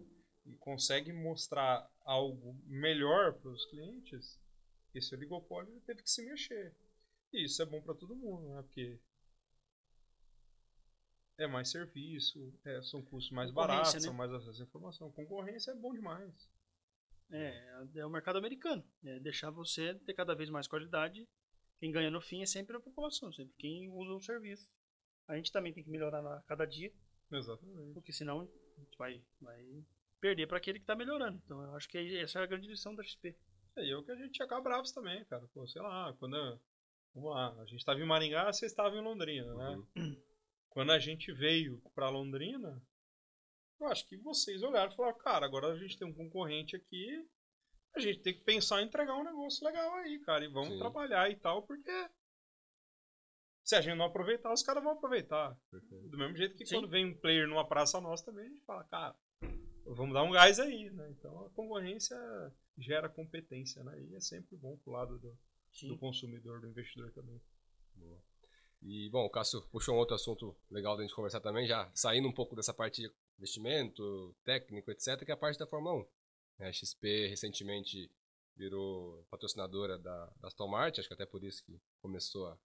e 0.46 0.56
consegue 0.56 1.12
mostrar 1.14 1.88
algo 2.02 2.56
melhor 2.66 3.34
para 3.34 3.52
os 3.52 3.66
clientes, 3.66 4.40
esse 4.94 5.14
oligopólio 5.16 5.80
teve 5.86 6.02
que 6.02 6.10
se 6.10 6.24
mexer. 6.26 6.76
E 7.32 7.46
isso 7.46 7.62
é 7.62 7.66
bom 7.66 7.82
para 7.82 7.94
todo 7.94 8.16
mundo, 8.16 8.50
né? 8.50 8.62
Porque 8.64 9.00
é 11.40 11.48
mais 11.48 11.70
serviço, 11.72 12.54
é, 12.66 12.82
são 12.82 13.02
custos 13.02 13.32
mais 13.32 13.52
baratos, 13.52 13.94
né? 13.96 14.00
são 14.02 14.14
mais 14.14 14.32
acesso 14.32 14.62
à 14.62 14.66
informação. 14.66 15.12
Concorrência 15.12 15.72
é 15.72 15.76
bom 15.76 15.94
demais. 15.94 16.50
É, 17.32 17.84
é 17.96 18.06
o 18.06 18.10
mercado 18.10 18.38
americano. 18.38 18.84
É 19.04 19.20
deixar 19.20 19.50
você 19.52 19.94
ter 20.06 20.14
cada 20.14 20.34
vez 20.36 20.50
mais 20.50 20.68
qualidade. 20.68 21.28
Quem 21.80 21.92
ganha 21.92 22.10
no 22.12 22.20
fim 22.22 22.42
é 22.42 22.46
sempre 22.46 22.76
a 22.76 22.80
população, 22.80 23.32
sempre 23.32 23.54
quem 23.58 23.90
usa 23.90 24.12
o 24.14 24.22
serviço. 24.22 24.70
A 25.28 25.36
gente 25.38 25.52
também 25.52 25.72
tem 25.74 25.84
que 25.84 25.90
melhorar 25.90 26.26
a 26.26 26.42
cada 26.44 26.66
dia, 26.66 26.92
Exatamente. 27.32 27.94
porque 27.94 28.12
senão 28.12 28.42
a 28.42 28.80
gente 28.82 28.98
vai, 28.98 29.24
vai 29.40 29.64
perder 30.20 30.48
para 30.48 30.58
aquele 30.58 30.80
que 30.80 30.84
está 30.84 30.96
melhorando. 30.96 31.40
Então 31.46 31.62
eu 31.62 31.76
acho 31.76 31.88
que 31.88 31.98
essa 32.18 32.40
é 32.40 32.44
a 32.44 32.48
grande 32.48 32.68
lição 32.68 32.96
da 32.96 33.04
XP. 33.04 33.38
É, 33.78 33.86
e 33.86 33.92
eu 33.92 34.04
que 34.04 34.12
a 34.12 34.16
gente 34.16 34.38
ia 34.38 34.46
ficar 34.46 34.60
bravos 34.60 34.92
também, 34.92 35.24
cara. 35.26 35.48
Pô, 35.54 35.66
sei 35.68 35.82
lá, 35.82 36.14
quando. 36.20 36.36
a- 36.36 36.60
Vamos 37.14 37.32
lá, 37.32 37.54
a 37.60 37.66
gente 37.66 37.80
estava 37.80 38.00
em 38.00 38.06
Maringá, 38.06 38.46
vocês 38.54 38.72
estavam 38.72 39.00
em 39.00 39.02
Londrina, 39.04 39.52
né? 39.56 39.84
Uhum. 39.98 40.22
Quando 40.70 40.92
a 40.92 41.00
gente 41.00 41.32
veio 41.34 41.82
pra 41.94 42.10
Londrina, 42.10 42.82
eu 43.80 43.88
acho 43.88 44.08
que 44.08 44.18
vocês 44.18 44.62
olharam 44.62 44.92
e 44.92 44.96
falaram, 44.96 45.18
cara, 45.18 45.46
agora 45.46 45.68
a 45.68 45.78
gente 45.78 45.98
tem 45.98 46.08
um 46.08 46.14
concorrente 46.14 46.76
aqui, 46.76 47.28
a 47.96 48.00
gente 48.00 48.22
tem 48.22 48.34
que 48.34 48.44
pensar 48.44 48.82
em 48.82 48.86
entregar 48.86 49.16
um 49.16 49.24
negócio 49.24 49.66
legal 49.66 49.94
aí, 49.96 50.20
cara, 50.20 50.46
e 50.46 50.48
vamos 50.48 50.70
Sim. 50.70 50.80
trabalhar 50.80 51.30
e 51.30 51.36
tal, 51.36 51.64
porque 51.64 52.10
se 53.64 53.76
a 53.76 53.82
gente 53.82 53.98
não 53.98 54.06
aproveitar, 54.06 54.52
os 54.52 54.64
caras 54.64 54.84
vão 54.84 54.94
aproveitar. 54.94 55.56
Perfeito. 55.70 56.10
Do 56.10 56.18
mesmo 56.18 56.36
jeito 56.36 56.56
que 56.56 56.66
Sim. 56.66 56.76
quando 56.76 56.90
vem 56.90 57.06
um 57.06 57.18
player 57.20 57.48
numa 57.48 57.68
praça 57.68 58.00
nossa 58.02 58.26
também, 58.26 58.46
a 58.46 58.50
gente 58.50 58.66
fala, 58.66 58.84
cara, 58.86 59.16
vamos 59.86 60.14
dar 60.14 60.24
um 60.24 60.32
gás 60.32 60.60
aí, 60.60 60.90
né? 60.92 61.10
Então 61.12 61.46
a 61.46 61.50
concorrência 61.52 62.18
gera 62.78 63.10
competência, 63.10 63.84
né? 63.84 64.02
E 64.04 64.16
é 64.16 64.20
sempre 64.20 64.56
bom 64.58 64.78
pro 64.78 64.94
lado 64.94 65.20
do, 65.20 65.38
do 65.88 65.98
consumidor, 65.98 66.62
do 66.62 66.68
investidor 66.68 67.12
também. 67.12 67.42
Boa. 67.96 68.22
E, 68.82 69.10
bom, 69.10 69.26
o 69.26 69.30
Cássio 69.30 69.62
puxou 69.72 69.96
um 69.96 69.98
outro 69.98 70.16
assunto 70.16 70.56
legal 70.72 70.96
da 70.96 71.04
gente 71.04 71.14
conversar 71.14 71.42
também, 71.42 71.68
já 71.68 71.90
saindo 71.94 72.28
um 72.28 72.34
pouco 72.34 72.56
dessa 72.56 72.74
parte 72.74 73.02
de 73.02 73.12
investimento, 73.38 74.36
técnico, 74.44 74.90
etc., 74.92 75.24
que 75.26 75.32
é 75.32 75.34
a 75.34 75.38
parte 75.38 75.60
da 75.60 75.68
Fórmula 75.68 75.96
1. 76.60 76.66
A 76.66 76.72
XP 76.72 77.28
recentemente 77.28 78.10
virou 78.56 79.26
patrocinadora 79.30 79.98
da, 79.98 80.26
da 80.42 80.48
Aston 80.48 80.68
Martin, 80.68 81.00
acho 81.02 81.08
que 81.10 81.14
até 81.14 81.26
por 81.26 81.44
isso 81.44 81.64
que 81.66 81.80
começou 82.02 82.48
a 82.48 82.58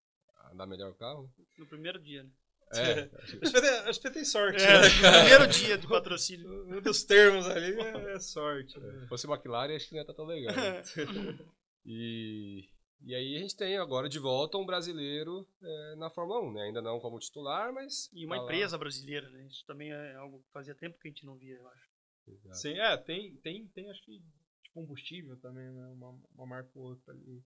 andar 0.53 0.67
melhor 0.67 0.91
o 0.91 0.95
carro. 0.95 1.33
No 1.59 1.67
primeiro 1.67 2.01
dia, 2.01 2.23
né? 2.25 2.31
É, 2.73 3.03
A 3.17 3.27
XP 3.27 3.61
tem, 3.61 3.71
a 3.71 3.93
XP 3.93 4.11
tem 4.11 4.25
sorte, 4.25 4.63
É, 4.63 4.67
né? 4.81 4.89
no 4.89 5.19
primeiro 5.21 5.47
dia 5.49 5.79
de 5.79 5.87
patrocínio. 5.87 6.49
Um 6.75 6.81
dos 6.81 7.05
termos 7.05 7.47
ali 7.47 7.73
é, 7.81 8.13
é 8.15 8.19
sorte. 8.21 8.79
né? 8.81 9.01
se 9.03 9.09
fosse 9.09 9.27
McLaren, 9.29 9.77
acho 9.77 9.87
que 9.89 9.93
não 9.93 9.99
ia 9.99 10.03
estar 10.03 10.15
tão 10.15 10.25
legal. 10.27 10.55
né? 10.57 10.83
E, 11.87 12.69
e 13.05 13.15
aí 13.15 13.37
a 13.37 13.39
gente 13.41 13.57
tem 13.57 13.77
agora 13.77 14.09
de 14.09 14.19
volta 14.19 14.59
um 14.59 14.67
brasileiro 14.67 15.47
é, 15.63 15.97
na 15.97 16.11
Fórmula 16.11 16.41
1, 16.41 16.53
né? 16.53 16.63
Ainda 16.63 16.83
não 16.83 16.99
como 17.01 17.19
titular, 17.19 17.73
mas. 17.73 18.11
E 18.13 18.25
uma 18.27 18.37
tá 18.37 18.43
lá. 18.43 18.49
empresa 18.49 18.79
brasileira, 18.79 19.29
né? 19.31 19.47
Isso 19.47 19.65
também 19.67 19.93
é 19.93 20.15
algo 20.15 20.41
que 20.43 20.51
fazia 20.53 20.75
tempo 20.75 20.99
que 20.99 21.09
a 21.09 21.11
gente 21.11 21.27
não 21.27 21.37
via, 21.37 21.55
eu 21.57 21.67
acho. 21.69 21.89
Exato. 22.27 22.57
Sim, 22.57 22.79
é, 22.79 22.97
tem, 22.97 23.37
tem, 23.37 23.69
tem 23.69 23.91
acho 23.91 24.03
que 24.03 24.19
de 24.19 24.71
combustível 24.73 25.37
também, 25.39 25.71
né? 25.71 25.87
Uma, 25.89 26.19
uma 26.35 26.47
marca 26.47 26.71
ou 26.75 26.87
outra 26.91 27.13
ali. 27.13 27.45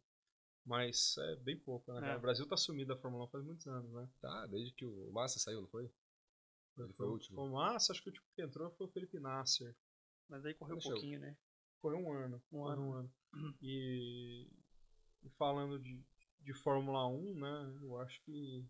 Mas 0.64 1.16
é 1.18 1.36
bem 1.36 1.58
pouco, 1.58 1.92
né? 1.92 2.12
É. 2.12 2.16
O 2.16 2.20
Brasil 2.20 2.46
tá 2.46 2.56
sumido 2.56 2.94
da 2.94 3.00
Fórmula 3.00 3.24
1 3.24 3.28
faz 3.28 3.44
muitos 3.44 3.66
anos, 3.66 3.90
né? 3.92 4.08
Tá, 4.20 4.46
desde 4.46 4.72
que 4.74 4.84
o 4.84 5.10
Massa 5.12 5.38
saiu, 5.38 5.62
não 5.62 5.68
foi? 5.68 5.90
Ele 6.78 6.92
foi 6.92 7.06
o 7.06 7.12
último. 7.12 7.40
O 7.42 7.50
Massa, 7.52 7.92
acho 7.92 8.02
que 8.02 8.10
o 8.10 8.12
tipo 8.12 8.26
que 8.36 8.42
entrou 8.42 8.70
foi 8.72 8.86
o 8.86 8.90
Felipe 8.90 9.18
Nasser. 9.18 9.74
Mas 10.28 10.44
aí 10.44 10.54
correu 10.54 10.76
um 10.76 10.78
Deixa 10.78 10.90
eu- 10.90 10.92
pouquinho, 10.94 11.20
né? 11.20 11.36
Foi 11.80 11.94
um 11.94 12.12
ano. 12.12 12.42
Um 12.52 12.64
ano. 12.66 12.82
um 12.82 12.92
ano. 12.92 13.12
E, 13.62 14.46
e 15.22 15.28
falando 15.30 15.78
de, 15.78 16.02
de 16.40 16.52
Fórmula 16.54 17.06
1, 17.06 17.34
né? 17.34 17.78
Eu 17.82 17.98
acho 18.00 18.20
que 18.22 18.64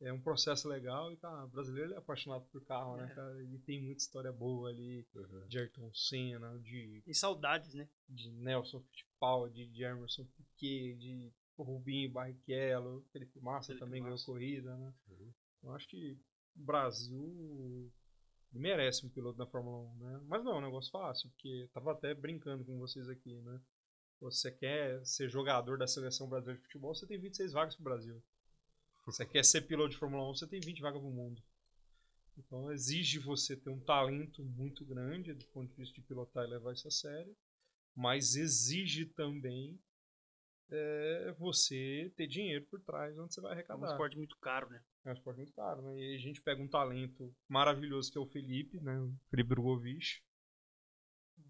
é 0.00 0.12
um 0.12 0.20
processo 0.20 0.68
legal 0.68 1.10
e, 1.10 1.16
cara, 1.16 1.44
o 1.44 1.48
brasileiro 1.48 1.94
é 1.94 1.96
apaixonado 1.96 2.44
por 2.52 2.62
carro, 2.64 2.96
né, 2.96 3.08
É. 3.10 3.14
cara? 3.14 3.42
E 3.44 3.58
tem 3.60 3.82
muita 3.82 4.02
história 4.02 4.32
boa 4.32 4.68
ali 4.70 5.06
Uhum. 5.14 5.46
de 5.48 5.58
Ayrton 5.58 5.90
Senna, 5.94 6.58
de, 6.60 7.02
E 7.06 7.14
saudades, 7.14 7.72
né? 7.74 7.88
de 8.08 8.30
Nelson 8.30 8.80
Fittipaldi, 8.82 9.66
de 9.66 9.82
Emerson 9.84 10.24
Piquet, 10.36 10.96
de 10.96 11.32
Rubinho 11.58 12.10
Barrichello, 12.12 13.02
Felipe 13.10 13.40
Massa 13.40 13.68
Felipe 13.68 13.84
também 13.84 14.02
ganhou 14.02 14.14
Massa. 14.14 14.26
corrida, 14.26 14.76
né? 14.76 14.92
Uhum. 15.08 15.32
Eu 15.62 15.72
acho 15.72 15.88
que 15.88 16.12
o 16.54 16.62
Brasil 16.62 17.90
merece 18.52 19.04
um 19.06 19.10
piloto 19.10 19.38
na 19.38 19.46
Fórmula 19.46 19.78
1, 19.78 19.96
né? 19.98 20.20
Mas 20.26 20.44
não 20.44 20.52
é 20.52 20.58
um 20.58 20.62
negócio 20.62 20.90
fácil, 20.90 21.30
porque 21.30 21.48
eu 21.48 21.68
tava 21.68 21.92
até 21.92 22.14
brincando 22.14 22.64
com 22.64 22.78
vocês 22.78 23.08
aqui, 23.08 23.34
né? 23.40 23.60
Você 24.20 24.50
quer 24.50 25.04
ser 25.04 25.28
jogador 25.28 25.76
da 25.78 25.86
seleção 25.86 26.28
brasileira 26.28 26.58
de 26.58 26.66
futebol, 26.66 26.94
você 26.94 27.06
tem 27.06 27.18
26 27.18 27.52
vagas 27.52 27.74
pro 27.74 27.84
Brasil. 27.84 28.22
Você 29.04 29.24
quer 29.26 29.44
ser 29.44 29.62
piloto 29.62 29.90
de 29.90 29.96
Fórmula 29.98 30.28
1, 30.30 30.34
você 30.34 30.46
tem 30.46 30.60
20 30.60 30.80
vagas 30.80 31.00
pro 31.00 31.10
mundo. 31.10 31.40
Então 32.38 32.70
exige 32.72 33.18
você 33.18 33.56
ter 33.56 33.70
um 33.70 33.80
talento 33.80 34.42
muito 34.44 34.84
grande 34.84 35.32
do 35.32 35.44
ponto 35.46 35.68
de 35.70 35.76
vista 35.76 35.94
de 35.94 36.02
pilotar 36.02 36.44
e 36.44 36.50
levar 36.50 36.72
isso 36.72 36.88
a 36.88 36.90
sério, 36.90 37.34
mas 37.94 38.36
exige 38.36 39.06
também 39.06 39.78
é, 40.70 41.34
você 41.38 42.12
ter 42.16 42.26
dinheiro 42.26 42.64
por 42.66 42.80
trás 42.82 43.16
onde 43.18 43.32
você 43.32 43.40
vai 43.40 43.52
É 43.52 43.54
um 43.54 43.58
arrecadar. 43.58 43.90
esporte 43.92 44.16
muito 44.16 44.36
caro, 44.38 44.68
né? 44.68 44.82
É 45.04 45.10
um 45.10 45.12
esporte 45.12 45.36
muito 45.38 45.52
caro, 45.52 45.80
né? 45.82 45.98
E 45.98 46.02
aí 46.02 46.14
a 46.16 46.18
gente 46.18 46.42
pega 46.42 46.60
um 46.60 46.68
talento 46.68 47.34
maravilhoso 47.48 48.10
que 48.10 48.18
é 48.18 48.20
o 48.20 48.26
Felipe, 48.26 48.80
né? 48.80 48.98
O 49.00 49.14
Felipe 49.30 49.48
Drogovic. 49.50 50.20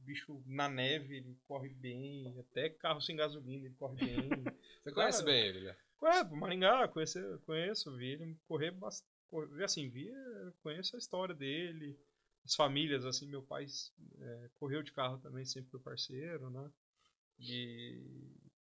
Bicho 0.06 0.40
na 0.46 0.68
neve, 0.68 1.16
ele 1.16 1.36
corre 1.48 1.68
bem, 1.68 2.38
até 2.38 2.70
carro 2.70 3.00
sem 3.00 3.16
gasolina 3.16 3.66
ele 3.66 3.74
corre 3.74 3.96
bem. 3.96 4.16
Você 4.84 4.92
conhece 4.92 5.24
Cara, 5.24 5.32
bem 5.32 5.46
ele, 5.46 5.60
né? 5.62 5.76
É, 6.04 6.24
Maringá, 6.24 6.86
conheço, 6.86 7.18
conheço, 7.44 7.96
vi 7.96 8.12
ele 8.12 8.36
correr 8.46 8.70
bastante. 8.70 9.10
Assim, 9.64 9.88
vi, 9.88 10.08
conheço 10.62 10.94
a 10.94 10.98
história 10.98 11.34
dele, 11.34 11.98
as 12.44 12.54
famílias, 12.54 13.04
assim, 13.04 13.26
meu 13.26 13.42
pai 13.42 13.66
é, 14.20 14.50
correu 14.54 14.82
de 14.82 14.92
carro 14.92 15.18
também, 15.18 15.44
sempre 15.44 15.70
foi 15.70 15.80
parceiro, 15.80 16.48
né? 16.48 16.70
E 17.40 18.00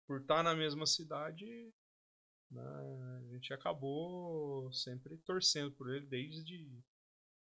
por 0.07 0.21
estar 0.21 0.41
na 0.41 0.55
mesma 0.55 0.85
cidade, 0.85 1.45
né, 2.49 2.63
a 3.19 3.33
gente 3.33 3.53
acabou 3.53 4.71
sempre 4.71 5.17
torcendo 5.17 5.71
por 5.73 5.93
ele 5.93 6.05
desde 6.05 6.81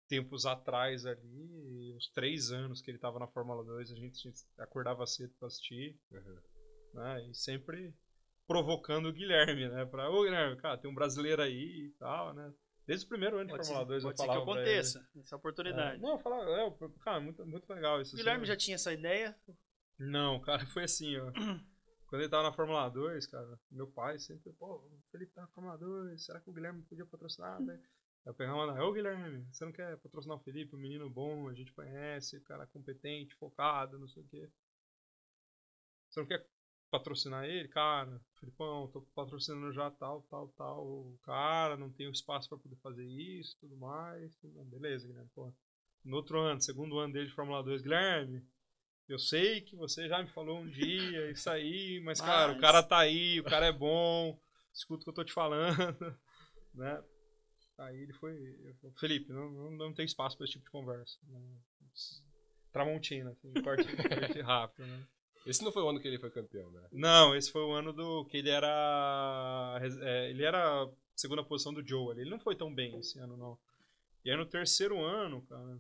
tempos 0.08 0.46
atrás 0.46 1.06
ali, 1.06 1.94
os 1.98 2.08
três 2.12 2.52
anos 2.52 2.82
que 2.82 2.90
ele 2.92 2.98
estava 2.98 3.20
na 3.20 3.28
Fórmula 3.28 3.64
2, 3.64 3.92
a 3.92 3.96
gente 3.96 4.32
acordava 4.60 5.06
cedo 5.08 5.34
para 5.40 5.48
assistir, 5.48 5.98
Uhum. 6.12 6.38
né? 6.94 7.28
E 7.30 7.34
sempre 7.34 7.94
provocando 8.48 9.08
o 9.08 9.14
Guilherme, 9.14 9.68
né? 9.70 9.86
Pra, 9.86 10.10
ô 10.10 10.24
Guilherme, 10.24 10.56
cara, 10.58 10.78
tem 10.78 10.90
um 10.90 10.94
brasileiro 10.96 11.42
aí 11.42 11.88
e 11.88 11.92
tal, 11.98 12.34
né? 12.34 12.54
Desde 12.86 13.06
o 13.06 13.10
primeiro 13.10 13.38
ano 13.38 13.48
de 13.48 13.52
Pode 13.56 13.66
Fórmula 13.68 13.86
2 13.88 14.04
eu 14.04 14.10
pode 14.10 14.18
que 14.22 14.28
falava 14.28 14.46
pra 14.46 14.54
ele. 14.54 14.62
aconteça, 14.70 15.10
essa 15.20 15.36
oportunidade. 15.36 15.96
É, 15.98 16.00
não, 16.00 16.12
eu 16.12 16.20
falava, 16.20 16.52
é, 16.52 16.76
cara, 17.04 17.20
muito, 17.20 17.44
muito 17.46 17.68
legal 17.74 18.00
isso. 18.00 18.14
o 18.14 18.18
Guilherme 18.18 18.44
assim, 18.44 18.48
já 18.52 18.56
tinha 18.56 18.76
essa 18.76 18.94
ideia. 18.94 19.36
Não, 19.98 20.40
cara, 20.42 20.64
foi 20.68 20.84
assim, 20.84 21.18
ó. 21.18 21.32
Quando 22.08 22.22
ele 22.22 22.30
tava 22.30 22.44
na 22.44 22.54
Fórmula 22.54 22.88
2, 22.90 23.26
cara, 23.26 23.60
meu 23.72 23.88
pai 23.88 24.20
sempre, 24.20 24.54
pô, 24.54 24.76
o 24.76 25.02
Felipe 25.12 25.34
tá 25.34 25.42
na 25.42 25.48
Fórmula 25.48 25.76
2, 25.80 26.24
será 26.24 26.40
que 26.40 26.48
o 26.50 26.54
Guilherme 26.54 26.84
podia 26.84 27.06
patrocinar, 27.08 27.60
né? 27.60 27.82
Aí 28.26 28.32
eu 28.32 28.34
pegava 28.34 28.58
e 28.58 28.62
mandava, 28.68 28.84
ô 28.86 28.92
Guilherme, 28.92 29.46
você 29.52 29.66
não 29.66 29.72
quer 29.72 29.98
patrocinar 29.98 30.38
o 30.38 30.42
Felipe, 30.44 30.76
um 30.76 30.80
menino 30.80 31.10
bom, 31.10 31.48
a 31.48 31.54
gente 31.54 31.72
conhece, 31.74 32.40
cara 32.42 32.66
competente, 32.68 33.36
focado, 33.36 34.00
não 34.00 34.08
sei 34.08 34.24
o 34.24 34.28
quê. 34.28 34.50
Você 36.10 36.20
não 36.22 36.28
quer 36.28 36.46
patrocinar 36.90 37.46
ele? 37.46 37.68
Cara, 37.68 38.20
Felipão, 38.40 38.88
tô 38.88 39.02
patrocinando 39.14 39.72
já 39.74 39.92
tal, 39.92 40.22
tal, 40.24 40.48
tal, 40.58 40.84
o 40.86 41.20
cara, 41.24 41.78
não 41.78 41.92
tenho 41.92 42.10
espaço 42.12 42.50
pra 42.50 42.58
poder 42.58 42.78
fazer 42.78 43.06
isso, 43.06 43.58
tudo 43.60 43.76
mais. 43.78 44.36
Tudo 44.38 44.56
mais. 44.56 44.68
Beleza, 44.70 45.08
Guilherme, 45.08 45.30
pô. 45.36 45.54
No 46.04 46.18
outro 46.18 46.40
ano, 46.40 46.62
segundo 46.62 46.98
ano 47.00 47.14
dele 47.14 47.28
de 47.28 47.34
Fórmula 47.34 47.64
2, 47.64 47.82
Guilherme, 47.82 48.44
eu 49.08 49.20
sei 49.20 49.62
que 49.62 49.76
você 49.76 50.08
já 50.08 50.22
me 50.24 50.30
falou 50.30 50.60
um 50.60 50.68
dia 50.70 51.30
isso 51.32 51.50
aí, 51.50 52.00
mas, 52.04 52.22
cara, 52.22 52.52
o 52.52 52.56
Mas- 52.56 52.62
cara 52.62 52.82
tá 52.84 52.98
aí, 53.00 53.40
o 53.40 53.44
cara 53.44 53.68
é 53.68 53.72
bom, 53.72 54.40
escuta 54.74 55.02
o 55.02 55.04
que 55.04 55.10
eu 55.10 55.14
tô 55.16 55.24
te 55.24 55.34
falando, 55.34 55.76
né? 56.74 57.04
Aí 57.78 58.02
ele 58.02 58.14
foi, 58.14 58.36
falei, 58.80 58.96
Felipe, 58.98 59.34
não, 59.34 59.52
não, 59.52 59.72
não 59.72 59.94
tem 59.94 60.06
espaço 60.06 60.38
pra 60.38 60.46
esse 60.46 60.54
tipo 60.54 60.66
de 60.66 60.72
conversa. 60.72 61.18
Né? 61.28 61.40
Tramontina, 62.72 63.32
assim, 63.32 63.54
corte, 63.62 63.84
corte 63.84 64.42
rápido, 64.42 64.88
né? 64.88 65.08
Esse 65.46 65.64
não 65.64 65.72
foi 65.72 65.84
o 65.84 65.90
ano 65.90 66.00
que 66.00 66.08
ele 66.08 66.18
foi 66.18 66.32
campeão, 66.32 66.72
né? 66.72 66.88
Não, 66.92 67.36
esse 67.36 67.52
foi 67.52 67.62
o 67.62 67.72
ano 67.72 67.94
do 67.94 68.26
que 68.26 68.38
ele 68.38 68.50
era 68.50 69.80
é, 70.02 70.30
ele 70.30 70.44
era 70.44 70.90
segunda 71.16 71.44
posição 71.44 71.74
do 71.74 71.88
Joe 71.88 72.12
ali. 72.12 72.22
Ele 72.22 72.32
não 72.32 72.40
foi 72.40 72.56
tão 72.56 72.74
bem 72.74 72.98
esse 72.98 73.20
ano 73.20 73.38
não. 73.38 73.58
E 74.24 74.32
aí 74.32 74.38
no 74.38 74.46
terceiro 74.46 75.00
ano, 75.00 75.44
cara, 75.44 75.80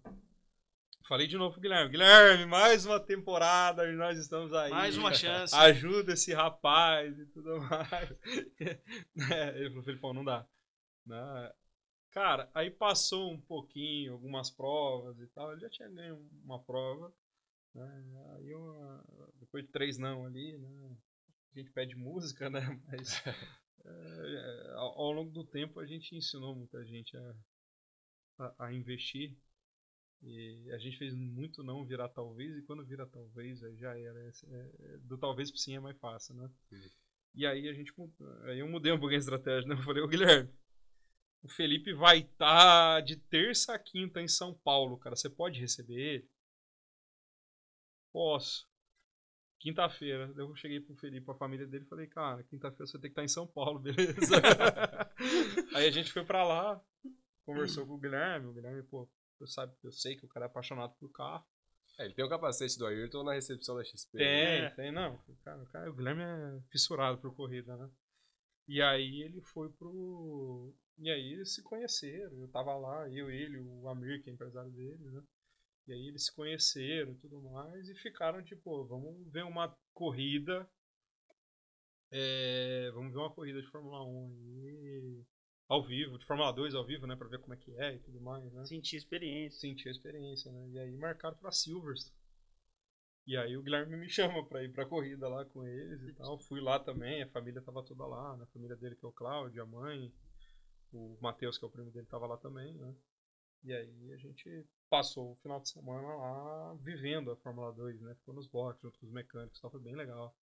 falei 1.07 1.25
de 1.25 1.35
novo 1.35 1.53
pro 1.53 1.61
Guilherme, 1.61 1.89
Guilherme, 1.89 2.45
mais 2.45 2.85
uma 2.85 2.99
temporada 2.99 3.89
e 3.89 3.95
nós 3.95 4.19
estamos 4.19 4.53
aí. 4.53 4.69
Mais 4.69 4.97
uma 4.97 5.13
chance. 5.13 5.53
Ajuda 5.57 6.13
esse 6.13 6.31
rapaz 6.31 7.17
e 7.17 7.25
tudo 7.27 7.59
mais. 7.61 8.13
É, 9.31 9.57
ele 9.57 9.69
falou, 9.69 9.83
Felipão, 9.83 10.13
não 10.13 10.23
dá. 10.23 10.45
Né? 11.05 11.51
Cara, 12.15 12.49
aí 12.55 12.71
passou 12.71 13.31
um 13.31 13.39
pouquinho, 13.39 14.13
algumas 14.13 14.49
provas 14.49 15.19
e 15.19 15.27
tal. 15.27 15.51
Ele 15.51 15.61
já 15.61 15.69
tinha 15.69 15.89
ganho 15.89 16.17
uma 16.43 16.59
prova. 16.63 17.13
Né? 17.75 18.05
Aí 18.37 18.53
uma- 18.55 19.05
depois 19.39 19.65
de 19.65 19.71
três 19.71 19.97
não 19.97 20.25
ali, 20.25 20.57
né? 20.57 20.97
A 21.55 21.59
gente 21.59 21.71
pede 21.71 21.95
música, 21.95 22.49
né? 22.49 22.61
Mas 22.87 23.23
é, 23.85 24.71
ao, 24.75 24.99
ao 25.01 25.11
longo 25.13 25.31
do 25.31 25.43
tempo 25.45 25.79
a 25.79 25.85
gente 25.87 26.15
ensinou 26.15 26.55
muita 26.55 26.85
gente 26.85 27.17
a, 27.17 27.35
a, 28.39 28.65
a 28.67 28.73
investir. 28.73 29.35
E 30.23 30.71
a 30.73 30.79
gente 30.79 30.97
fez 30.97 31.13
muito 31.15 31.63
não 31.63 31.85
virar 31.85 32.09
talvez, 32.09 32.57
e 32.57 32.63
quando 32.63 32.85
vira 32.85 33.05
talvez, 33.07 33.63
aí 33.63 33.75
já 33.77 33.97
era. 33.97 34.19
É- 34.19 34.31
é- 34.95 34.97
do 34.99 35.17
talvez 35.17 35.51
pro 35.51 35.59
sim 35.59 35.75
é 35.75 35.79
mais 35.79 35.97
fácil, 35.99 36.35
né? 36.35 36.49
E 37.35 37.45
aí 37.47 37.69
a 37.69 37.73
gente 37.73 37.93
aí 38.45 38.59
eu 38.59 38.69
mudei 38.69 38.91
um 38.91 38.99
pouquinho 38.99 39.19
a 39.19 39.23
estratégia, 39.23 39.67
né? 39.69 39.75
Eu 39.75 39.83
falei, 39.83 40.03
ô 40.03 40.07
Guilherme, 40.07 40.49
o 41.43 41.49
Felipe 41.49 41.93
vai 41.93 42.19
estar 42.19 43.01
de 43.01 43.15
terça 43.17 43.75
a 43.75 43.79
quinta 43.79 44.21
em 44.21 44.27
São 44.27 44.53
Paulo, 44.53 44.97
cara. 44.97 45.15
Você 45.15 45.29
pode 45.29 45.59
receber 45.59 45.93
ele? 45.93 46.29
Posso. 48.11 48.67
Quinta-feira, 49.59 50.31
eu 50.37 50.55
cheguei 50.55 50.79
pro 50.79 50.95
Felipe, 50.95 51.29
a 51.31 51.35
família 51.35 51.65
dele, 51.65 51.85
e 51.85 51.87
falei, 51.87 52.07
cara, 52.07 52.43
quinta-feira 52.43 52.85
você 52.85 52.93
tem 52.99 53.09
que 53.09 53.13
estar 53.13 53.23
em 53.23 53.27
São 53.27 53.47
Paulo, 53.47 53.79
beleza? 53.81 54.35
aí 55.73 55.87
a 55.87 55.91
gente 55.91 56.11
foi 56.11 56.23
pra 56.23 56.43
lá, 56.45 56.79
conversou 57.45 57.85
com 57.87 57.93
o 57.93 57.97
Guilherme, 57.99 58.47
o 58.47 58.53
Guilherme, 58.53 58.83
pô, 58.83 59.09
eu, 59.39 59.47
sabe, 59.47 59.73
eu 59.83 59.91
sei 59.91 60.15
que 60.15 60.25
o 60.25 60.29
cara 60.29 60.45
é 60.45 60.47
apaixonado 60.47 60.93
por 60.99 61.11
carro. 61.11 61.43
É, 61.97 62.05
ele 62.05 62.13
tem 62.13 62.25
o 62.25 62.29
capacete 62.29 62.77
do 62.77 62.85
Ayrton 62.85 63.23
na 63.23 63.33
recepção 63.33 63.75
da 63.75 63.83
XP. 63.83 64.17
Tem, 64.17 64.61
né? 64.61 64.69
tem, 64.71 64.91
não. 64.91 65.17
Cara, 65.43 65.63
o, 65.63 65.65
cara- 65.67 65.89
o 65.89 65.93
Guilherme 65.95 66.23
é 66.23 66.61
fissurado 66.69 67.17
por 67.19 67.33
corrida, 67.33 67.75
né? 67.77 67.89
E 68.67 68.81
aí 68.81 69.21
ele 69.23 69.41
foi 69.41 69.69
pro. 69.69 70.75
E 70.97 71.09
aí 71.09 71.33
eles 71.33 71.53
se 71.53 71.61
conheceram. 71.63 72.39
Eu 72.41 72.47
tava 72.49 72.75
lá, 72.75 73.09
eu, 73.09 73.29
ele, 73.29 73.57
o 73.57 73.87
Amir, 73.89 74.21
que 74.23 74.29
é 74.29 74.33
empresário 74.33 74.71
dele, 74.71 75.11
né? 75.11 75.23
E 75.87 75.93
aí 75.93 76.07
eles 76.07 76.25
se 76.25 76.33
conheceram 76.33 77.11
e 77.11 77.15
tudo 77.17 77.41
mais 77.41 77.87
e 77.89 77.95
ficaram 77.95 78.43
tipo, 78.43 78.85
vamos 78.85 79.31
ver 79.31 79.43
uma 79.45 79.75
corrida. 79.93 80.67
é, 82.11 82.89
vamos 82.93 83.11
ver 83.13 83.19
uma 83.19 83.31
corrida 83.33 83.61
de 83.61 83.67
Fórmula 83.69 84.03
1 84.03 84.63
aí. 84.65 85.23
Ao 85.67 85.83
vivo, 85.83 86.17
de 86.19 86.25
Fórmula 86.25 86.51
2 86.53 86.75
ao 86.75 86.85
vivo, 86.85 87.07
né? 87.07 87.15
Pra 87.15 87.27
ver 87.27 87.39
como 87.39 87.53
é 87.53 87.57
que 87.57 87.71
é 87.75 87.95
e 87.95 87.99
tudo 87.99 88.21
mais, 88.21 88.51
né? 88.53 88.65
Sentir 88.65 88.97
experiência. 88.97 89.59
sentir 89.59 89.89
a 89.89 89.91
experiência, 89.91 90.51
né? 90.51 90.69
E 90.69 90.79
aí 90.79 90.95
marcaram 90.97 91.35
pra 91.37 91.51
Silverstone. 91.51 92.15
E 93.27 93.35
aí 93.35 93.57
o 93.57 93.63
Guilherme 93.63 93.97
me 93.97 94.07
chama 94.09 94.45
pra 94.47 94.63
ir 94.63 94.71
pra 94.71 94.85
corrida 94.85 95.27
lá 95.27 95.43
com 95.45 95.65
eles 95.65 96.01
e 96.03 96.13
tal. 96.13 96.39
Fui 96.39 96.61
lá 96.61 96.79
também, 96.79 97.23
a 97.23 97.29
família 97.29 97.61
tava 97.61 97.83
toda 97.83 98.05
lá, 98.05 98.37
né? 98.37 98.43
A 98.43 98.53
família 98.53 98.75
dele 98.75 98.95
que 98.95 99.05
é 99.05 99.09
o 99.09 99.11
Cláudio, 99.11 99.61
a 99.61 99.65
mãe, 99.65 100.13
o 100.95 101.17
Matheus, 101.21 101.57
que 101.57 101.65
é 101.65 101.67
o 101.67 101.71
primo 101.71 101.91
dele, 101.91 102.05
tava 102.07 102.25
lá 102.27 102.37
também, 102.37 102.73
né? 102.73 102.95
E 103.63 103.73
aí 103.73 104.11
a 104.13 104.17
gente 104.17 104.65
passou 104.89 105.31
o 105.31 105.35
final 105.37 105.59
de 105.59 105.69
semana 105.69 106.07
lá 106.15 106.73
vivendo 106.75 107.31
a 107.31 107.35
Fórmula 107.37 107.71
2, 107.73 107.99
né? 108.01 108.13
Ficou 108.15 108.33
nos 108.35 108.47
boxes 108.47 108.81
junto 108.81 108.99
com 108.99 109.05
os 109.07 109.11
mecânicos, 109.11 109.57
então 109.57 109.71
foi 109.71 109.79
bem 109.79 109.95
legal. 109.95 110.35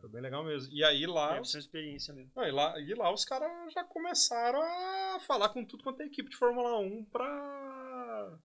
Foi 0.00 0.08
bem 0.08 0.20
legal 0.20 0.42
mesmo. 0.44 0.72
E 0.72 0.82
aí 0.84 1.06
lá, 1.06 1.42
ser 1.44 1.56
uma 1.56 1.60
experiência 1.60 2.14
mesmo. 2.14 2.30
não, 2.34 2.44
e, 2.44 2.50
lá, 2.50 2.78
e 2.80 2.94
lá 2.94 3.12
os 3.12 3.24
caras 3.24 3.72
já 3.72 3.84
começaram 3.84 4.60
a 4.62 5.20
falar 5.20 5.48
com 5.50 5.64
tudo 5.64 5.82
quanto 5.84 6.00
é 6.02 6.06
equipe 6.06 6.30
de 6.30 6.36
Fórmula 6.36 6.78
1 6.78 7.04
pra, 7.06 8.38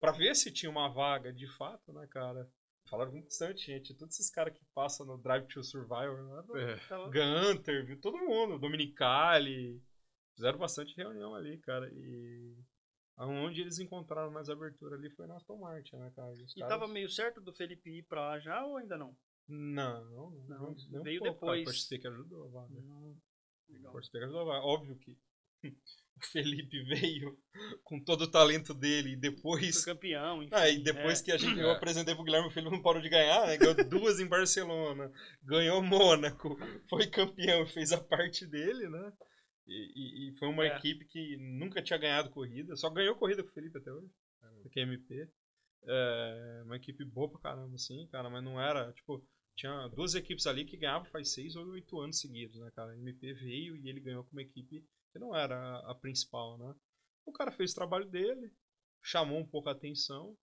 pra 0.00 0.12
ver 0.12 0.34
se 0.36 0.52
tinha 0.52 0.70
uma 0.70 0.88
vaga 0.88 1.32
de 1.32 1.46
fato, 1.56 1.92
né, 1.92 2.06
cara? 2.08 2.48
Falaram 2.88 3.10
com 3.12 3.20
bastante 3.22 3.66
gente. 3.66 3.94
Todos 3.94 4.14
esses 4.14 4.30
caras 4.30 4.54
que 4.56 4.64
passam 4.74 5.04
no 5.06 5.18
Drive 5.18 5.46
to 5.48 5.62
Survivor, 5.62 6.42
do- 6.44 6.56
É. 6.56 6.78
Gunter, 7.10 7.84
viu? 7.84 8.00
Todo 8.00 8.16
mundo, 8.18 8.58
Dominicali. 8.58 9.82
Fizeram 10.38 10.58
bastante 10.58 10.94
reunião 10.96 11.34
ali, 11.34 11.58
cara. 11.58 11.90
E 11.92 12.54
onde 13.18 13.60
eles 13.60 13.80
encontraram 13.80 14.30
mais 14.30 14.48
abertura 14.48 14.94
ali 14.94 15.10
foi 15.10 15.26
na 15.26 15.34
Aston 15.34 15.56
Martin, 15.58 15.96
né, 15.96 16.12
cara? 16.14 16.30
Os 16.30 16.52
E 16.56 16.60
caras- 16.60 16.68
tava 16.78 16.86
meio 16.86 17.10
certo 17.10 17.40
do 17.40 17.52
Felipe 17.52 17.90
ir 17.90 18.04
pra 18.04 18.20
lá 18.20 18.38
já 18.38 18.64
ou 18.64 18.76
ainda 18.76 18.96
não? 18.96 19.16
Não, 19.48 20.04
não, 20.04 20.30
Não, 20.30 20.58
não, 20.70 20.76
nem 20.90 21.00
um 21.00 21.02
veio 21.02 21.18
pouco, 21.20 21.40
cara. 21.40 21.52
depois. 21.56 21.62
O 21.62 21.64
Force 21.64 21.98
que 21.98 22.06
ajudou 22.06 22.44
a 22.44 22.48
vaga. 22.50 22.74
Legal. 23.68 23.90
Force 23.92 24.10
Pegasus 24.12 24.34
não 24.36 24.44
vai. 24.44 24.60
Óbvio 24.60 24.96
que 24.96 25.18
o 25.66 26.26
Felipe 26.30 26.84
veio 26.84 27.36
com 27.82 27.98
todo 28.04 28.22
o 28.22 28.30
talento 28.30 28.72
dele 28.72 29.14
e 29.14 29.16
depois. 29.16 29.82
Foi 29.82 29.94
campeão, 29.94 30.40
enfim. 30.40 30.54
Ah, 30.54 30.68
e 30.68 30.78
depois 30.80 31.20
é. 31.20 31.24
que 31.24 31.32
a 31.32 31.36
gente, 31.36 31.58
eu 31.58 31.70
É. 31.70 31.72
apresentei 31.72 32.14
pro 32.14 32.22
Guilherme, 32.22 32.46
o 32.46 32.50
Felipe 32.52 32.70
não 32.72 32.80
parou 32.82 33.02
de 33.02 33.08
ganhar, 33.08 33.44
né? 33.48 33.56
Ganhou 33.56 33.74
duas 33.88 34.20
em 34.20 34.28
Barcelona, 34.28 35.10
ganhou 35.42 35.82
Mônaco, 35.82 36.56
foi 36.88 37.08
campeão 37.08 37.64
e 37.64 37.68
fez 37.68 37.90
a 37.90 38.00
parte 38.00 38.46
dele, 38.46 38.88
né? 38.88 39.12
E, 39.68 39.92
e- 39.94 40.28
e 40.30 40.38
foi 40.38 40.48
uma 40.48 40.66
É. 40.66 40.76
equipe 40.76 41.04
que 41.06 41.36
nunca 41.36 41.82
tinha 41.82 41.98
ganhado 41.98 42.30
corrida, 42.30 42.76
só 42.76 42.90
ganhou 42.90 43.14
corrida 43.16 43.42
com 43.44 43.50
o 43.50 43.52
Felipe 43.52 43.78
até 43.78 43.92
hoje, 43.92 44.10
que 44.72 44.80
é 44.80 44.82
MP. 44.84 45.28
É, 45.84 46.62
uma 46.64 46.76
equipe 46.76 47.04
boa 47.04 47.30
pra 47.30 47.40
caramba, 47.40 47.74
assim, 47.76 48.06
cara, 48.08 48.28
mas 48.30 48.42
não 48.42 48.60
era, 48.60 48.92
tipo, 48.92 49.24
tinha 49.56 49.88
duas 49.88 50.14
equipes 50.14 50.46
ali 50.46 50.64
que 50.64 50.76
ganhavam 50.76 51.08
faz 51.10 51.32
seis 51.32 51.56
ou 51.56 51.66
oito 51.68 52.00
anos 52.00 52.20
seguidos, 52.20 52.58
né, 52.58 52.70
cara? 52.74 52.92
A 52.92 52.96
MP 52.96 53.32
veio 53.34 53.76
e 53.76 53.88
ele 53.88 54.00
ganhou 54.00 54.24
com 54.24 54.32
uma 54.32 54.42
equipe 54.42 54.84
que 55.12 55.18
não 55.18 55.34
era 55.36 55.56
a, 55.56 55.92
a 55.92 55.94
principal, 55.94 56.58
né? 56.58 56.74
O 57.26 57.32
cara 57.32 57.52
fez 57.52 57.72
o 57.72 57.74
trabalho 57.76 58.06
dele, 58.06 58.52
chamou 59.02 59.38
um 59.38 59.46
pouco 59.46 59.68
a 59.68 59.72
atenção. 59.72 60.36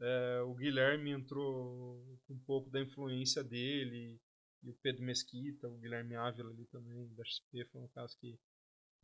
É, 0.00 0.42
o 0.42 0.54
Guilherme 0.54 1.10
entrou 1.10 2.18
com 2.26 2.34
um 2.34 2.40
pouco 2.40 2.70
da 2.70 2.80
influência 2.80 3.42
dele, 3.42 4.20
e 4.62 4.70
o 4.70 4.74
Pedro 4.82 5.04
Mesquita, 5.04 5.68
o 5.68 5.78
Guilherme 5.78 6.16
Ávila 6.16 6.50
ali 6.50 6.66
também, 6.66 7.08
da 7.14 7.24
XP, 7.24 7.64
foi 7.66 7.80
um 7.82 7.88
caso 7.88 8.16
que 8.18 8.38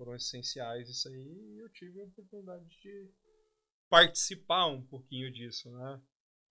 foram 0.02 0.16
essenciais 0.16 0.88
isso 0.88 1.08
aí, 1.08 1.54
e 1.54 1.58
eu 1.58 1.68
tive 1.68 2.00
a 2.00 2.04
oportunidade 2.04 2.66
de 2.80 3.08
participar 3.88 4.66
um 4.66 4.82
pouquinho 4.82 5.30
disso, 5.32 5.70
né? 5.70 6.02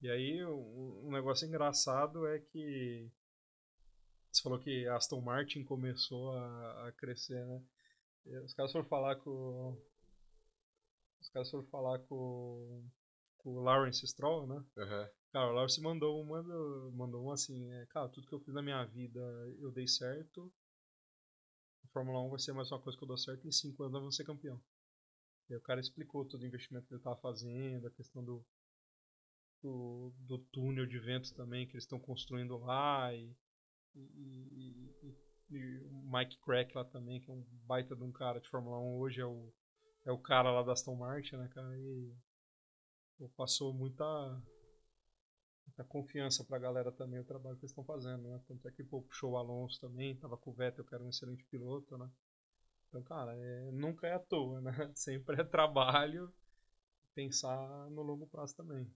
E 0.02 0.10
aí, 0.10 0.45
um, 0.45 1.08
um 1.08 1.12
negócio 1.12 1.45
engraçado 1.45 2.26
é 2.28 2.39
que 2.39 3.12
você 4.32 4.41
falou 4.41 4.58
que 4.58 4.88
Aston 4.88 5.20
Martin 5.20 5.66
começou 5.66 6.32
a, 6.32 6.88
a 6.88 6.91
crescer, 6.93 7.45
né? 7.45 7.62
E 8.26 8.38
os 8.38 8.54
caras 8.54 8.72
foram 8.72 8.86
falar 8.86 9.18
com. 9.18 9.78
Os 11.20 11.30
caras 11.30 11.52
foram 11.52 11.66
falar 11.66 11.99
com, 11.99 12.89
com 13.38 13.58
o 13.58 13.62
Lawrence 13.62 14.08
Stroll, 14.08 14.47
né? 14.47 14.64
Uhum. 14.78 15.10
Cara, 15.34 15.49
o 15.49 15.54
Lawrence 15.54 15.82
mandou 15.82 16.22
uma, 16.22 16.41
mandou 16.93 17.22
uma 17.24 17.34
assim: 17.34 17.70
é, 17.74 17.86
Cara, 17.88 18.08
tudo 18.08 18.28
que 18.28 18.34
eu 18.34 18.39
fiz 18.39 18.54
na 18.54 18.62
minha 18.62 18.84
vida 18.86 19.20
eu 19.60 19.72
dei 19.72 19.88
certo. 19.88 20.52
Fórmula 21.92 22.22
1 22.22 22.30
vai 22.30 22.39
ser 22.39 22.54
mais 22.54 22.72
uma 22.72 22.80
coisa 22.80 22.98
que 22.98 23.04
eu 23.04 23.08
dou 23.08 23.18
certo. 23.18 23.48
Em 23.48 23.52
5 23.52 23.84
anos 23.84 23.96
eu 23.96 24.02
vou 24.02 24.12
ser 24.12 24.24
campeão. 24.24 24.62
E 25.50 25.54
aí 25.54 25.58
o 25.58 25.62
cara 25.62 25.82
explicou 25.82 26.26
todo 26.26 26.42
o 26.42 26.46
investimento 26.46 26.88
que 26.88 26.94
ele 26.94 27.00
estava 27.00 27.18
fazendo, 27.18 27.88
a 27.88 27.92
questão 27.92 28.24
do, 28.24 28.46
do, 29.62 30.14
do, 30.20 30.38
túnel 30.52 30.86
de 30.86 30.98
ventos 31.00 31.32
também 31.32 31.68
que 31.68 31.74
eles 31.74 31.84
estão 31.84 32.00
construindo 32.00 32.58
lá. 32.58 33.14
E, 33.14 33.36
e, 33.96 34.92
e, 35.04 35.18
e, 35.50 35.78
o 35.80 36.02
Mike 36.10 36.38
Crack 36.42 36.76
lá 36.76 36.86
também, 36.86 37.20
que 37.20 37.30
é 37.30 37.34
um 37.34 37.46
baita 37.66 37.96
de 37.96 38.04
um 38.04 38.12
cara 38.12 38.39
de 38.39 38.50
Fórmula 38.50 38.80
1, 38.80 38.98
hoje 38.98 39.22
é 39.22 39.26
o, 39.26 39.54
é 40.06 40.12
o 40.12 40.18
cara 40.18 40.52
lá 40.52 40.64
da 40.64 40.72
Aston 40.72 40.96
Martin, 40.96 41.36
né, 41.36 41.50
cara? 41.50 41.78
E 41.78 42.14
passou 43.36 43.74
muita, 43.74 44.04
muita 45.66 45.84
confiança 45.84 46.43
pra 46.43 46.59
galera 46.59 46.91
também 46.91 47.20
o 47.20 47.26
trabalho 47.26 47.55
que 47.57 47.64
eles 47.64 47.72
estão 47.72 47.84
fazendo, 47.84 48.30
né? 48.30 48.41
Tanto 48.47 48.68
é 48.68 48.72
que 48.72 48.84
pô, 48.84 49.01
puxou 49.01 49.32
o 49.32 49.38
Alonso 49.38 49.80
também, 49.80 50.16
tava 50.18 50.38
com 50.38 50.51
o 50.51 50.53
Vettel, 50.53 50.86
que 50.86 50.93
era 50.93 51.03
um 51.03 51.09
excelente 51.09 51.43
piloto, 51.45 51.97
né? 51.97 52.09
Então, 52.89 53.01
cara, 53.03 53.36
é, 53.36 53.72
nunca 53.72 54.07
é 54.07 54.14
à 54.14 54.20
toa, 54.20 54.59
né? 54.62 54.72
Sempre 54.95 55.41
é 55.41 55.43
trabalho 55.43 56.34
pensar 57.14 57.89
no 57.89 58.01
longo 58.01 58.28
prazo 58.28 58.55
também. 58.55 58.89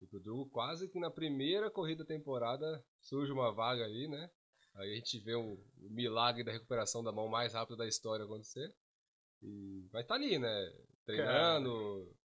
E 0.00 0.06
pro 0.06 0.20
Dugo, 0.20 0.48
quase 0.50 0.88
que 0.88 1.00
na 1.00 1.10
primeira 1.10 1.70
corrida 1.70 2.04
da 2.04 2.08
temporada 2.08 2.84
surge 3.00 3.32
uma 3.32 3.52
vaga 3.52 3.84
ali, 3.84 4.06
né? 4.08 4.30
Aí 4.74 4.92
a 4.92 4.94
gente 4.94 5.18
vê 5.18 5.34
o, 5.34 5.54
o 5.54 5.90
milagre 5.90 6.44
da 6.44 6.52
recuperação 6.52 7.02
da 7.02 7.10
mão 7.10 7.28
mais 7.28 7.54
rápida 7.54 7.78
da 7.78 7.88
história 7.88 8.24
acontecer. 8.24 8.72
E 9.42 9.88
vai 9.90 10.02
estar 10.02 10.14
tá 10.14 10.20
ali, 10.20 10.38
né? 10.38 10.72
Treinando, 11.04 11.70
Cara. 11.70 12.16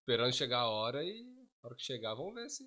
esperando 0.00 0.32
chegar 0.32 0.60
a 0.60 0.70
hora 0.70 1.04
e 1.04 1.22
na 1.22 1.68
hora 1.68 1.76
que 1.76 1.82
chegar, 1.82 2.14
vamos 2.14 2.34
ver 2.34 2.48
se. 2.50 2.64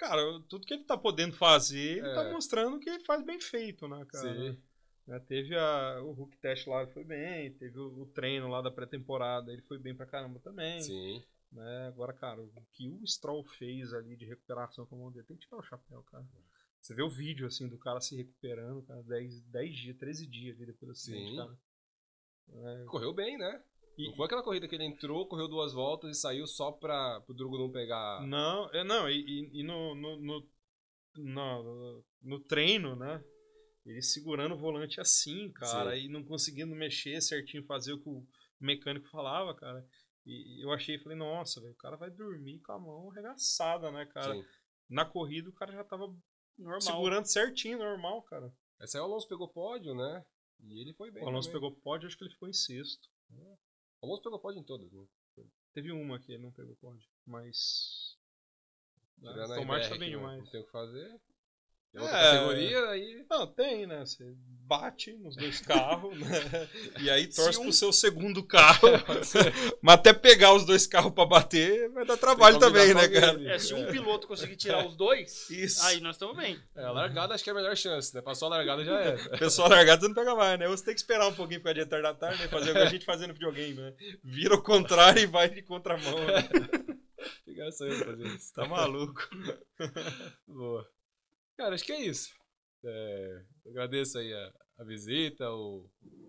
Cara, 0.00 0.22
tudo 0.48 0.66
que 0.66 0.72
ele 0.72 0.84
tá 0.84 0.96
podendo 0.96 1.36
fazer, 1.36 1.98
ele 1.98 2.14
tá 2.14 2.22
é. 2.22 2.24
tá 2.24 2.32
mostrando 2.32 2.80
que 2.80 2.88
ele 2.88 3.04
faz 3.04 3.22
bem 3.22 3.38
feito, 3.38 3.86
né, 3.86 4.02
cara? 4.06 4.32
Sim. 4.32 4.58
Né, 5.06 5.20
teve 5.28 5.54
a, 5.54 6.00
o 6.02 6.12
Hulk 6.12 6.38
Test 6.38 6.66
lá, 6.66 6.86
foi 6.86 7.04
bem. 7.04 7.52
Teve 7.52 7.78
o, 7.78 8.00
o 8.00 8.06
treino 8.06 8.48
lá 8.48 8.62
da 8.62 8.70
pré-temporada, 8.70 9.52
ele 9.52 9.60
foi 9.60 9.78
bem 9.78 9.94
pra 9.94 10.06
caramba 10.06 10.40
também. 10.40 10.80
Sim. 10.80 11.22
Né? 11.52 11.88
Agora, 11.88 12.14
cara, 12.14 12.40
o 12.40 12.50
que 12.72 12.88
o 12.88 13.06
Stroll 13.06 13.44
fez 13.44 13.92
ali 13.92 14.16
de 14.16 14.24
recuperação 14.24 14.86
com 14.86 14.94
a 14.94 14.98
mão 14.98 15.12
dele, 15.12 15.26
tem 15.26 15.36
que 15.36 15.46
tirar 15.46 15.58
o 15.58 15.62
chapéu, 15.62 16.02
cara. 16.04 16.24
Você 16.80 16.94
vê 16.94 17.02
o 17.02 17.10
vídeo, 17.10 17.46
assim, 17.46 17.68
do 17.68 17.76
cara 17.76 18.00
se 18.00 18.16
recuperando, 18.16 18.82
cara, 18.84 19.02
10, 19.02 19.42
10 19.42 19.76
dias, 19.76 19.96
13 19.98 20.26
dias 20.26 20.56
ali 20.56 20.64
depois 20.64 20.88
do 20.88 20.92
acidente, 20.92 21.36
cara. 21.36 21.58
É... 22.48 22.84
Correu 22.86 23.12
bem, 23.12 23.36
né? 23.36 23.62
E... 24.00 24.08
Não 24.08 24.14
foi 24.14 24.26
aquela 24.26 24.42
corrida 24.42 24.66
que 24.66 24.74
ele 24.74 24.84
entrou, 24.84 25.26
correu 25.26 25.46
duas 25.46 25.74
voltas 25.74 26.16
e 26.16 26.20
saiu 26.20 26.46
só 26.46 26.72
pra 26.72 27.22
o 27.28 27.34
Drugo 27.34 27.58
não 27.58 27.70
pegar. 27.70 28.26
Não, 28.26 28.70
é, 28.72 28.82
não, 28.82 29.10
e, 29.10 29.50
e 29.52 29.62
no, 29.62 29.94
no, 29.94 30.16
no, 30.16 30.48
no, 31.16 32.04
no 32.22 32.40
treino, 32.40 32.96
né? 32.96 33.22
Ele 33.84 34.00
segurando 34.00 34.54
o 34.54 34.58
volante 34.58 35.00
assim, 35.00 35.50
cara, 35.52 35.94
Sim. 35.96 36.04
e 36.04 36.08
não 36.08 36.24
conseguindo 36.24 36.74
mexer 36.74 37.20
certinho, 37.20 37.64
fazer 37.64 37.92
o 37.92 38.00
que 38.00 38.08
o 38.08 38.26
mecânico 38.58 39.08
falava, 39.08 39.54
cara. 39.54 39.86
E 40.24 40.64
eu 40.64 40.72
achei, 40.72 40.98
falei, 40.98 41.18
nossa, 41.18 41.60
véio, 41.60 41.72
o 41.72 41.76
cara 41.76 41.96
vai 41.96 42.10
dormir 42.10 42.60
com 42.60 42.72
a 42.72 42.78
mão 42.78 43.10
arregaçada, 43.10 43.90
né, 43.90 44.06
cara? 44.06 44.34
Sim. 44.34 44.44
Na 44.88 45.04
corrida 45.04 45.48
o 45.48 45.52
cara 45.52 45.72
já 45.72 45.84
tava 45.84 46.14
normal. 46.58 46.80
segurando 46.80 47.26
certinho, 47.26 47.78
normal, 47.78 48.22
cara. 48.22 48.52
Essa 48.80 48.98
aí 48.98 49.02
o 49.02 49.04
Alonso 49.04 49.28
pegou 49.28 49.48
pódio, 49.48 49.94
né? 49.94 50.24
E 50.60 50.80
ele 50.80 50.94
foi 50.94 51.10
bem. 51.10 51.22
O 51.22 51.28
Alonso 51.28 51.48
também. 51.48 51.60
pegou 51.60 51.80
pódio, 51.80 52.06
acho 52.06 52.16
que 52.16 52.24
ele 52.24 52.32
ficou 52.32 52.48
em 52.48 52.52
sexto. 52.52 53.08
É. 53.32 53.69
Alonso 54.02 54.22
pegou 54.22 54.38
pódio 54.38 54.60
em 54.60 54.64
todas, 54.64 54.90
né? 54.92 55.06
Teve 55.72 55.92
uma 55.92 56.18
que 56.18 56.32
ele 56.32 56.42
não 56.42 56.52
pegou 56.52 56.74
pódio, 56.76 57.08
mas. 57.26 58.16
Tirando 59.18 59.52
a 59.52 59.64
Martin 59.64 59.90
tá 59.90 59.98
bem 59.98 60.10
demais. 60.10 60.42
Não 60.42 60.50
tem 60.50 60.60
o 60.60 60.64
que 60.64 60.70
fazer. 60.70 61.20
É, 61.94 61.98
categoria 61.98 62.88
aí. 62.90 63.24
Não, 63.28 63.46
tem, 63.46 63.86
né? 63.86 64.00
Você 64.00 64.24
bate 64.70 65.12
nos 65.14 65.34
dois 65.34 65.58
carros, 65.66 66.16
né? 66.16 66.68
E 67.00 67.10
aí 67.10 67.26
torce 67.26 67.58
um... 67.58 67.64
pro 67.64 67.72
seu 67.72 67.92
segundo 67.92 68.44
carro. 68.44 68.88
Mas 69.82 69.94
até 69.96 70.12
pegar 70.12 70.54
os 70.54 70.64
dois 70.64 70.86
carros 70.86 71.12
pra 71.12 71.26
bater 71.26 71.90
vai 71.90 72.06
dar 72.06 72.16
trabalho 72.16 72.58
também, 72.60 72.94
né, 72.94 73.08
cara? 73.08 73.52
É, 73.52 73.58
se 73.58 73.74
um 73.74 73.90
piloto 73.90 74.28
conseguir 74.28 74.54
tirar 74.54 74.86
os 74.86 74.96
dois, 74.96 75.50
Isso. 75.50 75.84
aí 75.84 76.00
nós 76.00 76.14
estamos 76.14 76.36
bem. 76.36 76.56
É, 76.76 76.84
a 76.84 76.92
largada 76.92 77.34
acho 77.34 77.42
que 77.42 77.50
é 77.50 77.52
a 77.52 77.56
melhor 77.56 77.76
chance, 77.76 78.14
né? 78.14 78.22
Passou 78.22 78.46
a 78.46 78.56
largada 78.56 78.84
já 78.84 79.00
é. 79.00 79.16
Pessoal, 79.38 79.66
a 79.66 79.74
largada 79.74 80.00
você 80.00 80.08
não 80.08 80.14
pega 80.14 80.36
mais, 80.36 80.58
né? 80.58 80.68
Você 80.68 80.84
tem 80.84 80.94
que 80.94 81.00
esperar 81.00 81.26
um 81.26 81.34
pouquinho 81.34 81.60
pra 81.60 81.72
dia 81.72 81.86
tarde 81.86 82.04
da 82.04 82.14
tarde, 82.14 82.40
né? 82.40 82.48
Fazer 82.48 82.70
o 82.70 82.74
que 82.74 82.78
a 82.78 82.86
gente 82.86 83.04
fazendo 83.04 83.28
no 83.28 83.34
videogame, 83.34 83.80
né? 83.80 83.92
Vira 84.22 84.54
o 84.54 84.62
contrário 84.62 85.20
e 85.20 85.26
vai 85.26 85.48
de 85.48 85.62
contramão. 85.62 86.18
Né? 86.24 86.48
Fica 87.44 87.72
só 87.72 87.84
fazer 87.90 88.26
isso. 88.28 88.54
Tá 88.54 88.66
maluco. 88.66 89.28
Boa. 90.46 90.86
Cara, 91.60 91.74
acho 91.74 91.84
que 91.84 91.92
é 91.92 92.00
isso. 92.00 92.34
É, 92.82 93.44
agradeço 93.66 94.18
aí 94.18 94.32
a, 94.32 94.54
a, 94.78 94.84
visita, 94.84 95.52
o 95.52 95.86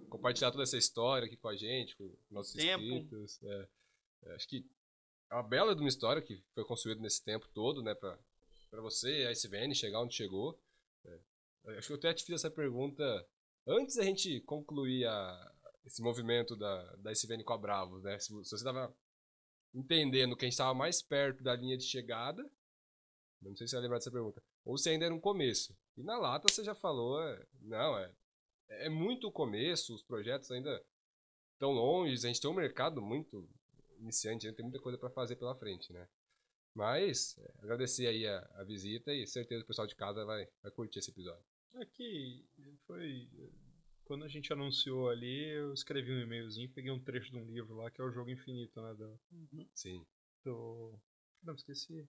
compartilhar 0.09 0.51
toda 0.51 0.63
essa 0.63 0.75
história 0.75 1.25
aqui 1.25 1.37
com 1.37 1.47
a 1.47 1.55
gente, 1.55 1.95
com 1.95 2.13
nossos 2.29 2.53
tempo. 2.53 2.83
inscritos. 2.83 3.41
É, 3.41 3.67
é, 4.23 4.35
acho 4.35 4.45
que 4.49 4.65
é 5.29 5.33
uma 5.33 5.47
bela 5.47 5.73
de 5.73 5.79
uma 5.79 5.87
história 5.87 6.21
que 6.21 6.43
foi 6.53 6.65
construída 6.65 6.99
nesse 6.99 7.23
tempo 7.23 7.47
todo, 7.53 7.81
né, 7.81 7.95
pra, 7.95 8.19
pra 8.69 8.81
você, 8.81 9.25
a 9.25 9.31
SVN, 9.31 9.73
chegar 9.73 10.01
onde 10.01 10.13
chegou. 10.13 10.59
É, 11.05 11.77
acho 11.77 11.87
que 11.87 11.93
eu 11.93 11.97
até 11.97 12.13
te 12.13 12.25
fiz 12.25 12.35
essa 12.35 12.51
pergunta 12.51 13.25
antes 13.65 13.95
da 13.95 14.03
gente 14.03 14.41
concluir 14.41 15.05
a, 15.05 15.53
esse 15.85 16.01
movimento 16.01 16.57
da, 16.57 16.95
da 16.97 17.11
SVN 17.13 17.41
com 17.45 17.53
a 17.53 17.57
Bravos, 17.57 18.03
né? 18.03 18.19
Se, 18.19 18.27
se 18.27 18.33
você 18.33 18.55
estava 18.55 18.93
entendendo 19.73 20.35
que 20.35 20.43
a 20.43 20.47
gente 20.47 20.55
estava 20.55 20.73
mais 20.73 21.01
perto 21.01 21.41
da 21.41 21.55
linha 21.55 21.77
de 21.77 21.85
chegada, 21.85 22.43
não 23.41 23.55
sei 23.55 23.65
se 23.65 23.71
você 23.71 23.77
vai 23.77 23.83
lembrar 23.83 23.99
dessa 23.99 24.11
pergunta, 24.11 24.43
ou 24.63 24.77
se 24.77 24.89
ainda 24.89 25.05
era 25.05 25.13
um 25.13 25.19
começo. 25.19 25.77
E 25.97 26.03
na 26.03 26.17
lata 26.17 26.51
você 26.51 26.63
já 26.63 26.75
falou, 26.75 27.21
é, 27.21 27.45
não, 27.61 27.97
é, 27.97 28.11
é 28.69 28.89
muito 28.89 29.27
o 29.27 29.31
começo, 29.31 29.93
os 29.93 30.03
projetos 30.03 30.51
ainda 30.51 30.83
estão 31.53 31.71
longe, 31.71 32.13
a 32.13 32.27
gente 32.27 32.41
tem 32.41 32.49
um 32.49 32.55
mercado 32.55 33.01
muito 33.01 33.47
iniciante, 33.99 34.45
a 34.45 34.49
gente 34.49 34.57
tem 34.57 34.65
muita 34.65 34.79
coisa 34.79 34.97
para 34.97 35.09
fazer 35.09 35.35
pela 35.35 35.55
frente, 35.55 35.91
né? 35.93 36.07
Mas, 36.73 37.37
é, 37.37 37.53
agradecer 37.59 38.07
aí 38.07 38.25
a, 38.25 38.39
a, 38.55 38.63
visita 38.63 39.13
e 39.13 39.27
certeza 39.27 39.59
que 39.59 39.65
o 39.65 39.67
pessoal 39.67 39.87
de 39.87 39.95
casa 39.95 40.25
vai, 40.25 40.47
vai 40.63 40.71
curtir 40.71 40.99
esse 40.99 41.11
episódio. 41.11 41.43
Aqui 41.75 42.45
é 42.59 42.71
foi. 42.87 43.29
Quando 44.05 44.25
a 44.25 44.27
gente 44.27 44.51
anunciou 44.51 45.09
ali, 45.09 45.49
eu 45.49 45.73
escrevi 45.73 46.11
um 46.11 46.19
e-mailzinho, 46.19 46.71
peguei 46.71 46.91
um 46.91 46.99
trecho 46.99 47.31
de 47.31 47.37
um 47.37 47.45
livro 47.45 47.75
lá, 47.75 47.89
que 47.91 48.01
é 48.01 48.03
o 48.03 48.11
Jogo 48.11 48.29
Infinito, 48.29 48.81
né? 48.81 48.93
Do, 48.93 49.19
uhum. 49.31 49.69
Sim. 49.73 50.05
Do. 50.43 50.99
Não, 51.43 51.53
esqueci. 51.53 52.07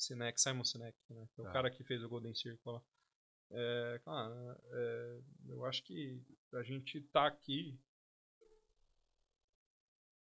Sinek, 0.00 0.40
Simon 0.40 0.64
Sinek, 0.64 0.96
né? 1.10 1.28
É 1.38 1.42
o 1.42 1.46
ah. 1.46 1.52
cara 1.52 1.70
que 1.70 1.84
fez 1.84 2.02
o 2.02 2.08
Golden 2.08 2.34
Circle 2.34 2.72
lá. 2.72 2.82
É, 3.52 4.00
cara, 4.04 4.60
é, 4.72 5.20
eu 5.48 5.64
acho 5.64 5.82
que 5.82 6.22
a 6.52 6.62
gente 6.62 7.00
tá 7.12 7.26
aqui 7.26 7.78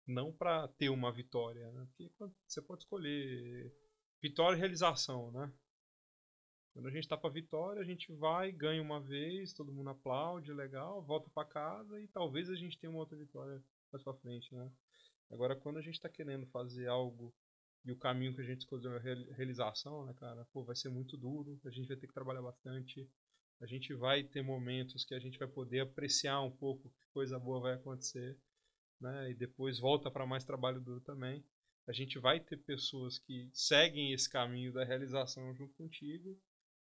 não 0.05 0.31
para 0.31 0.67
ter 0.69 0.89
uma 0.89 1.11
vitória, 1.11 1.69
né? 1.71 1.87
Porque 1.87 2.11
você 2.47 2.61
pode 2.61 2.83
escolher 2.83 3.73
vitória 4.21 4.55
e 4.55 4.59
realização, 4.59 5.31
né? 5.31 5.51
Quando 6.73 6.87
a 6.87 6.91
gente 6.91 7.07
tá 7.07 7.17
pra 7.17 7.29
vitória, 7.29 7.81
a 7.81 7.85
gente 7.85 8.13
vai, 8.13 8.51
ganha 8.51 8.81
uma 8.81 9.01
vez, 9.01 9.51
todo 9.51 9.73
mundo 9.73 9.89
aplaude, 9.89 10.53
legal, 10.53 11.01
volta 11.01 11.27
para 11.31 11.47
casa 11.47 11.99
e 11.99 12.07
talvez 12.07 12.49
a 12.49 12.55
gente 12.55 12.77
tenha 12.77 12.91
uma 12.91 12.99
outra 12.99 13.17
vitória 13.17 13.61
mais 13.91 14.03
pra 14.03 14.13
frente, 14.13 14.53
né? 14.53 14.71
Agora, 15.31 15.55
quando 15.55 15.77
a 15.77 15.81
gente 15.81 15.99
tá 15.99 16.07
querendo 16.07 16.45
fazer 16.47 16.87
algo 16.87 17.33
e 17.87 17.91
o 17.93 17.95
caminho 17.95 18.35
que 18.35 18.41
a 18.41 18.43
gente 18.43 18.59
escolheu 18.59 18.91
é 18.93 18.97
a 18.97 19.33
realização, 19.33 20.05
né, 20.05 20.13
cara? 20.15 20.45
Pô, 20.51 20.61
vai 20.61 20.75
ser 20.75 20.89
muito 20.89 21.15
duro, 21.15 21.57
a 21.63 21.69
gente 21.69 21.87
vai 21.87 21.95
ter 21.95 22.05
que 22.05 22.13
trabalhar 22.13 22.41
bastante. 22.41 23.09
A 23.61 23.65
gente 23.65 23.93
vai 23.93 24.25
ter 24.25 24.41
momentos 24.41 25.05
que 25.05 25.15
a 25.15 25.19
gente 25.19 25.39
vai 25.39 25.47
poder 25.47 25.79
apreciar 25.79 26.41
um 26.41 26.51
pouco 26.51 26.89
que 26.89 27.07
coisa 27.13 27.39
boa 27.39 27.61
vai 27.61 27.73
acontecer, 27.75 28.37
né? 28.99 29.31
E 29.31 29.33
depois 29.33 29.79
volta 29.79 30.11
para 30.11 30.25
mais 30.25 30.43
trabalho 30.43 30.81
duro 30.81 30.99
também. 30.99 31.45
A 31.87 31.93
gente 31.93 32.19
vai 32.19 32.41
ter 32.41 32.57
pessoas 32.57 33.17
que 33.19 33.49
seguem 33.53 34.11
esse 34.11 34.29
caminho 34.29 34.73
da 34.73 34.83
realização 34.83 35.55
junto 35.55 35.73
contigo 35.75 36.37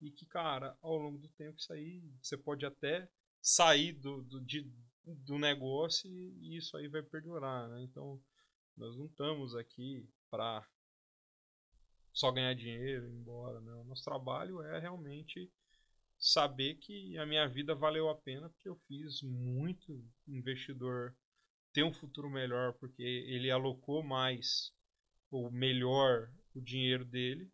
e 0.02 0.12
que, 0.12 0.26
cara, 0.26 0.78
ao 0.82 0.98
longo 0.98 1.18
do 1.18 1.30
tempo 1.30 1.58
isso 1.58 1.72
aí 1.72 2.04
você 2.22 2.38
pode 2.38 2.66
até 2.66 3.10
sair 3.42 3.94
do, 3.94 4.22
do 4.22 4.42
de 4.42 4.70
do 5.06 5.40
negócio 5.40 6.12
e 6.12 6.58
isso 6.58 6.76
aí 6.76 6.90
vai 6.90 7.02
perdurar, 7.02 7.70
né? 7.70 7.82
Então, 7.84 8.22
nós 8.76 8.98
não 8.98 9.06
estamos 9.06 9.56
aqui 9.56 10.06
para 10.30 10.68
só 12.20 12.32
ganhar 12.32 12.54
dinheiro 12.54 13.08
e 13.08 13.12
ir 13.12 13.16
embora, 13.16 13.62
né? 13.62 13.72
O 13.76 13.86
nosso 13.86 14.04
trabalho 14.04 14.62
é 14.62 14.78
realmente 14.78 15.50
saber 16.18 16.76
que 16.76 17.18
a 17.18 17.26
minha 17.26 17.48
vida 17.48 17.74
valeu 17.74 18.10
a 18.10 18.16
pena 18.16 18.50
porque 18.50 18.68
eu 18.68 18.76
fiz 18.90 19.22
muito 19.22 20.04
investidor 20.28 21.16
ter 21.72 21.84
um 21.84 21.94
futuro 21.94 22.30
melhor 22.30 22.74
porque 22.74 23.02
ele 23.02 23.50
alocou 23.50 24.04
mais 24.04 24.74
ou 25.32 25.50
melhor 25.50 26.30
o 26.54 26.60
dinheiro 26.60 27.06
dele 27.06 27.50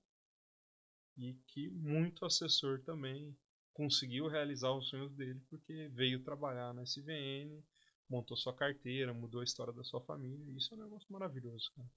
e 1.16 1.36
que 1.46 1.70
muito 1.70 2.26
assessor 2.26 2.82
também 2.82 3.38
conseguiu 3.72 4.28
realizar 4.28 4.72
os 4.72 4.90
sonhos 4.90 5.14
dele 5.14 5.40
porque 5.48 5.90
veio 5.90 6.24
trabalhar 6.24 6.74
na 6.74 6.82
SVN, 6.82 7.64
montou 8.10 8.36
sua 8.36 8.56
carteira, 8.56 9.14
mudou 9.14 9.42
a 9.42 9.44
história 9.44 9.72
da 9.72 9.84
sua 9.84 10.02
família. 10.02 10.58
Isso 10.58 10.74
é 10.74 10.78
um 10.78 10.82
negócio 10.82 11.12
maravilhoso, 11.12 11.72
cara. 11.76 11.90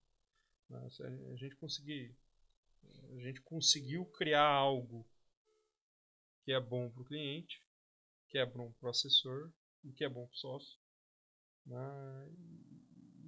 Mas 0.68 1.00
a 1.00 1.36
gente 1.36 1.56
conseguir, 1.56 2.14
a 3.10 3.20
gente 3.20 3.40
conseguiu 3.42 4.04
criar 4.06 4.46
algo 4.46 5.06
que 6.42 6.52
é 6.52 6.60
bom 6.60 6.90
para 6.90 7.02
o 7.02 7.04
cliente, 7.04 7.62
que 8.28 8.38
é 8.38 8.46
bom 8.46 8.72
para 8.72 8.86
o 8.86 8.90
assessor 8.90 9.52
e 9.84 9.92
que 9.92 10.04
é 10.04 10.08
bom 10.08 10.26
para 10.26 10.34
o 10.34 10.38
sócio. 10.38 10.78
Né? 11.66 11.76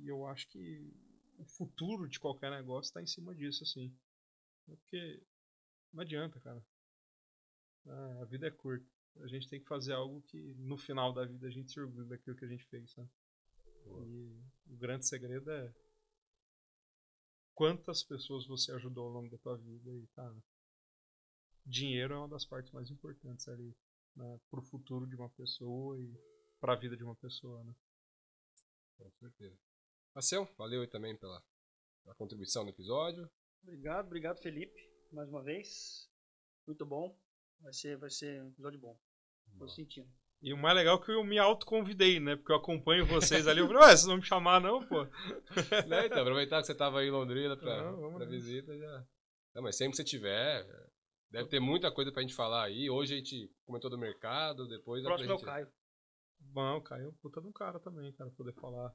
E 0.02 0.08
eu 0.08 0.26
acho 0.26 0.48
que 0.48 0.92
o 1.38 1.44
futuro 1.44 2.08
de 2.08 2.18
qualquer 2.18 2.50
negócio 2.50 2.88
está 2.88 3.02
em 3.02 3.06
cima 3.06 3.34
disso, 3.34 3.62
assim. 3.64 3.94
Porque 4.66 5.22
não 5.92 6.02
adianta, 6.02 6.38
cara. 6.40 6.64
Ah, 7.86 8.18
a 8.22 8.24
vida 8.24 8.46
é 8.46 8.50
curta. 8.50 8.86
A 9.20 9.26
gente 9.26 9.48
tem 9.48 9.60
que 9.60 9.66
fazer 9.66 9.92
algo 9.92 10.22
que 10.22 10.54
no 10.54 10.78
final 10.78 11.12
da 11.12 11.24
vida 11.24 11.46
a 11.46 11.50
gente 11.50 11.72
se 11.72 11.80
orgulhe 11.80 12.08
daquilo 12.08 12.36
que 12.36 12.44
a 12.44 12.48
gente 12.48 12.64
fez, 12.66 12.90
sabe? 12.92 13.10
E 14.06 14.40
o 14.66 14.76
grande 14.76 15.06
segredo 15.06 15.50
é 15.50 15.74
quantas 17.60 18.02
pessoas 18.02 18.46
você 18.46 18.72
ajudou 18.72 19.04
ao 19.04 19.12
longo 19.12 19.28
da 19.28 19.36
tua 19.36 19.54
vida 19.54 19.90
e 19.92 20.06
tá. 20.14 20.34
Dinheiro 21.66 22.14
é 22.14 22.16
uma 22.16 22.28
das 22.28 22.42
partes 22.42 22.72
mais 22.72 22.90
importantes 22.90 23.46
ali 23.48 23.76
né, 24.16 24.40
pro 24.50 24.62
futuro 24.62 25.06
de 25.06 25.14
uma 25.14 25.28
pessoa 25.28 26.00
e 26.00 26.10
para 26.58 26.72
a 26.72 26.76
vida 26.76 26.96
de 26.96 27.04
uma 27.04 27.14
pessoa, 27.16 27.62
né? 27.62 27.74
Com 28.96 29.10
certeza. 29.10 29.58
Marcel, 30.14 30.48
valeu 30.56 30.80
aí 30.80 30.88
também 30.88 31.14
pela, 31.18 31.44
pela 32.02 32.14
contribuição 32.14 32.64
no 32.64 32.70
episódio. 32.70 33.30
Obrigado, 33.62 34.06
obrigado 34.06 34.40
Felipe, 34.40 34.90
mais 35.12 35.28
uma 35.28 35.42
vez. 35.42 36.10
Muito 36.66 36.86
bom. 36.86 37.14
Vai 37.60 37.74
ser, 37.74 37.98
vai 37.98 38.08
ser 38.08 38.42
um 38.42 38.48
episódio 38.48 38.80
bom. 38.80 38.98
Tô 39.58 39.68
sentindo. 39.68 40.10
E 40.42 40.54
o 40.54 40.56
mais 40.56 40.74
legal 40.74 40.96
é 40.96 41.04
que 41.04 41.12
eu 41.12 41.22
me 41.22 41.38
autoconvidei, 41.38 42.18
né? 42.18 42.34
Porque 42.34 42.50
eu 42.50 42.56
acompanho 42.56 43.04
vocês 43.04 43.46
ali. 43.46 43.60
Eu 43.60 43.66
falei, 43.66 43.82
ué, 43.82 43.88
vocês 43.88 44.06
não 44.06 44.16
me 44.16 44.22
chamar 44.22 44.60
não, 44.60 44.82
pô? 44.86 45.04
né? 45.86 46.06
Então, 46.06 46.22
aproveitar 46.22 46.60
que 46.60 46.66
você 46.66 46.74
tava 46.74 47.00
aí 47.00 47.08
em 47.08 47.10
Londrina 47.10 47.56
pra, 47.56 47.92
Não, 47.92 48.14
pra 48.14 48.24
visita 48.24 48.76
já. 48.76 49.04
Não, 49.54 49.62
mas 49.62 49.76
sempre 49.76 49.90
que 49.92 49.96
você 49.98 50.04
tiver, 50.04 50.66
deve 51.30 51.48
ter 51.48 51.60
muita 51.60 51.92
coisa 51.92 52.10
pra 52.10 52.22
gente 52.22 52.34
falar 52.34 52.64
aí. 52.64 52.88
Hoje 52.88 53.14
a 53.14 53.16
gente 53.18 53.52
comentou 53.66 53.90
do 53.90 53.98
mercado, 53.98 54.66
depois 54.66 55.02
O 55.02 55.06
próximo 55.06 55.30
é 55.30 55.34
o 55.34 55.38
gente... 55.38 55.46
Caio. 55.46 55.68
Bom, 56.38 56.76
o 56.76 56.82
Caio 56.82 57.04
é 57.04 57.08
um 57.08 57.12
puta 57.12 57.40
de 57.40 57.46
um 57.46 57.52
cara 57.52 57.78
também, 57.78 58.10
cara, 58.12 58.30
poder 58.30 58.54
falar. 58.54 58.94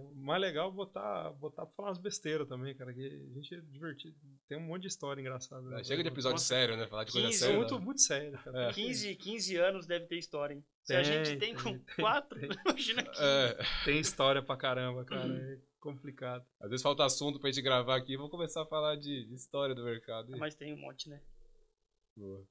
O 0.00 0.14
mais 0.14 0.40
legal 0.40 0.68
é 0.70 0.72
botar, 0.72 1.30
botar 1.32 1.66
pra 1.66 1.74
falar 1.74 1.88
umas 1.88 1.98
besteiras 1.98 2.48
também, 2.48 2.74
cara, 2.76 2.92
que 2.94 3.04
a 3.04 3.34
gente 3.34 3.54
é 3.54 3.60
divertido. 3.60 4.16
Tem 4.48 4.58
um 4.58 4.62
monte 4.66 4.82
de 4.82 4.88
história 4.88 5.20
engraçada. 5.20 5.62
né? 5.62 5.84
Chega 5.84 6.02
de 6.02 6.08
episódio 6.08 6.34
Nossa, 6.36 6.44
sério, 6.46 6.76
né? 6.76 6.86
Falar 6.86 7.04
de 7.04 7.12
coisa 7.12 7.26
15 7.28 7.38
séria. 7.38 7.56
muito, 7.56 7.78
né? 7.78 7.84
muito 7.84 8.00
sério, 8.00 8.38
cara. 8.42 8.68
É. 8.68 8.72
15, 8.72 9.14
15 9.16 9.56
anos 9.56 9.86
deve 9.86 10.06
ter 10.06 10.16
história, 10.18 10.54
hein? 10.54 10.64
Se 10.84 10.94
a 10.94 11.02
Tem, 11.02 11.24
gente 11.24 11.38
tem 11.38 11.54
com 11.54 11.62
tem, 11.62 11.78
tem, 11.78 11.94
4, 11.96 12.40
tem. 12.40 12.50
imagina 12.66 13.02
aqui. 13.02 13.18
É, 13.20 13.58
Tem 13.84 13.98
história 14.00 14.42
pra 14.42 14.56
caramba, 14.56 15.04
cara. 15.04 15.28
É 15.32 15.58
complicado. 15.80 16.44
às 16.60 16.70
vezes 16.70 16.82
falta 16.82 17.04
assunto 17.04 17.40
pra 17.40 17.50
gente 17.50 17.62
gravar 17.62 17.96
aqui. 17.96 18.16
Vamos 18.16 18.30
começar 18.30 18.62
a 18.62 18.66
falar 18.66 18.96
de, 18.96 19.26
de 19.26 19.34
história 19.34 19.74
do 19.74 19.84
mercado. 19.84 20.30
Mas 20.38 20.54
tem 20.54 20.72
um 20.72 20.78
monte, 20.80 21.08
né? 21.08 21.20
Boa. 22.16 22.46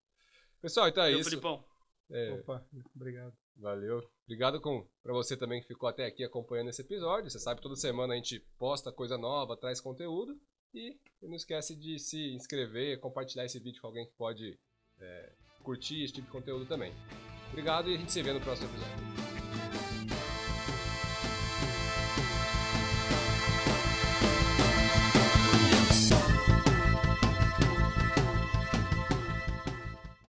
Pessoal, 0.61 0.87
então 0.87 1.03
é 1.03 1.09
Meu 1.11 1.19
isso. 1.19 1.29
Filipão. 1.29 1.63
É, 2.09 2.31
Opa, 2.33 2.65
obrigado. 2.95 3.33
Valeu. 3.55 4.01
Obrigado 4.25 4.61
pra 5.03 5.13
você 5.13 5.35
também 5.37 5.61
que 5.61 5.67
ficou 5.67 5.87
até 5.87 6.05
aqui 6.05 6.23
acompanhando 6.23 6.69
esse 6.69 6.81
episódio. 6.81 7.29
Você 7.29 7.39
sabe 7.39 7.61
toda 7.61 7.75
semana 7.75 8.13
a 8.13 8.15
gente 8.15 8.39
posta 8.57 8.91
coisa 8.91 9.17
nova, 9.17 9.57
traz 9.57 9.79
conteúdo. 9.79 10.39
E 10.73 10.97
não 11.21 11.35
esquece 11.35 11.75
de 11.75 11.99
se 11.99 12.33
inscrever, 12.33 12.99
compartilhar 12.99 13.43
esse 13.43 13.59
vídeo 13.59 13.81
com 13.81 13.87
alguém 13.87 14.05
que 14.05 14.13
pode 14.13 14.57
é, 14.99 15.33
curtir 15.63 16.03
esse 16.03 16.13
tipo 16.13 16.27
de 16.27 16.31
conteúdo 16.31 16.65
também. 16.65 16.93
Obrigado 17.49 17.89
e 17.89 17.95
a 17.95 17.97
gente 17.97 18.11
se 18.11 18.23
vê 18.23 18.31
no 18.31 18.39
próximo 18.39 18.69
episódio. 18.69 19.30